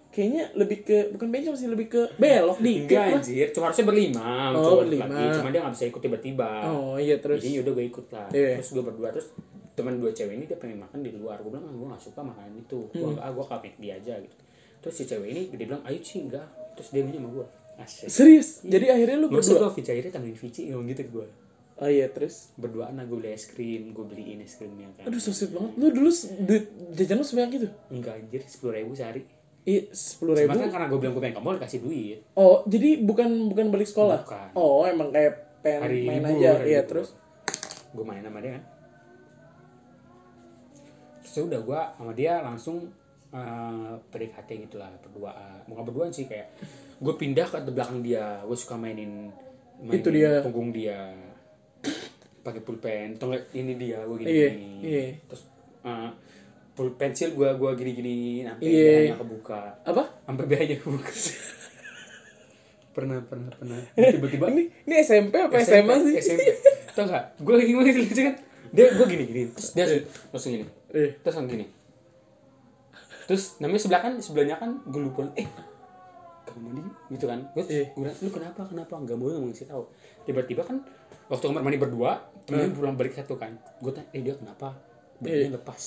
kayaknya 0.10 0.44
lebih 0.54 0.78
ke 0.82 0.98
bukan 1.10 1.28
bencong 1.30 1.56
sih, 1.56 1.68
lebih 1.68 1.88
ke 1.88 2.02
belok 2.16 2.58
dikit 2.58 2.84
enggak 2.86 3.16
anjir 3.16 3.48
cuma 3.50 3.64
harusnya 3.66 3.86
berlima 3.86 4.28
Oh, 4.52 4.60
cowok 4.62 4.78
berlima. 4.84 5.06
lagi 5.08 5.24
cuma 5.34 5.48
dia 5.50 5.60
nggak 5.62 5.74
bisa 5.74 5.86
ikut 5.88 6.02
tiba-tiba 6.02 6.50
Oh 6.68 6.96
iya 6.96 7.16
terus. 7.18 7.40
jadi 7.40 7.52
yaudah 7.58 7.74
gue 7.74 7.86
ikut 7.86 8.06
lah 8.10 8.28
Iya. 8.30 8.52
terus 8.56 8.70
gue 8.70 8.84
berdua 8.84 9.08
terus 9.10 9.28
teman 9.72 9.96
dua 9.96 10.12
cewek 10.12 10.34
ini 10.34 10.44
dia 10.46 10.56
pengen 10.56 10.80
makan 10.80 11.00
di 11.00 11.12
luar 11.14 11.40
gue 11.40 11.48
bilang 11.48 11.64
ah, 11.64 11.72
gue 11.72 11.88
gak 11.90 12.02
suka 12.02 12.20
makanan 12.22 12.54
itu 12.58 12.80
gue 12.90 13.08
Hmm. 13.08 13.20
ah 13.20 13.30
gue 13.30 13.46
kapek 13.46 13.74
dia 13.78 13.96
aja 13.96 14.14
gitu 14.18 14.36
terus 14.80 14.94
si 14.94 15.04
cewek 15.06 15.28
ini 15.28 15.42
dia 15.50 15.66
bilang 15.66 15.82
ayo 15.82 15.96
sih 15.98 16.20
enggak 16.22 16.44
terus 16.74 16.90
dia 16.90 17.02
minjem 17.02 17.22
sama 17.22 17.30
gue 17.34 17.46
asik 17.78 18.06
Serius? 18.08 18.50
Jadi 18.64 18.86
akhirnya 18.90 19.16
lu 19.18 19.28
Maksud 19.28 19.56
berdua? 19.56 19.64
gue 19.66 19.72
Vici 19.74 19.90
akhirnya 19.90 20.12
tambahin 20.12 20.36
Vici 20.36 20.62
ngomong 20.68 20.88
gitu 20.88 21.02
ke 21.02 21.12
gue 21.14 21.28
Oh 21.82 21.90
iya 21.90 22.06
terus. 22.08 22.54
Berduaan 22.56 22.94
lah 22.94 23.04
gue 23.04 23.18
beli 23.18 23.34
es 23.34 23.50
krim 23.50 23.90
Gue 23.90 24.06
beliin 24.06 24.38
es 24.40 24.54
krimnya 24.54 24.86
kan 24.94 25.10
Aduh 25.10 25.18
so 25.18 25.34
sweet 25.34 25.50
banget. 25.50 25.74
Lu 25.76 25.90
dulu 25.90 26.14
duit 26.40 26.66
jajan 26.94 27.18
lu 27.18 27.26
sebanyak 27.26 27.52
itu? 27.58 27.68
Enggak 27.90 28.14
anjir 28.16 28.42
10 28.44 28.78
ribu 28.78 28.94
sehari 28.94 29.26
Iya 29.62 29.90
sepuluh 29.90 30.34
Cuma 30.36 30.46
ribu. 30.48 30.58
kan 30.60 30.70
karena 30.72 30.88
gue 30.88 31.00
bilang 31.00 31.14
gue 31.14 31.22
pengen 31.22 31.36
ke 31.36 31.42
mall 31.42 31.58
dikasih 31.58 31.82
duit 31.82 32.20
Oh 32.34 32.62
jadi 32.66 33.02
bukan 33.02 33.30
bukan 33.48 33.66
balik 33.70 33.86
sekolah? 33.86 34.22
Bukan. 34.22 34.50
Oh 34.54 34.86
emang 34.86 35.10
kayak 35.10 35.34
pengen 35.62 35.82
Hari 35.82 36.00
main 36.04 36.22
libur, 36.24 36.38
aja. 36.38 36.52
Iya 36.64 36.82
terus. 36.84 37.18
Gue 37.90 38.06
main 38.06 38.22
sama 38.22 38.38
dia 38.40 38.52
kan 38.56 38.64
Terus 41.24 41.38
udah 41.44 41.60
gue 41.60 41.82
sama 41.96 42.12
dia 42.12 42.34
langsung 42.40 42.78
eh, 43.30 43.94
PDKT 44.06 44.50
gitu 44.66 44.78
lah 44.78 44.94
Berduaan 45.00 45.66
Bukan 45.66 45.84
berduaan 45.84 46.12
sih 46.12 46.26
kayak 46.26 46.54
Gue 46.98 47.14
pindah 47.16 47.46
ke 47.46 47.58
belakang 47.66 48.02
dia 48.02 48.42
Gue 48.42 48.54
suka 48.54 48.76
mainin, 48.76 49.34
mainin 49.80 49.98
Itu 49.98 50.10
dia. 50.10 50.42
punggung 50.42 50.70
dia 50.70 51.10
pakai 52.42 52.60
pulpen. 52.60 53.16
Nggak, 53.16 53.54
ini 53.54 53.74
dia 53.76 54.02
gue 54.02 54.18
gini, 54.18 54.28
Iya, 54.28 54.48
gini. 54.50 54.70
iya. 54.82 55.04
terus 55.24 55.44
eh, 55.82 56.10
pul 56.72 56.88
pensil 56.94 57.32
gue 57.32 57.50
gua 57.54 57.72
gini 57.74 57.92
gini 57.92 58.16
sampai 58.42 58.64
Iya. 58.64 58.86
BH-nya 58.88 59.16
kebuka. 59.18 59.62
Apa? 59.84 60.04
sampai 60.24 60.46
BH-nya 60.46 60.78
kebuka. 60.80 61.12
Pernah 62.92 63.24
pernah 63.24 63.48
pernah. 63.50 63.80
Tiba-tiba 63.96 64.52
Ini 64.52 64.64
ini 64.84 64.96
SMP 65.00 65.40
apa 65.40 65.56
SMA, 65.64 65.96
sih? 66.04 66.16
SMP 66.20 66.44
tau 66.92 67.08
gak 67.08 67.40
gue 67.40 67.54
lagi 67.56 67.72
ngomong 67.72 67.88
lucu 67.96 68.22
kan? 68.22 68.36
Dia 68.70 68.86
gue 68.92 69.06
gini 69.06 69.24
gini 69.26 69.42
terus 69.50 69.72
dia 69.72 69.88
langsung 70.28 70.52
gini. 70.52 70.66
Eh. 70.92 71.16
terus 71.24 71.36
langsung 71.40 71.56
gini. 71.56 71.66
Terus 73.24 73.44
namanya 73.60 73.80
sebelah 73.80 74.02
kan 74.02 74.14
sebelahnya 74.20 74.56
kan 74.58 74.84
gue 74.84 75.02
lupa. 75.02 75.24
Eh 75.34 75.48
kamar 76.44 76.68
mandi 76.68 76.84
gitu 77.10 77.26
kan? 77.26 77.40
Gue 77.56 77.64
Iya. 77.64 77.86
gue 77.96 78.12
lu 78.12 78.30
kenapa? 78.30 78.62
Kenapa? 78.66 78.94
Nggak 78.98 79.16
boleh 79.16 79.34
ngomong 79.40 79.56
sih 79.56 79.64
tahu. 79.64 79.88
Tiba-tiba 80.28 80.68
kan 80.68 80.84
waktu 81.32 81.46
kamar 81.48 81.64
mandi 81.64 81.80
berdua 81.80 82.28
temennya 82.46 82.74
pulang 82.74 82.96
balik 82.98 83.14
satu 83.16 83.38
kan. 83.38 83.58
Gue 83.80 83.92
tanya 83.94 84.10
eh 84.14 84.22
dia 84.22 84.36
kenapa? 84.38 84.78
Bajunya 85.22 85.54
lepas. 85.54 85.82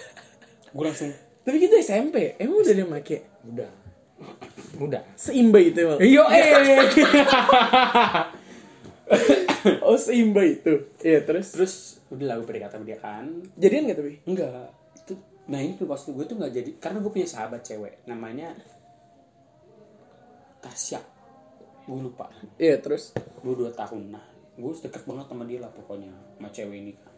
Gue 0.76 0.84
langsung 0.86 1.10
Tapi 1.40 1.56
kita 1.56 1.80
SMP, 1.80 2.36
emang 2.36 2.60
udah 2.60 2.74
dia 2.76 2.86
make? 2.86 3.18
udah. 3.48 3.70
Udah. 4.76 5.02
Seimba 5.16 5.58
itu 5.58 5.80
emang. 5.80 5.98
iyo 5.98 6.24
eh 6.28 6.52
Oh 9.86 9.96
seimba 9.98 10.44
itu. 10.46 10.88
Iya 11.02 11.24
terus. 11.26 11.52
terus 11.52 11.74
udah 12.10 12.26
lah 12.26 12.34
gue 12.40 12.46
PDKT 12.46 12.72
sama 12.76 12.84
dia 12.86 12.98
kan. 13.00 13.26
Jadian 13.56 13.90
gak 13.90 13.98
tapi? 13.98 14.14
enggak. 14.28 14.68
Itu 15.04 15.12
nah 15.50 15.58
ini 15.58 15.74
tuh 15.74 15.88
waktu 15.90 16.14
gue 16.14 16.24
tuh 16.28 16.36
nggak 16.38 16.52
jadi 16.54 16.70
karena 16.78 16.98
gue 17.02 17.10
punya 17.10 17.28
sahabat 17.28 17.60
cewek 17.66 18.04
namanya 18.06 18.54
Tasya. 20.60 21.00
Gue 21.88 22.00
lupa. 22.06 22.28
Iya 22.60 22.78
terus. 22.78 23.16
gue 23.16 23.54
dua 23.56 23.72
tahun. 23.72 24.12
Nah 24.14 24.29
gue 24.60 24.72
deket 24.78 25.02
banget 25.02 25.26
sama 25.26 25.44
dia 25.44 25.58
lah 25.58 25.70
pokoknya 25.70 26.12
sama 26.32 26.48
cewek 26.48 26.76
ini 26.78 26.92
kan 26.94 27.12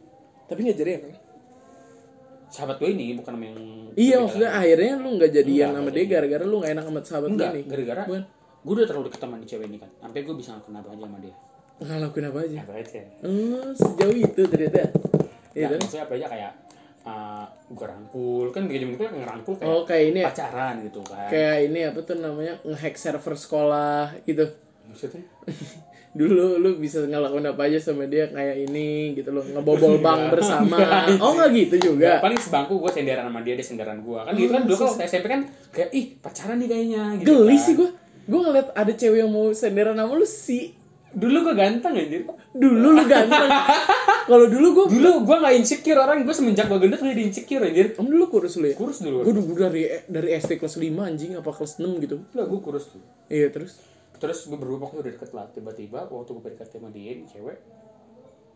Tapi 0.45 0.59
gak 0.65 0.77
jadian 0.77 1.01
kan? 1.03 1.15
sahabat 2.49 2.77
gue 2.77 2.91
ini 2.91 3.07
bukan 3.15 3.33
sama 3.33 3.45
yang 3.45 3.59
Iya 3.93 4.17
maksudnya 4.19 4.51
akhirnya 4.51 4.93
lu 4.97 5.09
gak 5.17 5.33
jadian 5.33 5.69
Enggak, 5.69 5.81
sama 5.81 5.91
dia 5.91 6.05
gara-gara 6.07 6.45
lu 6.45 6.57
gak 6.59 6.71
enak 6.71 6.85
sama 6.85 7.01
sahabat 7.03 7.29
enggak 7.31 7.51
nih. 7.53 7.65
gara-gara 7.67 8.03
Bukan. 8.05 8.23
gue 8.63 8.73
udah 8.73 8.87
terlalu 8.87 9.05
deket 9.07 9.21
sama 9.21 9.35
cewek 9.43 9.67
ini 9.67 9.77
kan 9.77 9.91
sampai 9.99 10.21
gue 10.23 10.35
bisa 10.35 10.51
ngelakuin 10.53 10.77
apa 10.77 10.89
aja 10.89 11.03
sama 11.03 11.19
dia 11.19 11.35
Ngelakuin 11.83 12.25
apa 12.25 12.39
aja? 12.41 12.59
apa 12.61 12.73
aja 12.77 13.01
Oh 13.23 13.69
sejauh 13.75 14.15
itu 14.15 14.43
ternyata. 14.45 14.83
Iya 15.51 15.59
ya, 15.59 15.67
terus. 15.69 15.81
maksudnya 15.83 16.05
apa 16.05 16.15
aja 16.15 16.27
kayak 16.29 16.53
uh, 17.03 17.45
gue 17.69 17.87
rangkul 17.87 18.47
kan 18.49 18.63
kayak 18.65 18.81
zaman 18.81 18.93
itu 18.93 19.03
kan 19.03 19.15
ngerangkul 19.15 19.55
kayak 19.55 19.69
Oh 19.69 19.83
kayak 19.83 20.05
ini 20.07 20.19
ya? 20.19 20.27
pacaran 20.29 20.75
gitu 20.81 21.01
kan 21.03 21.29
Kayak 21.29 21.57
ini 21.65 21.81
apa 21.83 21.99
tuh 22.01 22.17
namanya 22.17 22.55
ngehack 22.63 22.95
server 22.95 23.35
sekolah 23.35 24.03
gitu. 24.23 24.45
maksudnya 24.85 25.25
dulu 26.13 26.61
lu 26.61 26.77
bisa 26.77 27.01
ngelakuin 27.09 27.49
apa 27.49 27.63
aja 27.73 27.79
sama 27.81 28.05
dia 28.05 28.29
kayak 28.29 28.69
ini 28.69 29.17
gitu 29.17 29.33
loh 29.33 29.41
ngebobol 29.49 29.97
bank 30.05 30.29
bersama. 30.37 31.09
Oh 31.17 31.33
nggak 31.33 31.51
gitu 31.57 31.93
juga? 31.93 32.21
Paling 32.21 32.37
sebangku 32.37 32.77
gue 32.77 32.93
senderan 32.93 33.25
sama 33.25 33.41
dia 33.41 33.57
dia 33.57 33.65
senderan 33.65 34.05
gue 34.05 34.21
kan 34.21 34.33
gitu 34.37 34.53
kan 34.53 34.63
dulu 34.69 34.77
kalau 34.77 34.93
waktu 34.93 35.05
SMP 35.09 35.27
kan 35.33 35.41
kayak 35.73 35.91
ih 35.97 36.05
pacaran 36.21 36.57
nih 36.61 36.69
kayaknya 36.69 37.03
gitu 37.17 37.27
geli 37.33 37.57
kan. 37.57 37.65
sih 37.65 37.75
gue 37.81 37.89
gue 38.23 38.41
ngeliat 38.45 38.69
ada 38.77 38.93
cewek 38.93 39.19
yang 39.25 39.33
mau 39.33 39.49
senderan 39.57 39.97
sama 39.97 40.13
lu 40.13 40.29
sih 40.29 40.83
dulu 41.13 41.37
gue 41.49 41.55
ganteng 41.57 41.93
anjir. 41.93 42.25
Dulu 42.57 42.89
lu 42.97 43.05
ganteng. 43.05 43.49
Kalau 44.31 44.47
dulu 44.49 44.69
gue 44.73 44.87
dulu 44.97 45.29
gue 45.29 45.37
gak 45.45 45.55
insecure 45.61 46.01
orang 46.01 46.25
gue 46.25 46.33
semenjak 46.33 46.73
gue 46.73 46.79
gendut 46.81 47.01
udah 47.05 47.13
insecure 47.13 47.63
anjir. 47.65 47.93
Om 47.97 48.09
dulu 48.09 48.25
kurus 48.33 48.57
lu 48.57 48.73
ya? 48.73 48.77
kurus 48.77 49.05
dulu. 49.05 49.21
Gue 49.25 49.35
dulu 49.37 49.53
dari 49.53 49.89
dari 50.09 50.29
SD 50.41 50.57
kelas 50.57 50.81
5 50.81 50.89
anjing 50.89 51.33
apa 51.37 51.51
kelas 51.53 51.81
6 51.81 52.05
gitu. 52.05 52.17
lah 52.33 52.45
gue 52.49 52.61
kurus 52.65 52.97
tuh. 52.97 53.03
Iya 53.29 53.53
terus. 53.53 53.92
Terus 54.23 54.47
gue 54.47 54.55
berdua 54.55 54.79
pokoknya 54.79 55.01
udah 55.01 55.13
deket 55.13 55.31
lah 55.33 55.47
tiba-tiba 55.49 55.99
waktu 56.07 56.31
gue 56.31 56.43
PDKT 56.45 56.73
sama 56.73 56.89
dia 56.89 57.11
ini 57.13 57.27
cewek 57.27 57.59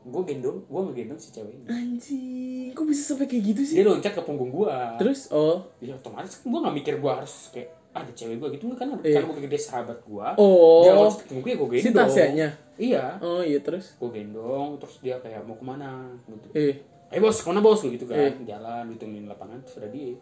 gue 0.06 0.22
gendong 0.24 0.62
gue 0.62 0.80
ngegendong 0.84 1.18
si 1.18 1.34
cewek 1.34 1.50
ini 1.52 1.66
Anjing, 1.66 2.68
kok 2.70 2.86
bisa 2.86 3.02
sampai 3.04 3.26
kayak 3.26 3.42
gitu 3.44 3.62
sih? 3.64 3.74
dia 3.74 3.84
loncat 3.84 4.12
ke 4.12 4.22
punggung 4.22 4.54
gue 4.54 4.70
Terus 4.96 5.26
oh. 5.28 5.66
ya 5.76 5.90
otomatis 5.92 6.38
gue 6.38 6.54
gak 6.56 6.70
mikir 6.72 6.94
gue 6.96 7.10
harus 7.12 7.50
kayak 7.50 7.74
ah, 7.90 8.00
ada 8.00 8.12
cewek 8.12 8.38
gue 8.38 8.48
gitu 8.54 8.70
kan 8.72 8.86
Iya. 8.96 9.18
karena 9.18 9.26
gue 9.26 9.36
pikir 9.36 9.50
dia 9.50 9.62
sahabat 9.64 9.98
gue 10.00 10.26
Oh. 10.38 10.86
dia 10.86 10.94
loncat 10.94 11.18
ke 11.18 11.26
punggung 11.26 11.42
gue 11.42 11.50
ya 11.50 11.58
gue 11.58 11.68
Si 11.74 11.84
gendong 11.84 12.06
Tasyanya? 12.06 12.48
iya 12.78 13.04
Oh 13.18 13.42
iya 13.42 13.58
terus. 13.58 13.98
gue 13.98 14.06
gendong 14.08 14.78
terus 14.78 14.94
dia 15.00 15.18
kayak 15.18 15.42
mau 15.42 15.58
ke 15.58 15.64
mana 15.64 15.90
gitu 16.24 16.48
Eh, 16.54 16.74
eh 17.08 17.18
bos 17.18 17.34
ke 17.34 17.46
mana 17.46 17.58
bos 17.58 17.82
gitu 17.82 18.06
kan 18.06 18.14
Iya. 18.14 18.30
jalan 18.48 18.94
ditungguin 18.94 19.26
lapangan 19.26 19.58
terus 19.60 19.82
ada 19.82 19.90
dia 19.90 20.14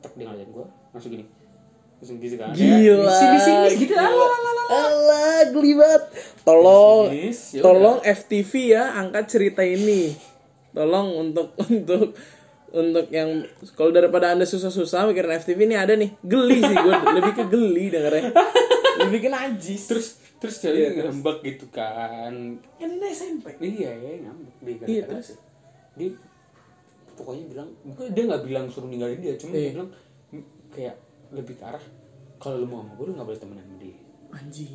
tak 0.00 0.16
dia 0.16 0.24
ngeliatin 0.24 0.48
gue 0.50 0.64
langsung 0.90 1.12
gini 1.12 1.28
langsung 2.04 2.20
gitu 2.20 2.36
kan 2.36 2.52
gila. 2.52 3.08
sini 3.10 3.38
sini 3.40 3.68
gitu 3.80 3.90
gila. 3.90 4.04
lah 4.04 4.42
Alah, 4.64 5.40
geli 5.48 5.72
banget. 5.72 6.02
Tolong 6.42 7.08
Bisnis, 7.08 7.40
ya 7.52 7.60
tolong 7.60 7.98
FTV 8.00 8.52
ya 8.70 8.92
angkat 8.94 9.24
cerita 9.26 9.60
ini. 9.60 10.12
Tolong 10.70 11.08
untuk 11.18 11.52
untuk 11.66 12.12
untuk 12.70 13.06
yang 13.08 13.44
kalau 13.72 13.88
daripada 13.88 14.32
anda 14.32 14.42
susah-susah 14.42 15.06
mikirin 15.06 15.36
FTV 15.38 15.58
ini 15.62 15.76
ada 15.78 15.94
nih 15.94 16.10
geli 16.20 16.58
sih 16.58 16.74
gue 16.74 16.94
lebih 17.16 17.32
ke 17.32 17.44
geli 17.46 17.86
dengarnya 17.86 18.34
lebih 19.00 19.18
ke 19.20 19.28
najis 19.28 19.82
terus 19.86 20.06
terus 20.36 20.58
cewek 20.58 20.74
Iya, 20.74 20.88
iya, 20.90 21.02
ngambek 21.06 21.38
gitu 21.44 21.66
kan 21.70 22.34
kan 22.74 22.88
ini 22.90 23.06
SMP 23.08 23.46
iya 23.62 23.94
ya 23.94 24.12
ngambek 24.20 24.54
dia 24.58 24.74
Iya, 24.90 25.02
gara-gara 25.06 25.06
terus? 25.14 25.28
dia 25.94 26.08
pokoknya 27.14 27.44
bilang 27.46 27.68
dia 28.10 28.22
nggak 28.26 28.42
bilang 28.42 28.66
suruh 28.66 28.90
ninggalin 28.90 29.22
dia 29.22 29.38
cuma 29.38 29.54
Iya. 29.54 29.60
dia 29.60 29.72
bilang 29.72 29.90
"M- 30.32 30.48
kayak 30.68 30.96
lebih 31.34 31.54
ke 31.54 31.64
arah 31.64 31.84
kalau 32.36 32.56
lu 32.56 32.66
mau 32.66 32.80
sama 32.80 32.92
gue 32.94 33.04
lu 33.04 33.12
nggak 33.12 33.26
boleh 33.26 33.40
temenan 33.40 33.64
sama 33.64 33.76
dia. 33.78 33.96
Anjing. 34.30 34.74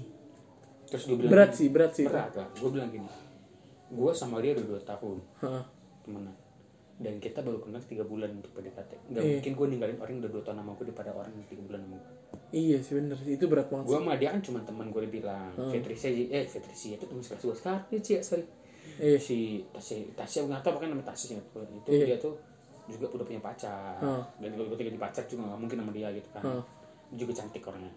Terus 0.86 1.03
gue 1.05 1.16
bilang 1.18 1.32
berat 1.32 1.49
gini, 1.49 1.57
sih 1.57 1.68
berat 1.70 1.91
sih. 1.93 2.05
berat 2.05 2.32
lah. 2.34 2.47
Gue 2.53 2.70
bilang 2.70 2.89
gini 2.89 3.10
gue 3.89 4.12
sama 4.14 4.38
dia 4.38 4.53
udah 4.53 4.66
dua 4.68 4.82
tahun 4.84 5.18
Hah. 5.39 5.66
temenan. 6.03 6.36
Dan 6.99 7.16
kita 7.18 7.39
baru 7.39 7.57
kenal 7.57 7.80
tiga 7.82 8.03
bulan 8.03 8.30
untuk 8.30 8.51
PDKT. 8.51 8.91
Nggak 9.07 9.24
Iya. 9.24 9.32
mungkin 9.34 9.51
gue 9.55 9.68
ninggalin 9.68 9.97
orang 9.97 10.12
yang 10.12 10.22
udah 10.22 10.32
dua 10.32 10.43
tahun 10.43 10.57
sama 10.60 10.72
gue 10.74 10.86
daripada 10.86 11.12
orang 11.12 11.32
yang 11.32 11.47
tiga 11.47 11.62
bulan 11.64 11.82
sama 11.82 11.95
gue 11.95 12.14
iya 12.49 12.78
sih 12.78 12.93
bener 12.95 13.16
sih. 13.16 13.34
Itu 13.34 13.45
berat 13.45 13.70
banget 13.70 13.86
gue 13.86 13.95
sama 13.95 14.14
dia 14.16 14.30
kan 14.30 14.41
cuma 14.41 14.60
teman 14.62 14.89
gue 14.89 15.01
dibilang 15.03 15.49
Fetricia 15.70 16.10
eh 16.10 16.43
Fetricia 16.43 16.93
itu 16.93 17.05
teman 17.05 17.22
sekelas 17.22 17.41
gue 17.43 17.55
sekarang 17.55 17.82
ya 17.88 17.99
Cia 17.99 18.20
sorry. 18.20 18.45
Iya. 18.99 19.16
si 19.16 19.38
Tasya 19.70 19.95
Tasya 20.12 20.39
nggak 20.45 20.60
tahu 20.60 20.74
pakai 20.76 20.89
nama 20.89 21.01
Tasya 21.01 21.26
sih 21.28 21.36
itu 21.38 21.60
Iya. 21.88 22.05
dia 22.05 22.18
tuh 22.20 22.36
juga 22.90 23.06
udah 23.12 23.24
punya 23.24 23.40
pacar 23.40 23.96
Hmm. 23.98 24.24
dan 24.38 24.50
kalau 24.52 24.66
gue 24.68 24.78
jadi 24.80 24.98
pacar 24.98 25.24
juga 25.24 25.42
nggak 25.46 25.60
mungkin 25.60 25.78
sama 25.80 25.92
dia 25.92 26.10
gitu 26.12 26.30
kan 26.32 26.42
Hmm. 26.42 26.64
Juga 27.12 27.32
cantik 27.34 27.64
orangnya 27.64 27.94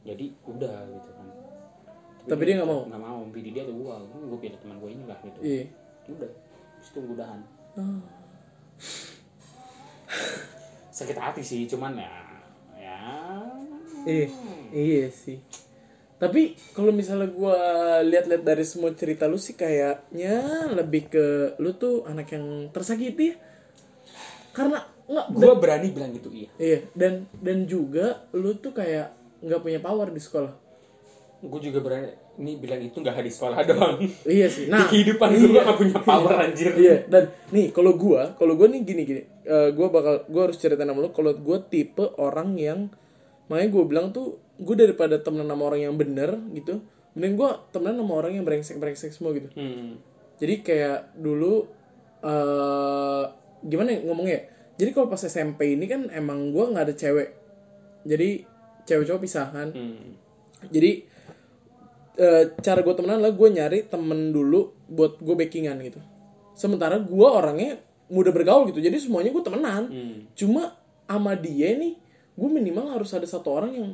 jadi 0.00 0.24
udah 0.44 0.76
gitu 0.88 1.10
kan 1.12 1.26
Tapi 2.24 2.42
dia 2.44 2.54
nggak 2.56 2.66
mau? 2.66 2.82
nggak 2.84 3.00
mau 3.00 3.18
pilih 3.28 3.50
dia 3.50 3.62
tuh 3.62 3.74
gue 3.74 3.94
gue 4.24 4.38
pilih 4.38 4.58
teman 4.58 4.76
gue 4.76 4.90
ini 4.90 5.04
lah 5.04 5.18
gitu 5.20 5.38
iya 5.40 5.64
udah 6.08 6.30
Terus 6.78 6.88
itu 6.88 7.00
udahan 7.04 7.40
Ah. 7.74 8.02
sakit 10.90 11.14
hati 11.14 11.42
sih 11.42 11.62
cuman 11.66 11.94
ya 11.94 12.14
ya 12.74 13.00
Iya, 14.00 14.26
iya 14.72 15.06
sih. 15.10 15.36
Tapi 16.16 16.56
kalau 16.72 16.90
misalnya 16.90 17.28
gua 17.28 17.54
lihat-lihat 18.00 18.40
dari 18.40 18.64
semua 18.64 18.90
cerita 18.90 19.26
lu 19.26 19.36
sih 19.36 19.52
kayaknya 19.52 20.38
lebih 20.72 21.06
ke 21.06 21.26
lu 21.56 21.70
tuh 21.72 22.02
anak 22.04 22.32
yang 22.32 22.46
tersakiti 22.68 23.26
ya. 23.28 23.36
Karena 24.58 24.78
nggak 25.08 25.26
gue 25.32 25.54
berani 25.56 25.88
bilang 25.88 26.12
gitu 26.12 26.28
iya 26.28 26.48
iya 26.60 26.78
dan 26.92 27.24
dan 27.40 27.64
juga 27.64 28.28
lu 28.36 28.52
tuh 28.60 28.76
kayak 28.76 29.08
nggak 29.40 29.60
punya 29.64 29.80
power 29.80 30.12
di 30.12 30.20
sekolah. 30.20 30.52
gue 31.38 31.60
juga 31.70 31.80
berani 31.80 32.12
ini 32.38 32.58
bilang 32.60 32.82
itu 32.82 32.98
nggak 32.98 33.24
di 33.24 33.32
sekolah 33.32 33.56
doang 33.66 33.98
Iya 34.26 34.46
sih. 34.50 34.66
Nah, 34.66 34.84
di 34.84 34.84
kehidupan 34.90 35.28
gue 35.38 35.54
iya. 35.54 35.62
gak 35.66 35.78
punya 35.78 35.98
power 36.02 36.34
anjir 36.34 36.70
Iya, 36.74 36.96
dan 37.06 37.30
nih 37.54 37.70
kalau 37.70 37.94
gua, 37.94 38.34
kalau 38.34 38.58
gua 38.58 38.66
nih 38.70 38.82
gini 38.82 39.02
gini, 39.06 39.22
eh, 39.46 39.70
gua 39.74 39.86
bakal 39.90 40.26
gua 40.26 40.50
harus 40.50 40.58
cerita 40.58 40.82
sama 40.82 40.98
lu 40.98 41.10
kalau 41.14 41.30
gua 41.38 41.62
tipe 41.62 42.04
orang 42.18 42.58
yang 42.58 42.90
makanya 43.46 43.70
gua 43.70 43.84
bilang 43.86 44.06
tuh 44.10 44.38
gua 44.58 44.76
daripada 44.78 45.18
temenan 45.22 45.50
sama 45.50 45.62
orang 45.70 45.80
yang 45.86 45.94
bener 45.94 46.30
gitu, 46.54 46.82
mending 47.14 47.34
gua 47.38 47.62
temenan 47.70 48.02
sama 48.02 48.14
orang 48.18 48.32
yang 48.34 48.44
brengsek-brengsek 48.44 49.14
semua 49.14 49.30
gitu. 49.38 49.48
hmm. 49.54 49.98
Jadi 50.42 50.54
kayak 50.62 51.14
dulu 51.18 51.66
eh 52.18 53.24
gimana 53.64 53.94
ya 53.96 54.00
ngomongnya? 54.06 54.34
ya? 54.34 54.42
Jadi 54.78 54.90
kalau 54.94 55.10
pas 55.10 55.18
SMP 55.20 55.74
ini 55.74 55.90
kan 55.90 56.06
emang 56.14 56.54
gua 56.54 56.70
nggak 56.70 56.84
ada 56.90 56.94
cewek. 56.94 57.28
Jadi 58.06 58.46
cewek 58.86 59.04
cowok 59.10 59.20
pisah 59.22 59.46
kan. 59.50 59.68
Hmm. 59.74 60.14
Jadi 60.70 61.04
eh, 62.18 62.44
cara 62.58 62.82
gue 62.82 62.94
temenan 62.98 63.22
lah 63.22 63.30
gue 63.30 63.48
nyari 63.48 63.86
temen 63.86 64.34
dulu 64.34 64.74
buat 64.90 65.22
gue 65.22 65.34
backingan 65.38 65.78
gitu. 65.86 66.02
Sementara 66.58 66.98
gue 66.98 67.28
orangnya 67.28 67.78
mudah 68.10 68.32
bergaul 68.32 68.66
gitu, 68.72 68.80
jadi 68.82 68.96
semuanya 68.98 69.30
gue 69.30 69.44
temenan. 69.44 69.82
Hmm. 69.86 70.18
Cuma 70.34 70.74
sama 71.06 71.38
dia 71.38 71.76
nih, 71.78 71.94
gue 72.34 72.48
minimal 72.48 72.98
harus 72.98 73.12
ada 73.14 73.28
satu 73.28 73.54
orang 73.54 73.72
yang 73.76 73.88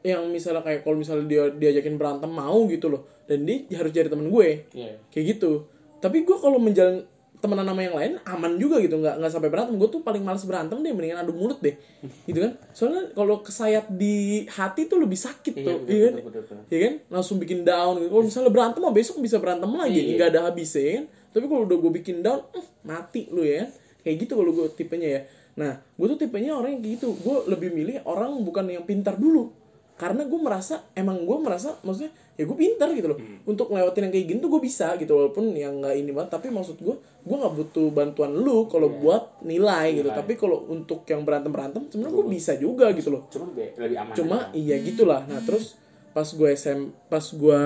yang 0.00 0.22
misalnya 0.32 0.64
kayak 0.64 0.80
kalau 0.80 0.96
misalnya 0.96 1.28
dia 1.28 1.42
diajakin 1.52 2.00
berantem 2.00 2.32
mau 2.32 2.64
gitu 2.72 2.88
loh, 2.88 3.04
dan 3.28 3.44
dia 3.44 3.60
harus 3.76 3.92
jadi 3.92 4.08
temen 4.08 4.32
gue 4.32 4.64
Iya. 4.72 4.96
kayak 5.12 5.24
gitu. 5.36 5.68
Tapi 6.00 6.24
gue 6.24 6.36
kalau 6.40 6.56
menjalin 6.56 7.04
temenan 7.40 7.64
sama 7.64 7.80
yang 7.80 7.96
lain 7.96 8.12
aman 8.22 8.52
juga 8.54 8.76
gitu 8.78 9.00
nggak 9.00 9.16
nggak 9.16 9.32
sampai 9.32 9.48
berantem 9.48 9.74
gue 9.74 9.88
tuh 9.88 10.00
paling 10.00 10.20
males 10.20 10.44
berantem 10.44 10.76
deh 10.78 10.92
mendingan 10.92 11.20
adu 11.20 11.32
mulut 11.32 11.56
deh 11.58 11.72
gitu 12.28 12.38
kan 12.44 12.52
soalnya 12.70 13.08
kalau 13.12 13.40
kesayat 13.40 13.88
di 13.88 14.44
hati 14.46 14.84
tuh 14.84 15.00
lebih 15.00 15.16
sakit 15.16 15.52
Iya, 15.52 15.64
tuh 15.64 15.76
betul, 15.80 15.90
iya 15.90 16.00
kan 16.04 16.12
betul, 16.14 16.24
betul, 16.28 16.42
betul. 16.44 16.56
Iya 16.68 16.80
kan 16.84 16.94
langsung 17.10 17.36
bikin 17.36 17.60
down 17.64 17.94
gitu. 17.98 18.08
Kalau 18.08 18.24
misalnya 18.24 18.50
berantem 18.52 18.80
mah 18.80 18.92
besok 18.92 19.16
bisa 19.18 19.36
berantem 19.36 19.68
lagi, 19.68 19.98
Iya. 19.98 20.12
nggak 20.14 20.28
ada 20.30 20.40
habisnya 20.46 20.82
ya 20.82 20.92
kan. 21.00 21.04
Tapi 21.30 21.44
kalau 21.46 21.62
udah 21.64 21.78
gue 21.78 21.92
bikin 21.96 22.16
down, 22.20 22.40
eh, 22.52 22.66
mati 22.82 23.22
lu 23.28 23.42
ya. 23.42 23.64
kan. 23.64 23.68
Kayak 24.00 24.16
gitu 24.20 24.32
kalau 24.34 24.50
gue 24.50 24.66
tipenya 24.72 25.08
ya. 25.08 25.20
Nah, 25.56 25.72
gue 25.78 26.06
tuh 26.06 26.18
tipenya 26.18 26.50
orang 26.54 26.78
yang 26.78 26.82
kayak 26.82 26.94
gitu. 26.98 27.08
Gue 27.18 27.36
lebih 27.46 27.70
milih 27.70 28.02
orang 28.04 28.30
bukan 28.40 28.64
yang 28.66 28.84
pintar 28.84 29.14
dulu. 29.14 29.50
Karena 29.94 30.24
gue 30.24 30.40
merasa, 30.40 30.80
emang 30.92 31.22
gue 31.22 31.36
merasa, 31.36 31.76
maksudnya 31.82 32.08
ya 32.40 32.48
gue 32.48 32.56
pintar 32.56 32.88
gitu 32.96 33.12
loh. 33.12 33.18
Hmm. 33.20 33.44
Untuk 33.44 33.68
ngelewatin 33.68 34.08
yang 34.08 34.12
kayak 34.16 34.26
gini 34.32 34.38
tuh 34.40 34.48
gue 34.48 34.62
bisa 34.64 34.96
gitu. 34.96 35.12
Walaupun 35.12 35.52
yang 35.52 35.84
nggak 35.84 35.94
ini 36.00 36.10
banget. 36.16 36.40
Tapi 36.40 36.48
maksud 36.48 36.80
gue, 36.80 36.96
gue 36.96 37.36
nggak 37.36 37.54
butuh 37.60 37.86
bantuan 37.92 38.32
lu 38.32 38.64
kalau 38.72 38.88
buat 38.88 39.44
nilai, 39.44 40.00
gitu. 40.00 40.08
Nilai. 40.08 40.18
Tapi 40.24 40.32
kalau 40.40 40.64
untuk 40.72 41.04
yang 41.04 41.20
berantem 41.28 41.52
berantem, 41.52 41.82
sebenarnya 41.92 42.14
gue 42.16 42.26
bisa 42.32 42.52
juga 42.56 42.88
gitu 42.96 43.12
loh 43.12 43.28
Cuma 43.28 43.52
lebih 43.52 43.98
aman. 44.00 44.14
cuma 44.16 44.38
aja. 44.48 44.56
iya 44.56 44.76
gitulah 44.80 45.20
nah 45.28 45.42
terus 45.44 45.76
pas 46.10 46.24
gue 46.24 46.48
SM 46.48 46.80
pas 47.12 47.22
gue 47.22 47.62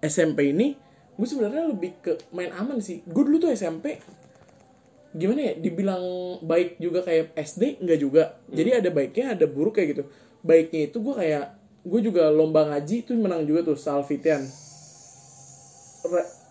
SMP 0.00 0.54
ini 0.56 0.74
gue 1.14 1.26
sebenarnya 1.28 1.68
lebih 1.68 2.00
ke 2.00 2.16
main 2.32 2.48
aman 2.56 2.80
sih 2.80 3.04
gue 3.04 3.22
dulu 3.22 3.36
tuh 3.36 3.52
SMP 3.52 4.00
gimana 5.10 5.52
ya 5.52 5.52
dibilang 5.58 6.02
baik 6.40 6.78
juga 6.78 7.02
kayak 7.02 7.34
SD 7.34 7.82
enggak 7.82 7.98
juga 7.98 8.22
jadi 8.48 8.80
ada 8.80 8.88
baiknya 8.94 9.34
ada 9.34 9.44
buruk 9.50 9.76
kayak 9.76 9.88
gitu 9.98 10.02
baiknya 10.40 10.88
itu 10.88 10.96
gue 11.02 11.14
kayak 11.18 11.44
gue 11.80 12.00
juga 12.04 12.28
lomba 12.28 12.68
ngaji 12.68 13.08
tuh 13.08 13.16
menang 13.16 13.48
juga 13.48 13.72
tuh 13.72 13.76
salvitian. 13.76 14.44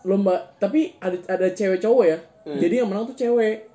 Lomba 0.08 0.56
tapi 0.58 0.96
ada 0.98 1.18
ada 1.30 1.48
cewek 1.54 1.84
cowok 1.84 2.06
ya. 2.06 2.18
Jadi 2.50 2.82
yang 2.82 2.90
menang 2.90 3.10
tuh 3.14 3.18
cewek. 3.18 3.70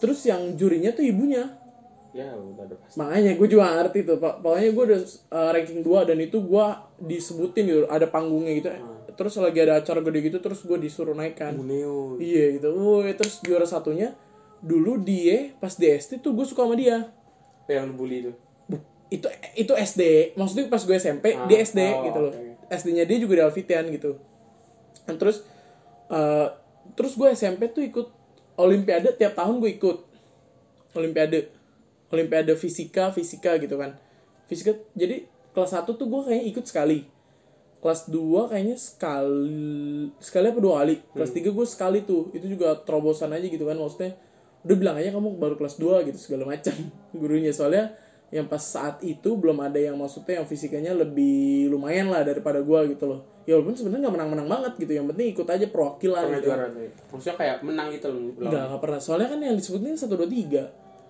Terus 0.00 0.20
yang 0.28 0.56
jurinya 0.56 0.92
tuh 0.92 1.04
ibunya. 1.04 1.44
Ya 2.16 2.32
udah 2.32 2.64
pasti. 2.80 2.96
makanya 2.96 3.36
gue 3.36 3.48
juga 3.48 3.76
ngerti 3.76 3.98
tuh 4.08 4.16
pak. 4.16 4.40
Pokoknya 4.40 4.70
gue 4.72 4.84
udah 4.88 5.00
uh, 5.36 5.50
ranking 5.52 5.80
2 5.84 6.08
dan 6.08 6.16
itu 6.16 6.38
gue 6.40 6.66
disebutin 7.04 7.64
gitu 7.68 7.84
ada 7.92 8.08
panggungnya 8.08 8.52
gitu. 8.56 8.68
Terus 9.16 9.36
lagi 9.36 9.58
ada 9.60 9.80
acara 9.80 10.00
gede 10.00 10.18
gitu 10.24 10.38
terus 10.40 10.64
gue 10.64 10.78
disuruh 10.80 11.12
naikkan. 11.12 11.52
Iya 12.16 12.56
gitu. 12.56 12.72
Woi, 12.72 13.12
terus 13.12 13.44
juara 13.44 13.68
satunya 13.68 14.16
dulu 14.64 14.96
dia 15.04 15.52
pas 15.60 15.76
di 15.76 15.92
SD 15.92 16.24
tuh 16.24 16.32
gue 16.32 16.48
suka 16.48 16.64
sama 16.64 16.76
dia. 16.80 17.12
Yang 17.68 17.88
bully 17.92 18.16
itu. 18.24 18.32
Itu 19.06 19.30
itu 19.54 19.72
SD 19.72 20.34
maksudnya 20.34 20.66
pas 20.66 20.82
gue 20.82 20.96
SMP 20.98 21.38
Ah, 21.38 21.46
dia 21.46 21.62
SD 21.62 21.80
oh, 21.94 22.02
gitu 22.10 22.18
loh. 22.26 22.32
oke. 22.34 22.42
SD-nya 22.66 23.04
dia 23.06 23.18
juga 23.22 23.38
di 23.38 23.42
Alfitian 23.46 23.86
gitu. 23.94 24.18
Dan 25.06 25.14
terus 25.16 25.46
uh, 26.10 26.50
terus 26.98 27.14
gue 27.14 27.28
SMP 27.30 27.70
tuh 27.70 27.86
ikut 27.86 28.06
Olimpiade 28.56 29.12
tiap 29.14 29.36
tahun 29.36 29.60
gue 29.60 29.76
ikut. 29.76 29.98
Olimpiade. 30.96 31.52
Olimpiade 32.08 32.56
fisika 32.56 33.12
fisika 33.12 33.54
gitu 33.60 33.76
kan. 33.76 33.94
Fisika 34.48 34.72
jadi 34.96 35.26
kelas 35.52 35.72
1 35.76 35.84
tuh 35.86 36.06
gue 36.08 36.20
kayaknya 36.24 36.44
ikut 36.50 36.64
sekali. 36.64 37.04
Kelas 37.78 38.08
2 38.08 38.50
kayaknya 38.50 38.76
sekali 38.80 40.10
sekali 40.18 40.46
apa 40.50 40.58
dua 40.58 40.74
kali. 40.82 40.94
Kelas 41.12 41.30
3 41.30 41.52
gue 41.52 41.66
sekali 41.68 41.98
tuh. 42.02 42.32
Itu 42.32 42.46
juga 42.48 42.74
terobosan 42.82 43.30
aja 43.30 43.46
gitu 43.46 43.68
kan 43.68 43.76
maksudnya. 43.76 44.16
Udah 44.66 44.76
bilang 44.80 44.96
aja 44.98 45.14
kamu 45.14 45.36
baru 45.38 45.54
kelas 45.54 45.76
2 45.78 46.08
gitu 46.10 46.18
segala 46.18 46.48
macam 46.56 46.74
gurunya. 47.20 47.52
Soalnya 47.52 47.92
yang 48.34 48.50
pas 48.50 48.58
saat 48.58 48.98
itu 49.06 49.38
belum 49.38 49.62
ada 49.62 49.78
yang 49.78 49.94
maksudnya 49.94 50.42
yang 50.42 50.48
fisikanya 50.50 50.92
lebih 50.98 51.70
lumayan 51.70 52.10
lah 52.10 52.26
daripada 52.26 52.58
gue 52.58 52.80
gitu 52.90 53.06
loh 53.06 53.20
ya 53.46 53.54
walaupun 53.54 53.78
sebenarnya 53.78 54.10
nggak 54.10 54.14
menang-menang 54.18 54.48
banget 54.50 54.72
gitu 54.82 54.92
yang 54.98 55.06
penting 55.06 55.26
ikut 55.30 55.46
aja 55.46 55.66
perwakilan 55.70 56.22
pernah 56.26 56.38
gitu 56.42 56.48
juara 56.50 56.66
tuh 56.66 56.82
maksudnya 57.14 57.36
kayak 57.38 57.56
menang 57.62 57.88
gitu 57.94 58.06
loh 58.10 58.20
Enggak, 58.42 58.64
nggak 58.66 58.80
pernah. 58.82 58.98
Soalnya 58.98 59.28
kan 59.30 59.38
yang 59.38 59.54
disebutin 59.54 59.94
satu 59.94 60.14
dua 60.18 60.26
tiga, 60.26 60.64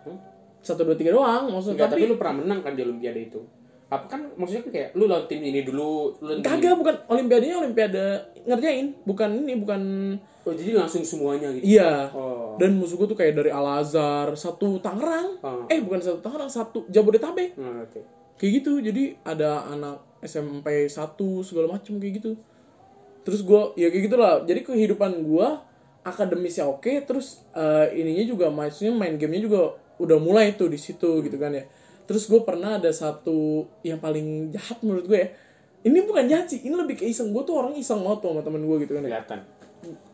Hmm? 0.05 0.21
satu 0.61 0.87
dua 0.87 0.95
tiga 0.95 1.11
doang. 1.17 1.49
Maksudnya 1.49 1.89
Enggak, 1.89 1.91
tapi, 1.97 2.03
tapi, 2.05 2.11
lu 2.13 2.17
pernah 2.21 2.37
menang 2.45 2.61
kan 2.61 2.73
di 2.77 2.83
olimpiade 2.85 3.21
itu 3.33 3.41
apa 3.87 4.03
kan 4.11 4.21
maksudnya 4.35 4.67
kan 4.67 4.73
kayak 4.75 4.89
lu 4.99 5.07
lawan 5.07 5.31
tim 5.31 5.39
ini 5.47 5.63
dulu 5.63 6.11
lu 6.19 6.43
kagak 6.43 6.75
bukan 6.75 6.95
olimpiadenya 7.07 7.57
olimpiade 7.63 8.07
ngerjain, 8.43 8.99
bukan 9.07 9.31
ini 9.47 9.53
bukan 9.63 9.81
ini. 10.19 10.43
oh 10.43 10.55
jadi 10.55 10.71
langsung 10.75 11.07
semuanya 11.07 11.55
gitu 11.55 11.63
iya. 11.63 12.11
oh 12.11 12.46
Dan 12.57 12.77
musuh 12.77 12.97
gue 12.97 13.09
tuh 13.09 13.19
kayak 13.19 13.37
dari 13.37 13.51
Al 13.53 13.85
Azhar, 13.85 14.33
satu 14.35 14.81
Tangerang, 14.81 15.41
Oh. 15.41 15.65
eh 15.69 15.81
bukan 15.81 16.01
satu 16.01 16.19
Tangerang, 16.21 16.51
satu 16.51 16.89
Jabodetabek, 16.89 17.57
nah, 17.57 17.85
oke 17.85 18.01
kayak 18.37 18.53
gitu. 18.63 18.81
Jadi 18.81 19.17
ada 19.25 19.65
anak 19.69 20.21
SMP 20.21 20.89
satu 20.89 21.41
segala 21.41 21.77
macem 21.77 21.97
kayak 21.97 22.21
gitu. 22.21 22.33
Terus 23.25 23.41
gue 23.43 23.61
ya 23.81 23.89
kayak 23.89 24.05
gitulah. 24.07 24.33
Jadi 24.45 24.61
kehidupan 24.63 25.25
gue 25.25 25.49
akademisnya 26.07 26.69
oke, 26.69 26.93
terus 27.05 27.43
eh, 27.57 27.97
ininya 27.97 28.25
juga 28.25 28.47
maksudnya 28.53 28.95
main 28.95 29.17
gamenya 29.19 29.49
juga 29.51 29.61
udah 29.97 30.19
mulai 30.21 30.53
tuh 30.55 30.69
di 30.69 30.79
situ 30.79 31.25
gitu 31.25 31.37
kan 31.41 31.51
ya. 31.57 31.65
Terus 32.07 32.31
gue 32.31 32.39
pernah 32.47 32.79
ada 32.79 32.93
satu 32.95 33.67
yang 33.83 33.99
paling 33.99 34.55
jahat 34.55 34.79
menurut 34.85 35.09
gue 35.11 35.19
ya. 35.19 35.29
Ini 35.87 35.99
bukan 36.03 36.27
jahat 36.27 36.47
sih, 36.51 36.63
ini 36.67 36.75
lebih 36.75 36.99
ke 36.99 37.07
iseng. 37.07 37.31
Gue 37.35 37.43
tuh 37.47 37.59
orang 37.59 37.75
iseng 37.79 38.03
banget 38.03 38.27
tuh 38.27 38.29
sama 38.35 38.43
temen 38.43 38.63
gue 38.63 38.77
gitu 38.87 38.93
kan 38.95 39.03
ya. 39.03 39.11
kelihatan 39.11 39.41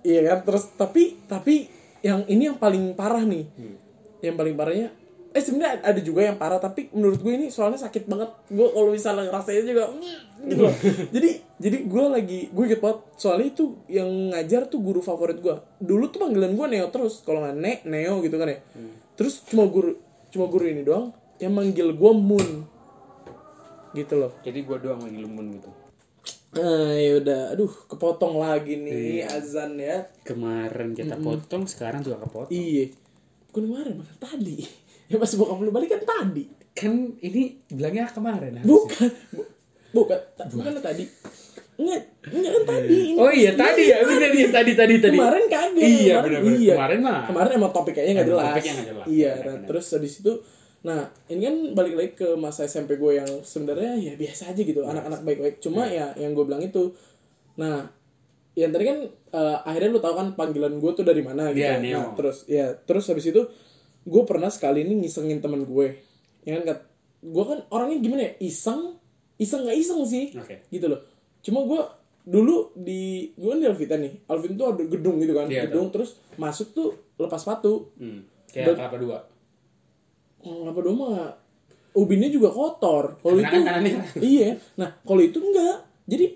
Iya 0.04 0.20
kan, 0.28 0.38
terus 0.44 0.64
tapi 0.76 1.02
tapi 1.28 1.68
yang 2.02 2.26
ini 2.26 2.50
yang 2.52 2.58
paling 2.58 2.92
parah 2.98 3.22
nih. 3.24 3.46
Yang 4.22 4.36
paling 4.38 4.54
parahnya 4.58 4.88
eh 5.32 5.40
sebenarnya 5.40 5.80
ada 5.80 6.00
juga 6.04 6.28
yang 6.28 6.36
parah 6.36 6.60
tapi 6.60 6.92
menurut 6.92 7.24
gue 7.24 7.32
ini 7.32 7.46
soalnya 7.48 7.80
sakit 7.80 8.04
banget. 8.04 8.28
Gue 8.52 8.68
kalau 8.68 8.92
misalnya 8.92 9.32
ngerasain 9.32 9.64
juga 9.64 9.88
mm, 9.88 10.44
gitu 10.52 10.60
loh. 10.68 10.74
jadi 11.16 11.30
jadi 11.56 11.78
gue 11.88 12.04
lagi 12.04 12.40
gue 12.52 12.64
inget 12.68 12.80
banget 12.84 13.00
soalnya 13.16 13.48
itu 13.48 13.80
yang 13.88 14.08
ngajar 14.36 14.68
tuh 14.68 14.84
guru 14.84 15.00
favorit 15.00 15.40
gue. 15.40 15.56
Dulu 15.80 16.04
tuh 16.12 16.28
panggilan 16.28 16.52
gue 16.52 16.66
Neo 16.68 16.86
terus 16.92 17.24
kalau 17.24 17.40
nggak 17.40 17.56
Ne 17.56 17.72
Neo 17.88 18.20
gitu 18.20 18.36
kan 18.36 18.52
ya. 18.52 18.60
Terus 19.16 19.40
cuma 19.48 19.64
guru 19.72 19.96
cuma 20.28 20.52
guru 20.52 20.68
ini 20.68 20.84
doang 20.84 21.16
yang 21.40 21.56
manggil 21.56 21.96
gue 21.96 22.12
Moon. 22.12 22.48
Gitu 23.92 24.16
loh. 24.16 24.32
jadi 24.40 24.64
gua 24.64 24.80
doang 24.80 25.04
lagi 25.04 25.20
lumun 25.20 25.52
gitu 25.60 25.68
Nah, 26.52 26.92
yaudah, 26.92 27.42
aduh, 27.50 27.72
kepotong 27.86 28.36
lagi 28.36 28.76
nih 28.76 29.24
azan 29.24 29.76
ya. 29.76 30.04
kemarin 30.20 30.92
kita 30.92 31.16
potong 31.16 31.64
sekarang 31.64 32.00
juga 32.00 32.20
kepotong 32.20 32.52
Iya. 32.52 32.92
Bukan 33.48 33.62
kemarin, 33.66 33.94
bahkan 33.98 34.18
tadi. 34.18 34.56
Ya 35.04 35.16
pas 35.16 35.28
bokap 35.30 35.60
lu 35.60 35.68
balik 35.68 35.88
kan 35.90 36.00
tadi. 36.02 36.48
kan 36.72 36.88
ini 37.18 37.60
bilangnya 37.66 38.08
kemarin 38.08 38.56
harusnya. 38.56 38.64
Bukan. 38.66 39.08
Bu- 39.30 39.50
bukan. 39.94 40.18
Ta- 40.34 40.48
bukan 40.48 40.72
tadi. 40.78 41.04
Enggak, 41.74 42.00
enggak 42.26 42.48
kan 42.50 42.64
tadi. 42.66 42.96
Ini- 43.06 43.18
oh 43.18 43.28
iya 43.28 43.52
tadi 43.52 43.82
ya 43.86 44.00
bener 44.02 44.30
iya 44.30 44.48
tadi 44.50 44.72
tadi 44.72 44.94
tadi 44.98 45.12
Kemarin 45.14 45.44
kagak. 45.46 45.84
iya 45.84 46.16
benar 46.18 46.40
iya. 46.50 46.74
kemarin 46.74 47.00
mah 47.02 47.20
Kemarin 47.26 47.50
emang 47.54 47.72
topik 47.72 47.92
kayaknya 47.92 48.12
nggak 48.14 48.24
Emang 48.24 48.32
jelas. 48.32 48.48
topiknya 48.50 48.72
nggak 48.72 48.88
jelas. 48.88 49.06
Iya, 49.06 49.30
Benar, 49.30 49.36
nah, 49.42 49.52
benar. 49.52 49.68
terus 49.68 49.86
habis 49.90 50.12
itu 50.16 50.32
Nah, 50.82 51.00
ini 51.28 51.42
kan 51.42 51.56
balik 51.72 51.94
lagi 51.94 52.10
ke 52.16 52.28
masa 52.34 52.66
SMP 52.66 52.98
gue 52.98 53.14
yang 53.14 53.30
sebenarnya 53.40 53.94
ya 53.94 54.14
biasa 54.14 54.50
aja 54.50 54.60
gitu, 54.60 54.82
anak-anak 54.82 55.22
baik-baik. 55.22 55.56
Cuma 55.58 55.86
ya 55.86 56.10
yang 56.16 56.34
gue 56.34 56.42
bilang 56.42 56.58
itu. 56.58 56.90
Nah, 57.54 57.86
yang 58.52 58.68
tadi 58.68 58.84
kan 58.84 58.98
eh, 59.08 59.56
akhirnya 59.62 59.90
lu 59.90 60.00
tahu 60.00 60.14
kan 60.14 60.28
panggilan 60.34 60.76
gue 60.76 60.90
tuh 60.92 61.06
dari 61.06 61.22
mana 61.22 61.54
gitu. 61.54 61.62
Iya, 61.62 61.78
Nah, 61.78 61.80
Neo. 61.80 62.02
terus 62.14 62.44
ya, 62.44 62.74
terus 62.74 63.06
habis 63.06 63.24
itu 63.24 63.40
gue 64.02 64.22
pernah 64.26 64.50
sekali 64.50 64.82
ini 64.82 64.98
ngisengin 65.00 65.38
temen 65.38 65.62
gue. 65.62 66.02
Ya 66.42 66.58
kan 66.58 66.82
gue 67.22 67.44
kan 67.46 67.58
orangnya 67.70 68.02
gimana 68.02 68.22
ya? 68.26 68.32
Iseng, 68.42 68.98
iseng 69.38 69.62
nggak 69.62 69.78
iseng 69.78 70.02
sih. 70.02 70.34
Oke. 70.34 70.66
Gitu 70.66 70.90
loh. 70.90 70.98
Cuma 71.40 71.62
gue 71.62 71.80
dulu 72.22 72.74
di 72.74 73.30
gue 73.32 73.48
kan 73.48 73.58
di 73.62 73.66
Alvita 73.66 73.94
nih. 73.94 74.26
Alvin 74.26 74.58
tuh 74.58 74.66
ada 74.74 74.82
gedung 74.82 75.22
gitu 75.22 75.30
kan, 75.32 75.46
Iya, 75.46 75.70
gedung 75.70 75.90
terus 75.90 76.18
masuk 76.34 76.74
tuh 76.74 76.88
lepas 77.16 77.38
sepatu. 77.38 77.94
hmm. 77.94 78.50
kayak 78.50 78.74
kelapa 78.74 78.98
dua 78.98 79.18
Oh, 80.42 80.66
ngapa 80.66 80.80
dong 80.82 80.96
mah 80.98 81.32
ubinnya 81.92 82.28
juga 82.28 82.48
kotor. 82.50 83.20
Kalau 83.20 83.38
itu 83.38 83.52
kan 83.52 83.62
kanannya 83.62 83.94
iya. 84.18 84.56
Nah, 84.80 84.88
kalau 85.04 85.22
itu 85.22 85.38
enggak. 85.38 85.86
Jadi 86.08 86.26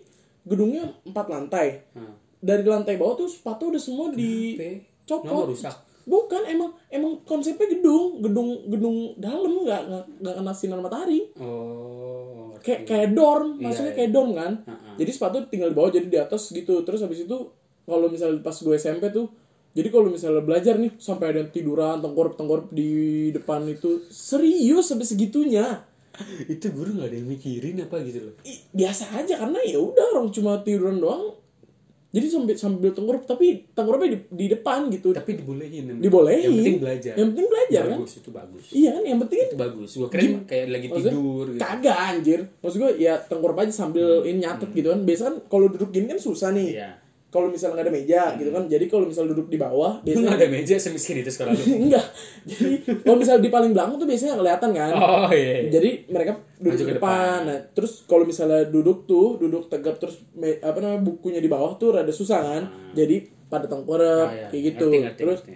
gedungnya 0.46 0.86
empat 1.02 1.26
lantai. 1.26 1.66
Hmm. 1.96 2.14
Dari 2.38 2.62
lantai 2.62 2.94
bawah 3.00 3.18
tuh 3.18 3.28
sepatu 3.28 3.74
udah 3.74 3.82
semua 3.82 4.12
dicopot. 4.14 5.26
Kenapa 5.26 5.50
rusak? 5.50 5.74
Bukan, 6.06 6.46
emang 6.46 6.70
emang 6.86 7.18
konsepnya 7.26 7.66
gedung, 7.66 8.22
gedung 8.22 8.62
gedung 8.70 9.18
dalam 9.18 9.66
nggak 9.66 9.82
nggak 10.22 10.34
kena 10.38 10.52
sinar 10.54 10.78
matahari. 10.78 11.34
oh. 11.42 12.54
Kayak 12.62 12.86
kayak 12.86 13.08
dorm, 13.14 13.58
Iya, 13.58 13.62
maksudnya 13.68 13.92
iya. 13.94 13.98
kayak 13.98 14.10
dorm 14.14 14.30
kan. 14.34 14.52
Heeh. 14.66 14.94
Jadi 15.02 15.10
sepatu 15.10 15.36
tinggal 15.50 15.70
di 15.70 15.76
bawah 15.76 15.90
jadi 15.90 16.06
di 16.06 16.18
atas 16.18 16.50
gitu. 16.50 16.82
Terus 16.86 17.02
habis 17.02 17.26
itu 17.26 17.36
kalau 17.86 18.06
misalnya 18.06 18.38
pas 18.42 18.54
gue 18.54 18.74
SMP 18.74 19.10
tuh 19.10 19.26
jadi 19.76 19.88
kalau 19.90 20.08
misalnya 20.08 20.40
belajar 20.40 20.74
nih 20.74 20.96
sampai 20.96 21.26
ada 21.30 21.44
tiduran 21.46 22.00
tengkorup-tengkorup 22.00 22.72
di 22.72 22.88
depan 23.30 23.68
itu 23.68 24.08
serius 24.08 24.88
sampai 24.88 25.04
segitunya. 25.04 25.84
itu 26.48 26.72
guru 26.72 26.96
nggak 26.96 27.12
ada 27.12 27.16
yang 27.20 27.28
mikirin 27.28 27.76
apa 27.78 28.00
gitu 28.00 28.24
loh 28.24 28.34
I- 28.42 28.64
biasa 28.72 29.12
aja 29.14 29.36
karena 29.36 29.60
ya 29.60 29.76
udah 29.76 30.16
orang 30.16 30.32
cuma 30.32 30.56
tiduran 30.58 30.96
doang. 30.96 31.36
Jadi 32.06 32.32
sambil 32.32 32.56
sambil 32.56 32.90
tengkorup 32.90 33.28
tapi 33.28 33.68
tengkorupnya 33.70 34.16
di, 34.16 34.18
di 34.32 34.46
depan 34.48 34.88
gitu. 34.88 35.12
tapi 35.12 35.36
dibolehin 35.36 36.00
Dibolehin. 36.00 36.48
yang 36.48 36.56
penting 36.56 36.78
belajar 36.80 37.12
Yang 37.12 37.28
penting 37.28 37.46
belajar 37.46 37.82
kan. 37.84 37.98
bagus 38.00 38.12
itu 38.16 38.30
bagus 38.32 38.64
Iya 38.72 38.90
kan 38.90 39.02
yang 39.04 39.18
penting 39.20 39.38
itu 39.42 39.56
bagus 39.58 39.90
gua 39.92 40.08
kira 40.08 40.22
kayak 40.48 40.66
lagi 40.72 40.86
Maksudnya, 40.88 41.12
tidur 41.12 41.44
gitu 41.52 41.60
Kagak 41.60 41.98
anjir. 42.00 42.40
Maksud 42.56 42.78
gue 42.80 42.92
ya 42.96 43.14
tengkorup 43.20 43.56
aja 43.60 43.72
sambil 43.74 44.06
ini 44.24 44.38
nyatet 44.40 44.70
gitu 44.72 44.88
kan. 44.88 45.00
Biasa 45.04 45.22
kan 45.22 45.36
kalau 45.44 45.66
duduk 45.68 45.92
gini 45.92 46.08
kan 46.08 46.16
susah 46.16 46.56
nih. 46.56 46.68
iya 46.72 46.90
Kalau 47.36 47.48
misalnya 47.48 47.72
nggak 47.74 47.84
ada 47.84 47.92
meja 47.92 48.22
gitu 48.34 48.48
kan. 48.48 48.64
Jadi 48.64 48.84
kalau 48.88 49.04
misalnya 49.04 49.36
duduk 49.36 49.46
di 49.46 49.58
bawah 49.60 49.92
biasanya 50.04 50.24
nggak 50.26 50.40
ada 50.40 50.48
meja 50.48 50.74
semiskin 50.76 51.20
itu 51.20 51.28
lu 51.36 51.52
enggak. 51.84 52.06
Jadi 52.42 52.72
kalau 53.04 53.16
misalnya 53.20 53.42
di 53.44 53.52
paling 53.52 53.70
belakang 53.70 53.94
tuh 53.94 54.08
biasanya 54.08 54.34
kelihatan 54.34 54.70
kan. 54.72 54.92
oh 54.96 55.28
iya, 55.28 55.52
iya. 55.60 55.68
Jadi 55.68 55.90
mereka 56.08 56.32
duduk 56.56 56.72
Maju 56.72 56.82
ke 56.82 56.94
depan. 56.96 56.96
depan. 56.96 57.38
Nah, 57.44 57.58
terus 57.70 57.92
kalau 58.02 58.24
misalnya 58.24 58.64
duduk 58.64 59.04
tuh, 59.04 59.36
duduk 59.36 59.68
tegap 59.68 60.00
terus 60.00 60.16
me- 60.32 60.56
apa 60.58 60.80
namanya 60.80 61.04
bukunya 61.04 61.38
di 61.38 61.46
bawah 61.46 61.76
tuh 61.76 61.92
rada 61.92 62.10
susah 62.10 62.40
kan. 62.40 62.62
Jadi 62.90 63.16
pada 63.46 63.68
tengkorup 63.68 64.26
Ah, 64.26 64.32
iya. 64.32 64.46
kayak 64.48 64.62
gitu. 64.72 64.86
Ngerti, 64.88 65.04
ngerti, 65.04 65.20
terus 65.20 65.40
ngerti. 65.44 65.54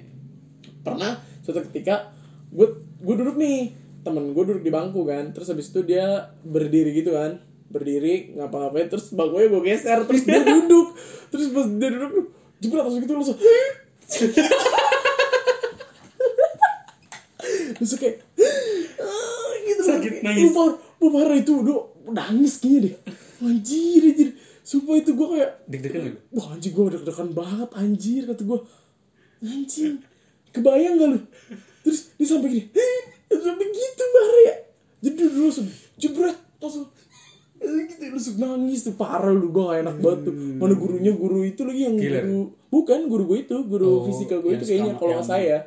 pernah 0.80 1.12
suatu 1.40 1.64
ketika 1.66 2.12
gue 2.48 2.68
gue 2.98 3.14
duduk 3.16 3.34
nih 3.34 3.72
temen 4.00 4.32
gue 4.32 4.44
duduk 4.44 4.60
di 4.60 4.68
bangku 4.68 5.04
kan 5.04 5.28
terus 5.30 5.48
habis 5.48 5.68
itu 5.68 5.80
dia 5.82 6.06
berdiri 6.40 6.92
gitu 6.94 7.12
kan 7.12 7.36
berdiri 7.70 8.34
ngapa-ngapain 8.34 8.90
terus 8.90 9.14
bangkunya 9.14 9.46
gue 9.46 9.62
geser 9.62 9.98
terus 10.04 10.22
dia 10.26 10.42
duduk. 10.42 10.98
Terus 11.30 11.46
pas 11.54 11.66
dia 11.70 11.88
duduk 11.94 12.34
jebret 12.60 12.82
langsung 12.84 13.00
gitu 13.00 13.14
langsung. 13.14 13.38
Terus 17.80 17.96
kayak 17.96 18.16
"Ah," 19.00 19.50
gitu. 19.64 19.80
Sakit, 19.88 20.12
nangis. 20.20 20.42
"Lu 20.44 20.48
par- 20.52 20.78
lu 21.00 21.08
parah 21.08 21.36
itu 21.38 21.52
udah 21.64 21.78
nangis 22.12 22.60
kayaknya 22.60 22.92
deh. 22.92 22.94
Anjir 23.40 24.02
anjir. 24.04 24.30
Sumpah 24.60 25.02
itu 25.02 25.18
gue 25.18 25.28
kayak 25.34 25.50
deg-degan 25.66 26.00
lu 26.06 26.12
Wah 26.30 26.54
anjing 26.54 26.70
gue 26.70 26.94
deg-degan 26.94 27.34
banget 27.34 27.70
anjir 27.74 28.22
kata 28.22 28.42
gue 28.46 28.58
Anjing 29.42 29.98
Kebayang 30.54 30.94
gak 30.94 31.08
lu? 31.10 31.18
Terus 31.82 32.14
dia 32.14 32.26
sampai 32.30 32.48
gini 32.54 32.66
Sampai 33.34 33.66
gitu 33.66 34.04
parah 34.14 34.40
ya 34.46 34.54
Jadi 35.02 35.26
dulu 35.26 35.50
langsung 35.50 35.66
jebret 35.98 36.38
Langsung 36.62 36.86
gitu 37.60 38.02
langsung 38.08 38.36
nangis 38.40 38.80
tuh 38.88 38.96
parah 38.96 39.30
lu 39.30 39.52
gue 39.52 39.62
gak 39.62 39.78
enak 39.84 39.96
banget 40.00 40.20
tuh. 40.28 40.34
Mana 40.34 40.74
gurunya 40.74 41.12
guru 41.12 41.44
itu 41.44 41.62
lagi 41.68 41.80
yang 41.84 41.96
Killer. 42.00 42.24
guru 42.24 42.40
bukan 42.72 42.98
guru 43.06 43.22
gue 43.28 43.38
itu 43.44 43.56
guru 43.68 43.88
Oh, 43.90 44.04
fisika 44.08 44.40
gue 44.40 44.56
itu 44.56 44.64
kayaknya 44.64 44.96
kalau 44.96 45.18
nggak 45.20 45.26
saya 45.26 45.58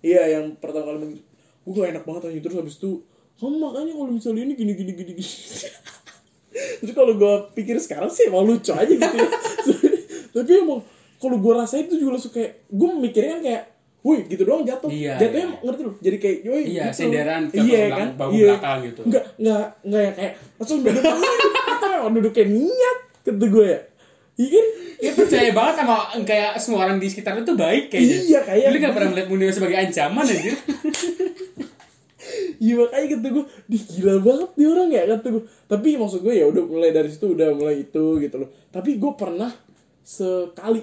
iya 0.00 0.38
yang 0.38 0.54
pertama 0.56 0.94
kali 0.94 0.98
begitu 1.02 1.22
gue 1.66 1.72
gak 1.76 1.90
enak 1.92 2.04
banget 2.06 2.22
anjing. 2.30 2.42
Terus 2.46 2.56
habis 2.62 2.74
itu 2.80 2.90
kamu 3.36 3.56
makanya 3.60 3.92
kalau 3.92 4.12
misalnya 4.16 4.42
ini 4.48 4.54
gini 4.56 4.72
gini 4.72 4.92
gini 4.96 5.12
gini. 5.12 5.32
Terus 6.80 6.92
kalau 6.96 7.12
gue 7.20 7.34
pikir 7.52 7.76
sekarang 7.82 8.08
sih 8.08 8.32
emang 8.32 8.48
lucu 8.48 8.72
aja 8.72 8.88
gitu 8.88 9.04
ya. 9.04 9.28
Tapi 10.36 10.52
emang 10.56 10.80
kalau 11.20 11.36
gue 11.36 11.52
rasain 11.52 11.84
itu 11.84 12.00
juga 12.00 12.16
langsung 12.16 12.32
kayak 12.32 12.64
gue 12.68 12.88
mikirnya 12.96 13.30
kan 13.36 13.42
kayak 13.44 13.62
Wih 14.06 14.22
gitu 14.24 14.42
doang 14.42 14.62
jatuh 14.62 14.86
Iya, 14.86 15.18
Jatuhnya 15.18 15.46
iya. 15.48 15.58
ngerti 15.60 15.82
loh 15.82 15.94
Jadi 15.98 16.16
kayak 16.16 16.38
wih 16.44 16.64
Iya, 16.64 16.84
gitu. 16.84 16.96
senderan 16.96 17.42
ke 17.44 17.56
Iya 17.56 17.66
belakang, 17.82 17.98
kan 17.98 18.08
bahu 18.14 18.30
Iya. 18.30 18.46
belakang 18.46 18.78
gitu. 18.84 19.00
Enggak 19.02 19.24
Enggak 19.34 19.66
Enggak 19.82 20.00
yang 20.00 20.14
kayak 20.14 20.32
Langsung 20.56 20.78
duduk 20.80 21.02
Kita 21.02 21.86
emang 21.92 22.12
duduknya 22.14 22.44
niat 22.48 22.98
Kata 23.20 23.46
gue 23.48 23.66
ya 23.66 23.80
Iya 24.36 24.48
kan 24.52 24.66
Ya 24.96 25.10
percaya 25.12 25.50
banget 25.50 25.74
sama 25.76 25.96
kayak 26.22 26.50
semua 26.56 26.78
orang 26.80 26.96
di 26.96 27.06
sekitar 27.06 27.34
lu 27.34 27.42
tuh 27.42 27.52
baik 27.54 27.90
kayaknya. 27.90 28.16
Iya, 28.22 28.40
kayak- 28.42 28.70
Lu 28.70 28.78
gak 28.78 28.94
pernah 28.94 29.10
melihat 29.10 29.28
Munir 29.28 29.50
sebagai 29.50 29.76
ancaman 29.76 30.24
anjir. 30.24 30.54
iya 32.56 32.74
makanya 32.74 33.06
kata 33.12 33.28
gue 33.30 33.44
di 33.66 33.78
gila 33.78 34.14
banget 34.18 34.50
nih 34.52 34.66
orang 34.66 34.88
ya 34.90 35.02
kata 35.06 35.26
gue 35.28 35.42
tapi 35.66 35.88
maksud 35.94 36.20
gue 36.20 36.34
ya 36.34 36.44
udah 36.44 36.64
mulai 36.64 36.90
dari 36.90 37.06
situ 37.06 37.30
udah 37.30 37.52
mulai 37.52 37.84
itu 37.84 38.04
gitu 38.18 38.36
loh 38.36 38.50
tapi 38.68 38.96
gue 38.96 39.12
pernah 39.14 39.52
sekali 40.00 40.82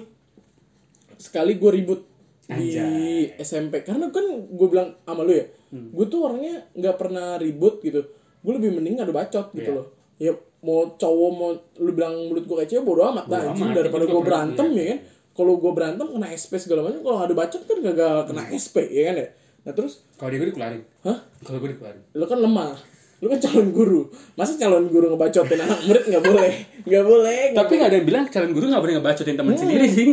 sekali 1.16 1.52
gue 1.54 1.70
ribut 1.72 2.00
di 2.46 2.76
Anjay. 2.76 3.34
SMP 3.36 3.80
karena 3.80 4.08
kan 4.08 4.24
gue 4.44 4.68
bilang 4.68 4.92
sama 5.00 5.22
lu 5.22 5.32
ya 5.32 5.44
gue 5.70 6.06
tuh 6.06 6.20
orangnya 6.22 6.70
nggak 6.70 6.94
pernah 6.94 7.34
ribut 7.34 7.80
gitu. 7.80 7.98
Gue 8.40 8.52
lebih 8.54 8.76
mending 8.76 9.00
adu 9.00 9.10
bacot 9.10 9.50
gitu 9.50 9.64
Iya. 9.66 9.78
loh. 9.80 9.86
Ya 10.16 10.32
mau 10.60 10.94
cowok 10.94 11.30
mau 11.32 11.50
lu 11.76 11.90
bilang 11.92 12.14
mulut 12.28 12.44
gue 12.44 12.64
cewek 12.64 12.82
bodo 12.82 13.04
amat 13.10 13.26
lah 13.26 13.50
anjing. 13.50 13.72
daripada 13.72 14.04
gue 14.04 14.12
juga 14.12 14.22
berantem 14.22 14.64
pernah, 14.64 14.80
ya 14.80 14.86
kan? 14.86 14.98
kalau 15.34 15.52
gue 15.58 15.72
berantem 15.72 16.06
kena 16.06 16.26
SP 16.30 16.52
segala 16.56 16.80
macam 16.84 17.00
kalau 17.02 17.16
ngadu 17.18 17.34
bacot 17.34 17.60
kan 17.60 17.76
gak 17.82 17.96
kena 18.28 18.42
SP 18.54 18.76
ya 18.88 19.02
kan 19.08 19.14
ya? 19.18 19.26
Nah 19.64 19.72
terus? 19.72 20.04
Kalau 20.14 20.28
dia 20.30 20.38
gue 20.38 20.48
dikeluarin. 20.48 20.80
hah? 21.02 21.18
Kalau 21.42 21.58
gue 21.58 21.70
dikeluarin. 21.72 22.02
lu 22.12 22.24
kan 22.24 22.38
lemah. 22.38 22.72
Lu 23.18 23.26
kan 23.26 23.40
calon 23.40 23.68
guru. 23.72 24.00
Masa 24.36 24.52
calon 24.54 24.84
guru 24.86 25.10
ngebacotin 25.10 25.56
anak 25.58 25.80
murid 25.82 26.04
nggak 26.06 26.22
boleh? 26.22 26.52
Nggak 26.84 27.04
boleh 27.04 27.38
nggak 27.50 27.56
Tapi 27.56 27.72
nggak 27.74 27.88
ada 27.88 27.96
yang 27.96 28.06
bilang 28.06 28.24
calon 28.28 28.52
guru 28.52 28.64
nggak 28.68 28.82
boleh 28.84 28.94
ngebacotin 28.94 29.34
teman 29.34 29.54
sendiri 29.56 29.86
sih. 29.88 30.08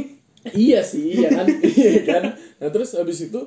Iya 0.47 0.81
sih, 0.81 1.15
iya 1.15 1.29
kan, 1.31 1.45
iya 1.77 2.01
kan. 2.01 2.23
Nah 2.57 2.69
terus 2.69 2.93
abis 2.93 3.29
itu 3.29 3.39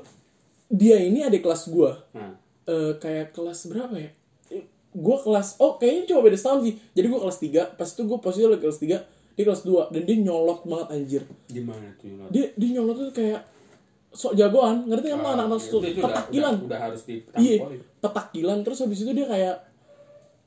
dia 0.66 0.96
ini 0.96 1.20
ada 1.20 1.34
kelas 1.34 1.66
gua, 1.68 1.98
Nah, 2.12 2.34
Eh 2.64 2.96
kayak 2.96 3.30
kelas 3.30 3.66
berapa 3.66 3.92
ya? 3.94 4.10
Gua 4.90 5.18
kelas, 5.18 5.58
oh 5.58 5.74
kayaknya 5.74 6.08
cuma 6.08 6.22
beda 6.22 6.34
setahun 6.34 6.64
sih. 6.64 6.74
Jadi 6.90 7.06
gua 7.08 7.20
kelas 7.20 7.38
3, 7.38 7.74
pas 7.74 7.84
itu 7.84 8.02
gua 8.04 8.18
posisi 8.18 8.42
lagi 8.42 8.62
kelas 8.62 8.78
3, 8.78 9.02
dia 9.34 9.44
kelas 9.44 9.62
2 9.62 9.90
dan 9.90 10.02
dia 10.02 10.16
nyolot 10.18 10.62
banget 10.62 10.88
anjir. 10.90 11.22
gimana 11.46 11.90
tuh? 11.94 12.06
Yunus? 12.06 12.30
Dia 12.30 12.44
dia 12.54 12.68
nyolot 12.72 12.96
tuh 12.96 13.12
kayak 13.12 13.40
sok 14.08 14.32
jagoan, 14.32 14.86
ngerti 14.86 15.10
lu 15.10 15.18
Ah, 15.18 15.34
anak-anak 15.34 15.58
itu- 15.58 15.68
tuh 15.68 15.80
itu 15.82 15.98
petakilan. 15.98 16.54
Udah, 16.56 16.66
udah 16.70 16.80
harus 16.80 17.00
Iya, 17.04 17.18
ditampolin. 17.58 17.80
petakilan 17.98 18.58
terus 18.62 18.78
habis 18.80 18.98
itu 19.02 19.10
dia 19.10 19.26
kayak 19.26 19.54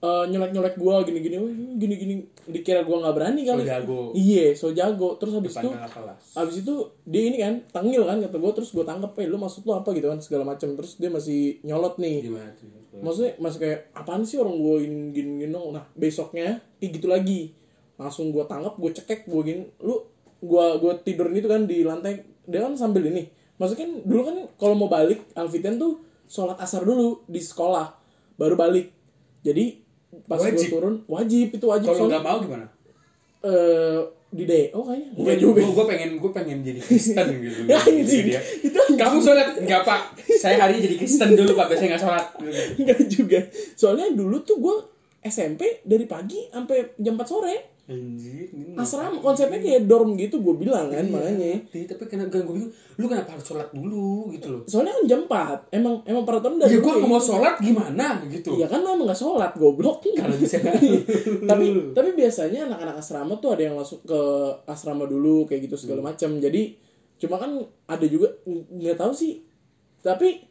eh, 0.07 0.23
nyolek-nyolek 0.31 0.79
gua 0.79 1.03
gini-gini, 1.03 1.35
"Wih, 1.35 1.75
gini-gini. 1.75 2.13
Dikira 2.47 2.87
gua 2.87 3.03
nggak 3.03 3.15
berani 3.19 3.41
So 3.43 3.49
kali. 3.51 3.63
jago. 3.67 3.99
Iya, 4.15 4.45
so 4.55 4.71
jago. 4.71 5.19
Terus 5.19 5.35
habis 5.35 5.51
itu 5.51 5.67
kakak 5.67 5.91
kelas. 5.91 6.21
Abis 6.33 6.55
itu 6.63 6.73
dia 7.03 7.23
ini 7.27 7.37
kan 7.37 7.53
tengil 7.69 8.07
kan 8.07 8.23
kata 8.23 8.37
gue 8.39 8.51
terus 8.55 8.71
gue 8.71 8.81
tangkep 8.81 9.11
eh 9.19 9.27
lu 9.27 9.35
maksud 9.35 9.67
lu 9.67 9.75
apa? 9.75 9.91
Gitu 9.91 10.07
kan 10.07 10.19
segala 10.23 10.43
macam 10.47 10.69
terus 10.73 10.95
dia 10.95 11.11
masih 11.11 11.59
nyolot 11.61 11.99
nih. 11.99 12.23
Gimana 12.23 12.51
tuh? 12.55 12.71
maksudnya 12.97 13.37
masih 13.37 13.59
kayak 13.61 13.79
apaan 13.93 14.25
sih 14.25 14.41
orang 14.41 14.57
gue 14.57 14.75
gini 14.81 14.97
gini 15.13 15.29
gini 15.45 15.51
dong? 15.53 15.69
Nah 15.75 15.85
besoknya 15.93 16.57
kayak 16.79 16.91
gitu 16.97 17.05
lagi. 17.05 17.53
Langsung 17.99 18.31
gue 18.31 18.41
tangkap 18.47 18.73
gue 18.73 18.91
cekek 18.95 19.27
gue 19.27 19.41
gini. 19.43 19.63
Lu 19.83 20.01
gue 20.39 20.65
gue 20.81 20.93
tidurin 21.05 21.35
itu 21.35 21.45
kan 21.45 21.67
di 21.67 21.83
lantai. 21.83 22.25
Dia 22.47 22.63
kan 22.63 22.73
sambil 22.73 23.05
ini. 23.05 23.27
Maksudnya 23.57 23.85
kan 23.85 23.91
dulu 24.01 24.21
kan 24.23 24.35
kalau 24.55 24.73
mau 24.73 24.87
balik 24.87 25.25
Alfitian 25.35 25.77
tuh 25.77 26.01
sholat 26.25 26.57
asar 26.57 26.81
dulu 26.81 27.21
di 27.27 27.37
sekolah. 27.37 27.91
Baru 28.37 28.57
balik. 28.57 28.89
Jadi 29.41 29.86
pas 30.25 30.39
Wajib? 30.39 30.69
turun 30.71 30.95
wajib 31.05 31.47
itu 31.51 31.65
wajib 31.65 31.87
Kalau 31.87 32.07
nggak 32.07 32.23
mau 32.23 32.37
gimana? 32.39 32.65
eh 33.43 33.99
di 34.27 34.43
DO 34.43 34.75
kayaknya 34.83 35.09
Gue 35.15 35.33
juga 35.39 35.59
gue 35.63 35.85
pengen 35.87 36.09
gue 36.19 36.31
pengen 36.35 36.57
jadi 36.59 36.79
Kristen 36.83 37.25
gitu. 37.47 37.59
Ya, 37.63 37.79
Gitu 37.79 38.27
dia. 38.27 38.41
Itu 38.59 38.75
Kamu 38.75 39.23
sholat 39.23 39.55
enggak 39.55 39.87
pak? 39.87 40.19
Saya 40.35 40.59
hari 40.59 40.83
jadi 40.83 40.99
Kristen 40.99 41.31
dulu 41.31 41.55
pak, 41.55 41.71
biasanya 41.71 41.95
nggak 41.95 42.03
sholat. 42.03 42.25
Enggak 42.75 42.99
juga. 43.07 43.39
Soalnya 43.79 44.11
dulu 44.11 44.43
tuh 44.43 44.59
gue 44.59 44.75
SMP 45.23 45.79
dari 45.83 46.03
pagi 46.03 46.43
sampai 46.51 46.91
jam 46.99 47.15
4 47.15 47.23
sore. 47.23 47.55
Anjir, 47.87 48.51
ini 48.51 48.75
Asrama 48.75 49.23
konsepnya 49.23 49.63
kayak 49.63 49.87
dorm 49.87 50.19
gitu 50.19 50.43
gue 50.43 50.59
bilang 50.59 50.91
kan 50.91 51.07
makanya. 51.07 51.55
Iya, 51.71 51.87
tapi 51.87 52.03
kenapa 52.11 52.35
gue 52.35 52.51
bingung, 52.51 52.67
lu 52.99 53.05
kenapa 53.07 53.31
harus 53.31 53.47
sholat 53.47 53.71
dulu 53.71 54.27
gitu 54.35 54.51
loh? 54.51 54.61
Soalnya 54.67 54.91
kan 54.91 55.03
jam 55.07 55.21
4. 55.23 55.71
Emang 55.71 56.03
emang 56.03 56.27
peraturan 56.27 56.59
dari 56.59 56.75
Ya 56.75 56.83
gue 56.83 56.93
mau 56.99 57.15
kayak 57.15 57.23
sholat 57.23 57.55
gimana 57.63 58.19
gitu. 58.27 58.51
gitu. 58.51 58.59
Iya 58.59 58.67
kan 58.67 58.83
lo 58.83 58.91
emang 58.91 59.07
gak 59.07 59.21
sholat 59.23 59.51
goblok. 59.55 60.03
Kalau 60.19 60.35
bisa 60.35 60.59
tapi 61.49 61.65
tapi 61.95 62.09
biasanya 62.11 62.67
anak-anak 62.67 62.95
asrama 62.99 63.39
tuh 63.39 63.55
ada 63.55 63.63
yang 63.63 63.79
langsung 63.79 64.03
ke 64.03 64.19
asrama 64.67 65.07
dulu 65.07 65.47
kayak 65.47 65.71
gitu 65.71 65.79
segala 65.79 66.11
macam. 66.11 66.35
Jadi 66.43 66.75
cuma 67.17 67.39
kan 67.39 67.55
ada 67.87 68.05
juga 68.05 68.27
ng- 68.43 68.83
nggak 68.83 68.99
tahu 68.99 69.15
sih. 69.15 69.47
Tapi 70.03 70.43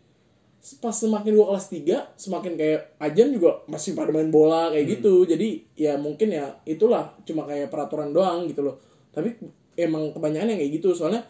pas 0.83 0.91
semakin 0.91 1.39
gua 1.39 1.55
kelas 1.55 1.67
3 1.71 2.19
semakin 2.19 2.53
kayak 2.59 2.99
ajan 2.99 3.31
juga 3.31 3.63
masih 3.71 3.95
pada 3.95 4.11
main 4.11 4.35
bola 4.35 4.75
kayak 4.75 4.99
gitu. 4.99 5.23
Jadi 5.23 5.63
ya 5.79 5.95
mungkin 5.95 6.35
ya 6.35 6.59
itulah 6.67 7.15
cuma 7.23 7.47
kayak 7.47 7.71
peraturan 7.71 8.11
doang 8.11 8.51
gitu 8.51 8.67
loh. 8.67 8.83
Tapi 9.15 9.39
emang 9.79 10.11
kebanyakan 10.11 10.57
yang 10.57 10.59
kayak 10.59 10.73
gitu 10.83 10.91
soalnya 10.97 11.23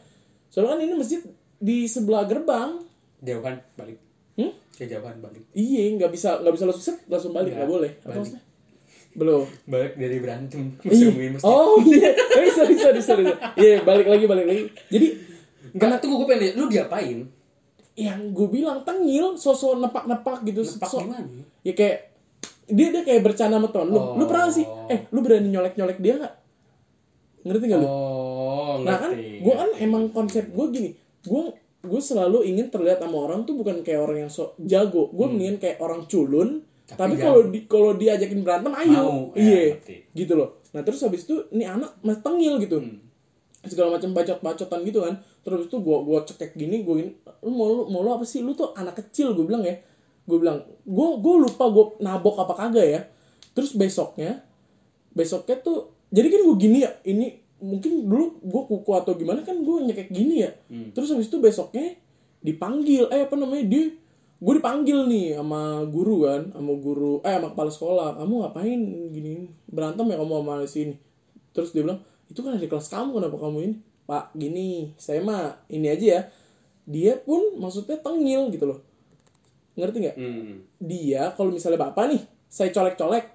soalnya 0.49 0.79
kan 0.79 0.81
ini 0.89 0.95
masjid 0.97 1.21
di 1.61 1.85
sebelah 1.85 2.25
gerbang. 2.25 2.81
jauhan 3.17 3.57
balik. 3.77 3.99
Hmm? 4.37 4.53
Kejauhan 4.77 5.19
balik. 5.25 5.45
Iya, 5.57 5.97
nggak 5.97 6.13
bisa 6.13 6.41
nggak 6.41 6.53
bisa 6.53 6.65
langsung 6.69 6.85
set 6.85 6.99
langsung 7.09 7.33
balik 7.33 7.53
Nggak, 7.53 7.65
nggak 7.65 7.73
boleh. 7.73 7.93
Apa 8.05 8.13
balik. 8.21 8.33
Belum. 9.17 9.45
Balik 9.65 9.93
dari 9.97 10.17
berantem. 10.21 10.63
Iya. 10.81 10.89
Masih 10.89 11.05
ngomongin 11.09 11.31
masjid. 11.37 11.49
Oh 11.49 11.77
iya, 11.85 12.11
sorry 12.53 12.77
sorry 12.77 13.01
sorry. 13.01 13.25
Iya 13.57 13.85
balik 13.85 14.07
lagi 14.09 14.25
balik 14.25 14.47
lagi. 14.49 14.65
Jadi 14.93 15.09
Enggak, 15.77 16.01
tuh 16.01 16.09
gue 16.09 16.25
pengen 16.25 16.57
lu 16.57 16.73
diapain? 16.73 17.29
Yang 17.97 18.31
gue 18.31 18.47
bilang 18.47 18.81
tengil, 18.83 19.35
sosok 19.35 19.81
nepak-nepak 19.81 20.45
gitu. 20.45 20.61
Nepak 20.61 20.85
so- 20.87 21.01
gimana? 21.01 21.25
Ya 21.61 21.73
kayak 21.73 22.13
dia 22.67 22.89
dia 22.91 23.03
kayak 23.03 23.23
bercanda 23.23 23.57
sama 23.57 23.69
teman 23.69 23.89
lu. 23.89 23.99
Lu 24.15 24.23
Oh. 24.23 24.27
pernah 24.27 24.49
sih? 24.49 24.67
Eh, 24.87 25.09
lu 25.09 25.21
berani 25.21 25.49
nyolek 25.49 25.75
nyolek 25.75 25.99
dia 25.99 26.15
nggak? 26.17 26.35
Ngerti 27.43 27.65
nggak 27.65 27.81
lu? 27.81 27.87
Oh, 27.87 28.75
Nah 28.83 28.97
kan, 28.99 29.11
ngerti. 29.11 29.41
gue 29.41 29.55
kan 29.55 29.71
emang 29.79 30.05
konsep 30.11 30.45
gue 30.47 30.67
gini. 30.69 30.91
Gue 31.23 31.55
gue 31.81 32.01
selalu 32.01 32.43
ingin 32.45 32.67
terlihat 32.69 32.99
sama 32.99 33.17
orang 33.21 33.43
tuh 33.43 33.55
bukan 33.55 33.81
kayak 33.81 34.03
orang 34.03 34.19
yang 34.21 34.33
sok 34.33 34.59
jago. 34.61 35.09
Gue 35.09 35.27
mendingan 35.27 35.57
kayak 35.57 35.79
orang 35.79 36.05
culun. 36.05 36.61
Hmm. 36.85 36.97
Tapi 36.97 37.15
kalau 37.17 37.41
di 37.45 37.65
kalau 37.65 37.95
diajakin 37.95 38.43
berantem, 38.43 38.71
ayo. 38.77 39.31
Ya, 39.33 39.41
Iya, 39.41 39.63
ngerti. 39.75 39.95
gitu 40.13 40.33
loh. 40.35 40.59
Nah 40.69 40.83
terus 40.83 41.01
habis 41.01 41.23
itu 41.23 41.47
ini 41.51 41.65
anak 41.65 41.97
mas 42.01 42.21
tengil 42.21 42.59
gitu. 42.59 42.79
Hmm. 42.79 43.03
segala 43.65 43.99
macam 43.99 44.15
bacot-bacotan 44.15 44.87
gitu 44.87 45.03
kan 45.03 45.19
terus 45.47 45.71
itu 45.71 45.79
gua 45.79 46.03
gua 46.03 46.27
cekek 46.27 46.59
gini 46.59 46.83
gua 46.83 46.99
gini 46.99 47.15
lu 47.47 47.55
mau 47.55 47.71
lu 47.71 47.83
mau 47.87 48.03
lu 48.03 48.11
apa 48.11 48.27
sih? 48.27 48.43
Lu 48.43 48.59
tuh 48.59 48.75
anak 48.75 48.99
kecil 48.99 49.31
gue 49.31 49.47
bilang 49.47 49.63
ya. 49.63 49.79
Gue 50.27 50.43
bilang 50.43 50.67
gua 50.83 51.15
gua 51.23 51.47
lupa 51.47 51.71
gua 51.71 51.95
nabok 52.03 52.43
apa 52.43 52.55
kagak 52.59 52.87
ya. 52.91 53.01
Terus 53.55 53.79
besoknya 53.79 54.43
besoknya 55.15 55.63
tuh 55.63 55.95
jadi 56.11 56.27
kan 56.27 56.41
gue 56.43 56.57
gini 56.59 56.79
ya 56.83 56.91
ini 57.07 57.39
mungkin 57.63 58.11
dulu 58.11 58.43
gue 58.43 58.63
kuku 58.69 58.91
atau 58.93 59.15
gimana 59.15 59.47
kan 59.47 59.63
gue 59.63 59.77
nyekek 59.87 60.11
gini 60.11 60.43
ya. 60.43 60.51
Terus 60.91 61.15
habis 61.15 61.31
itu 61.31 61.39
besoknya 61.39 61.95
dipanggil 62.43 63.07
eh 63.15 63.31
apa 63.31 63.39
namanya 63.39 63.65
dia 63.71 63.95
gue 64.37 64.55
dipanggil 64.59 65.09
nih 65.09 65.39
sama 65.39 65.87
guru 65.89 66.27
kan 66.27 66.51
sama 66.51 66.73
guru 66.77 67.23
eh 67.23 67.33
sama 67.39 67.49
kepala 67.55 67.71
sekolah 67.71 68.09
kamu 68.19 68.35
ngapain 68.43 68.81
gini? 69.15 69.35
Berantem 69.71 70.11
ya 70.11 70.19
kamu 70.19 70.33
sama 70.43 70.55
sini 70.67 70.95
terus 71.57 71.73
dia 71.73 71.81
bilang 71.81 72.05
itu 72.29 72.45
kan 72.45 72.53
ada 72.53 72.67
kelas 72.69 72.93
kamu 72.93 73.17
kenapa 73.17 73.37
kamu 73.41 73.59
ini 73.65 73.77
pak 74.07 74.31
gini 74.39 74.95
saya 74.97 75.21
mah 75.21 75.67
ini 75.69 75.91
aja 75.91 76.07
ya. 76.07 76.21
Dia 76.87 77.13
pun 77.19 77.59
maksudnya 77.59 77.99
tengil 77.99 78.49
gitu 78.55 78.71
loh. 78.71 78.79
Ngerti 79.77 79.97
nggak? 80.01 80.17
Hmm. 80.17 80.65
dia 80.81 81.35
kalau 81.37 81.53
misalnya 81.53 81.77
bapak 81.77 82.15
nih 82.15 82.23
saya 82.49 82.73
colek-colek 82.73 83.27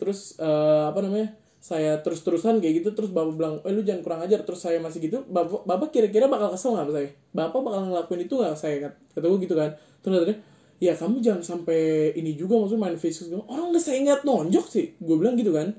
terus 0.00 0.38
eh, 0.40 0.84
apa 0.88 1.04
namanya 1.04 1.36
saya 1.60 2.00
terus-terusan 2.00 2.56
kayak 2.56 2.80
gitu 2.80 2.96
terus 2.96 3.12
bapak 3.12 3.36
bilang 3.36 3.54
eh 3.68 3.74
lu 3.74 3.82
jangan 3.84 4.00
kurang 4.00 4.20
ajar. 4.24 4.46
Terus 4.46 4.62
saya 4.62 4.78
masih 4.80 5.02
gitu 5.02 5.26
bapak 5.26 5.66
bapak 5.66 5.90
kira-kira 5.92 6.30
bakal 6.30 6.54
kesel 6.54 6.78
nggak 6.78 6.94
saya? 6.94 7.10
Bapak 7.34 7.60
bakal 7.60 7.80
ngelakuin 7.90 8.22
itu 8.24 8.34
nggak? 8.38 8.54
Saya 8.56 8.76
kata, 9.12 9.26
gue 9.26 9.38
gitu 9.44 9.54
kan. 9.58 9.70
Terus 10.00 10.14
katanya 10.24 10.38
ya 10.80 10.96
kamu 10.96 11.20
jangan 11.20 11.42
sampai 11.44 12.14
ini 12.16 12.32
juga 12.38 12.56
maksudnya 12.56 12.88
main 12.88 12.96
Facebook 12.96 13.44
orang 13.44 13.76
nggak 13.76 13.84
saya 13.84 13.96
ingat 14.00 14.20
nonjok 14.24 14.66
sih. 14.70 14.86
Gue 15.02 15.18
bilang 15.20 15.36
gitu 15.36 15.52
kan. 15.52 15.74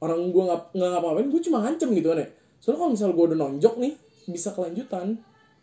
Orang 0.00 0.30
gue 0.30 0.42
nggak 0.46 0.72
nggak 0.72 0.90
ngapa-ngapain 0.94 1.28
gue 1.28 1.42
cuma 1.44 1.58
ngancem 1.66 1.90
gitu 1.92 2.14
kan 2.14 2.22
ya 2.22 2.28
soalnya 2.58 2.78
kalau 2.78 2.92
misalnya 2.92 3.14
gue 3.14 3.26
udah 3.26 3.38
nonjok 3.40 3.74
nih 3.76 3.92
bisa 4.26 4.50
kelanjutan 4.50 5.18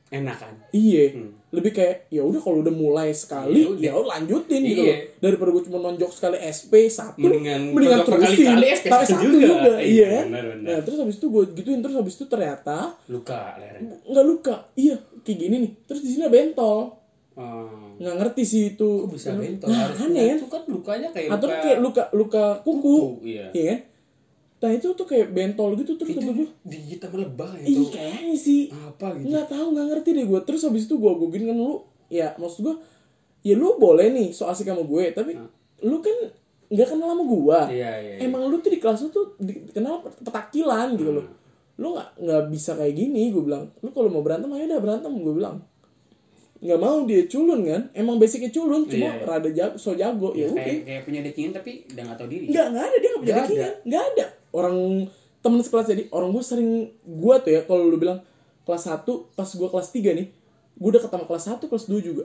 Enak 0.06 0.38
kan? 0.38 0.54
Iya, 0.70 1.10
Hmm. 1.12 1.34
lebih 1.50 1.74
kayak 1.74 2.06
ya 2.08 2.22
udah 2.22 2.38
kalau 2.38 2.62
udah 2.62 2.70
mulai 2.72 3.10
sekali 3.12 3.66
Ya 3.66 3.68
udah. 3.68 3.82
ya 3.82 4.14
lanjutin 4.14 4.62
gitu 4.62 4.82
Iya. 4.84 4.94
loh. 4.94 4.98
Daripada 5.20 5.50
gue 5.50 5.64
cuma 5.66 5.80
nonjok 5.82 6.12
sekali 6.12 6.38
SP 6.40 6.74
satu, 6.88 7.18
Mendingan 7.18 7.74
mendingan 7.74 8.06
terusin 8.06 8.62
SP 8.62 8.86
tapi 8.88 9.04
satu 9.04 9.14
satu 9.18 9.26
juga. 9.26 9.48
juga, 9.50 9.74
Iya, 9.74 9.82
iya 9.82 10.08
kan? 10.14 10.26
Nah 10.62 10.78
terus 10.80 10.98
habis 11.00 11.18
itu 11.18 11.28
gue 11.28 11.44
gituin 11.56 11.82
terus 11.82 11.98
habis 11.98 12.14
itu 12.14 12.26
ternyata 12.26 12.94
Luka 13.10 13.58
lehernya. 13.58 13.90
nggak 14.06 14.26
luka, 14.28 14.56
iya 14.76 14.94
kayak 15.20 15.38
gini 15.40 15.56
nih. 15.60 15.72
Terus 15.84 16.02
di 16.02 16.10
sini 16.12 16.30
bentol, 16.30 16.80
Oh. 17.34 17.98
nggak 17.98 18.16
ngerti 18.16 18.44
sih 18.44 18.62
itu. 18.70 18.90
Kok 19.02 19.10
bisa 19.10 19.34
bentol? 19.34 19.66
Nah, 19.68 19.90
Harusnya 19.90 20.06
aneh 20.08 20.26
kan? 20.28 20.38
itu 20.38 20.48
kan 20.48 20.62
lukanya 20.68 21.08
kayak 21.10 21.30
Atau 21.32 21.48
luka 21.48 21.58
kayak 21.60 21.80
luka 21.80 22.04
luka 22.14 22.44
kuku, 22.62 22.78
kuku, 22.78 22.98
iya. 23.26 23.46
iya 23.52 23.66
kan? 23.68 23.80
Nah 24.64 24.72
itu 24.72 24.88
tuh 24.90 25.04
kayak 25.04 25.28
bentol 25.30 25.76
gitu 25.76 25.94
terus 25.94 26.10
Itu 26.10 26.20
kata 26.20 26.32
gue, 26.32 26.48
digigit 26.64 26.98
sama 26.98 27.18
lebah 27.20 27.52
ih 27.60 27.68
itu. 27.68 27.84
kayaknya 27.90 28.32
sih. 28.34 28.62
Apa 28.72 29.12
gitu? 29.14 29.28
nggak 29.28 29.46
tahu 29.46 29.66
nggak 29.70 29.88
ngerti 29.90 30.10
deh 30.14 30.26
gue 30.26 30.40
terus 30.42 30.62
habis 30.64 30.84
itu 30.84 30.96
gue 30.96 31.12
gini 31.30 31.46
kan 31.46 31.58
lu 31.58 31.84
ya 32.08 32.32
maksud 32.34 32.60
gue 32.62 32.76
ya 33.42 33.54
lu 33.54 33.76
boleh 33.76 34.08
nih 34.10 34.32
so 34.32 34.48
asik 34.48 34.64
sama 34.66 34.82
gue 34.82 35.04
tapi 35.12 35.36
lu 35.82 36.00
kan 36.00 36.16
nggak 36.66 36.88
kenal 36.88 37.12
sama 37.12 37.24
gue 37.24 37.60
Iya, 37.76 37.92
iya, 37.94 38.12
iya. 38.16 38.18
emang 38.24 38.48
lu 38.48 38.58
tuh 38.58 38.72
di 38.72 38.80
kelas 38.80 39.04
lu 39.04 39.10
tuh 39.10 39.26
dikenal 39.38 40.00
petakilan 40.24 40.96
gitu 40.96 41.12
loh. 41.12 41.26
Lu 41.76 41.92
nggak 41.92 42.10
nggak 42.18 42.42
bisa 42.48 42.72
kayak 42.74 42.94
gini 42.94 43.30
gue 43.30 43.44
bilang. 43.44 43.68
Lu 43.78 43.92
kalau 43.92 44.08
mau 44.08 44.22
berantem 44.22 44.48
ayo 44.50 44.64
udah 44.66 44.80
berantem 44.80 45.12
gue 45.12 45.36
bilang 45.36 45.60
nggak 46.64 46.80
mau 46.80 47.04
dia 47.04 47.22
culun 47.26 47.60
kan? 47.62 47.82
Emang 47.92 48.16
basicnya 48.16 48.48
culun 48.50 48.88
cuma 48.88 49.12
Iya. 49.12 49.28
rada 49.28 49.50
jago 49.50 49.76
so 49.76 49.92
jago 49.94 50.32
ya 50.32 50.48
udah. 50.48 50.58
kayak 50.58 50.82
kayak 50.82 51.02
punya 51.04 51.20
dekingan 51.22 51.52
tapi 51.54 51.72
udah 51.86 52.04
nggak 52.06 52.18
tahu 52.18 52.30
diri. 52.30 52.46
Nggak 52.48 52.66
nggak 52.70 52.84
ada 52.84 52.96
dia 52.96 53.10
nggak 53.10 53.22
punya 53.22 53.36
backingan 53.38 53.74
nggak 53.84 54.04
ada. 54.08 54.26
Orang 54.50 54.78
temen 55.38 55.60
sekelas 55.60 55.88
jadi 55.88 56.04
orang 56.10 56.30
gue 56.32 56.40
sering 56.42 56.72
gue 56.98 57.36
tuh 57.38 57.52
ya 57.52 57.62
kalau 57.62 57.84
lu 57.84 57.98
bilang 57.98 58.24
kelas 58.64 58.84
1 58.86 59.04
pas 59.30 59.50
gue 59.50 59.70
kelas 59.70 59.88
3 59.92 60.16
nih 60.16 60.28
gue 60.74 60.90
deket 60.90 61.10
sama 61.10 61.26
kelas 61.26 61.44
1 61.50 61.60
kelas 61.62 61.86
2 61.86 62.00
juga. 62.02 62.24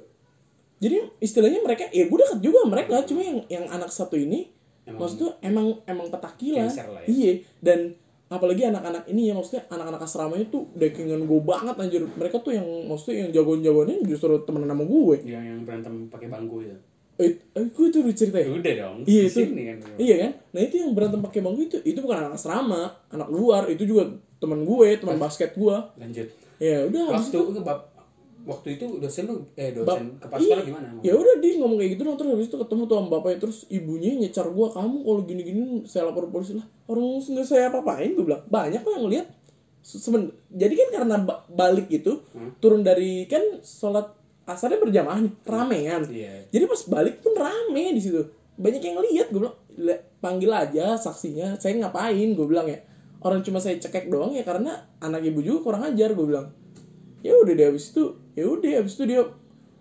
Jadi 0.78 0.96
istilahnya 1.18 1.58
mereka 1.58 1.90
ya 1.90 2.06
gue 2.06 2.18
deket 2.18 2.38
juga 2.38 2.62
mereka 2.64 3.02
cuma 3.02 3.20
yang 3.20 3.42
yang 3.48 3.66
anak 3.66 3.90
satu 3.90 4.14
ini 4.14 4.54
Emang- 4.86 5.02
maksudnya 5.02 5.34
emang 5.42 5.66
emang 5.84 6.06
petakilan. 6.08 6.70
ya. 6.70 6.86
iya 7.04 7.32
dan 7.58 7.92
apalagi 8.28 8.62
anak-anak 8.62 9.08
ini 9.08 9.28
ya 9.28 9.34
maksudnya 9.34 9.64
anak-anak 9.66 10.00
asramanya 10.00 10.46
tuh 10.46 10.68
dekingan 10.72 11.24
gue 11.24 11.40
banget 11.40 11.74
anjir 11.74 12.02
mereka 12.12 12.38
tuh 12.38 12.52
yang 12.52 12.66
maksudnya 12.84 13.24
yang 13.24 13.30
jagoan-jagoannya 13.34 14.04
justru 14.04 14.36
temenan 14.44 14.68
sama 14.68 14.84
gue 14.84 15.16
yang 15.24 15.40
yang 15.42 15.60
berantem 15.64 16.06
pakai 16.06 16.28
bangku 16.28 16.60
itu 16.60 16.76
eh, 17.18 17.34
eh 17.34 17.66
gue 17.66 17.86
tuh 17.88 18.04
udah 18.04 18.14
cerita 18.14 18.38
ya 18.38 18.48
udah 18.48 18.72
dong 18.78 18.96
Iya 19.02 19.22
itu. 19.26 19.38
sini 19.42 19.62
kan 19.66 19.76
Iya 19.96 20.14
kan? 20.18 20.30
Nah 20.54 20.60
itu 20.62 20.74
yang 20.78 20.92
berantem 20.94 21.18
pakai 21.18 21.40
bangku 21.40 21.60
itu 21.64 21.76
itu 21.82 21.98
bukan 21.98 22.16
anak 22.20 22.38
asrama, 22.38 22.94
anak 23.10 23.26
luar. 23.28 23.66
Itu 23.66 23.82
juga 23.82 24.06
teman 24.38 24.62
gue, 24.62 24.88
teman 25.02 25.18
basket 25.18 25.50
gue. 25.52 25.76
lanjut 25.98 26.30
Ya 26.62 26.86
udah 26.86 27.02
waktu 27.10 27.34
itu. 27.34 27.40
itu 27.50 27.60
bab 27.66 27.90
waktu 28.48 28.68
itu 28.74 28.84
dosen 28.96 29.28
lu 29.28 29.44
eh 29.54 29.70
dosen 29.70 30.16
kepala 30.16 30.40
sekolah 30.40 30.56
iya. 30.56 30.64
gimana 30.64 30.86
Ya 30.98 31.12
udah 31.12 31.34
dia 31.36 31.52
ngomong 31.56 31.76
kayak 31.76 31.90
gitu 31.92 32.02
dong 32.02 32.16
terus 32.16 32.30
habis 32.32 32.48
itu 32.48 32.56
ketemu 32.56 32.82
tuh 32.82 32.96
sama 32.96 33.08
bapaknya 33.12 33.38
terus 33.38 33.58
ibunya 33.68 34.10
nyecar 34.16 34.46
gue 34.48 34.66
kamu 34.72 34.96
kalau 35.04 35.20
gini-gini 35.22 35.60
saya 35.84 36.08
lapor 36.08 36.24
polisi 36.26 36.56
lah 36.56 36.64
orang 36.86 37.04
nggak 37.20 37.44
saya 37.44 37.68
apa-apain 37.68 38.10
gue 38.10 38.24
bilang 38.24 38.42
banyak 38.46 38.80
kok 38.80 38.90
yang 38.90 39.04
ngeliat 39.04 39.26
Se- 39.78 40.00
seben 40.00 40.22
jadi 40.48 40.74
kan 40.74 40.88
karena 40.96 41.16
ba- 41.20 41.44
balik 41.46 41.86
itu 41.88 42.24
Hmm. 42.32 42.56
turun 42.56 42.80
dari 42.80 43.24
kan 43.24 43.40
sholat 43.60 44.16
asarnya 44.42 44.80
berjamaah 44.80 45.20
nih 45.20 45.32
ramean 45.44 46.02
iya 46.08 46.32
Jadi 46.48 46.64
pas 46.64 46.80
balik 46.88 47.20
pun 47.20 47.36
rame 47.36 47.92
di 47.92 48.00
situ. 48.00 48.24
Banyak 48.56 48.80
yang 48.80 48.98
lihat 48.98 49.28
gue 49.28 49.38
bilang, 49.38 49.54
"Le- 49.76 50.02
panggil 50.18 50.48
aja 50.48 50.96
saksinya. 50.96 51.54
Saya 51.54 51.76
ngapain? 51.76 52.32
Gue 52.32 52.42
bilang 52.44 52.64
ya. 52.64 52.80
Orang 53.20 53.44
cuma 53.44 53.60
saya 53.60 53.76
cekek 53.76 54.08
doang 54.08 54.32
ya 54.32 54.42
karena 54.42 54.72
anak 54.98 55.22
ibu 55.22 55.38
juga 55.38 55.58
kurang 55.62 55.86
ajar 55.86 56.10
gue 56.10 56.26
bilang. 56.26 56.48
Ya 57.22 57.32
udah 57.34 57.52
deh 57.54 57.66
habis 57.66 57.90
itu, 57.90 58.14
ya 58.38 58.44
udah 58.46 58.70
habis 58.78 58.94
itu 58.94 59.04
dia, 59.10 59.22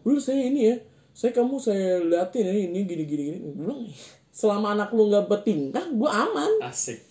dulu 0.01 0.19
saya 0.19 0.41
ini 0.41 0.61
ya, 0.73 0.75
saya 1.13 1.31
kamu 1.33 1.55
saya 1.61 2.01
liatin 2.01 2.45
ya 2.49 2.53
ini 2.53 2.79
gini 2.85 3.03
gini 3.05 3.23
gini. 3.29 3.37
Gue 3.41 3.53
bilang, 3.57 3.81
selama 4.33 4.73
anak 4.73 4.89
lu 4.93 5.09
nggak 5.09 5.25
bertingkah, 5.29 5.85
gue 5.89 6.09
aman. 6.09 6.51
asik. 6.65 7.01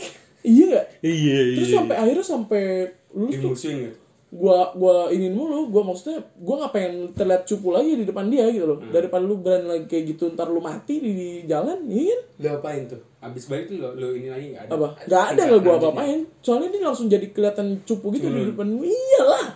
Iya 0.47 0.65
gak? 0.79 0.87
iya 1.03 1.59
Terus 1.59 1.71
sampai 1.75 1.97
akhirnya 1.99 2.23
sampai 2.23 2.63
lulus 3.11 3.35
tuh. 3.35 3.51
Gitu 3.51 3.91
gua 4.27 4.75
gua 4.75 5.09
ingin 5.15 5.33
mulu 5.33 5.71
gua 5.71 5.87
maksudnya 5.87 6.19
gua 6.43 6.67
nggak 6.67 6.73
pengen 6.75 6.95
terlihat 7.15 7.43
cupu 7.47 7.71
lagi 7.71 7.95
di 7.95 8.05
depan 8.05 8.27
dia 8.27 8.51
gitu 8.51 8.67
loh. 8.69 8.79
Daripada 8.91 9.23
lu 9.23 9.39
berani 9.39 9.67
lagi 9.71 9.87
kayak 9.87 10.05
gitu 10.15 10.35
ntar 10.35 10.51
lu 10.51 10.59
mati 10.59 10.99
di, 10.99 11.11
di 11.15 11.29
jalan 11.47 11.87
iya 11.87 12.15
kan? 12.15 12.43
Lu 12.43 12.49
apain 12.59 12.83
tuh? 12.91 13.01
Abis 13.23 13.47
balik 13.47 13.71
tuh 13.71 13.79
lo, 13.79 13.95
lo 13.95 14.13
ini 14.13 14.29
lagi 14.29 14.47
nggak 14.53 14.63
ada? 14.67 14.71
Apa? 14.75 14.89
Nggak 15.07 15.23
ada 15.23 15.41
nggak 15.41 15.61
gua 15.63 15.71
lanjutnya. 15.73 15.79
apa-apain. 15.79 16.21
Soalnya 16.43 16.69
dia 16.75 16.83
langsung 16.83 17.07
jadi 17.07 17.27
kelihatan 17.31 17.67
cupu 17.87 18.07
gitu 18.19 18.27
di 18.29 18.43
depan 18.51 18.67
gua. 18.77 18.87
Iyalah 18.87 19.47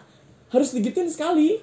harus 0.51 0.69
digituin 0.71 1.07
sekali. 1.07 1.59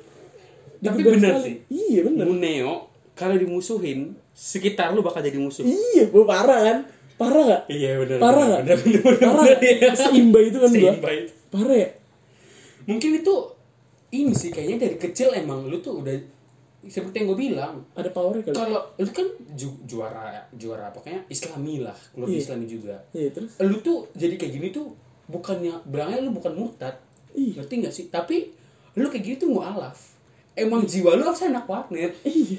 Tapi 0.77 0.99
bener 0.99 1.33
sekali. 1.33 1.43
sih. 1.43 1.55
iya 1.69 1.99
bener. 2.01 2.23
Muneo 2.23 2.87
kalau 3.11 3.33
dimusuhin 3.33 4.13
sekitar 4.31 4.93
lu 4.93 5.01
bakal 5.01 5.19
jadi 5.19 5.35
musuh 5.35 5.61
iya 5.61 6.05
gua 6.05 6.23
parah 6.23 6.59
kan? 6.63 6.77
Parah 7.17 7.43
nggak? 7.43 7.61
Iya 7.67 7.97
benar 7.97 8.17
parah 8.19 8.45
benar 8.61 8.77
benar 8.77 9.01
benar 9.01 9.17
parah 9.19 9.45
seimba 9.91 10.39
itu 10.39 10.57
kan 10.57 10.69
Seimba 10.69 11.09
itu. 11.11 11.33
parah 11.49 11.73
ya? 11.75 11.89
Mungkin 12.85 13.11
itu 13.17 13.35
ini 14.09 14.31
sih 14.31 14.47
kayaknya 14.47 14.77
dari 14.79 14.95
kecil 14.95 15.33
emang 15.33 15.65
lu 15.65 15.77
tuh 15.77 15.99
udah 15.99 16.13
seperti 16.79 17.15
yang 17.17 17.27
gue 17.27 17.39
bilang. 17.41 17.73
Ada 17.91 18.09
powernya 18.09 18.45
kali. 18.45 18.55
Kalau 18.55 18.79
lu 18.95 19.09
kan 19.09 19.27
ju- 19.51 19.81
juara 19.83 20.45
juara 20.53 20.87
apa 20.87 21.01
kayaknya 21.01 21.25
islami 21.27 21.81
lah 21.81 21.97
klub 22.13 22.29
Iya. 22.29 22.37
islami 22.39 22.65
juga. 22.65 22.95
Iya 23.11 23.33
terus? 23.33 23.57
Lu 23.59 23.81
tuh 23.81 24.07
jadi 24.13 24.37
kayak 24.37 24.53
gini 24.53 24.67
tuh 24.69 24.93
bukannya 25.25 25.73
bilangnya 25.83 26.21
lu 26.21 26.31
bukan 26.31 26.53
murtad. 26.53 26.95
Iya. 27.33 27.59
ngerti 27.59 27.73
gak 27.81 27.91
sih? 27.91 28.05
Tapi 28.07 28.53
lu 28.97 29.07
kayak 29.07 29.37
gitu 29.37 29.45
mualaf 29.47 30.17
emang 30.57 30.81
jiwa 30.83 31.13
lu 31.13 31.21
harusnya 31.21 31.53
anak 31.53 31.69
warnet 31.69 32.11
iya. 32.25 32.57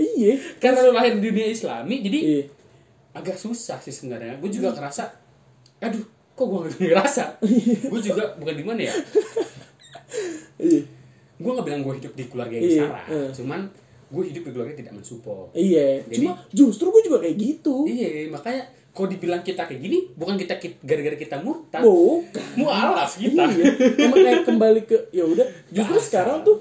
Iya. 0.00 0.32
Karena 0.56 0.80
lu 0.80 0.96
lahir 0.96 1.12
di 1.16 1.28
dunia 1.28 1.44
islami 1.44 2.00
jadi 2.00 2.18
iya. 2.20 2.42
agak 3.12 3.36
susah 3.36 3.76
sih 3.84 3.92
sebenarnya. 3.92 4.40
Gue 4.40 4.48
juga 4.48 4.72
ngerasa 4.72 5.12
aduh 5.80 6.00
kok 6.32 6.46
gue 6.46 6.58
gak 6.64 6.72
ngerasa? 6.80 7.24
Gue 7.84 8.00
juga 8.00 8.32
bukan 8.40 8.54
di 8.56 8.64
mana 8.64 8.80
ya? 8.88 8.94
Iya. 10.56 10.82
Gue 11.36 11.50
gak 11.52 11.66
bilang 11.68 11.82
gue 11.84 11.94
hidup 12.00 12.12
di 12.16 12.24
keluarga 12.28 12.54
yang 12.56 12.64
Iya, 12.64 12.84
iya. 12.88 13.28
cuman 13.32 13.60
gue 14.08 14.24
hidup 14.32 14.42
di 14.44 14.50
keluarga 14.52 14.70
yang 14.72 14.80
tidak 14.84 14.94
mensupport. 14.96 15.48
Iya, 15.52 15.88
Jadi- 16.04 16.16
cuma 16.16 16.32
justru 16.52 16.86
gue 16.88 17.02
juga 17.04 17.18
kayak 17.20 17.36
gitu. 17.36 17.74
iya 17.84 18.28
makanya 18.28 18.62
kalau 19.00 19.08
dibilang 19.08 19.40
kita 19.40 19.64
kayak 19.64 19.80
gini 19.80 19.98
bukan 20.12 20.36
kita 20.36 20.54
kit- 20.54 20.76
gara-gara 20.80 21.16
kita 21.16 21.36
murtad 21.38 21.80
Bukan. 21.80 22.44
mualaf 22.54 23.16
kita 23.16 23.48
Iya, 23.48 23.72
kayak 24.12 24.44
kembali 24.44 24.80
ke 24.84 25.08
ya 25.10 25.24
udah. 25.24 25.48
Justru 25.66 25.96
Tarzan. 25.96 26.04
sekarang 26.04 26.36
tuh 26.42 26.56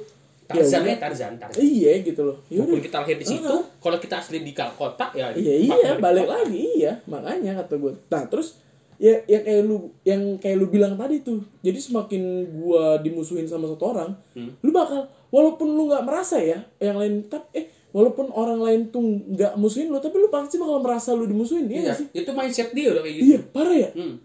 ya 0.47 0.55
Tarzan 0.55 0.81
ya 0.81 0.95
Tarzan 0.97 1.33
Tarzan 1.35 1.59
Iya 1.59 1.91
gitu 2.01 2.21
loh. 2.23 2.37
Ya 2.47 2.57
walaupun 2.57 2.79
kita 2.79 2.97
lahir 2.97 3.17
di 3.17 3.27
situ 3.27 3.55
kalau 3.77 3.97
kita 3.97 4.15
asli 4.17 4.39
di 4.39 4.49
Kalkota 4.49 5.11
ya 5.11 5.29
Iya 5.29 5.53
iya 5.67 5.89
balik 5.97 6.23
kota. 6.23 6.35
lagi 6.39 6.63
iya 6.77 6.91
makanya 7.05 7.59
kata 7.59 7.75
gue. 7.75 7.91
Nah 8.07 8.23
terus 8.25 8.55
ya 8.97 9.19
yang 9.25 9.43
kayak 9.43 9.61
lu 9.61 9.77
yang 10.01 10.21
kayak 10.37 10.55
lu 10.55 10.67
bilang 10.67 10.95
tadi 10.95 11.19
tuh. 11.19 11.43
Jadi 11.59 11.77
semakin 11.77 12.21
gua 12.53 12.97
dimusuhin 12.97 13.45
sama 13.45 13.63
satu 13.65 13.83
orang, 13.89 14.11
Hmm. 14.31 14.55
lu 14.57 14.71
bakal 14.71 15.03
walaupun 15.27 15.67
lu 15.69 15.85
nggak 15.85 16.01
merasa 16.01 16.35
ya 16.37 16.59
yang 16.77 16.95
lain 16.95 17.23
tapi 17.25 17.47
eh 17.53 17.65
walaupun 17.89 18.29
orang 18.29 18.61
lain 18.61 18.81
tuh 18.89 19.01
nggak 19.01 19.57
musuhin 19.57 19.89
lu 19.89 19.97
tapi 19.97 20.17
lu 20.17 20.29
pasti 20.29 20.55
bakal 20.55 20.77
merasa 20.79 21.11
lu 21.11 21.25
dimusuhin 21.25 21.65
iya 21.67 21.81
Iya, 21.89 21.93
sih? 21.97 22.07
itu 22.13 22.29
mindset 22.31 22.69
dia 22.71 22.93
udah 22.93 23.01
kayak 23.01 23.15
gitu. 23.17 23.25
Iya 23.25 23.39
parah 23.49 23.75
ya. 23.75 23.89
Hmm. 23.93 24.15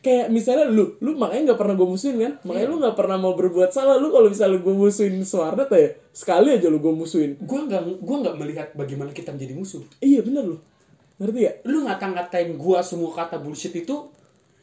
kayak 0.00 0.32
misalnya 0.32 0.64
lu 0.64 0.96
lu 1.04 1.12
makanya 1.12 1.52
nggak 1.52 1.60
pernah 1.60 1.74
gue 1.76 1.88
musuhin 1.88 2.16
kan? 2.16 2.32
Makanya 2.40 2.66
lu 2.66 2.76
nggak 2.80 2.96
pernah 2.96 3.16
mau 3.20 3.36
berbuat 3.36 3.68
salah. 3.68 4.00
Lu 4.00 4.08
kalau 4.08 4.32
misalnya 4.32 4.56
gue 4.56 4.72
musuhin 4.72 5.20
tuh 5.20 5.44
ya 5.76 5.90
sekali 6.10 6.48
aja 6.56 6.72
lu 6.72 6.80
gue 6.80 6.88
musuhin. 6.88 7.36
Gue 7.36 7.60
nggak 7.68 8.00
gua 8.00 8.16
nggak 8.24 8.36
melihat 8.40 8.68
bagaimana 8.72 9.12
kita 9.12 9.36
menjadi 9.36 9.52
musuh. 9.52 9.84
Iya 10.00 10.24
bener 10.24 10.44
lu. 10.44 10.56
Ngerti 11.20 11.40
ya 11.44 11.52
lu 11.68 11.84
ngata-ngatain 11.84 12.56
gua 12.56 12.80
semua 12.80 13.12
kata 13.12 13.36
bullshit 13.36 13.76
itu 13.76 14.08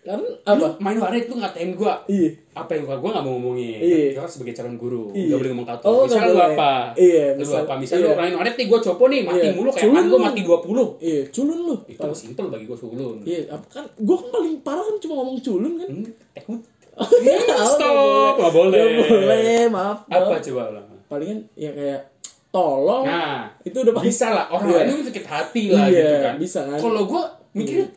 kan 0.07 0.17
lu 0.17 0.31
apa? 0.63 0.67
main 0.79 0.97
waret 0.97 1.27
lu 1.27 1.35
ngatain 1.35 1.69
gua. 1.73 1.93
Iya. 2.05 2.29
Apa 2.53 2.71
yang 2.71 2.83
gua 2.83 2.95
gua 2.95 3.09
nggak 3.11 3.23
mau 3.23 3.33
ngomongin. 3.35 3.77
Iya. 3.77 4.05
Gua 4.11 4.23
kan 4.23 4.31
sebagai 4.31 4.53
calon 4.53 4.75
guru 4.75 5.03
Iya. 5.11 5.25
nggak 5.27 5.37
boleh 5.37 5.51
ngomong 5.51 5.67
kata 5.67 5.83
Oh, 5.83 6.01
misal 6.01 6.17
nggak 6.17 6.29
lu 6.29 6.39
apa? 6.39 6.71
Iya, 6.95 7.25
lu 7.27 7.39
misal- 7.39 7.61
apa? 7.61 7.73
Misal 7.75 7.95
iya. 7.95 8.05
lu 8.05 8.09
main 8.15 8.33
waret 8.33 8.55
nih 8.55 8.65
gua 8.65 8.79
copo 8.79 9.03
nih 9.05 9.21
mati 9.21 9.37
Iya. 9.41 9.51
mulu 9.51 9.69
kayak 9.69 9.83
Culun. 9.83 9.93
apaan 9.93 10.07
gua 10.07 10.15
lu. 10.15 10.23
mati 10.23 10.41
20 10.41 10.87
iya 11.01 11.21
culun 11.27 11.59
lu. 11.61 11.75
Itu 11.85 12.01
mah 12.01 12.15
simpel 12.15 12.45
bagi 12.47 12.65
gua 12.65 12.77
sulun 12.77 13.15
iya 13.21 13.39
apa 13.49 13.65
kan 13.67 13.83
gue 13.93 14.15
kan 14.15 14.27
paling 14.31 14.55
parah 14.61 14.81
kan 14.81 14.95
cuma 14.97 15.13
ngomong 15.17 15.37
culun 15.37 15.73
kan. 15.75 15.87
Hmm, 15.89 16.05
tekut. 16.33 16.61
Nggak 16.97 17.65
stop. 17.67 18.33
nggak 18.35 18.51
boleh. 18.51 18.79
Nggak 18.79 19.09
boleh 19.11 19.59
maaf 19.69 19.99
apa 20.07 20.33
coba 20.41 20.61
ulang 20.71 20.87
palingan 21.05 21.39
ya 21.53 21.69
kayak 21.69 22.01
tolong. 22.47 23.03
Nah 23.03 23.53
itu 23.61 23.77
udah 23.77 23.93
paling 23.93 24.07
bisa 24.07 24.27
lah. 24.29 24.45
Orang 24.47 24.67
Iya. 24.67 24.77
lain 24.81 24.89
itu 24.91 25.03
sakit 25.05 25.25
hati 25.25 25.63
lah 25.69 25.85
Iya, 25.85 25.93
gitu 25.93 26.15
kan. 26.17 26.33
bisa. 26.37 26.59
Kan. 26.65 26.79
kalau 26.79 27.01
gua 27.05 27.23
mikirnya 27.51 27.87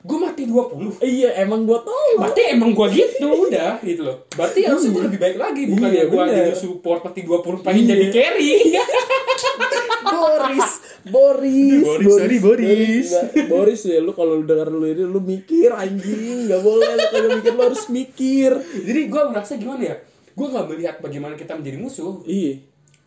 gua 0.00 0.18
mati 0.24 0.46
20 0.46 1.02
iya 1.02 1.34
emang 1.38 1.62
gue 1.62 1.78
tolong 1.78 2.18
Berarti 2.18 2.42
emang 2.48 2.70
gua 2.70 2.86
gitu 2.86 3.26
udah 3.44 3.82
gitu 3.82 4.02
loh. 4.02 4.16
Berarti 4.30 4.60
harusnya 4.62 4.90
gua 4.90 5.02
lebih 5.04 5.18
baik 5.18 5.36
lagi 5.36 5.62
bukan 5.66 5.88
Iya, 5.88 6.04
gua 6.06 6.22
bener. 6.24 6.34
jadi 6.38 6.52
support 6.54 7.00
peti 7.02 7.20
20 7.22 7.66
pengen 7.66 7.82
Iya. 7.82 7.90
jadi 7.92 8.06
carry. 8.08 8.48
Boris, 10.08 10.70
Boris, 11.14 11.82
Boris, 11.84 12.06
sorry, 12.08 12.36
Boris. 12.38 13.08
Nggak, 13.10 13.46
Boris 13.46 13.80
ya, 13.82 13.98
lu 13.98 14.12
kalau 14.12 14.40
lu 14.40 14.44
dengar 14.44 14.68
lu 14.68 14.84
ini 14.84 15.04
lu 15.04 15.20
mikir 15.20 15.70
anjing, 15.70 16.48
nggak 16.48 16.60
boleh 16.60 16.88
lu 16.88 17.04
kagak 17.08 17.30
mikir 17.36 17.52
lu 17.52 17.62
harus 17.62 17.84
mikir. 17.88 18.50
jadi 18.78 19.00
gua 19.06 19.28
merasa 19.28 19.56
gimana 19.56 19.82
ya? 19.84 19.96
Gua 20.32 20.46
nggak 20.48 20.66
melihat 20.66 20.96
bagaimana 20.98 21.34
kita 21.34 21.52
menjadi 21.52 21.76
musuh. 21.76 22.22
Iya, 22.24 22.62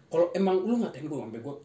Kalau 0.07 0.27
emang 0.31 0.59
lu 0.59 0.75
ngatain 0.77 1.07
gua 1.07 1.23
sampai 1.23 1.39
gua 1.39 1.55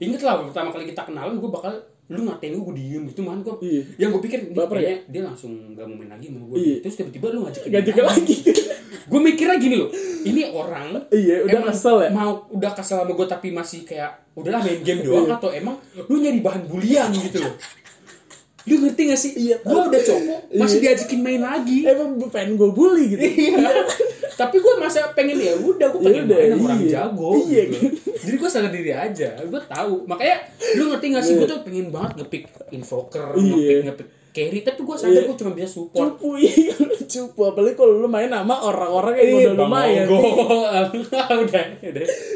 Ingat 0.00 0.20
lah 0.24 0.34
pertama 0.42 0.68
kali 0.72 0.84
kita 0.88 1.02
kenalan 1.04 1.36
gua 1.38 1.50
bakal 1.52 1.72
lu 2.08 2.26
ngatain 2.26 2.52
gua, 2.52 2.64
gua 2.64 2.74
diem 2.74 3.02
gitu 3.06 3.20
man 3.20 3.40
gua 3.40 3.56
Iya. 3.58 3.82
yang 3.96 4.10
gua 4.10 4.20
pikir 4.20 4.50
Baper 4.50 4.76
kayaknya 4.76 4.98
dia 5.06 5.22
langsung 5.22 5.52
gak 5.72 5.86
mau 5.86 5.96
main 5.96 6.10
lagi 6.10 6.26
sama 6.28 6.44
gua 6.44 6.56
Iya. 6.56 6.76
terus 6.80 6.94
tiba-tiba 6.98 7.26
lu 7.30 7.38
ngajakin 7.42 7.68
ngajakin 7.70 7.94
main 7.96 8.10
lagi. 8.12 8.36
gue 9.02 9.18
mikirnya 9.20 9.56
gini 9.56 9.76
loh 9.76 9.90
ini 10.22 10.42
orang 10.46 10.94
Iya, 11.08 11.42
udah 11.42 11.62
kesel 11.68 11.96
ya? 12.00 12.10
mau 12.10 12.46
udah 12.48 12.70
kesel 12.70 12.96
sama 12.98 13.12
gue 13.12 13.26
tapi 13.26 13.48
masih 13.50 13.82
kayak 13.82 14.14
udahlah 14.32 14.60
main 14.60 14.78
game 14.80 15.02
doang 15.02 15.26
Iya. 15.26 15.36
atau 15.36 15.50
emang 15.50 15.76
lu 16.02 16.16
nyari 16.18 16.38
bahan 16.38 16.62
bulian 16.64 17.10
gitu 17.10 17.38
loh 17.38 17.54
lu 18.62 18.74
ngerti 18.78 19.02
gak 19.04 19.18
sih 19.18 19.32
Iya, 19.34 19.56
gue 19.58 19.74
udah 19.80 20.00
cowok 20.00 20.40
masih 20.54 20.78
diajakin 20.78 21.18
main 21.18 21.40
lagi 21.40 21.82
Emang 21.82 22.14
gue 22.14 22.28
pengen 22.28 22.54
gue 22.54 22.70
bully 22.70 23.04
gitu. 23.10 23.22
iya 23.22 23.58
tapi 24.34 24.56
gue 24.56 24.74
masa 24.76 25.12
pengen 25.12 25.36
ya 25.36 25.54
udah 25.54 25.86
gue 25.88 26.00
pengen 26.00 26.24
Yaudah, 26.24 26.36
main 26.36 26.50
sama 26.50 26.64
orang 26.64 26.80
iya. 26.80 26.90
jago 26.90 27.30
Iya, 27.42 27.62
gitu. 27.68 27.86
jadi 28.18 28.36
gue 28.36 28.48
sadar 28.48 28.70
diri 28.70 28.92
aja 28.92 29.28
gue 29.38 29.62
tahu. 29.62 29.94
Makanya 30.04 30.36
lu 30.74 30.82
ngerti 30.88 31.06
gak 31.10 31.22
sih 31.22 31.34
gue 31.34 31.46
tuh 31.46 31.60
pengen 31.60 31.88
banget 31.88 32.10
ngepik 32.18 32.42
invoker 32.70 33.26
Iya. 33.32 33.44
ngepik 33.44 33.78
ngepik 33.86 34.08
carry. 34.32 34.58
Tapi 34.60 34.80
gue 34.80 34.96
sadar 34.96 35.12
Iya. 35.14 35.26
gue 35.26 35.36
cuma 35.36 35.50
bisa 35.52 35.68
support. 35.68 36.08
Cupu 36.16 36.28
iya 36.36 36.72
cupu. 37.12 37.40
Apalagi 37.44 37.74
kalau 37.74 37.94
lu 37.94 38.06
main 38.06 38.26
sama 38.26 38.56
orang-orang 38.58 39.14
yang 39.14 39.26
Iya, 39.26 39.36
udah 39.36 39.54
lumayan. 39.58 40.06
Udah 41.02 41.24
udah. 41.36 41.64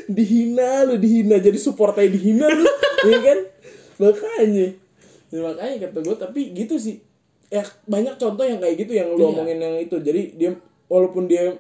Dihina 0.07 0.71
lu 0.85 0.95
dihina. 0.97 1.37
Jadi 1.39 1.57
supportnya 1.57 2.07
dihina 2.07 2.47
lu 2.47 2.65
ya 3.11 3.19
kan? 3.21 3.39
Makanya. 3.97 4.69
Ya, 5.27 5.41
makanya 5.43 5.75
kata 5.83 5.99
gue 6.01 6.17
tapi 6.17 6.41
gitu 6.53 6.77
sih. 6.77 7.01
Ya 7.47 7.63
banyak 7.85 8.17
contoh 8.17 8.43
yang 8.43 8.59
kayak 8.59 8.77
gitu 8.77 8.93
yang 8.93 9.09
lu 9.11 9.23
Iya. 9.23 9.29
omongin 9.33 9.59
yang 9.59 9.75
itu. 9.79 9.97
Jadi 9.97 10.23
dia 10.35 10.51
walaupun 10.87 11.27
dia 11.27 11.55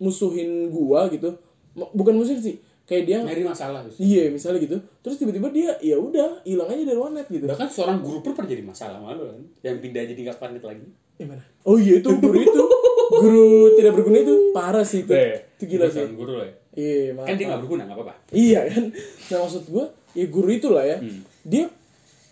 musuhin 0.00 0.72
gua 0.72 1.06
gitu 1.12 1.36
bukan 1.76 2.16
musuhin 2.16 2.40
sih 2.40 2.56
kayak 2.88 3.06
dia 3.06 3.18
nyari 3.22 3.46
masalah 3.46 3.86
Yus. 3.86 4.02
iya 4.02 4.26
misalnya 4.32 4.58
gitu 4.58 4.76
terus 4.98 5.14
tiba-tiba 5.20 5.46
dia 5.54 5.78
ya 5.78 5.94
udah 5.94 6.42
hilang 6.42 6.66
aja 6.66 6.82
dari 6.82 6.98
warnet 6.98 7.26
gitu 7.30 7.46
bahkan 7.46 7.70
seorang 7.70 8.02
guru 8.02 8.18
pun 8.18 8.34
pernah 8.34 8.50
jadi 8.50 8.66
masalah 8.66 8.98
malu 8.98 9.30
kan 9.30 9.40
yang 9.62 9.78
pindah 9.78 10.02
jadi 10.10 10.20
nggak 10.26 10.38
planet 10.42 10.64
lagi 10.66 10.86
gimana 11.14 11.42
oh 11.62 11.78
iya 11.78 12.02
itu 12.02 12.10
guru 12.18 12.38
itu 12.42 12.62
guru 13.10 13.46
tidak 13.78 13.92
berguna 13.94 14.18
itu 14.26 14.34
parah 14.50 14.82
sih 14.82 15.06
itu 15.06 15.12
itu 15.60 15.64
gila 15.76 15.86
sih 15.86 16.02
guru 16.16 16.42
lah 16.42 16.46
ya. 16.50 16.54
iya 16.74 17.14
kan 17.14 17.34
dia 17.38 17.46
maaf. 17.46 17.50
nggak 17.54 17.62
berguna 17.62 17.82
nggak 17.86 17.98
apa-apa 18.02 18.14
Iya 18.30 18.60
kan. 18.70 18.84
Nah 19.30 19.38
maksud 19.46 19.62
gue, 19.66 19.84
ya 20.14 20.26
guru 20.30 20.48
itulah 20.54 20.84
ya. 20.86 20.98
Hmm. 21.02 21.20
Dia 21.42 21.66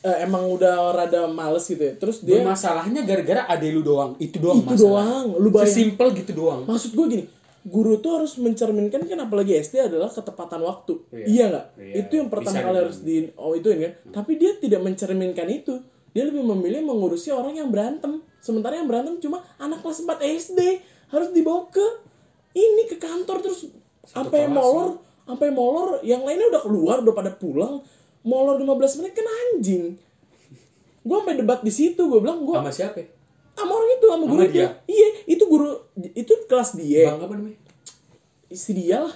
eh, 0.07 0.19
emang 0.23 0.47
udah 0.47 0.95
rada 0.95 1.27
males 1.27 1.67
gitu 1.67 1.83
ya. 1.83 1.95
Terus 1.99 2.23
dia 2.23 2.39
masalahnya 2.47 3.03
gara-gara 3.03 3.51
ade 3.51 3.75
lu 3.75 3.83
doang 3.83 4.15
itu 4.23 4.39
doang 4.39 4.63
itu 4.63 4.79
doang. 4.79 5.35
Lu 5.39 5.51
bayang. 5.51 5.67
sesimpel 5.67 6.15
gitu 6.15 6.33
doang 6.39 6.63
Maksud 6.65 6.95
gue 6.95 7.07
gini, 7.11 7.25
guru 7.67 7.99
tuh 7.99 8.23
harus 8.23 8.39
mencerminkan 8.39 9.03
kan 9.03 9.19
apalagi 9.19 9.59
SD 9.59 9.91
adalah 9.91 10.07
ketepatan 10.13 10.63
waktu. 10.63 10.95
Iya. 11.11 11.27
Iya 11.27 11.45
nggak? 11.51 11.67
Iya. 11.79 11.95
Itu 12.05 12.13
yang 12.23 12.29
pertama 12.31 12.59
kali 12.63 12.79
harus 12.79 12.99
di 13.03 13.17
oh 13.35 13.53
itu 13.59 13.69
kan. 13.73 13.93
Tapi 14.15 14.33
dia 14.39 14.53
tidak 14.61 14.81
mencerminkan 14.83 15.49
itu. 15.51 15.75
Dia 16.15 16.25
lebih 16.25 16.43
memilih 16.43 16.87
mengurusi 16.87 17.35
orang 17.35 17.59
yang 17.59 17.69
berantem. 17.69 18.23
Sementara 18.39 18.79
yang 18.79 18.89
berantem 18.89 19.19
cuma 19.19 19.45
anak 19.59 19.83
kelas 19.85 20.07
4 20.07 20.19
SD 20.19 20.61
harus 21.11 21.29
dibawa 21.35 21.69
ke 21.69 21.87
ini 22.57 22.89
ke 22.89 22.97
kantor 22.97 23.45
terus 23.45 23.69
sampai 24.09 24.49
molor, 24.49 24.99
sampai 25.29 25.49
molor 25.53 26.01
yang 26.01 26.25
lainnya 26.25 26.49
udah 26.49 26.63
keluar 26.65 26.97
udah 27.05 27.15
pada 27.15 27.31
pulang. 27.35 27.83
Molor 28.27 28.59
15 28.61 28.99
menit 29.03 29.13
kan 29.15 29.27
anjing. 29.27 29.85
Gue 31.07 31.17
sampai 31.23 31.39
debat 31.39 31.61
di 31.65 31.73
situ, 31.73 32.03
gue 32.09 32.21
bilang 32.21 32.45
gue 32.45 32.57
sama 32.57 32.73
siapa 32.75 33.01
ya? 33.01 33.09
Sama 33.59 33.73
orang 33.75 33.91
itu 33.93 34.07
sama 34.07 34.25
guru 34.25 34.41
Sama 34.41 34.49
dia? 34.49 34.69
Iya, 34.87 35.09
itu 35.27 35.45
guru 35.45 35.69
itu 36.15 36.33
kelas 36.47 36.71
dia. 36.75 37.03
bang 37.09 37.21
apa 37.21 37.35
namanya 37.35 37.59
Istri 38.49 38.73
dia 38.79 38.99
lah. 39.03 39.15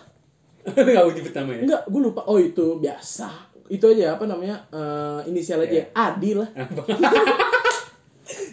nggak 0.68 0.95
mau 0.99 1.11
nyebut 1.11 1.32
namanya 1.32 1.61
Enggak, 1.61 1.82
gue 1.86 2.01
lupa. 2.03 2.20
Oh 2.24 2.36
itu 2.36 2.64
biasa. 2.76 3.28
Itu 3.66 3.84
aja 3.88 4.14
apa 4.14 4.24
namanya? 4.24 4.66
eh, 4.68 5.20
inisial 5.26 5.59
aja. 5.61 5.72
Iya. 5.72 5.84
Adi 5.93 6.30
lah. 6.34 6.49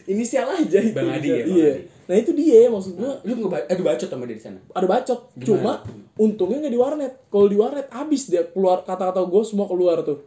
inisial 0.07 0.47
aja 0.49 0.79
itu. 0.79 0.95
Bang 0.95 1.09
Adi 1.11 1.27
ya, 1.27 1.35
Bang 1.39 1.49
Iya. 1.51 1.69
Adi. 1.71 1.81
Nah 2.09 2.15
itu 2.15 2.31
dia 2.33 2.65
maksud 2.67 2.93
gue. 2.95 3.11
lu 3.21 3.33
nggak 3.37 3.69
aduh 3.69 3.85
bacot 3.85 4.09
sama 4.09 4.25
dia 4.25 4.33
di 4.33 4.41
sana 4.41 4.57
Ada 4.71 4.87
bacot. 4.87 5.19
Cuma 5.39 5.73
untungnya 6.15 6.57
nggak 6.59 6.73
di 6.73 6.79
warnet. 6.79 7.13
Kalau 7.27 7.45
di 7.45 7.53
warnet 7.55 7.87
abis 7.87 8.21
dia 8.27 8.41
keluar 8.45 8.81
kata-kata 8.81 9.21
gue 9.21 9.41
semua 9.43 9.65
keluar 9.65 10.01
tuh. 10.01 10.25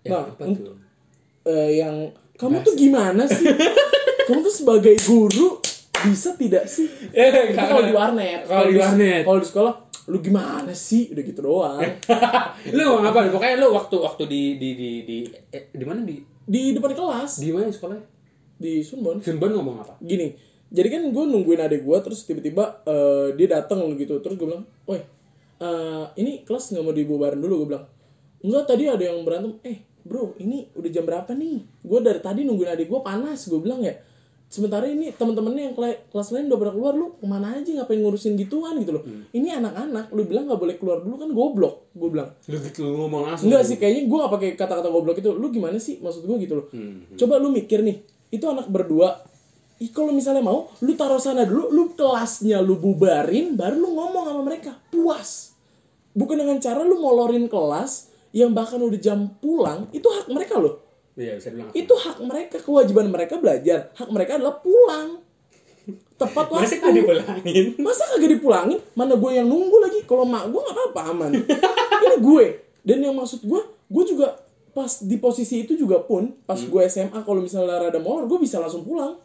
ya, 0.00 0.16
Nah, 0.16 0.24
apa 0.26 0.44
tuh 0.46 0.76
eh, 1.44 1.70
yang 1.76 2.08
kamu 2.34 2.56
tuh 2.62 2.72
gimana 2.72 3.24
sih? 3.26 3.44
Kamu 4.26 4.40
tuh 4.44 4.54
sebagai 4.54 4.94
guru 5.04 5.60
bisa 6.00 6.32
tidak 6.36 6.64
sih? 6.66 6.88
Eh, 7.12 7.28
Itu 7.28 7.56
kalau 7.56 7.84
di 7.84 7.92
warnet. 7.92 8.48
Kalau 8.48 8.66
di 8.68 8.76
warnet. 8.80 9.22
Kalau 9.24 9.38
di 9.38 9.46
sekolah, 9.46 9.74
lu 10.08 10.18
gimana 10.24 10.72
sih? 10.72 11.12
Udah 11.12 11.22
gitu 11.22 11.40
doang. 11.44 11.80
lu 12.76 12.80
ngomong 12.80 13.06
apa 13.12 13.28
pokoknya 13.28 13.56
lu 13.60 13.68
waktu 13.76 13.96
waktu 14.00 14.22
di 14.26 14.42
di 14.56 14.70
di 14.74 14.90
di 15.04 15.16
eh, 15.52 15.68
di 15.70 15.84
mana 15.84 16.00
di 16.02 16.18
di 16.24 16.74
depan 16.74 16.92
kelas 16.96 17.38
di 17.38 17.52
mana 17.52 17.68
sekolahnya 17.70 18.04
di 18.60 18.82
Sunbon. 18.84 19.22
Sunban 19.24 19.56
ngomong 19.56 19.76
apa 19.80 19.94
Gini, 20.04 20.36
jadi 20.68 20.88
kan 20.92 21.02
gue 21.08 21.24
nungguin 21.24 21.60
adik 21.64 21.82
gue 21.86 21.98
terus 22.04 22.26
tiba-tiba 22.28 22.84
eh, 22.84 23.28
dia 23.38 23.48
datang 23.60 23.84
gitu 23.96 24.20
terus 24.20 24.36
gue 24.36 24.48
bilang, 24.50 24.64
woi 24.84 25.00
eh, 25.60 26.04
ini 26.20 26.42
kelas 26.44 26.74
nggak 26.74 26.84
mau 26.84 26.92
dibubarin 26.92 27.40
dulu 27.40 27.64
gue 27.64 27.68
bilang. 27.76 27.86
Enggak 28.40 28.72
tadi 28.72 28.88
ada 28.88 29.04
yang 29.04 29.20
berantem. 29.20 29.60
Eh 29.62 29.84
bro 30.00 30.32
ini 30.40 30.72
udah 30.72 30.90
jam 30.90 31.04
berapa 31.04 31.30
nih? 31.36 31.84
Gue 31.84 32.00
dari 32.00 32.20
tadi 32.24 32.40
nungguin 32.48 32.72
adik 32.72 32.88
gue 32.88 33.00
panas 33.04 33.46
gue 33.46 33.60
bilang 33.60 33.84
ya. 33.84 33.94
Sementara 34.50 34.82
ini 34.82 35.14
teman-temannya 35.14 35.70
yang 35.70 35.74
kela- 35.78 36.02
kelas 36.10 36.34
lain 36.34 36.50
udah 36.50 36.58
pada 36.58 36.72
keluar 36.74 36.92
lu 36.92 37.14
ke 37.14 37.22
mana 37.22 37.54
aja 37.54 37.70
ngapain 37.70 38.02
ngurusin 38.02 38.34
gituan 38.34 38.74
gitu 38.82 38.98
loh. 38.98 39.02
Ini 39.30 39.62
anak-anak 39.62 40.10
lu 40.10 40.26
bilang 40.26 40.50
nggak 40.50 40.58
boleh 40.58 40.74
keluar 40.74 40.98
dulu 41.00 41.14
kan 41.16 41.30
goblok 41.30 41.74
gue 41.94 42.08
bilang. 42.10 42.34
lu 42.50 42.58
gitu 42.58 42.82
lu 42.82 42.98
ngomong 42.98 43.22
langsung 43.24 43.46
Enggak 43.46 43.62
sih, 43.64 43.78
kayaknya 43.78 44.10
gue 44.10 44.18
gak 44.18 44.32
pakai 44.34 44.48
kata-kata 44.54 44.90
goblok 44.90 45.16
itu. 45.16 45.30
Lu 45.30 45.46
gimana 45.48 45.78
sih? 45.78 46.02
Maksud 46.02 46.26
gue 46.26 46.36
gitu 46.42 46.54
loh. 46.58 46.66
Coba 47.14 47.38
lu 47.38 47.48
mikir 47.48 47.78
nih, 47.80 48.02
itu 48.28 48.42
anak 48.42 48.66
berdua. 48.66 49.22
Ih, 49.78 49.88
kalau 49.88 50.10
misalnya 50.10 50.42
mau, 50.42 50.66
lu 50.82 50.92
taruh 50.92 51.16
sana 51.16 51.46
dulu, 51.46 51.70
lu 51.70 51.82
kelasnya 51.94 52.58
lu 52.58 52.74
bubarin, 52.76 53.54
baru 53.54 53.78
lu 53.78 53.94
ngomong 53.94 54.26
sama 54.26 54.42
mereka. 54.42 54.74
Puas. 54.90 55.54
Bukan 56.10 56.36
dengan 56.36 56.58
cara 56.58 56.82
lu 56.82 56.98
molorin 56.98 57.46
kelas 57.46 58.10
yang 58.34 58.50
bahkan 58.50 58.82
udah 58.82 58.98
jam 58.98 59.30
pulang, 59.38 59.86
itu 59.90 60.04
hak 60.04 60.26
mereka 60.26 60.58
loh. 60.58 60.89
Iya 61.14 61.32
bisa 61.34 61.48
bilang 61.48 61.70
Itu 61.72 61.94
hak 61.94 62.18
mereka, 62.20 62.56
kewajiban 62.58 63.06
mereka 63.06 63.34
belajar. 63.36 63.90
Hak 63.92 64.08
mereka 64.08 64.36
adalah 64.36 64.56
pulang. 64.56 65.22
Tepat 66.14 66.46
waktu. 66.46 66.62
masih 66.62 66.78
tadi 66.78 67.00
pulangin 67.00 67.64
Masa 67.78 68.04
kagak 68.06 68.30
dipulangin? 68.30 68.78
Mana 68.92 69.16
gue 69.16 69.30
yang 69.32 69.46
nunggu 69.46 69.76
lagi? 69.80 70.04
Kalau 70.04 70.22
mak 70.22 70.46
gue 70.46 70.60
gak 70.60 70.74
apa-apa 70.74 71.00
aman. 71.08 71.30
Ini 71.98 72.16
gue. 72.18 72.46
Dan 72.80 72.98
yang 73.00 73.14
maksud 73.14 73.40
gue, 73.40 73.60
gue 73.88 74.04
juga 74.06 74.36
pas 74.70 75.00
di 75.00 75.16
posisi 75.16 75.64
itu 75.64 75.74
juga 75.74 75.98
pun, 75.98 76.30
pas 76.44 76.54
Hmm. 76.54 76.68
gue 76.68 76.82
SMA 76.86 77.20
kalau 77.20 77.40
misalnya 77.40 77.80
rada 77.80 77.98
molor, 77.98 78.24
gue 78.24 78.38
bisa 78.38 78.56
langsung 78.56 78.80
pulang. 78.82 79.18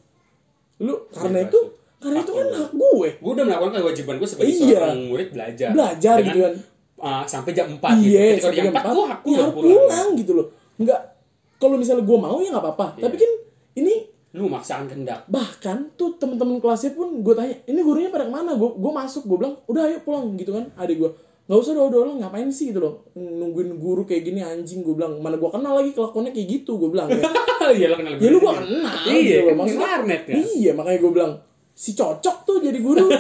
Lu 0.77 1.05
karena 1.09 1.43
Bebas 1.43 1.47
itu, 1.47 1.59
karena 1.97 2.17
itu 2.19 2.31
kan 2.31 2.45
Hak 2.45 2.57
hak 2.57 2.71
gue. 2.73 3.09
gue 3.15 3.31
udah 3.31 3.45
melakukan 3.45 3.71
kewajiban 3.77 4.15
gue 4.17 4.27
sebagai 4.27 4.51
Iya. 4.51 4.59
seorang 4.75 4.99
murid 5.05 5.27
belajar 5.31 5.69
Belajar 5.71 6.15
Dengan, 6.17 6.27
gitu 6.27 6.39
kan. 6.41 6.53
uh, 6.97 7.23
sampai 7.25 7.51
jam 7.51 7.67
4 7.69 7.79
gitu 7.93 8.07
Iya, 8.09 8.23
ketika 8.25 8.41
sampai 8.41 8.55
jam 8.55 8.65
jam 8.65 8.73
4 8.73 8.75
empat, 8.75 8.83
gue 8.89 9.05
aku 9.05 9.27
ya 9.27 9.35
baru 9.35 9.43
harus 9.43 9.53
pulang, 9.53 9.75
pulang 9.77 10.07
gitu 10.15 10.31
loh. 10.33 10.47
Enggak, 10.75 11.01
kalau 11.57 11.75
misalnya 11.79 12.03
gue 12.03 12.17
mau 12.17 12.37
ya 12.43 12.49
nggak 12.51 12.63
apa-apa. 12.63 12.87
Iya. 12.99 13.03
Tapi 13.07 13.15
kan 13.19 13.31
ini 13.79 13.93
lu 14.35 14.51
memaksakan 14.51 14.91
kehendak 14.91 15.23
bahkan 15.31 15.87
tuh 15.95 16.19
teman-teman 16.19 16.59
kelasnya 16.59 16.91
pun 16.91 17.23
gue 17.23 17.31
tanya 17.31 17.55
ini 17.71 17.79
gurunya 17.79 18.11
pada 18.11 18.27
ke 18.27 18.33
mana? 18.35 18.59
Gue 18.59 18.75
gue 18.75 18.91
masuk 18.91 19.23
gue 19.31 19.37
bilang 19.39 19.55
udah 19.71 19.81
ayo 19.87 19.97
pulang 20.03 20.35
gitu 20.35 20.51
kan. 20.51 20.67
Adik 20.75 20.99
gue 20.99 21.11
nggak 21.45 21.59
usah 21.61 21.73
doa 21.77 21.87
doa 21.93 22.09
ngapain 22.19 22.49
sih? 22.51 22.75
Gitu 22.75 22.79
loh. 22.83 23.07
Nungguin 23.15 23.79
guru 23.79 24.03
kayak 24.03 24.27
gini 24.27 24.43
anjing 24.43 24.83
gue 24.83 24.95
bilang. 24.97 25.23
Mana 25.23 25.39
gue 25.39 25.49
kenal 25.49 25.79
lagi 25.79 25.95
kelakuannya 25.95 26.35
kayak 26.35 26.47
gitu 26.51 26.75
gue 26.75 26.89
bilang. 26.91 27.07
Ya, 27.07 27.23
iya 27.79 27.85
lo 27.89 27.95
kenal 27.97 28.13
ya 28.19 28.29
lu 28.29 28.37
gue 28.43 28.53
kenal 28.53 28.95
iya 29.07 29.37
gitu 29.41 29.51
loh. 29.55 29.65
kan 29.65 29.77
warnet 29.79 30.21
kan 30.27 30.35
iya 30.37 30.71
makanya 30.75 30.99
gue 30.99 31.11
bilang 31.15 31.31
si 31.71 31.91
cocok 31.95 32.35
tuh 32.43 32.57
jadi 32.59 32.79
guru. 32.83 33.07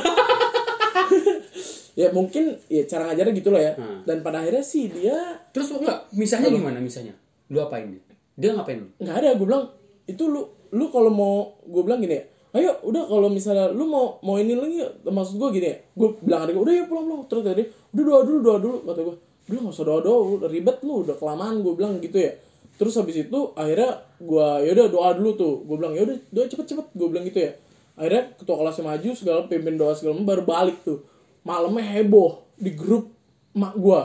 Ya 1.95 2.11
mungkin 2.11 2.59
ya 2.67 2.83
cara 2.83 3.07
ngajarnya 3.07 3.33
gitu 3.39 3.49
lah 3.55 3.61
ya. 3.63 3.73
Hmm. 3.79 4.03
dan 4.03 4.19
pada 4.19 4.43
akhirnya 4.43 4.59
sih 4.59 4.91
dia 4.91 5.15
terus 5.55 5.71
enggak 5.71 6.11
misalnya 6.11 6.51
gimana 6.51 6.83
misalnya 6.83 7.15
lu 7.47 7.63
apain 7.63 7.87
dia 7.87 8.03
dia 8.35 8.51
ngapain? 8.51 8.83
Nggak 8.99 9.15
ada 9.15 9.29
gue 9.39 9.45
bilang 9.47 9.65
itu 10.05 10.23
lu 10.27 10.41
lu 10.75 10.85
kalau 10.91 11.11
mau 11.11 11.35
gue 11.63 11.81
bilang 11.81 12.03
gini 12.03 12.19
ya 12.19 12.23
ayo 12.55 12.71
udah 12.87 13.03
kalau 13.07 13.27
misalnya 13.27 13.67
lu 13.71 13.83
mau 13.87 14.19
mau 14.23 14.39
ini 14.39 14.55
lagi 14.55 14.79
maksud 15.03 15.35
gue 15.35 15.49
gini 15.59 15.67
ya 15.71 15.77
gue 15.91 16.09
bilang 16.23 16.47
ada 16.47 16.51
udah 16.55 16.73
ya 16.75 16.83
pulang 16.87 17.05
pulang. 17.07 17.23
Terus 17.27 17.43
tadi 17.43 17.63
udah 17.95 18.03
doa 18.03 18.19
dulu 18.23 18.37
doa 18.43 18.57
dulu 18.59 18.77
kata 18.87 18.99
gue 19.03 19.15
udah 19.45 19.59
nggak 19.61 19.75
usah 19.75 19.85
doa 19.85 19.99
doa 20.03 20.17
udah 20.39 20.49
ribet 20.49 20.77
lu 20.83 20.93
udah 21.03 21.15
kelamaan 21.19 21.63
gue 21.63 21.73
bilang 21.75 21.99
gitu 21.99 22.17
ya. 22.19 22.31
Terus 22.75 22.93
habis 22.99 23.15
itu 23.23 23.39
akhirnya 23.55 24.03
gue 24.19 24.47
yaudah 24.67 24.87
doa 24.91 25.09
dulu 25.15 25.31
tuh. 25.35 25.53
Gue 25.63 25.75
bilang 25.79 25.93
yaudah 25.95 26.15
doa 26.31 26.45
cepet 26.47 26.65
cepet 26.75 26.87
gue 26.91 27.07
bilang 27.07 27.25
gitu 27.27 27.39
ya. 27.39 27.51
Akhirnya 27.95 28.23
ketua 28.35 28.55
kelasnya 28.59 28.83
maju 28.83 29.09
segala 29.15 29.39
pimpin 29.47 29.79
doa 29.79 29.95
segala 29.95 30.19
macam, 30.19 30.27
baru 30.27 30.43
balik 30.43 30.77
tuh. 30.83 30.99
Malamnya 31.47 31.83
heboh 31.87 32.43
di 32.59 32.71
grup 32.75 33.11
mak 33.55 33.75
gue 33.79 34.01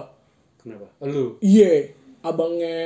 kenapa? 0.62 0.86
Lu? 1.02 1.40
Iya, 1.42 1.90
abangnya 2.20 2.76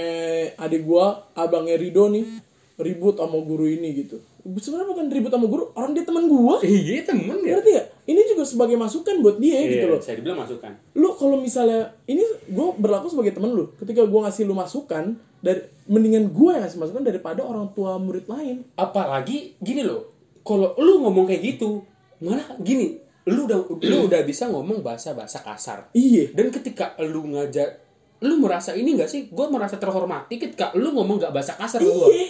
adik 0.56 0.82
gua, 0.82 1.28
abangnya 1.34 1.74
Rido 1.76 2.08
nih 2.08 2.26
ribut 2.74 3.14
sama 3.14 3.38
guru 3.38 3.70
ini 3.70 3.94
gitu. 3.94 4.18
Sebenarnya 4.44 4.88
bukan 4.90 5.06
ribut 5.08 5.30
sama 5.30 5.46
guru, 5.46 5.70
orang 5.72 5.94
dia 5.94 6.04
teman 6.04 6.26
gua. 6.26 6.58
iya 6.60 7.00
temen 7.00 7.38
ya 7.40 7.56
Ngerti 7.56 7.70
gak? 7.70 7.86
Ini 8.04 8.20
juga 8.28 8.42
sebagai 8.44 8.76
masukan 8.76 9.14
buat 9.22 9.36
dia 9.38 9.56
gitu 9.64 9.86
loh. 9.88 10.00
saya 10.02 10.20
dibilang 10.20 10.42
masukan 10.42 10.74
Lu 10.92 11.14
kalau 11.16 11.38
misalnya 11.38 11.94
ini 12.04 12.20
gua 12.50 12.74
berlaku 12.74 13.08
sebagai 13.08 13.32
teman 13.32 13.54
lu. 13.54 13.70
Ketika 13.78 14.04
gua 14.04 14.26
ngasih 14.28 14.44
lu 14.44 14.52
masukan 14.52 15.14
dari 15.38 15.60
mendingan 15.86 16.28
gua 16.28 16.58
yang 16.58 16.62
ngasih 16.66 16.80
masukan 16.82 17.02
daripada 17.04 17.40
orang 17.40 17.70
tua 17.72 17.96
murid 17.96 18.26
lain. 18.26 18.64
apalagi 18.74 19.54
gini 19.60 19.84
loh 19.84 20.08
kalau 20.40 20.72
lu 20.76 21.00
ngomong 21.00 21.24
kayak 21.24 21.56
gitu 21.56 21.80
malah 22.20 22.44
gini 22.60 23.00
lu 23.24 23.48
udah 23.48 23.64
lu 23.64 23.96
udah 24.04 24.20
bisa 24.24 24.48
ngomong 24.48 24.80
bahasa 24.80 25.12
bahasa 25.12 25.40
kasar 25.40 25.88
Iya. 25.92 26.32
dan 26.36 26.52
ketika 26.52 26.92
lu 27.00 27.24
ngajar 27.32 27.80
lu 28.24 28.40
merasa 28.40 28.72
ini 28.72 28.96
gak 28.96 29.06
sih 29.06 29.28
gue 29.28 29.46
merasa 29.46 29.76
terhormati 29.76 30.34
ketika 30.34 30.72
lu 30.72 30.90
ngomong 30.90 31.20
gak 31.20 31.30
bahasa 31.30 31.52
kasar 31.54 31.78
ke 31.78 31.86
gue 31.86 32.08
Iya. 32.08 32.26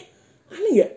Aneh 0.50 0.72
gak? 0.74 0.90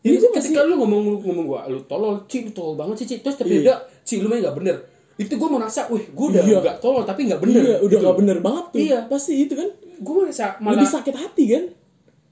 Jadi 0.00 0.10
Ini 0.10 0.20
masih 0.20 0.32
ketika 0.34 0.60
lu 0.64 0.74
ngomong 0.76 1.00
ngomong 1.16 1.46
gua, 1.46 1.60
lu 1.64 1.80
tolol, 1.84 2.24
ci, 2.24 2.44
lu 2.44 2.52
tolol 2.52 2.76
banget 2.76 3.00
sih, 3.00 3.06
ci. 3.06 3.16
Terus 3.20 3.36
tapi 3.36 3.56
Iya. 3.56 3.60
udah, 3.64 3.76
ci, 4.00 4.20
lu 4.20 4.28
main 4.28 4.40
gak 4.40 4.52
bener. 4.52 4.76
Itu 5.16 5.36
gua 5.36 5.48
merasa, 5.50 5.88
wih, 5.88 6.12
gua 6.12 6.28
udah 6.28 6.44
Iya. 6.44 6.60
gak 6.60 6.76
tolol, 6.78 7.04
tapi 7.04 7.24
gak 7.24 7.40
bener. 7.40 7.56
Iya, 7.56 7.76
udah 7.80 7.88
gitu. 7.94 8.04
gak 8.04 8.16
bener 8.20 8.38
banget 8.38 8.64
tuh. 8.68 8.80
Iya. 8.80 8.98
Pasti 9.06 9.32
itu 9.40 9.54
kan. 9.54 9.64
Gua 9.98 10.14
merasa 10.20 10.56
malah 10.58 10.76
Lebih 10.76 10.90
sakit 10.90 11.14
hati 11.14 11.44
kan? 11.48 11.64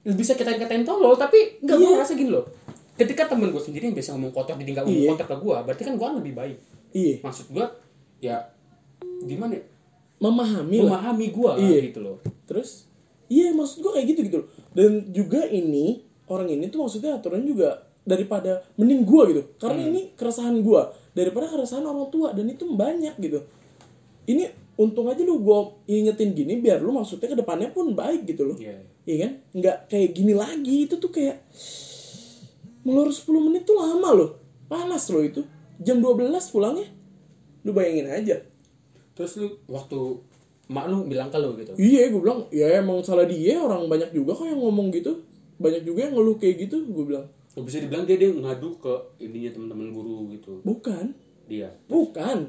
bisa 0.05 0.35
kita 0.35 0.53
katain 0.55 0.83
tolol, 0.83 1.15
tapi 1.15 1.39
gak 1.61 1.77
Iya. 1.79 1.89
merasa 1.95 2.13
gini 2.13 2.29
loh. 2.29 2.45
ketika 2.93 3.25
temen 3.25 3.49
gue 3.49 3.59
sendiri 3.59 3.89
yang 3.89 3.97
biasa 3.97 4.13
ngomong 4.13 4.31
kotor 4.31 4.53
jadi 4.55 4.69
nggak 4.71 4.85
ngomong 4.85 5.01
Iya. 5.01 5.11
kotor 5.11 5.27
ke 5.27 5.37
gue 5.41 5.57
berarti 5.65 5.83
kan 5.83 5.95
gue 5.97 6.09
lebih 6.21 6.33
baik 6.37 6.57
iya 6.93 7.15
maksud 7.19 7.47
gue 7.49 7.65
ya 8.21 8.37
gimana 9.23 9.57
ya? 9.57 9.65
Memahami 10.23 10.77
memahami 10.87 11.27
gue 11.35 11.51
Iya. 11.59 11.79
gitu 11.91 12.01
loh. 12.01 12.17
Terus? 12.47 12.87
Iya 13.27 13.51
maksud 13.51 13.83
gue 13.83 13.91
kayak 13.91 14.07
gitu 14.15 14.21
gitu 14.31 14.37
loh. 14.47 14.49
Dan 14.71 15.11
juga 15.11 15.43
ini 15.51 15.99
orang 16.31 16.47
ini 16.47 16.71
tuh 16.71 16.87
maksudnya 16.87 17.19
aturan 17.19 17.43
juga 17.43 17.83
daripada 18.07 18.63
mending 18.79 19.03
gue 19.03 19.23
gitu. 19.35 19.43
Karena 19.59 19.83
ini 19.91 20.15
keresahan 20.15 20.63
gue 20.63 20.83
daripada 21.17 21.51
keresahan 21.51 21.83
orang 21.83 22.07
tua. 22.15 22.31
Dan 22.31 22.47
itu 22.47 22.71
banyak 22.71 23.19
gitu. 23.19 23.43
Ini 24.31 24.47
untung 24.79 25.11
aja 25.11 25.21
lu 25.27 25.43
gue 25.43 25.59
ingetin 25.91 26.33
gini 26.33 26.63
biar 26.63 26.79
lu 26.79 26.95
maksudnya 26.95 27.27
ke 27.27 27.37
depannya 27.37 27.75
pun 27.75 27.91
baik 27.97 28.23
gitu 28.29 28.55
loh. 28.55 28.57
Iya. 28.61 28.79
Iya 29.03 29.17
kan? 29.27 29.33
Nggak 29.59 29.77
kayak 29.91 30.11
gini 30.15 30.33
lagi. 30.39 30.77
Itu 30.87 31.03
tuh 31.03 31.11
kayak 31.11 31.43
melur 32.87 33.11
10 33.11 33.27
menit 33.43 33.67
tuh 33.67 33.75
lama 33.75 34.09
loh. 34.15 34.31
Panas 34.71 35.11
loh 35.11 35.25
itu. 35.25 35.43
Jam 35.83 35.99
12 35.99 36.31
pulangnya. 36.55 36.87
Lu 37.67 37.75
bayangin 37.75 38.07
aja 38.07 38.52
terus 39.13 39.37
lu 39.37 39.49
waktu 39.69 39.99
mak 40.73 40.89
lu 40.89 41.05
bilang 41.05 41.29
ke 41.29 41.37
lu 41.37 41.53
gitu 41.61 41.73
Iya, 41.77 42.09
gue 42.09 42.21
bilang, 42.23 42.49
ya 42.49 42.81
emang 42.81 43.05
salah 43.05 43.29
dia, 43.29 43.61
orang 43.61 43.87
banyak 43.91 44.15
juga 44.17 44.33
kok 44.33 44.49
yang 44.49 44.61
ngomong 44.63 44.89
gitu. 44.95 45.21
Banyak 45.61 45.83
juga 45.85 46.09
yang 46.09 46.15
ngeluh 46.17 46.37
kayak 46.41 46.69
gitu, 46.69 46.87
gue 46.89 47.05
bilang. 47.05 47.27
bisa 47.53 47.85
dibilang 47.85 48.09
dia 48.09 48.17
dia 48.17 48.33
ngadu 48.33 48.81
ke 48.81 48.95
ininya 49.21 49.53
teman-teman 49.53 49.93
guru 49.93 50.25
gitu 50.33 50.65
Bukan, 50.65 51.13
dia 51.45 51.69
bukan. 51.85 52.49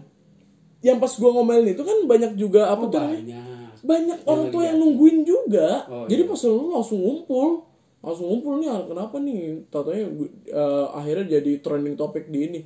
Yang 0.80 0.98
pas 1.04 1.14
gue 1.20 1.28
ngomelin 1.36 1.76
itu 1.76 1.84
kan 1.84 1.98
banyak 2.08 2.32
juga 2.40 2.72
apa 2.72 2.88
oh, 2.88 2.92
tuh 2.92 3.00
namanya? 3.04 3.20
banyak 3.20 3.64
Banyak 3.84 4.20
orang 4.24 4.48
tua 4.48 4.64
yang 4.64 4.80
nungguin 4.80 5.28
juga. 5.28 5.84
Oh, 5.92 6.08
Jadi 6.08 6.24
iya. 6.24 6.32
pas 6.32 6.40
lu 6.48 6.72
langsung 6.72 7.00
ngumpul. 7.04 7.68
Langsung 8.00 8.28
ngumpul 8.32 8.64
nih, 8.64 8.72
ah, 8.72 8.82
kenapa 8.88 9.16
nih? 9.20 9.40
Tatanya 9.68 10.06
eh, 10.48 10.88
akhirnya 10.96 11.26
jadi 11.40 11.52
trending 11.60 12.00
topik 12.00 12.32
di 12.32 12.40
ini. 12.48 12.60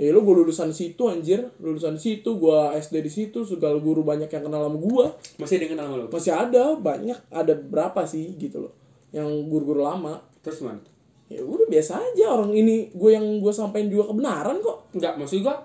Ya 0.00 0.08
lu 0.10 0.24
gue 0.24 0.32
lulusan 0.34 0.72
situ 0.72 1.02
anjir, 1.04 1.52
lulusan 1.58 1.92
situ, 1.94 2.30
gue 2.32 2.58
SD 2.74 2.94
di 2.98 3.12
situ, 3.12 3.44
segala 3.44 3.76
guru 3.76 4.00
banyak 4.00 4.26
yang 4.26 4.42
kenal 4.42 4.64
sama 4.64 4.78
gue. 4.78 5.06
masih 5.36 5.54
ada 5.54 5.62
yang 5.62 5.72
kenal 5.74 5.84
sama 5.84 5.96
lu? 5.98 6.06
Masih 6.08 6.32
ada, 6.32 6.64
banyak, 6.74 7.18
ada 7.28 7.52
berapa 7.54 8.00
sih 8.02 8.32
gitu 8.34 8.64
loh. 8.64 8.72
Yang 9.10 9.28
guru-guru 9.46 9.82
lama. 9.82 10.24
terus 10.40 10.64
mana 10.64 10.80
ya 11.28 11.44
udah 11.44 11.68
biasa 11.68 12.00
aja. 12.00 12.32
Orang 12.32 12.50
ini 12.50 12.88
gue 12.90 13.10
yang 13.12 13.22
gue 13.38 13.52
sampaikan 13.52 13.86
juga 13.86 14.08
kebenaran 14.08 14.56
kok. 14.58 14.88
Enggak, 14.90 15.14
maksud 15.14 15.44
gua 15.44 15.60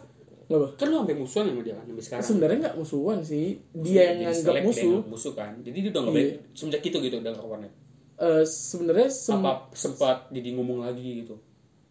nggak 0.46 0.60
apa? 0.60 0.68
kan 0.76 0.86
lu 0.86 0.96
sampai 1.00 1.16
musuhan 1.16 1.46
sama 1.48 1.62
dia 1.64 1.74
kan 1.74 1.86
sampai 1.88 2.04
sekarang. 2.04 2.26
Sebenarnya 2.28 2.58
nggak 2.60 2.78
musuhan 2.78 3.20
sih. 3.24 3.48
Dia 3.74 4.02
yang 4.04 4.18
nganggap 4.22 4.46
selek, 4.46 4.62
dia 4.62 4.68
musuh. 4.68 5.00
musuh 5.08 5.34
kan. 5.34 5.52
Jadi 5.64 5.78
dia 5.80 5.90
udah 5.90 6.02
nggak 6.04 6.14
Iya. 6.14 6.22
baik 6.22 6.32
semenjak 6.52 6.82
itu 6.84 6.98
gitu 7.00 7.16
udah 7.18 7.32
nggak 7.32 7.48
warnet 7.48 7.74
Eh, 8.16 8.44
sebenarnya 8.46 9.08
sem- 9.10 9.40
apa 9.40 9.52
sempat 9.72 10.18
jadi 10.30 10.50
ngomong 10.54 10.80
lagi 10.82 11.24
gitu 11.24 11.36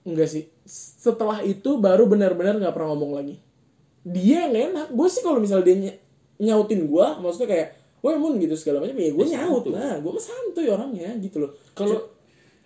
enggak 0.05 0.29
sih. 0.29 0.45
Setelah 0.65 1.41
itu 1.41 1.77
baru 1.77 2.05
benar-benar 2.05 2.57
nggak 2.57 2.71
pernah 2.71 2.93
ngomong 2.93 3.13
lagi. 3.15 3.37
Dia 4.03 4.47
yang 4.47 4.73
enak. 4.73 4.87
Gue 4.91 5.09
sih 5.09 5.21
kalau 5.21 5.39
misalnya 5.39 5.65
dia 5.65 5.77
ny- 5.79 5.99
nyautin 6.37 6.85
gue 6.85 7.07
maksudnya 7.19 7.49
kayak 7.49 7.69
woi 7.99 8.15
mun 8.15 8.37
gitu 8.37 8.53
segala 8.53 8.79
macam 8.79 8.95
ya 8.95 9.11
gue 9.11 9.25
Ya, 9.25 9.43
nyaut. 9.43 9.65
Nah 9.67 9.97
gue 9.97 10.11
mah 10.11 10.21
santuy 10.21 10.69
orangnya 10.69 11.09
gitu 11.19 11.41
loh. 11.41 11.51
Kalau 11.73 12.05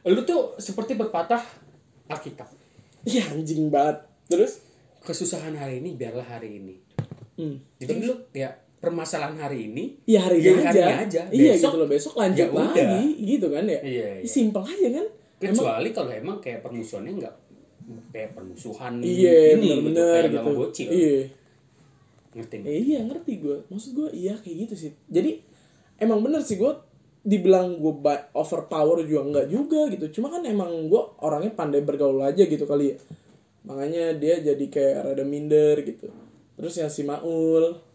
lu 0.05 0.21
tuh 0.23 0.57
seperti 0.57 0.95
berpatah 0.95 1.39
Alkitab. 2.07 2.49
Iya 3.03 3.31
anjing 3.31 3.69
banget. 3.69 4.03
Terus? 4.27 4.59
Kesusahan 4.99 5.55
hari 5.55 5.79
ini 5.79 5.95
biarlah 5.95 6.27
hari 6.29 6.59
ini. 6.59 6.75
Hmm. 7.39 7.55
jadi 7.79 8.03
lu 8.03 8.19
ya 8.35 8.51
permasalahan 8.79 9.39
hari 9.39 9.71
ini 9.71 9.95
ya 10.05 10.27
hari 10.27 10.43
Ya, 10.43 10.51
ini 10.51 10.63
aja. 10.65 10.83
aja. 10.99 11.23
iya 11.31 11.55
Besok, 11.55 11.71
gitu 11.71 11.77
loh. 11.79 11.89
Besok 11.89 12.15
lanjut 12.15 12.39
ya 12.41 12.51
udah. 12.51 12.67
lagi 12.67 13.07
gitu 13.21 13.47
kan 13.47 13.65
ya. 13.65 13.79
Iya, 13.79 14.09
iya. 14.19 14.27
simpel 14.27 14.63
aja 14.65 14.89
kan 14.91 15.07
kecuali 15.39 15.89
kalau 15.95 16.11
emang 16.11 16.43
kayak 16.43 16.61
permusuhannya 16.67 17.15
nggak 17.23 17.37
kayak 18.13 18.37
permusuhan 18.37 19.01
iya 19.01 19.57
ini 19.57 19.81
gitu, 19.81 19.97
kayak 19.97 20.25
gitu, 20.29 20.37
dalam 20.37 20.55
bocil. 20.55 20.89
Iya. 20.93 21.19
Ngerti? 22.37 22.57
Eh, 22.61 22.81
iya 22.85 22.99
ngerti 23.07 23.33
gue 23.41 23.57
maksud 23.73 23.91
gue 23.97 24.09
iya 24.13 24.35
kayak 24.37 24.57
gitu 24.69 24.75
sih. 24.77 24.93
Jadi 25.09 25.41
emang 25.97 26.21
bener 26.21 26.45
sih 26.45 26.61
gue 26.61 26.73
dibilang 27.25 27.81
gue 27.81 27.93
overpower 28.37 29.05
juga 29.09 29.23
enggak 29.25 29.47
juga 29.49 29.81
gitu. 29.89 30.21
Cuma 30.21 30.29
kan 30.29 30.45
emang 30.45 30.91
gue 30.93 31.03
orangnya 31.25 31.53
pandai 31.57 31.81
bergaul 31.81 32.21
aja 32.21 32.45
gitu 32.45 32.69
kali 32.69 32.93
ya. 32.93 32.97
Makanya 33.65 34.17
dia 34.17 34.41
jadi 34.41 34.65
kayak 34.69 35.13
rada 35.13 35.25
minder 35.25 35.81
gitu. 35.85 36.13
Terus 36.61 36.75
yang 36.77 36.93
si 36.93 37.03
Maul. 37.09 37.89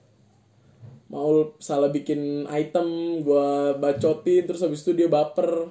Maul 1.13 1.53
salah 1.61 1.93
bikin 1.93 2.49
item 2.49 3.21
gue 3.21 3.77
bacotin 3.77 4.49
terus 4.49 4.65
habis 4.65 4.81
itu 4.81 4.97
dia 4.97 5.05
baper 5.05 5.69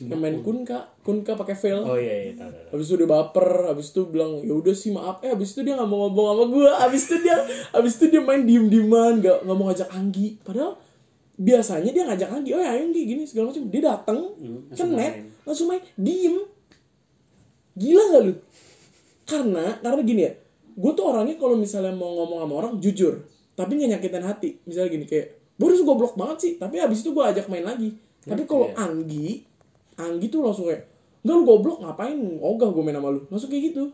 yang 0.00 0.16
main 0.16 0.38
kunka 0.38 0.78
kunka 1.00 1.34
pakai 1.34 1.52
fail 1.52 1.82
oh 1.82 1.94
iya 1.94 2.14
iya 2.24 2.32
tahu 2.34 2.48
tahu. 2.48 2.66
Habis 2.72 2.86
itu 2.86 2.94
dia 2.96 3.08
baper, 3.08 3.48
habis 3.66 3.86
itu 3.88 4.00
bilang 4.06 4.32
ya 4.38 4.52
udah 4.52 4.70
sih 4.72 4.90
maaf. 4.90 5.18
Eh 5.20 5.28
habis 5.28 5.50
itu 5.50 5.60
dia 5.60 5.74
nggak 5.74 5.86
mau 5.86 6.06
ngomong 6.06 6.26
sama 6.28 6.44
gue. 6.48 6.70
Habis 6.82 7.02
itu 7.04 7.16
dia, 7.20 7.36
habis 7.68 7.92
itu 7.94 8.04
dia 8.08 8.20
main 8.20 8.42
diem 8.42 8.66
dieman, 8.66 9.18
nggak 9.18 9.42
nggak 9.42 9.56
mau 9.56 9.66
ngajak 9.66 9.90
Anggi. 9.90 10.38
Padahal 10.38 10.78
biasanya 11.34 11.90
dia 11.90 12.02
ngajak 12.04 12.28
Anggi, 12.30 12.50
oh 12.52 12.60
ya 12.60 12.70
Anggi 12.74 13.00
gini 13.04 13.22
segala 13.22 13.50
macam. 13.50 13.62
Dia 13.66 13.82
datang, 13.82 14.18
Hmm, 14.38 14.60
langsung 14.70 14.90
main. 14.92 15.12
langsung 15.42 15.66
main, 15.66 15.82
diem. 15.94 16.36
Gila 17.72 18.02
gak 18.10 18.22
lu? 18.22 18.34
Karena, 19.24 19.64
karena 19.80 20.02
gini 20.02 20.22
ya, 20.22 20.32
gue 20.72 20.92
tuh 20.92 21.04
orangnya 21.04 21.34
kalau 21.36 21.56
misalnya 21.56 21.90
mau 21.90 22.12
ngomong 22.12 22.38
sama 22.38 22.54
orang 22.54 22.72
jujur, 22.78 23.24
tapi 23.52 23.74
nggak 23.74 23.96
nyakitin 23.96 24.22
hati. 24.22 24.48
Misalnya 24.62 24.90
gini 24.92 25.04
kayak, 25.04 25.26
Boris 25.56 25.80
goblok 25.80 26.14
banget 26.14 26.38
sih, 26.38 26.52
tapi 26.54 26.76
habis 26.76 27.00
itu 27.00 27.10
gue 27.10 27.24
ajak 27.24 27.48
main 27.48 27.64
lagi. 27.64 27.96
Tapi 28.22 28.44
kalau 28.44 28.68
Iya. 28.68 28.76
Anggi, 28.78 29.28
Anggi 30.02 30.26
tuh 30.26 30.42
langsung 30.42 30.66
kayak, 30.66 30.82
enggak 31.22 31.34
lu 31.34 31.44
goblok 31.44 31.78
ngapain 31.80 32.18
ogah 32.38 32.68
gue 32.68 32.82
main 32.82 32.94
sama 32.94 33.08
lu. 33.08 33.20
Langsung 33.26 33.48
kayak 33.48 33.64
gitu. 33.70 33.84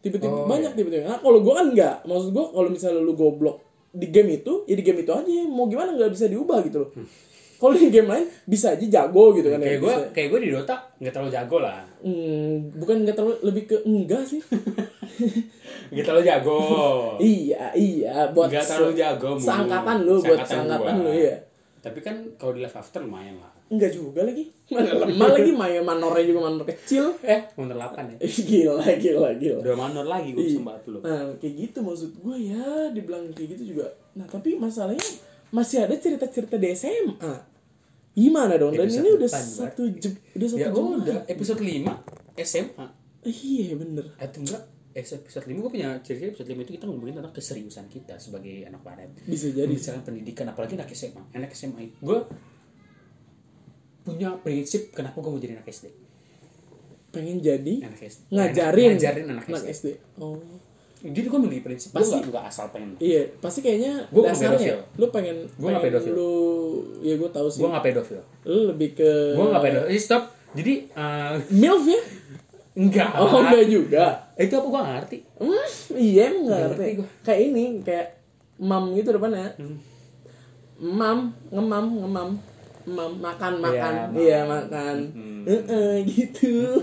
Tiba-tiba 0.00 0.34
Oh, 0.34 0.46
banyak 0.46 0.72
iya. 0.72 0.76
tiba-tiba. 0.76 1.02
Nah, 1.06 1.18
kalau 1.18 1.38
gue 1.38 1.52
kan 1.52 1.66
enggak. 1.68 1.96
Maksud 2.02 2.28
gue 2.30 2.44
kalau 2.48 2.68
misalnya 2.68 2.98
lu 2.98 3.12
goblok 3.12 3.56
di 3.88 4.08
game 4.08 4.34
itu, 4.34 4.64
ya 4.64 4.74
di 4.74 4.82
game 4.82 5.00
itu 5.00 5.10
aja. 5.10 5.30
Mau 5.44 5.66
gimana 5.66 5.92
nggak 5.92 6.10
bisa 6.10 6.26
diubah 6.26 6.58
gitu 6.62 6.80
loh. 6.80 6.90
Kalau 7.56 7.78
di 7.78 7.88
game 7.88 8.10
lain 8.10 8.26
bisa 8.42 8.74
aja 8.74 8.82
jago 8.82 9.30
gitu 9.32 9.46
kan 9.46 9.56
ya. 9.56 9.66
kayak 9.68 9.78
gue 9.78 9.94
Bisa. 9.94 10.10
kayak 10.10 10.28
gue 10.28 10.40
di 10.40 10.50
Dota 10.50 10.76
nggak 10.98 11.12
terlalu 11.14 11.30
jago 11.30 11.56
lah 11.58 11.78
Hmm, 12.02 12.50
bukan 12.74 12.96
nggak 13.06 13.14
terlalu 13.14 13.36
lebih 13.40 13.64
ke 13.64 13.76
enggak 13.86 14.22
sih. 14.26 14.42
nggak 15.94 16.02
terlalu 16.02 16.24
jago 16.24 16.58
iya, 17.22 17.70
iya 17.70 18.26
buat 18.28 18.50
nggak 18.50 18.66
terlalu 18.66 18.92
jago 18.96 19.28
Mu. 19.36 19.42
seangkatan 19.42 19.96
lu 20.02 20.14
buat 20.18 20.40
seangkatan 20.42 20.94
lu 20.98 21.12
ya. 21.12 21.36
tapi 21.78 21.98
kan 22.00 22.16
kalau 22.34 22.52
di 22.52 22.60
live 22.60 22.74
after 22.74 22.98
lumayan 22.98 23.38
lah 23.38 23.52
Enggak 23.72 23.90
juga 23.90 24.20
lagi. 24.22 24.52
Mana 24.68 24.92
lemah 25.00 25.28
lagi 25.32 25.50
main 25.50 25.80
manornya 25.80 26.24
juga 26.26 26.40
manor 26.44 26.64
kecil. 26.66 27.16
eh 27.22 27.40
mundur 27.54 27.74
8 27.74 28.04
ya 28.12 28.16
gila, 28.50 28.84
gila, 28.94 29.30
gila. 29.34 29.58
udah 29.58 29.74
manor 29.74 30.06
lagi 30.06 30.30
gue 30.30 30.44
Iya. 30.44 30.60
sembah 30.60 30.76
lu 30.86 30.98
Nah, 31.00 31.32
kayak 31.36 31.54
gitu 31.58 31.78
maksud 31.80 32.10
gue 32.14 32.36
ya, 32.42 32.64
dibilang 32.90 33.24
kayak 33.30 33.48
gitu 33.50 33.64
juga. 33.72 33.88
Nah, 34.12 34.26
tapi 34.26 34.54
masalahnya 34.54 35.00
masih 35.48 35.80
ada 35.80 35.94
cerita-cerita 35.94 36.54
di 36.54 36.68
SMA. 36.70 37.34
Gimana 38.12 38.54
dong? 38.54 38.70
Dan 38.70 38.84
Episode 38.86 39.00
ini 39.00 39.10
udah 39.10 39.24
depan, 39.26 39.44
satu 39.44 39.82
jam, 39.94 40.12
udah 40.30 40.48
satu 40.50 40.60
ya 40.60 40.68
jam. 40.68 40.84
udah 40.98 41.18
episode 41.26 41.60
5 41.60 41.80
SMA 42.38 42.86
Iya, 43.22 43.72
bener. 43.74 44.04
atau 44.16 44.38
enggak 44.38 44.62
eh, 44.92 45.00
episode 45.00 45.46
5 45.46 45.56
gue 45.58 45.70
punya 45.70 45.88
cerita 45.98 46.28
episode 46.28 46.48
5 46.50 46.60
itu 46.60 46.72
kita 46.74 46.84
ngomongin 46.84 47.14
tentang 47.14 47.32
keseriusan 47.32 47.88
kita 47.88 48.12
sebagai 48.16 48.64
anak 48.64 48.82
barat 48.82 49.08
Bisa 49.18 49.48
jadi. 49.48 49.64
membicarakan 49.64 50.04
pendidikan 50.04 50.46
apalagi 50.46 50.74
anak 50.74 50.90
SMA 50.90 51.22
anak 51.32 51.50
SMA 51.50 51.88
gue 51.96 52.18
punya 54.02 54.34
prinsip 54.36 54.90
kenapa 54.90 55.16
gue 55.16 55.28
mau 55.28 55.38
jadi 55.38 55.54
anak 55.54 55.66
SD 55.66 55.86
Pengen 57.08 57.38
jadi 57.38 57.74
anak 57.82 58.00
SD 58.00 58.20
ngajarin 58.28 58.88
ngajarin 58.90 59.26
anak, 59.28 59.44
anak 59.44 59.62
SD. 59.64 59.68
SD. 59.68 59.86
Oh. 60.16 60.40
jadi 61.02 61.22
gue 61.24 61.38
memiliki 61.38 61.62
prinsip 61.62 61.88
gue 61.90 61.98
Pasti. 61.98 62.14
gak, 62.16 62.26
nggak 62.28 62.44
asal 62.46 62.66
pengen 62.68 62.90
Iya, 62.96 63.22
pasti 63.36 63.58
kayaknya 63.60 63.92
nggak 64.08 64.24
dasarnya 64.24 64.54
pedofil. 64.56 64.78
lu 64.96 65.06
pengen 65.08 65.36
nggak 65.44 65.60
pengen 65.60 65.82
pedofil. 65.84 66.12
Lu 66.12 66.32
ya 67.00 67.14
gue 67.14 67.30
tahu 67.30 67.46
sih. 67.46 67.58
gue 67.58 67.68
gak 67.68 67.84
pedofil 67.84 68.20
Lu 68.42 68.58
lebih 68.68 68.88
ke 68.92 69.10
gue 69.32 69.46
gak 69.46 69.62
pedofil 69.62 69.88
eh, 69.88 69.98
stop 69.98 70.22
jadi 70.52 70.72
eh, 70.88 71.32
MILF 71.60 71.84
ya? 71.86 72.00
enggak 72.74 73.10
Oh, 73.14 73.28
enggak 73.38 73.64
juga. 73.66 74.04
itu 74.34 74.52
apa 74.52 74.64
gue 74.64 74.80
gak 74.80 74.94
ngerti 74.96 75.18
Hmm, 75.36 75.66
iya 75.92 76.22
emang 76.24 76.42
nggak 76.42 76.58
Nggak 76.58 76.70
ngerti. 76.72 76.90
Kayak 77.20 77.40
ini, 77.44 77.64
kayak 77.82 78.06
mam 78.58 78.84
gitu 78.92 79.08
depannya. 79.10 79.52
Mam, 80.78 81.18
ngemam, 81.48 81.84
ngemam, 81.94 82.08
mam, 82.08 82.30
makan, 82.86 83.52
makan, 83.58 83.92
mam. 84.10 84.18
iya 84.18 84.40
makan, 84.42 84.96
Heeh, 85.42 85.92
gitu, 86.06 86.78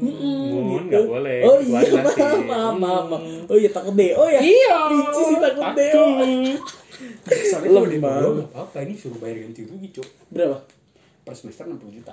Heeh, 0.00 0.40
Mun, 0.48 0.64
gitu. 0.80 0.88
nggak 0.88 1.04
boleh. 1.04 1.38
Oh 1.44 1.58
iya, 1.60 1.80
maaf, 2.00 2.16
maaf, 2.16 2.74
maaf, 2.80 3.04
maaf. 3.08 3.22
Oh 3.48 3.56
iya 3.56 3.68
takut 3.68 3.92
deh, 3.92 4.12
oh 4.16 4.28
ya. 4.28 4.40
iya 4.40 4.74
Pici 4.88 5.22
sih 5.24 5.36
takut 5.38 5.68
deh. 5.76 5.90
oh. 5.92 6.56
Soalnya 7.28 7.68
kalau 7.70 7.86
di 7.86 7.98
apa-apa 8.02 8.78
ini 8.82 8.94
suruh 8.98 9.22
bayar 9.22 9.46
ganti 9.46 9.62
rugi 9.62 9.94
cok 9.94 10.34
Berapa? 10.34 10.58
per 11.22 11.34
semester 11.36 11.68
60 11.68 11.94
juta 11.94 12.10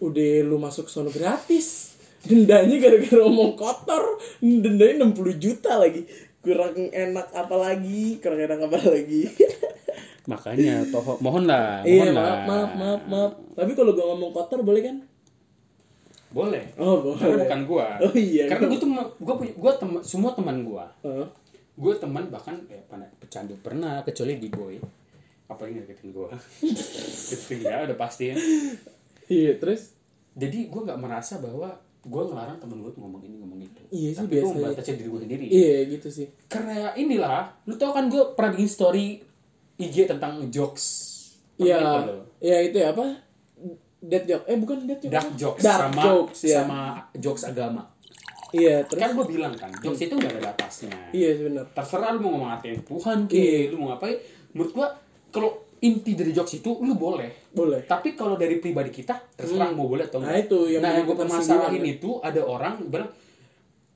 Udah 0.00 0.32
lu 0.42 0.56
masuk 0.56 0.88
sono 0.88 1.12
gratis. 1.12 1.94
Dendanya 2.22 2.78
gara-gara 2.78 3.22
omong 3.22 3.54
kotor, 3.54 4.18
dendanya 4.40 5.06
60 5.10 5.38
juta 5.38 5.74
lagi. 5.78 6.06
Kurang 6.38 6.74
enak 6.90 7.30
apa 7.30 7.54
lagi? 7.54 8.18
Kurang 8.18 8.38
enak 8.40 8.66
apa 8.66 8.78
lagi? 8.82 9.26
makanya 10.24 10.86
toh 10.86 11.18
mohon 11.18 11.44
lah 11.44 11.82
Iya 11.82 11.98
mohon 12.00 12.14
maaf 12.14 12.22
lah. 12.22 12.46
maaf 12.46 12.70
maaf 12.74 13.02
maaf. 13.06 13.32
Tapi 13.52 13.72
kalau 13.72 13.90
gue 13.90 14.04
ngomong 14.04 14.30
kotor 14.30 14.60
boleh 14.60 14.82
kan? 14.82 14.96
boleh 16.30 16.64
Oh, 16.76 17.12
karena 17.12 17.28
boleh. 17.28 17.44
bukan 17.44 17.60
gua 17.66 17.86
Oh, 18.00 18.14
iya. 18.14 18.48
karena 18.48 18.64
gua 18.66 18.78
tuh 18.78 18.88
gua 19.20 19.34
punya 19.36 19.52
gua 19.54 19.72
teman 19.74 20.00
semua 20.00 20.30
teman 20.32 20.56
gua 20.62 20.88
Heeh. 21.02 21.28
gue 21.74 21.92
teman 21.94 22.24
bahkan 22.26 22.56
ya 22.66 22.80
pernah 22.82 23.08
pecandu 23.16 23.52
pernah 23.58 24.00
kecuali 24.00 24.36
di 24.36 24.48
boy 24.48 24.76
apa 25.46 25.60
yang 25.62 25.76
ngedeketin 25.78 26.08
gue 26.10 26.28
itu 27.28 27.52
ya 27.58 27.82
udah 27.82 27.96
pasti 27.96 28.28
ya 28.28 28.36
Iya, 29.24 29.56
terus 29.56 29.96
jadi 30.30 30.66
gue 30.66 30.80
nggak 30.82 30.96
merasa 30.98 31.36
bahwa 31.38 31.68
gue 32.02 32.22
ngelarang 32.22 32.56
temen 32.58 32.80
gue 32.80 32.90
tuh 32.90 33.00
ngomong 33.00 33.20
ini 33.22 33.36
ngomong 33.38 33.60
itu 33.60 33.80
Iya 33.88 34.08
sih, 34.10 34.16
tapi 34.18 34.28
gue 34.30 34.40
biasa, 34.42 34.52
membatasi 34.54 34.90
diri 34.94 35.08
gue 35.08 35.20
sendiri 35.20 35.44
iya 35.46 35.76
gitu 35.86 36.08
sih. 36.08 36.26
karena 36.46 36.74
inilah 36.94 37.44
lu 37.62 37.74
tau 37.74 37.92
kan 37.92 38.06
gue 38.06 38.22
pernah 38.32 38.52
bikin 38.52 38.68
story 38.68 39.06
IG 39.82 40.06
tentang 40.06 40.38
jokes 40.48 40.84
Iya. 41.54 41.78
Iya 42.38 42.56
itu 42.64 42.76
ya 42.76 42.90
apa? 42.90 43.06
Dead 44.00 44.24
joke. 44.24 44.44
Eh 44.44 44.56
bukan 44.56 44.82
dead 44.82 44.98
joke. 44.98 45.12
dark 45.12 45.24
apa? 45.24 45.36
jokes 45.36 45.62
Dark 45.62 45.80
sama 45.84 46.02
jokes 46.02 46.40
ya. 46.42 46.56
sama 46.58 46.80
jokes 47.16 47.42
agama 47.44 47.82
Iya, 48.52 48.84
terus 48.84 49.00
kan 49.00 49.10
gue 49.12 49.26
bilang 49.26 49.54
kan 49.54 49.70
jokes 49.74 50.00
itu 50.02 50.12
nggak 50.12 50.32
ada 50.32 50.42
batasnya 50.46 50.92
Iya 51.10 51.30
benar. 51.40 51.64
terserah 51.72 52.10
lu 52.12 52.20
mau 52.22 52.44
ngatain 52.44 52.78
Tuhan 52.82 53.18
ke 53.24 53.32
Iya. 53.32 53.58
lu 53.68 53.76
mau 53.78 53.88
ngapain 53.90 54.16
menurut 54.52 54.72
gua 54.72 54.88
kalau 55.30 55.50
inti 55.78 56.12
dari 56.12 56.30
jokes 56.30 56.54
itu 56.54 56.70
lu 56.76 56.92
boleh 56.94 57.48
Boleh. 57.50 57.80
tapi 57.84 58.12
kalau 58.12 58.36
dari 58.36 58.58
pribadi 58.58 58.92
kita 58.92 59.16
terserah 59.32 59.70
mau 59.70 59.86
boleh 59.86 60.04
atau 60.04 60.18
Nah, 60.18 60.28
enggak 60.28 60.46
itu 60.46 60.58
yang 60.68 60.80
nah 60.80 60.90
yang 60.92 61.04
gue 61.04 61.16
permasalahin 61.16 61.84
itu 61.86 62.20
ada 62.20 62.40
orang 62.40 62.74
bilang 62.84 63.08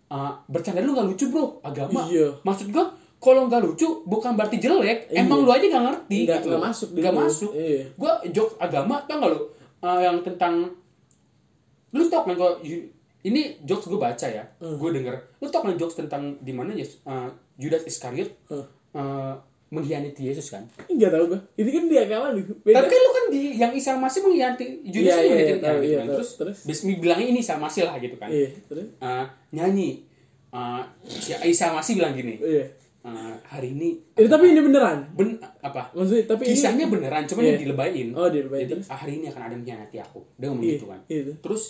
"Ah, 0.07 0.39
bercanda 0.45 0.81
lu 0.81 0.95
nggak 0.95 1.09
lucu 1.11 1.29
bro 1.29 1.61
agama 1.61 2.07
Iya. 2.07 2.31
maksud 2.41 2.71
gua 2.71 2.89
kalau 3.27 3.41
nggak 3.45 3.59
lucu 3.61 3.89
bukan 4.05 4.33
berarti 4.33 4.57
jelek 4.57 5.11
Iya. 5.11 5.21
emang 5.21 5.43
lu 5.43 5.51
aja 5.51 5.65
nggak 5.65 5.85
ngerti 5.85 6.19
Nggak- 6.21 6.37
gitu 6.37 6.49
nggak 6.49 6.63
masuk 6.65 6.89
nggak 6.93 7.15
masuk 7.17 7.51
Iya. 7.53 7.83
gua 7.97 8.13
jokes 8.29 8.55
agama 8.57 9.03
tau 9.03 9.19
nggak 9.19 9.33
lu 9.33 9.41
Ah, 9.79 10.01
yang 10.01 10.19
tentang 10.21 10.67
lu 11.91 12.03
tau 12.07 12.23
kan 12.23 12.35
kalau 12.35 12.55
ini 13.23 13.41
jokes 13.61 13.87
gue 13.87 13.97
baca 13.97 14.27
ya 14.29 14.45
Hmm. 14.57 14.77
gue 14.77 14.91
denger 14.93 15.15
lu 15.37 15.47
tau 15.47 15.61
kan 15.61 15.75
jokes 15.75 15.97
tentang 15.97 16.23
di 16.39 16.51
mana 16.51 16.71
Yes- 16.73 17.03
ah, 17.03 17.27
Judas 17.55 17.83
Iskariot 17.85 18.31
Hah. 18.47 18.65
ah, 18.93 19.35
mengkhianati 19.67 20.23
Yesus 20.23 20.49
kan 20.49 20.63
Enggak 20.87 21.11
tahu 21.11 21.27
gua. 21.29 21.41
Itu 21.53 21.67
kan 21.67 21.85
di 21.85 21.97
agama 21.97 22.31
lu. 22.31 22.39
Beda. 22.63 22.79
tapi 22.79 22.87
kan 22.89 23.01
lu 23.01 23.11
kan 23.11 23.25
di 23.29 23.41
yang 23.57 23.73
Isa 23.75 23.93
Masih 23.97 24.23
mengkhianati 24.23 24.65
Judas 24.87 25.11
Iya, 25.11 25.13
kan 25.13 25.25
iya, 25.25 25.35
iya, 25.37 25.43
kan, 25.45 25.59
tahu, 25.61 25.77
gitu 25.77 25.85
iya, 25.85 25.99
kan. 25.99 26.07
terus 26.09 26.31
Terus? 26.37 26.59
Bismi 26.65 26.93
bilangnya 26.97 27.27
ini 27.29 27.41
Isa 27.41 27.55
Masih 27.57 27.83
lah 27.83 27.95
gitu 27.99 28.15
kan 28.15 28.29
Iya, 28.29 28.49
terus. 28.65 28.87
Ah, 28.97 29.27
nyanyi 29.51 30.07
si 31.05 31.31
Isa 31.45 31.69
Masih 31.71 31.93
bilang 31.95 32.15
gini 32.15 32.39
Iya. 32.39 32.65
Ah, 33.07 33.39
hari 33.47 33.71
ini 33.71 34.03
Itu 34.13 34.27
tapi 34.27 34.51
ini 34.51 34.61
beneran. 34.61 35.15
ben 35.15 35.39
apa 35.63 35.95
Maksudnya 35.95 36.27
tapi 36.27 36.43
kisahnya 36.45 36.85
ini 36.85 36.93
beneran 36.93 37.23
cuman 37.25 37.41
Iya. 37.41 37.51
yang 37.55 37.63
dilebayin 37.63 38.09
Oh, 38.13 38.27
dilebayin, 38.27 38.67
jadi 38.67 38.73
terus? 38.75 38.87
"Ah, 38.91 38.99
hari 38.99 39.13
ini 39.17 39.31
akan 39.31 39.41
ada 39.41 39.49
yang 39.49 39.61
mengkhianati 39.63 39.97
aku 40.01 40.21
dia 40.35 40.47
ngomong 40.51 40.65
Iya, 40.67 40.75
gitu 40.75 40.87
kan 40.87 41.01
iya. 41.07 41.23
terus 41.39 41.63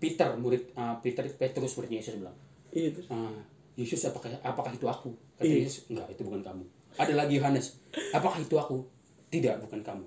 Peter 0.00 0.28
murid 0.34 0.62
ah, 0.74 0.96
Peter 0.98 1.24
Petrus 1.28 1.76
murid 1.76 1.92
Yesus 1.92 2.16
bilang 2.16 2.32
Iya, 2.70 2.88
terus. 2.94 3.06
Ah, 3.10 3.34
Yesus 3.74 4.00
apakah 4.04 4.30
apakah 4.40 4.70
itu 4.70 4.86
aku? 4.86 5.10
Kata 5.34 5.42
Iya. 5.44 5.64
Yesus, 5.64 5.88
enggak, 5.88 6.06
itu 6.12 6.22
bukan 6.22 6.38
kamu. 6.40 6.62
Ada 6.94 7.12
lagi 7.16 7.34
Yohanes, 7.34 7.80
apakah 8.10 8.38
itu 8.38 8.54
aku? 8.54 8.84
Tidak, 9.26 9.58
bukan 9.58 9.80
kamu. 9.80 10.04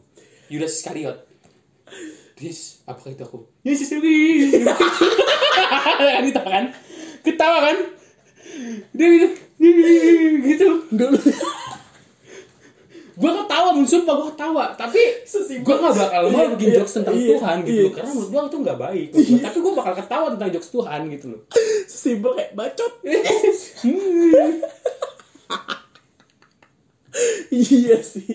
Yudas 0.47 0.79
Iskariot. 0.79 1.17
Yesus, 2.37 2.83
apakah 2.83 3.11
itu 3.11 3.23
aku? 3.23 3.39
Yesus 3.63 3.89
lagi. 3.91 4.61
kan? 6.45 6.65
Ketawa 7.23 7.59
kan? 7.63 7.77
Dia 8.93 9.07
gitu, 9.09 9.27
gitu. 10.43 10.67
Enggak 10.91 11.09
lu. 11.15 11.19
Gue 13.13 13.29
ketawa, 13.29 13.77
mun 13.77 13.85
sumpah 13.85 14.13
gue 14.17 14.27
ketawa. 14.33 14.73
Tapi 14.73 15.01
gue 15.61 15.75
gak 15.77 15.93
bakal 15.93 16.33
mau 16.33 16.49
Iya, 16.49 16.51
bikin 16.57 16.67
iya, 16.73 16.77
jokes 16.81 16.93
tentang 16.97 17.13
iya, 17.13 17.37
Tuhan 17.37 17.55
gitu 17.61 17.77
iya. 17.77 17.93
Karena 17.93 18.09
menurut 18.09 18.29
gue 18.33 18.41
itu 18.41 18.57
gak 18.65 18.79
baik. 18.81 19.07
gua. 19.13 19.37
Tapi 19.45 19.57
gue 19.61 19.73
bakal 19.77 19.93
ketawa 20.01 20.27
tentang 20.33 20.49
jokes 20.49 20.69
Tuhan 20.73 21.01
gitu 21.13 21.25
loh. 21.29 21.41
Simpel 21.85 22.31
kayak 22.33 22.51
bacot. 22.57 22.93
iya 27.53 27.97
sih. 28.01 28.25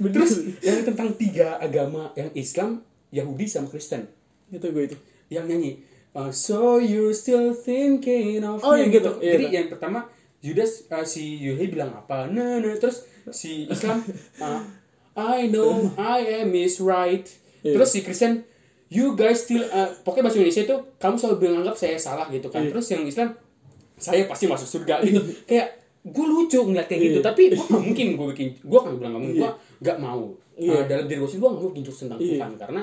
Bener. 0.00 0.24
Terus 0.24 0.32
yang 0.64 0.80
tentang 0.88 1.12
tiga 1.20 1.60
agama 1.60 2.16
yang 2.16 2.32
Islam, 2.32 2.80
Yahudi 3.12 3.44
sama 3.44 3.68
Kristen 3.68 4.08
itu 4.52 4.68
gue 4.68 4.84
itu. 4.84 4.96
yang 5.32 5.48
nyanyi 5.48 5.80
uh, 6.12 6.28
So 6.28 6.76
you 6.76 7.12
still 7.16 7.56
thinking 7.56 8.44
of 8.44 8.60
Oh, 8.64 8.76
me 8.76 8.84
yang 8.84 8.92
gitu. 8.92 9.12
Iya, 9.20 9.32
Jadi 9.36 9.44
iya. 9.48 9.56
yang 9.60 9.68
pertama 9.72 10.08
Judas 10.42 10.90
uh, 10.90 11.06
si 11.06 11.38
Yahudi 11.38 11.78
bilang 11.78 11.94
apa? 11.94 12.26
Nah, 12.26 12.58
nah. 12.58 12.74
terus 12.76 13.06
si 13.30 13.70
Islam 13.70 14.02
uh, 14.42 14.62
I 15.38 15.46
know 15.48 15.86
I 15.94 16.42
am 16.42 16.50
is 16.58 16.82
right. 16.82 17.24
Iya. 17.62 17.78
Terus 17.78 17.88
si 17.94 18.00
Kristen 18.02 18.42
You 18.92 19.16
guys 19.16 19.48
still 19.48 19.64
uh, 19.72 19.88
pokoknya 20.04 20.28
bahasa 20.28 20.36
Indonesia 20.36 20.62
itu 20.68 20.76
kamu 21.00 21.16
selalu 21.16 21.36
menganggap 21.48 21.76
saya 21.80 21.96
salah 21.96 22.28
gitu 22.28 22.52
kan. 22.52 22.60
Iya. 22.60 22.76
Terus 22.76 22.86
yang 22.92 23.02
Islam 23.08 23.28
saya 23.96 24.28
pasti 24.28 24.44
masuk 24.50 24.68
surga 24.68 25.00
gitu. 25.06 25.22
Kayak 25.48 25.80
gue 26.02 26.26
lucu 26.26 26.58
ngeliat 26.58 26.90
kayak 26.90 27.00
gitu, 27.00 27.18
Iya. 27.22 27.26
tapi 27.30 27.42
gue 27.54 27.62
gak 27.62 27.78
mungkin 27.78 28.06
gue 28.18 28.26
bikin, 28.34 28.48
gue 28.58 28.80
kan 28.82 28.90
bilang 28.98 29.12
gak 29.14 29.22
mungkin, 29.22 29.38
gue 29.38 29.52
gak 29.86 29.98
mau. 30.02 30.34
Iya. 30.58 30.74
Uh, 30.74 30.84
dalam 30.90 31.04
diri 31.06 31.18
gue 31.22 31.28
sendiri 31.30 31.40
gue 31.46 31.48
gak 31.48 31.62
mau 31.62 31.70
bikin 31.70 31.84
jokes 31.86 32.00
tentang 32.04 32.18
Iya. 32.20 32.30
Tuhan 32.36 32.52
karena 32.58 32.82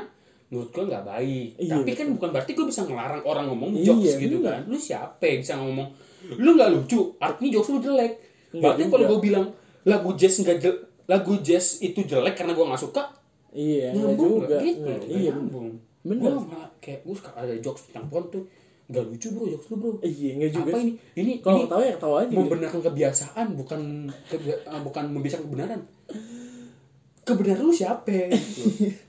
menurut 0.49 0.69
gue 0.73 0.83
nggak 0.89 1.05
baik. 1.05 1.49
Iya, 1.61 1.71
tapi 1.77 1.91
kan 1.93 2.07
bukan 2.17 2.29
berarti 2.33 2.51
gue 2.57 2.65
bisa 2.65 2.81
ngelarang 2.89 3.21
orang 3.21 3.45
ngomong 3.53 3.69
Iya, 3.75 3.85
jokes 3.93 4.13
gitu 4.17 4.37
kan. 4.41 4.59
Lu 4.65 4.77
siapa 4.79 5.21
yang 5.21 5.39
bisa 5.45 5.53
ngomong, 5.61 5.87
lu 6.31 6.49
nggak 6.53 6.69
lucu, 6.71 6.99
artinya 7.17 7.49
jokes 7.51 7.69
lu 7.69 7.79
jelek. 7.79 8.13
Berarti 8.51 8.81
kalau 8.85 9.05
gue 9.07 9.19
bilang 9.21 9.45
lagu 9.83 10.09
jazz 10.13 10.35
nggak 10.37 10.57
jel- 10.57 10.81
lagu 11.05 11.33
jazz 11.39 11.79
itu 11.79 12.01
jelek 12.01 12.33
karena 12.33 12.51
gue 12.51 12.61
nggak 12.63 12.79
suka, 12.79 13.03
Iya, 13.49 13.91
nyambung 13.91 14.39
juga. 14.39 14.45
nggak? 14.47 14.61
Gitu, 14.61 14.79
Nggak, 14.79 14.97
nggak 14.99 15.09
Iya, 15.15 15.31
nyambung. 15.31 15.67
Bener. 15.99 16.21
Gue 16.29 16.43
malah 16.45 16.69
kayak 16.77 16.99
gue 17.01 17.13
suka 17.13 17.31
ada 17.33 17.53
jokes 17.55 17.81
tentang 17.85 18.05
Tuhan 18.07 18.25
tuh 18.29 18.43
nggak 18.87 19.03
lucu 19.05 19.27
bro 19.29 19.45
jokes 19.47 19.67
lu 19.67 19.75
bro. 19.75 19.89
Iya, 20.01 20.29
enggak 20.35 20.51
juga. 20.51 20.69
Apa 20.69 20.77
ini? 20.79 20.91
Ini 21.13 21.31
Kalau 21.39 21.57
ketawa 21.63 21.83
ya 21.83 21.93
ketawa 21.95 22.15
aja. 22.19 22.31
membenarkan 22.31 22.81
kebiasaan 22.83 23.45
bukan 23.53 23.81
kebia- 24.25 24.61
ah, 24.65 24.79
bukan 24.79 25.03
membiasakan 25.07 25.45
kebenaran. 25.45 25.81
Kebenaran 27.21 27.61
lu 27.61 27.71
siapa? 27.71 28.09
Gitu. 28.27 28.63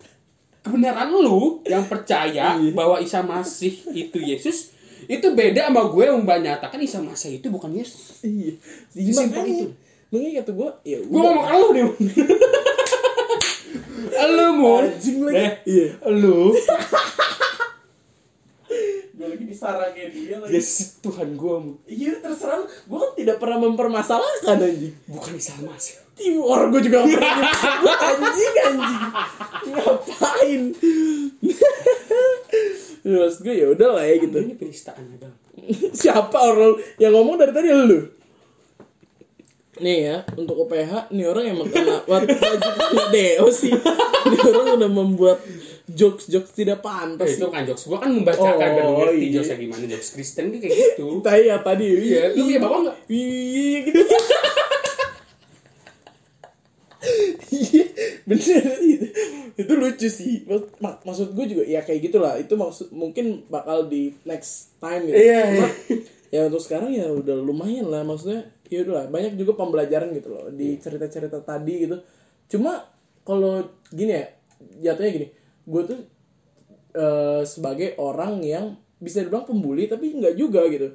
kebenaran 0.61 1.09
lu 1.09 1.65
yang 1.65 1.85
percaya 1.85 2.53
Iya. 2.55 2.71
bahwa 2.71 2.97
Isa 2.99 3.21
Masih 3.23 3.73
itu 3.91 4.19
Yesus 4.19 4.77
itu 5.07 5.27
beda 5.31 5.69
sama 5.69 5.87
gue 5.87 6.05
yang 6.05 6.21
menyatakan 6.21 6.81
Isa 6.81 6.99
Masih 7.01 7.39
itu 7.39 7.49
bukan 7.49 7.71
Yesus. 7.73 8.21
Iya. 8.21 8.59
Makanya, 9.17 9.45
itu. 9.47 9.67
makanya 10.11 10.31
kata 10.43 10.51
gue, 10.53 10.71
ya 10.85 10.99
Gue 11.01 11.21
ngomong 11.21 11.47
lu 11.49 11.69
nih. 11.73 11.85
Lu 14.21 14.47
mau? 14.57 14.83
Anjing 14.83 15.19
lagi. 15.23 15.37
Eh, 15.39 15.53
Iya. 15.65 15.89
lu. 16.11 16.53
Gue 19.21 19.27
lagi 19.29 19.45
disarang 19.45 19.93
kayak 19.93 20.17
dia 20.17 20.37
lagi. 20.41 20.57
Yesus 20.57 20.97
Tuhan 20.99 21.37
gue 21.37 21.55
Iya 21.85 22.25
terserah. 22.25 22.65
Gue 22.89 22.97
kan 22.97 23.13
tidak 23.13 23.37
pernah 23.37 23.61
mempermasalahkan 23.61 24.57
anjing. 24.57 24.97
bukan 25.05 25.33
Isa 25.37 25.53
Masih. 25.61 26.01
Tim 26.17 26.41
orang 26.41 26.73
gue 26.73 26.81
juga 26.81 27.05
anjing 27.05 28.55
anjing. 28.65 29.01
Ngapain? 29.69 30.63
Ya, 33.07 33.17
Maksud 33.19 33.41
gue 33.41 33.55
ya 33.55 33.67
udah 33.71 33.89
lah 33.95 34.05
ya 34.05 34.15
gitu. 34.19 34.37
Ini 34.39 34.55
penistaan 34.55 35.05
agama. 35.09 35.37
Siapa 36.01 36.37
orang 36.37 36.77
yang 36.97 37.13
ngomong 37.13 37.37
dari 37.37 37.51
tadi 37.51 37.69
lu? 37.69 38.01
Nih 39.81 39.99
ya, 40.05 40.17
untuk 40.35 40.61
UPH, 40.61 41.09
nih 41.09 41.25
orang 41.25 41.45
emang 41.49 41.69
kena 41.69 42.05
wajib 42.05 42.37
kena 42.37 43.05
DO 43.09 43.49
sih. 43.49 43.73
Nih 44.29 44.41
orang 44.45 44.77
udah 44.77 44.91
membuat 44.91 45.39
jokes-jokes 45.89 46.53
tidak 46.53 46.79
Eh, 46.79 46.85
pantas. 46.85 47.29
itu 47.33 47.49
kan 47.49 47.65
jokes. 47.65 47.89
Gue 47.89 47.97
kan 47.97 48.13
membacakan 48.13 48.69
Oh, 48.77 48.85
lu 48.85 48.93
ngerti 49.01 49.17
iya. 49.19 49.33
jokesnya 49.35 49.57
gimana. 49.57 49.85
Jokes 49.89 50.09
Kristen 50.13 50.45
kayak 50.53 50.69
gitu. 50.71 51.25
Tadi 51.25 51.43
ya 51.47 51.57
tadi. 51.59 51.87
Iya, 51.89 52.23
lu 52.31 52.45
punya 52.45 52.61
bapak 52.61 52.79
nggak? 52.85 52.97
Iya 53.09 53.79
gitu. 53.89 54.01
bener 58.31 58.63
itu. 58.81 59.07
Itu 59.61 59.73
lucu 59.77 60.09
sih. 60.09 60.47
Mak- 60.47 60.79
mak- 60.79 61.03
maksud 61.05 61.35
gue 61.35 61.47
juga 61.51 61.63
ya 61.67 61.83
kayak 61.83 62.01
gitulah. 62.07 62.39
Itu 62.39 62.55
maksud 62.55 62.95
mungkin 62.95 63.45
bakal 63.51 63.91
di 63.91 64.15
next 64.25 64.79
time 64.79 65.11
gitu. 65.11 65.19
Iya, 65.19 65.41
Cuma, 65.51 65.67
iya. 65.67 65.69
ya 66.35 66.41
untuk 66.47 66.63
sekarang 66.63 66.95
ya 66.95 67.11
udah 67.11 67.37
lumayan 67.37 67.91
lah 67.91 68.07
maksudnya. 68.07 68.47
Ya 68.71 68.87
udah 68.87 68.95
lah, 69.03 69.05
banyak 69.11 69.35
juga 69.35 69.59
pembelajaran 69.59 70.15
gitu 70.15 70.31
loh 70.31 70.47
di 70.55 70.79
cerita-cerita 70.79 71.43
tadi 71.43 71.91
gitu. 71.91 71.97
Cuma 72.47 72.87
kalau 73.27 73.67
gini 73.91 74.15
ya, 74.15 74.25
jatuhnya 74.81 75.11
gini. 75.11 75.29
Gue 75.67 75.83
tuh 75.85 76.01
eh, 76.95 77.43
sebagai 77.45 77.99
orang 77.99 78.41
yang 78.47 78.79
bisa 79.01 79.25
dibilang 79.25 79.49
pembuli 79.49 79.89
tapi 79.89 80.13
nggak 80.13 80.37
juga 80.37 80.61
gitu 80.69 80.93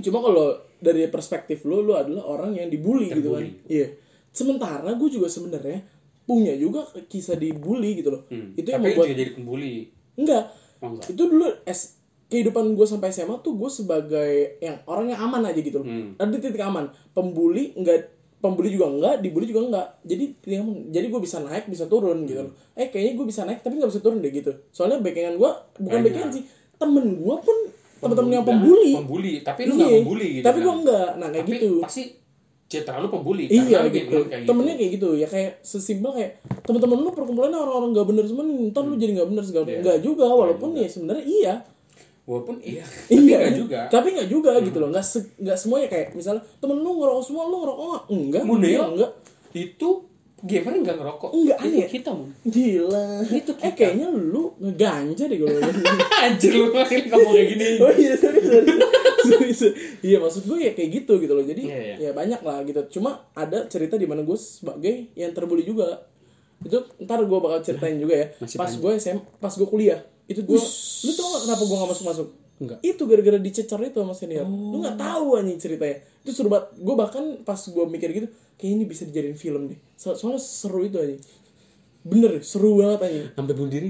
cuma 0.00 0.18
kalau 0.24 0.58
dari 0.80 1.06
perspektif 1.12 1.62
lu 1.68 1.84
lu 1.84 1.94
adalah 1.94 2.24
orang 2.24 2.56
yang 2.56 2.72
dibully 2.72 3.12
gitu 3.12 3.36
kan 3.36 3.44
Terbully. 3.46 3.68
iya 3.68 3.88
sementara 4.34 4.90
gue 4.90 5.08
juga 5.08 5.26
sebenarnya 5.26 5.86
punya 6.24 6.52
juga 6.52 6.82
kisah 7.06 7.36
dibully 7.36 7.96
gitu 7.96 8.10
loh. 8.10 8.22
Hmm. 8.26 8.52
itu 8.54 8.66
yang 8.66 8.80
Tapi 8.80 8.90
membuat 8.90 9.08
jadi 9.08 9.24
pembuli. 9.32 9.74
enggak. 10.14 10.44
Oh, 10.80 10.88
enggak. 10.90 11.06
itu 11.06 11.22
dulu 11.22 11.46
es 11.62 11.80
kehidupan 12.24 12.74
gue 12.74 12.82
sampai 12.82 13.08
SMA 13.08 13.36
tuh 13.38 13.54
gue 13.54 13.70
sebagai 13.70 14.32
yang 14.58 14.80
orang 14.84 15.06
yang 15.08 15.20
aman 15.22 15.46
aja 15.46 15.60
gitu 15.60 15.78
loh. 15.78 15.86
Hmm. 15.86 16.16
ada 16.16 16.34
titik 16.34 16.58
aman. 16.58 16.84
Pembuli 17.10 17.72
enggak 17.74 18.10
pembuli 18.36 18.68
juga 18.68 18.90
enggak 18.90 19.14
dibully 19.20 19.46
juga 19.46 19.62
enggak. 19.62 19.86
Jadi 20.02 20.24
jadi 20.90 21.06
gue 21.06 21.20
bisa 21.20 21.38
naik 21.38 21.64
bisa 21.66 21.84
turun 21.86 22.24
gitu 22.24 22.40
loh. 22.42 22.52
Hmm. 22.52 22.76
eh 22.76 22.88
kayaknya 22.88 23.12
gue 23.14 23.26
bisa 23.26 23.40
naik 23.42 23.60
tapi 23.60 23.76
nggak 23.76 23.88
bisa 23.88 24.00
turun 24.00 24.18
deh 24.18 24.28
gitu. 24.28 24.50
Soalnya 24.68 24.98
backingan 24.98 25.36
gue 25.36 25.50
bukan 25.78 25.98
backingan 26.02 26.32
sih. 26.32 26.44
Temen 26.74 27.04
gue 27.14 27.36
pun 27.38 27.56
temen-temen 28.00 28.32
yang 28.32 28.44
pembuli. 28.44 28.92
pembuli. 28.94 29.32
Tapi 29.40 29.60
lu 29.62 29.72
Iya, 29.72 29.78
nggak 29.78 29.92
membuli 29.98 30.26
gitu 30.32 30.44
tapi 30.44 30.58
gue 30.58 30.66
kan. 30.66 30.80
enggak. 30.80 31.08
Nah 31.14 31.28
kayak 31.30 31.44
tapi 31.44 31.52
gitu. 31.54 31.68
pasti 31.80 32.02
citra 32.76 32.96
lu 32.98 33.08
pembuli 33.08 33.44
iya 33.46 33.78
gitu. 33.86 34.18
kayak 34.24 34.44
temennya 34.44 34.74
kayak 34.74 34.90
gitu 34.92 35.08
ya 35.14 35.26
kayak 35.26 35.50
sesimpel 35.60 36.10
kayak 36.10 36.30
teman-teman 36.62 36.98
lu 36.98 37.10
perkumpulannya 37.10 37.54
orang-orang 37.54 37.90
nggak 37.90 38.06
bener 38.06 38.24
semua 38.24 38.44
nih 38.44 38.68
ntar 38.68 38.82
lu 38.82 38.94
jadi 38.94 39.12
nggak 39.14 39.28
bener 39.30 39.44
segala 39.44 39.64
Iya. 39.66 39.78
nggak 39.80 39.98
juga 40.00 40.26
walaupun 40.26 40.68
ya 40.72 40.86
sebenarnya 40.86 41.24
iya. 41.24 41.54
Walaupun 42.24 42.56
iya 42.58 42.80
tapi 43.04 43.20
iya. 43.22 43.36
nggak 43.38 43.54
juga. 43.54 43.80
Tapi 43.86 44.08
nggak 44.10 44.28
juga 44.28 44.50
gitu 44.58 44.76
loh 44.78 44.88
nggak 44.88 45.04
se- 45.04 45.36
nggak 45.36 45.58
semuanya 45.58 45.88
kayak 45.88 46.06
misalnya 46.12 46.40
temen 46.56 46.76
lu 46.78 46.90
ngerokok 46.96 47.20
semua 47.22 47.44
lu 47.44 47.56
ngerokok 47.60 47.84
nggak? 47.86 48.04
Enggak 48.08 48.42
Muneo. 48.42 48.68
Iya, 48.70 48.82
enggak 48.86 49.10
itu 49.52 49.88
gamer 50.44 50.76
nggak 50.76 50.96
ngerokok. 50.96 51.30
Enggak, 51.32 51.56
itu 51.56 51.66
aneh. 51.66 51.80
ya? 51.80 51.88
kita 51.88 52.10
mun 52.12 52.28
gila. 52.44 53.06
Itu 53.24 53.52
eh 53.54 53.60
kita. 53.64 53.74
kayaknya 53.74 54.08
lu 54.08 54.52
ngeganja 54.60 55.24
deh 55.24 55.38
kalau 55.40 55.58
anjir 56.24 56.52
lu 56.52 56.64
akhirnya 56.70 57.08
ngomong 57.10 57.32
kayak 57.32 57.48
gini? 57.50 57.66
Oh 57.80 57.92
iya 57.92 58.12
sorry 58.14 58.40
sorry. 58.40 58.66
Sorry, 59.24 59.50
sorry. 59.50 59.74
iya 60.04 60.20
maksud 60.20 60.44
gue 60.44 60.58
ya 60.60 60.72
kayak 60.72 60.90
gitu 61.00 61.16
gitu 61.16 61.32
loh. 61.32 61.40
Jadi 61.42 61.62
Iya, 61.64 61.78
iya. 61.80 61.96
ya 61.98 62.10
banyak 62.12 62.40
lah 62.40 62.60
gitu. 62.62 62.80
Cuma 62.92 63.24
ada 63.32 63.64
cerita 63.66 63.96
di 63.96 64.04
mana 64.04 64.20
gue 64.20 64.36
sebagai 64.36 65.08
yang 65.16 65.32
terbuli 65.32 65.64
juga. 65.64 66.04
Itu 66.60 66.84
ntar 67.00 67.24
gue 67.24 67.38
bakal 67.40 67.64
ceritain 67.64 67.96
juga 67.96 68.14
ya. 68.14 68.26
Masih 68.36 68.56
pas 68.56 68.68
gue 68.68 68.92
SM 68.94 69.18
pas 69.38 69.50
gue 69.50 69.64
kuliah 69.64 70.00
itu 70.24 70.40
gue 70.40 70.56
lu 70.56 71.12
tau 71.12 71.36
gak 71.36 71.42
kenapa 71.44 71.62
gue 71.62 71.76
gak 71.76 71.90
masuk 71.92 72.04
masuk 72.08 72.28
Enggak. 72.54 72.78
itu 72.80 73.02
gara-gara 73.04 73.36
dicecar 73.36 73.76
itu 73.80 73.98
sama 73.98 74.14
senior. 74.14 74.46
Lu 74.46 74.78
nggak 74.78 74.96
tahu 74.96 75.36
anjing 75.36 75.58
ceritanya. 75.58 76.00
Itu 76.20 76.30
seru 76.32 76.48
banget. 76.48 76.72
Gue 76.78 76.94
bahkan 76.94 77.24
pas 77.42 77.58
gue 77.58 77.84
mikir 77.84 78.08
gitu 78.14 78.28
kayak 78.64 78.72
ini 78.72 78.84
bisa 78.84 79.04
dijadiin 79.04 79.36
film 79.36 79.68
deh 79.68 79.76
So- 79.94 80.16
soalnya 80.16 80.40
seru 80.40 80.80
itu 80.80 80.96
anjing 80.96 81.20
bener 82.02 82.40
seru 82.40 82.80
banget 82.80 83.00
anjing 83.02 83.28
sampai 83.30 83.52
bunuh 83.52 83.68
diri 83.70 83.88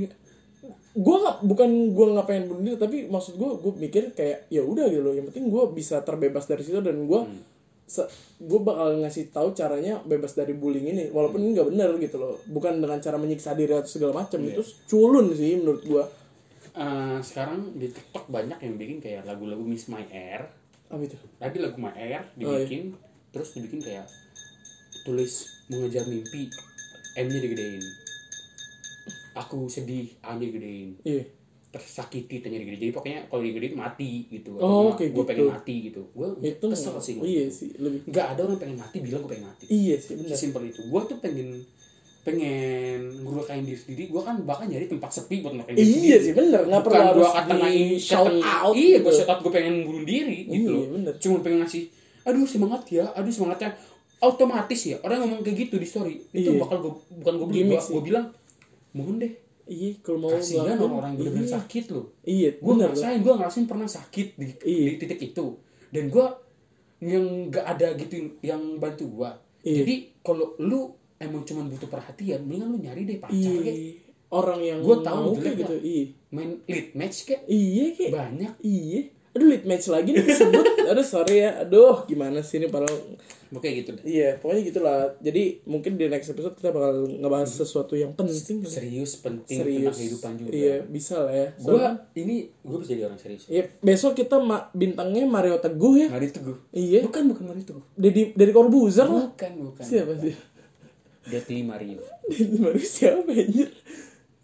gue 0.94 1.16
nggak 1.16 1.36
bukan 1.42 1.70
gue 1.90 2.06
nggak 2.08 2.26
pengen 2.26 2.44
bunuh 2.48 2.62
diri 2.64 2.76
tapi 2.76 2.96
maksud 3.06 3.34
gue 3.34 3.50
gue 3.56 3.72
mikir 3.80 4.02
kayak 4.12 4.46
ya 4.46 4.62
udah 4.62 4.86
gitu 4.86 5.02
loh. 5.02 5.10
Yang 5.10 5.26
penting 5.28 5.50
gue 5.50 5.64
bisa 5.70 5.98
terbebas 6.00 6.46
dari 6.46 6.62
situ 6.62 6.78
dan 6.78 7.02
gue 7.02 7.20
gue 8.40 8.60
bakal 8.62 9.02
ngasih 9.02 9.28
tahu 9.28 9.52
caranya 9.52 9.98
bebas 10.00 10.32
dari 10.32 10.54
bullying 10.54 10.86
ini. 10.88 11.10
Walaupun 11.10 11.42
ini 11.42 11.50
nggak 11.52 11.68
bener 11.68 11.90
gitu 11.98 12.16
loh. 12.16 12.38
Bukan 12.46 12.78
dengan 12.78 12.96
cara 12.96 13.18
menyiksa 13.18 13.52
diri 13.52 13.74
atau 13.74 13.90
segala 13.90 14.14
macam 14.16 14.38
itu 14.40 14.62
culun 14.86 15.34
sih 15.34 15.58
menurut 15.58 15.82
gue 15.82 16.04
Eh, 16.74 17.18
sekarang 17.22 17.74
di 17.74 17.86
TikTok 17.86 18.26
banyak 18.26 18.58
yang 18.58 18.74
bikin 18.74 18.98
kayak 18.98 19.22
lagu-lagu 19.24 19.62
Miss 19.62 19.86
My 19.86 20.02
Air. 20.08 20.46
Apa 20.88 21.02
itu? 21.02 21.14
Tadi 21.36 21.58
lagu 21.58 21.74
My 21.76 21.90
Air 21.92 22.22
Oh, 22.38 22.54
iya. 22.54 22.62
dibikin 22.62 22.94
terus 23.30 23.50
dibikin 23.50 23.78
kayak 23.78 24.06
tulis 25.04 25.32
mengejar 25.68 26.04
mimpi 26.04 26.48
M-nya 27.14 27.38
digedein. 27.38 27.84
Aku 29.34 29.66
sedih 29.66 30.14
A-nya 30.22 30.46
digedein. 30.46 30.98
Iya. 31.02 31.22
Tersakiti 31.70 32.38
tanya 32.38 32.58
digedein. 32.58 32.80
Jadi 32.86 32.92
pokoknya 32.94 33.20
kalau 33.26 33.42
digedein 33.42 33.74
mati 33.74 34.26
gitu. 34.30 34.58
Oh, 34.58 34.94
kayak 34.94 35.10
gue 35.10 35.22
gitu. 35.22 35.28
pengen 35.28 35.46
mati 35.50 35.74
gitu. 35.90 36.02
Gue 36.10 36.28
itu 36.42 36.66
kesel 36.66 36.96
sih. 36.98 37.14
oh, 37.18 37.26
iya 37.26 37.46
sih 37.50 37.70
lebih 37.78 38.06
nggak 38.06 38.26
ada 38.34 38.40
orang 38.46 38.58
pengen 38.58 38.78
mati 38.78 38.96
bilang 38.98 39.22
gue 39.22 39.30
pengen 39.34 39.46
mati. 39.46 39.64
Iya 39.68 39.94
sih 39.98 40.14
bener 40.18 40.30
sesimpel 40.34 40.62
itu. 40.70 40.80
Gue 40.86 41.00
tuh 41.06 41.18
pengen 41.18 41.48
pengen 42.24 43.00
ngelukain 43.20 43.62
diri 43.66 43.76
sendiri. 43.78 44.02
Gue 44.08 44.22
kan 44.22 44.36
bahkan 44.42 44.66
nyari 44.70 44.86
tempat 44.88 45.10
sepi 45.12 45.42
buat 45.44 45.52
ngelukain 45.52 45.76
diri 45.76 45.92
iya 45.92 46.16
sih 46.18 46.32
bener 46.32 46.62
nggak 46.64 46.82
perlu 46.82 47.02
harus 47.04 47.30
di 47.52 47.74
shout 48.00 48.32
out 48.40 48.72
iya 48.72 48.98
gue 48.98 49.12
gitu. 49.12 49.18
shout 49.22 49.30
out 49.30 49.40
gue 49.44 49.52
pengen 49.52 49.84
bunuh 49.84 50.02
diri 50.02 50.48
gitu 50.48 50.56
Iya, 50.56 50.70
loh. 50.72 50.86
bener. 50.98 51.14
cuma 51.20 51.36
pengen 51.44 51.58
ngasih 51.62 51.84
aduh 52.24 52.48
semangat 52.48 52.82
ya. 52.88 53.04
Aduh 53.12 53.28
semangatnya 53.28 53.76
otomatis 54.26 54.80
ya 54.84 54.96
orang 55.04 55.24
ngomong 55.24 55.40
kayak 55.44 55.68
gitu 55.68 55.76
di 55.76 55.86
story. 55.88 56.14
Itu 56.32 56.56
Iya. 56.56 56.60
bakal 56.60 56.76
gue 56.80 56.92
bukan 57.22 57.34
gue 57.40 57.48
Gimmick 57.52 57.80
gue 57.80 57.92
gue 57.92 58.02
bilang 58.04 58.26
mohon 58.96 59.16
deh. 59.20 59.32
Iya 59.64 59.90
kalau 60.04 60.18
mau 60.20 60.30
kasihan 60.32 60.76
ngelakuin, 60.76 60.80
orang-orang 60.84 61.10
yang 61.10 61.18
bener-bener 61.20 61.48
iya. 61.48 61.54
sakit 61.56 61.84
loh. 61.92 62.06
Iya 62.22 62.50
gue 62.56 62.72
bener 62.74 62.88
ngerasain 62.92 63.18
gue 63.24 63.34
ngerasain 63.36 63.66
pernah 63.68 63.88
sakit 63.88 64.26
di, 64.36 64.44
Iya. 64.64 64.84
di 64.90 64.96
titik 65.00 65.20
itu. 65.32 65.46
Dan 65.94 66.04
gue 66.10 66.26
yang 67.04 67.24
gak 67.52 67.66
ada 67.76 67.88
gitu 68.00 68.14
yang 68.40 68.80
bantu 68.80 69.04
gue 69.12 69.30
Iya. 69.64 69.84
jadi 69.84 69.94
kalau 70.20 70.56
lu 70.60 70.92
emang 71.16 71.44
cuma 71.44 71.64
butuh 71.64 71.88
perhatian 71.88 72.44
mendingan 72.44 72.68
lu 72.68 72.78
nyari 72.80 73.02
deh 73.08 73.16
pacar 73.16 73.36
iya. 73.36 73.60
kayak 73.60 73.80
orang 74.28 74.60
yang 74.60 74.78
Gua 74.82 74.98
tahu 75.00 75.38
kayak 75.40 75.56
gitu 75.64 75.76
iya. 75.80 76.04
Main 76.34 76.58
lead 76.66 76.92
match 76.98 77.24
kayak 77.24 77.46
iya 77.46 77.94
kayak 77.94 78.10
banyak. 78.12 78.52
Iya. 78.60 79.00
Aduh 79.34 79.46
lead 79.46 79.64
match 79.64 79.86
lagi 79.86 80.10
nih 80.10 80.22
disebut. 80.22 80.66
Aduh 80.86 81.02
sorry 81.02 81.36
ya. 81.40 81.60
Aduh 81.60 82.02
gimana 82.04 82.38
sih 82.38 82.56
ini 82.56 82.68
padahal. 82.68 82.94
kayak 83.54 83.86
gitu 83.86 83.90
deh 83.92 84.02
Iya 84.04 84.30
pokoknya 84.36 84.62
gitulah. 84.64 84.98
Jadi 85.20 85.62
mungkin 85.64 85.94
di 85.94 86.04
next 86.04 86.26
episode 86.28 86.54
kita 86.54 86.70
bakal 86.70 87.06
ngebahas 87.06 87.46
sesuatu 87.46 87.94
yang 87.94 88.10
penting. 88.12 88.62
serius 88.64 89.14
penting 89.16 89.46
Serius. 89.56 89.78
tentang 89.84 89.94
kehidupan 89.96 90.32
juga 90.36 90.50
Iya 90.50 90.76
bisa 90.84 91.14
lah 91.20 91.30
ya. 91.32 91.48
gue 91.52 91.62
Soalnya- 91.68 91.94
ini 92.14 92.36
gue 92.50 92.78
bisa 92.78 92.90
jadi 92.90 93.04
orang 93.04 93.14
serius 93.16 93.42
Iya 93.46 93.70
besok 93.78 94.14
kita 94.16 94.38
ma- 94.38 94.66
bintangnya 94.72 95.22
Mario 95.24 95.58
Teguh 95.58 95.94
ya. 95.96 96.08
Mari 96.08 96.28
Teguh 96.28 96.58
Iya. 96.72 97.00
bukan 97.04 97.22
bukan 97.28 97.44
Mari 97.48 97.62
Teguh 97.62 97.84
Dari 97.92 98.22
dari 98.32 98.50
Corbuzier 98.50 99.06
lah. 99.06 99.26
bukan 99.28 99.52
bukan 99.64 99.84
Siapa 99.84 100.14
sih? 100.16 100.34
Deadly 101.24 101.62
Mario 101.62 102.02
Deadly 102.26 102.58
Mario 102.58 102.82
siapa 102.82 103.22
anjir? 103.24 103.70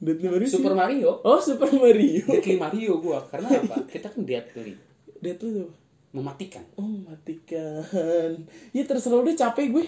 Deadly 0.00 0.28
Mario 0.32 0.48
Super? 0.48 0.72
Mario. 0.72 1.10
Oh 1.20 1.36
Super 1.36 1.68
Mario. 1.76 2.24
Deadly 2.24 2.56
Mario 2.56 2.92
gue 3.04 3.18
karena 3.28 3.48
apa? 3.52 3.76
Kita 3.92 4.08
kan 4.08 4.24
deadly 4.24 4.72
Deadly 5.20 5.50
tuh. 5.60 5.70
mematikan. 6.10 6.64
Oh 6.74 6.88
matikan 6.88 8.34
Ya 8.74 8.82
terserah 8.88 9.20
udah 9.20 9.36
capek 9.36 9.70
gue. 9.70 9.84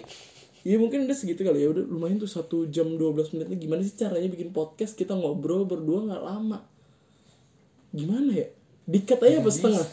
Ya 0.63 0.79
mungkin 0.79 1.09
udah 1.09 1.17
segitu 1.17 1.43
kali 1.43 1.65
ya. 1.65 1.73
Udah 1.73 1.89
lumayan 1.89 2.21
tuh 2.21 2.29
satu 2.29 2.69
jam 2.69 2.95
12 2.95 3.35
menit 3.35 3.49
Gimana 3.57 3.81
sih 3.83 3.97
caranya 3.97 4.29
bikin 4.29 4.53
podcast? 4.53 4.95
Kita 4.95 5.17
ngobrol 5.17 5.65
berdua 5.65 6.13
gak 6.13 6.23
lama. 6.23 6.61
Gimana 7.91 8.31
ya? 8.37 8.47
Dikat 8.85 9.19
aja 9.25 9.41
apa 9.41 9.51
setengah? 9.51 9.87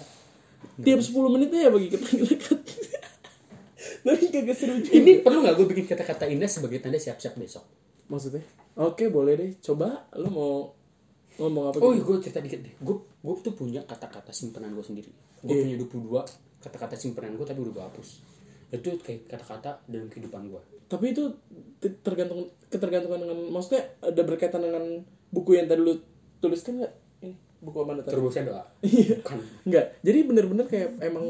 Tiap 0.84 1.00
10 1.00 1.34
menit 1.34 1.50
aja 1.56 1.72
bagi 1.72 1.88
kita 1.88 2.08
dekat 2.28 2.60
Tapi 4.06 4.26
kagak 4.32 4.56
seru 4.56 4.80
juga. 4.80 4.96
Ini 4.96 5.12
perlu 5.24 5.44
nggak 5.44 5.56
gue 5.60 5.68
bikin 5.76 5.86
kata-kata 5.88 6.28
indah 6.28 6.48
sebagai 6.48 6.80
tanda 6.84 7.00
siap-siap 7.00 7.36
besok? 7.36 7.64
Maksudnya 8.10 8.42
Oke 8.80 9.08
boleh 9.08 9.34
deh 9.36 9.52
Coba 9.60 9.88
lu 10.16 10.30
mau 10.30 10.72
ngomong 11.36 11.64
apa 11.68 11.78
Oh 11.80 11.92
gitu 11.92 12.04
gue 12.06 12.18
cerita 12.22 12.40
dikit 12.40 12.60
deh 12.62 12.74
Gue 12.80 12.96
gue 12.98 13.34
tuh 13.42 13.54
punya 13.54 13.84
kata-kata 13.84 14.32
simpenan 14.32 14.72
gue 14.72 14.82
sendiri 14.82 15.12
Gue 15.42 15.52
Iya. 15.54 15.64
punya 15.66 15.76
22 15.78 16.64
kata-kata 16.64 16.96
simpenan 16.96 17.36
gue 17.36 17.44
tapi 17.44 17.60
udah 17.60 17.74
gue 17.74 17.84
hapus 17.86 18.10
Itu 18.70 18.96
kayak 18.98 19.28
kata-kata 19.30 19.84
dalam 19.86 20.08
kehidupan 20.08 20.48
gue 20.48 20.62
Tapi 20.86 21.06
itu 21.10 21.24
te- 21.78 22.00
tergantung 22.00 22.48
ketergantungan 22.66 23.20
dengan 23.20 23.40
maksudnya 23.50 23.84
ada 24.00 24.22
berkaitan 24.22 24.62
dengan 24.62 24.84
buku 25.30 25.54
yang 25.54 25.68
tadi 25.68 25.80
lu 25.80 25.94
tuliskan 26.40 26.80
nggak? 26.80 26.94
Ini 27.20 27.32
buku 27.60 27.78
mana 27.84 28.00
tadi? 28.02 28.16
Terus 28.16 28.32
saya 28.32 28.46
doa 28.48 28.64
Iya. 28.86 29.20
Bukan 29.20 29.40
Enggak. 29.64 29.86
Jadi 30.02 30.20
bener-bener 30.24 30.66
kayak 30.66 30.90
emang 31.00 31.26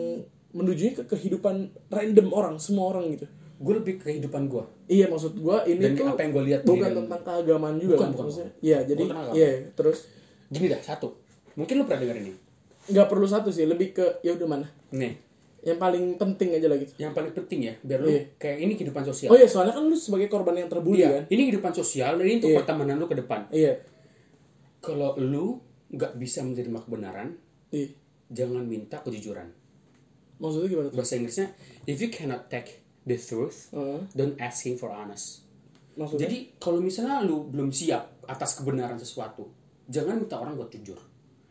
menujunya 0.50 0.94
ke 0.96 1.04
kehidupan 1.06 1.56
random 1.88 2.28
orang, 2.30 2.56
semua 2.58 2.90
orang 2.90 3.10
gitu. 3.14 3.30
Gue 3.60 3.74
lebih 3.76 4.00
ke 4.00 4.08
kehidupan 4.08 4.48
gue 4.48 4.64
Iya 4.88 5.12
maksud 5.12 5.36
gua 5.36 5.68
ini 5.68 5.84
Dan 5.84 6.00
tuh 6.00 6.08
apa 6.08 6.24
yang 6.24 6.32
gua 6.32 6.44
lihat 6.48 6.62
bukan 6.64 6.90
tentang 6.96 7.22
keagamaan 7.22 7.76
juga 7.76 7.94
Bukan, 7.94 8.08
kan 8.08 8.12
bukan, 8.16 8.26
maksudnya. 8.32 8.52
Iya, 8.64 8.78
jadi 8.88 9.04
iya 9.36 9.50
terus 9.76 10.08
Gini 10.48 10.72
dah 10.72 10.80
satu 10.80 11.12
Mungkin 11.54 11.76
lu 11.76 11.84
pernah 11.84 12.08
denger 12.08 12.18
ini 12.24 12.34
nggak 12.90 13.06
perlu 13.06 13.28
satu 13.28 13.54
sih, 13.54 13.70
lebih 13.70 13.94
ke 13.94 14.02
ya 14.26 14.34
udah 14.34 14.48
mana. 14.50 14.66
Nih 14.96 15.14
Yang 15.62 15.78
paling 15.78 16.06
penting 16.16 16.56
aja 16.56 16.66
lah 16.66 16.78
gitu. 16.80 16.90
Yang 16.98 17.14
paling 17.14 17.34
penting 17.36 17.60
ya 17.68 17.74
Biar 17.84 18.00
lu 18.00 18.10
Iya. 18.10 18.22
kayak 18.40 18.58
ini 18.64 18.74
kehidupan 18.74 19.04
sosial 19.04 19.30
Oh 19.30 19.38
iya, 19.38 19.46
soalnya 19.46 19.76
kan 19.76 19.84
lu 19.86 19.94
sebagai 19.94 20.26
korban 20.26 20.56
yang 20.56 20.72
terbully 20.72 21.04
Iya, 21.04 21.10
kan. 21.12 21.24
ini 21.30 21.42
kehidupan 21.46 21.70
sosial 21.70 22.16
dan 22.16 22.26
ini 22.26 22.40
untuk 22.40 22.50
Iya. 22.50 22.58
pertemanan 22.64 22.96
lu 22.96 23.06
ke 23.06 23.20
depan. 23.20 23.46
Iya. 23.52 23.78
Kalau 24.80 25.20
lu 25.20 25.60
nggak 25.92 26.16
bisa 26.16 26.42
menerima 26.42 26.80
kebenaran, 26.82 27.36
Iya. 27.70 27.92
jangan 28.32 28.64
minta 28.64 28.98
kejujuran. 29.04 29.52
Maksudnya 30.40 30.68
gimana 30.72 30.88
tuh? 30.90 30.98
Bahasa 30.98 31.14
Inggrisnya, 31.14 31.48
if 31.84 32.00
you 32.00 32.08
cannot 32.08 32.48
take 32.48 32.80
the 33.10 33.18
truth, 33.18 33.70
Heeh. 33.70 34.00
don't 34.12 34.38
asking 34.38 34.76
for 34.76 34.90
honest. 34.90 35.42
maksudnya 35.92 36.24
Jadi 36.24 36.38
kalau 36.56 36.80
misalnya 36.80 37.20
lu 37.20 37.44
belum 37.46 37.70
siap 37.70 38.02
atas 38.24 38.56
kebenaran 38.56 38.96
sesuatu, 38.96 39.50
jangan 39.86 40.16
minta 40.16 40.38
orang 40.38 40.54
buat 40.54 40.70
jujur. 40.70 40.96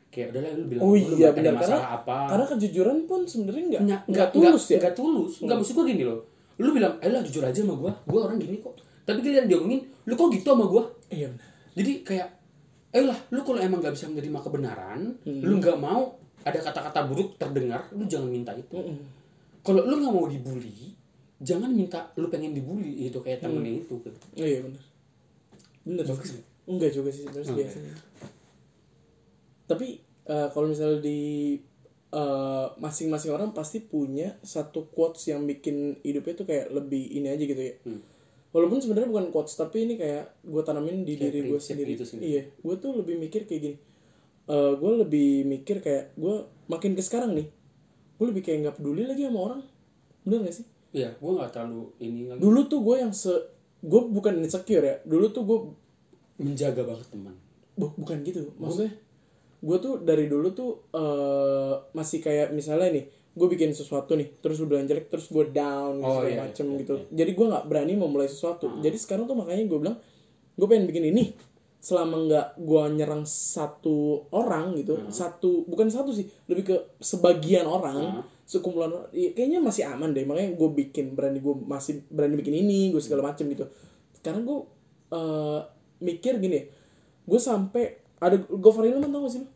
Kayak 0.08 0.32
udahlah 0.32 0.50
lu 0.54 0.64
bilang 0.66 0.82
Oh 0.82 0.94
lu 0.94 1.14
iya 1.14 1.28
ada 1.28 1.36
benar 1.36 1.52
karena 1.52 1.60
masalah 1.60 1.88
apa. 1.96 2.16
karena 2.26 2.44
kejujuran 2.48 2.98
pun 3.04 3.20
sebenarnya 3.22 3.64
nggak 3.66 3.82
nggak 3.84 4.00
nggak 4.08 4.28
tulus 4.30 4.64
ya. 4.66 4.78
nggak 4.78 4.94
tulus 4.94 5.32
nggak 5.38 5.56
maksud 5.58 5.74
gue 5.74 5.86
gini 5.86 6.02
loh 6.02 6.20
lu 6.56 6.70
bilang 6.72 6.94
ayolah 6.98 7.20
jujur 7.20 7.44
aja 7.44 7.60
sama 7.60 7.74
gue 7.76 7.92
gue 8.08 8.18
orang 8.18 8.34
gini 8.36 8.56
kok 8.58 8.72
tapi 9.04 9.20
dia 9.20 9.44
diomongin 9.44 9.78
lu 10.02 10.14
kok 10.14 10.32
gitu 10.32 10.48
sama 10.48 10.64
gue 10.66 10.82
Iya 11.12 11.28
benar. 11.28 11.48
jadi 11.76 11.92
kayak 12.02 12.28
ayolah 12.90 13.18
lu 13.28 13.40
kalau 13.42 13.60
emang 13.60 13.78
nggak 13.78 13.92
bisa 13.92 14.08
menerima 14.08 14.38
kebenaran 14.40 15.00
Hmm. 15.22 15.40
lu 15.40 15.54
nggak 15.56 15.76
mau 15.76 16.02
ada 16.40 16.58
kata-kata 16.58 17.00
buruk 17.04 17.36
terdengar 17.36 17.84
lu 17.92 18.02
jangan 18.02 18.26
minta 18.28 18.50
itu 18.52 18.74
Mm-mm. 18.74 18.96
kalau 19.60 19.84
lu 19.84 19.94
nggak 19.94 20.10
mau 20.10 20.24
dibully 20.24 20.96
jangan 21.38 21.70
minta 21.70 22.10
lu 22.14 22.26
pengen 22.26 22.50
dibully 22.50 23.06
itu 23.06 23.18
kayak 23.18 23.38
Hmm. 23.40 23.54
temennya 23.54 23.82
itu 23.82 23.94
gitu. 23.98 24.18
Iya 24.34 24.58
benar. 24.62 24.82
Benar. 25.82 26.04
Bagus 26.06 26.28
nggak? 26.32 26.46
Enggak 26.68 26.90
juga 26.92 27.08
sih 27.08 27.22
sebenarnya 27.24 27.54
biasanya. 27.54 27.94
Tapi 29.66 29.88
eh, 30.26 30.48
kalau 30.50 30.66
misalnya 30.66 31.00
di 31.00 31.20
eh, 32.08 32.66
masing-masing 32.76 33.30
orang 33.30 33.50
pasti 33.52 33.80
punya 33.80 34.36
satu 34.40 34.88
quotes 34.88 35.28
yang 35.28 35.44
bikin 35.44 36.00
hidupnya 36.00 36.34
tuh 36.34 36.46
kayak 36.46 36.68
lebih 36.68 37.04
ini 37.12 37.28
aja 37.28 37.44
gitu 37.44 37.62
ya. 37.62 37.74
Hmm. 37.84 38.00
Walaupun 38.48 38.80
sebenarnya 38.80 39.08
bukan 39.08 39.28
quotes 39.28 39.54
tapi 39.54 39.84
ini 39.84 39.94
kayak 39.94 40.40
gue 40.40 40.62
tanamin 40.62 41.04
di 41.04 41.14
Kayak 41.14 41.30
diri 41.30 41.40
gue 41.46 41.60
sendiri. 41.60 41.90
gitu 41.94 42.04
sih. 42.04 42.16
Iya, 42.18 42.42
gue 42.48 42.74
tuh 42.76 42.96
lebih 42.96 43.16
mikir 43.18 43.44
kayak 43.44 43.62
gini. 43.62 43.76
gue 44.48 44.92
lebih 44.98 45.44
mikir 45.44 45.84
kayak 45.84 46.16
gue 46.16 46.36
makin 46.68 46.96
ke 46.96 47.04
sekarang 47.04 47.36
nih 47.36 47.52
gue 48.16 48.26
lebih 48.26 48.40
kayak 48.40 48.58
nggak 48.64 48.76
peduli 48.80 49.04
lagi 49.04 49.28
sama 49.28 49.40
orang 49.44 49.60
bener 50.24 50.40
gak 50.42 50.56
sih 50.56 50.66
Iya, 50.90 51.12
gue 51.14 51.32
nggak 51.32 51.50
terlalu 51.50 51.92
ini 51.98 52.20
lagi. 52.26 52.40
Dulu 52.40 52.60
tuh 52.64 52.80
gue 52.80 52.96
yang 52.98 53.12
se 53.12 53.32
gue 53.78 54.00
bukan 54.08 54.40
insecure 54.40 54.80
ya. 54.82 54.96
Dulu 55.04 55.26
tuh 55.28 55.42
gue 55.44 55.58
menjaga 56.38 56.82
banget 56.82 57.06
teman. 57.08 57.34
Bu- 57.74 57.94
bukan 57.94 58.22
gitu. 58.22 58.48
Maksudnya? 58.56 58.92
Gue 59.58 59.76
tuh 59.78 60.00
dari 60.00 60.26
dulu 60.26 60.48
tuh 60.50 60.70
eh, 60.90 61.74
masih 61.92 62.18
kayak 62.18 62.50
misalnya 62.50 62.88
nih 62.94 63.04
gue 63.38 63.46
bikin 63.46 63.70
sesuatu 63.70 64.18
nih 64.18 64.34
terus 64.42 64.58
lu 64.58 64.66
bilang 64.66 64.82
jelek 64.82 65.06
terus 65.06 65.30
gue 65.30 65.46
down 65.48 66.02
Oh, 66.02 66.18
segala 66.18 66.26
iya, 66.26 66.42
macem 66.42 66.66
iya, 66.68 66.78
gitu. 66.82 66.94
jadi 67.08 67.30
gue 67.30 67.46
nggak 67.46 67.64
berani 67.66 67.94
memulai 67.94 68.26
sesuatu. 68.26 68.80
Jadi 68.80 68.96
sekarang 68.98 69.26
tuh 69.26 69.38
makanya 69.38 69.62
gue 69.62 69.78
bilang 69.78 69.96
gue 70.54 70.66
pengen 70.66 70.86
bikin 70.86 71.06
ini. 71.06 71.24
Selama 71.78 72.26
nggak 72.26 72.46
gue 72.58 72.82
nyerang 72.96 73.22
satu 73.22 74.26
orang 74.34 74.74
gitu 74.74 74.98
satu 75.08 75.62
bukan 75.64 75.86
satu 75.86 76.10
sih 76.10 76.26
lebih 76.50 76.64
ke 76.66 76.76
sebagian 76.98 77.70
orang 77.70 78.26
sekumpulan 78.48 79.12
ya, 79.12 79.36
kayaknya 79.36 79.60
masih 79.60 79.84
aman 79.84 80.16
deh 80.16 80.24
makanya 80.24 80.56
gue 80.56 80.68
bikin 80.72 81.12
berani 81.12 81.44
gue 81.44 81.54
masih 81.68 82.00
berani 82.08 82.40
bikin 82.40 82.56
ini 82.56 82.88
gue 82.88 83.02
segala 83.04 83.28
macem 83.28 83.44
gitu 83.52 83.68
sekarang 84.16 84.48
gue 84.48 84.58
eh, 85.12 85.60
mikir 86.00 86.40
gini 86.40 86.64
gue 87.28 87.40
sampai 87.40 88.08
ada 88.18 88.36
Gofar 88.50 88.88
Hilman 88.88 89.12
tau 89.14 89.22
gak 89.26 89.32
sih 89.36 89.40
lu? 89.44 89.48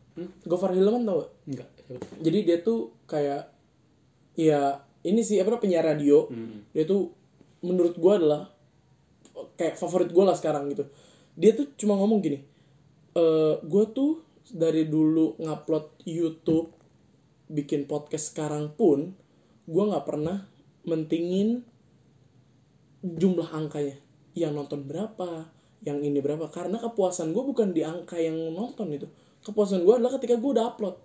Gofar 0.46 0.70
Hilman 0.76 1.02
tau 1.02 1.24
gak? 1.24 1.30
Enggak. 1.48 1.68
Jadi 2.22 2.38
dia 2.46 2.58
tuh 2.62 2.94
kayak 3.10 3.50
ya 4.38 4.80
ini 5.02 5.20
sih 5.26 5.42
apa 5.42 5.58
penyiar 5.58 5.84
radio. 5.84 6.30
Dia 6.70 6.84
tuh 6.86 7.10
menurut 7.62 7.98
gua 7.98 8.18
adalah 8.18 8.42
kayak 9.58 9.76
favorit 9.76 10.10
gua 10.14 10.32
lah 10.32 10.36
sekarang 10.38 10.70
gitu. 10.70 10.86
Dia 11.34 11.56
tuh 11.56 11.74
cuma 11.76 11.98
ngomong 11.98 12.20
gini. 12.22 12.38
eh 13.12 13.54
gue 13.60 13.84
tuh 13.92 14.24
dari 14.56 14.88
dulu 14.88 15.36
ngupload 15.36 16.00
YouTube 16.08 16.72
bikin 17.52 17.84
podcast 17.84 18.32
sekarang 18.32 18.72
pun 18.72 19.12
gua 19.68 19.92
nggak 19.92 20.06
pernah 20.08 20.48
mentingin 20.88 21.62
jumlah 23.02 23.50
angkanya. 23.52 23.98
Yang 24.32 24.52
nonton 24.56 24.80
berapa 24.88 25.52
yang 25.82 25.98
ini 26.00 26.22
berapa. 26.22 26.48
Karena 26.48 26.78
kepuasan 26.78 27.34
gue 27.34 27.42
bukan 27.42 27.74
di 27.74 27.82
angka 27.82 28.16
yang 28.16 28.38
nonton 28.54 28.88
itu. 28.94 29.06
Kepuasan 29.42 29.82
gue 29.82 29.94
adalah 29.98 30.14
ketika 30.16 30.38
gue 30.38 30.50
udah 30.54 30.66
upload. 30.72 30.96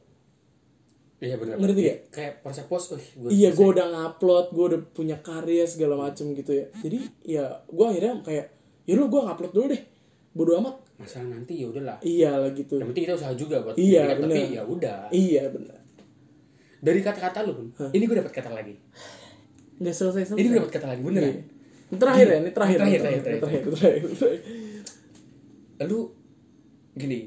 Iya 1.18 1.34
benar. 1.42 1.58
Ngerti 1.58 1.82
Iya, 1.82 1.96
gak? 1.98 2.00
Kayak 2.14 2.34
proses 2.46 2.66
pos, 2.70 2.84
wih, 2.94 3.08
gua 3.18 3.30
iya 3.34 3.50
gue 3.50 3.68
udah 3.68 3.86
ngupload 3.90 4.46
gue 4.54 4.66
udah 4.70 4.82
punya 4.94 5.18
karya 5.18 5.66
segala 5.66 5.98
macem 5.98 6.30
gitu 6.38 6.54
ya. 6.54 6.66
Jadi 6.78 6.98
ya 7.26 7.46
gue 7.66 7.86
akhirnya 7.90 8.22
kayak 8.22 8.46
ya 8.86 8.94
lu 8.94 9.10
gue 9.10 9.22
ngupload 9.26 9.52
dulu 9.52 9.66
deh. 9.74 9.82
Bodo 10.38 10.52
amat. 10.62 10.78
Masalah 11.02 11.30
nanti 11.34 11.58
ya 11.62 11.74
udahlah. 11.74 11.98
iya 12.06 12.38
lah 12.38 12.54
gitu. 12.54 12.78
Yang 12.78 12.94
penting 12.94 13.04
kita 13.10 13.16
usaha 13.18 13.34
juga 13.34 13.56
buat 13.66 13.74
Iya, 13.78 14.02
bikin, 14.14 14.22
tapi 14.30 14.42
ya 14.54 14.62
udah. 14.66 15.00
iya 15.10 15.44
benar 15.50 15.78
Dari 16.78 17.00
kata-kata 17.02 17.42
lu, 17.46 17.52
Bun. 17.58 17.68
Ini 17.74 18.04
gue 18.06 18.18
dapat 18.22 18.34
kata 18.34 18.54
lagi. 18.54 18.76
nggak 19.78 19.94
selesai 19.94 20.34
selesai 20.34 20.42
Ini 20.42 20.48
gue 20.50 20.58
dapat 20.62 20.74
kata 20.74 20.88
lagi, 20.90 21.02
beneran. 21.06 21.30
Iya. 21.30 21.44
Ini 21.88 21.98
terakhir 22.02 22.26
ya 22.28 22.38
ini 22.38 22.52
terakhir 22.52 22.78
Terakhir, 22.78 23.00
ini 23.00 23.02
terakhir, 23.02 23.22
terakhir 23.24 23.42
terakhir, 23.42 23.62
terakhir, 23.72 24.04
terakhir. 24.18 24.42
Lalu 25.78 26.00
gini, 26.98 27.20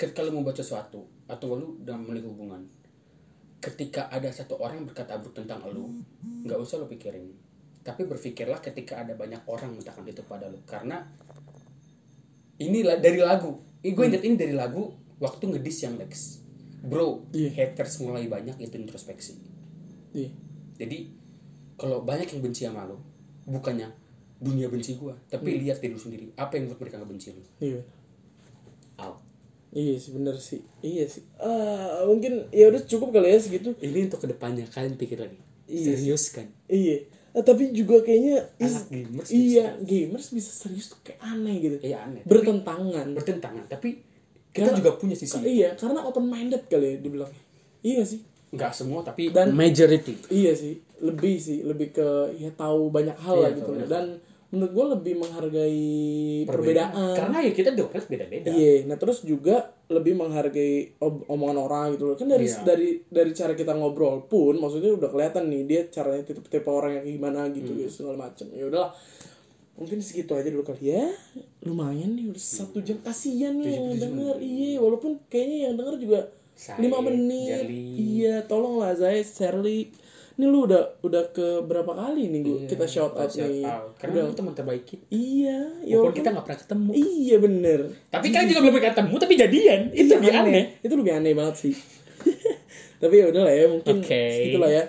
ketika 0.00 0.24
lu 0.24 0.30
mau 0.32 0.44
baca 0.48 0.64
sesuatu 0.64 1.04
atau 1.28 1.46
lu 1.54 1.66
udah 1.84 1.96
mulai 2.00 2.24
hubungan, 2.24 2.64
ketika 3.60 4.08
ada 4.08 4.32
satu 4.32 4.56
orang 4.56 4.88
berkata 4.88 5.20
buruk 5.20 5.36
tentang 5.36 5.60
lu, 5.68 5.92
nggak 6.48 6.56
usah 6.56 6.80
lu 6.80 6.88
pikirin. 6.88 7.28
Tapi 7.84 8.08
berpikirlah 8.08 8.60
ketika 8.64 9.04
ada 9.04 9.12
banyak 9.12 9.44
orang 9.44 9.76
mengatakan 9.76 10.04
itu 10.08 10.24
pada 10.24 10.48
lu, 10.48 10.60
karena 10.64 11.04
inilah 12.56 12.96
dari 13.00 13.20
lagu. 13.20 13.60
Ini 13.84 13.92
gue 13.92 14.04
inget 14.08 14.24
ini 14.24 14.36
dari 14.36 14.52
lagu 14.56 14.92
waktu 15.20 15.44
ngedis 15.52 15.84
yang 15.84 16.00
Lex. 16.00 16.39
Bro, 16.80 17.28
Iya. 17.30 17.50
haters 17.52 18.00
mulai 18.00 18.24
banyak 18.26 18.56
itu 18.56 18.74
introspeksi. 18.74 19.36
iya 20.10 20.32
Jadi 20.74 21.12
kalau 21.76 22.00
banyak 22.00 22.26
yang 22.26 22.40
benci 22.40 22.64
sama 22.64 22.84
lo, 22.84 22.96
bukannya 23.44 23.88
dunia 24.36 24.66
benci 24.66 24.96
gua, 24.96 25.12
tapi 25.26 25.56
lihat 25.58 25.76
diri 25.78 25.92
lu 25.92 25.98
sendiri. 25.98 26.32
Apa 26.34 26.56
yang 26.56 26.66
buat 26.66 26.78
mereka 26.78 26.96
ngebenci 26.96 27.28
lu? 27.30 27.42
iya 27.58 27.80
Out. 28.98 29.20
iya 29.70 29.94
sih 29.94 30.10
bener 30.10 30.34
sih 30.34 30.60
iya 30.80 31.06
sih 31.06 31.22
ah 31.38 32.02
mungkin 32.02 32.50
ya 32.50 32.68
udah 32.68 32.82
cukup 32.82 33.12
kali 33.12 33.28
ya 33.28 33.38
segitu 33.38 33.70
Ini 33.78 34.08
untuk 34.08 34.18
ke 34.18 34.28
depannya 34.28 34.66
kalian 34.66 34.96
pikir 34.96 35.16
lagi. 35.16 35.38
Iya. 35.64 35.94
Serius 35.94 36.24
kan? 36.30 36.48
Iya. 36.66 37.06
Eh, 37.30 37.42
tapi 37.42 37.70
juga 37.70 38.02
kayaknya 38.02 38.42
is- 38.58 38.90
gamers 38.90 39.28
iya 39.30 39.78
gamers 39.78 40.34
bisa 40.34 40.50
serius 40.50 40.90
tuh 40.90 40.98
kayak 41.00 41.22
aneh 41.22 41.54
gitu. 41.60 41.76
Iya 41.80 42.02
aneh. 42.02 42.26
Bertentangan. 42.26 43.14
Bertentangan, 43.14 43.64
tapi 43.68 44.02
kita 44.50 44.66
Karena- 44.66 44.78
juga 44.78 44.90
punya 44.94 45.14
sisi. 45.14 45.36
Iya, 45.38 45.74
karena 45.74 46.02
open 46.02 46.24
minded 46.24 46.66
kali 46.66 46.86
ya 46.86 46.96
dibilang. 46.98 47.30
Iya 47.80 48.02
sih. 48.02 48.20
Nggak 48.50 48.72
semua, 48.72 49.00
tapi 49.00 49.30
Dan- 49.30 49.54
majority. 49.54 50.18
Iya 50.26 50.52
sih, 50.52 50.74
lebih 51.00 51.34
sih, 51.36 51.62
lebih 51.62 51.90
ke 51.90 52.08
ya 52.36 52.50
tahu 52.52 52.90
banyak 52.90 53.14
hal 53.16 53.36
Iya, 53.36 53.42
lah 53.42 53.50
gitu. 53.52 53.70
banyak 53.72 53.86
Dan 53.86 54.06
menurut 54.50 54.72
gue 54.72 54.86
lebih 54.90 55.14
menghargai 55.16 55.86
perbedaan. 56.42 57.14
Karena 57.14 57.38
ya 57.40 57.52
kita 57.52 57.70
dokter 57.72 58.02
beda-beda. 58.02 58.50
Iya, 58.50 58.82
nah 58.84 58.96
terus 58.96 59.22
juga 59.22 59.56
lebih 59.86 60.14
menghargai 60.16 60.98
ob- 60.98 61.22
omongan 61.24 61.58
orang 61.60 61.86
gitu 61.94 62.04
loh. 62.04 62.16
Kan 62.16 62.26
dari 62.26 62.44
Iya. 62.44 62.58
dari 62.60 62.88
dari 63.06 63.30
cara 63.30 63.54
kita 63.54 63.70
ngobrol 63.72 64.26
pun 64.26 64.58
maksudnya 64.58 64.90
udah 64.90 65.06
kelihatan 65.06 65.46
nih 65.46 65.62
dia 65.64 65.80
caranya 65.88 66.22
tipe-tipe 66.24 66.66
orang 66.66 66.98
yang 66.98 67.06
gimana 67.08 67.46
gitu 67.48 67.70
Hmm. 67.70 67.78
gitu 67.80 68.02
segala 68.02 68.18
macam. 68.20 68.50
Ya 68.50 68.66
udahlah. 68.66 68.90
Mungkin 69.80 69.98
segitu 70.04 70.36
aja 70.36 70.52
dulu 70.52 70.60
kali 70.60 70.92
ya. 70.92 71.08
Lumayan 71.64 72.12
nih 72.12 72.28
udah 72.28 72.38
satu 72.38 72.84
jam. 72.84 73.00
Kasihan 73.00 73.56
nih 73.56 73.80
yang 73.80 73.96
denger. 73.96 74.36
Iya, 74.36 74.76
walaupun 74.76 75.16
kayaknya 75.26 75.56
yang 75.66 75.74
denger 75.80 75.96
juga 75.96 76.20
lima 76.76 76.98
menit. 77.00 77.48
Jarly. 77.64 77.84
Iya, 77.96 78.34
tolonglah 78.44 78.92
saya 78.92 79.24
Shirley. 79.24 79.88
Ini 80.36 80.48
lu 80.48 80.64
udah 80.64 81.00
udah 81.00 81.32
ke 81.32 81.64
berapa 81.64 81.92
kali 81.92 82.32
nih 82.32 82.40
gua 82.40 82.58
kita 82.64 82.84
shout 82.84 83.12
out 83.12 83.28
nih. 83.28 83.60
out. 83.60 83.92
Karena 83.96 84.24
Udah. 84.24 84.28
lu 84.28 84.36
teman 84.36 84.52
terbaik 84.56 84.84
kita. 84.84 85.04
Iya, 85.08 85.58
ya 85.84 85.96
Walaupun 86.00 86.16
kita 86.16 86.28
nggak 86.32 86.44
pernah 86.48 86.60
ketemu. 86.60 86.90
Iya 86.96 87.36
bener. 87.40 87.80
Tapi 88.08 88.26
kan 88.32 88.42
juga 88.48 88.58
belum 88.60 88.72
pernah 88.72 88.88
ketemu, 88.88 89.14
tapi 89.16 89.32
jadian. 89.36 89.80
Itu 89.92 90.04
Iya, 90.04 90.16
lebih 90.16 90.32
aneh. 90.32 90.64
Itu 90.80 90.94
lebih 90.96 91.12
aneh 91.12 91.32
banget 91.36 91.56
sih. 91.56 91.74
Tapi 93.00 93.14
ya 93.16 93.32
udah 93.32 93.42
lah 93.48 93.54
ya, 93.56 93.64
mungkin 93.64 93.96
Oke. 94.04 94.22
segitulah 94.28 94.68
ya. 94.68 94.84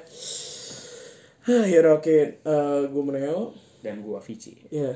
Hah, 1.41 1.63
ya 1.63 1.80
oke. 1.89 2.18
Eh, 2.43 2.80
gue 2.91 3.03
Meneo. 3.07 3.55
Dan 3.82 4.06
gua 4.06 4.22
Vici. 4.22 4.56
Ya, 4.70 4.95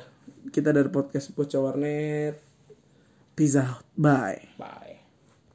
kita 0.54 0.70
dari 0.70 0.88
podcast 0.94 1.34
Bocah 1.34 1.62
Warnet. 1.62 2.38
Peace 3.36 3.58
out. 3.60 3.84
Bye. 3.98 4.56
Bye. 4.56 4.85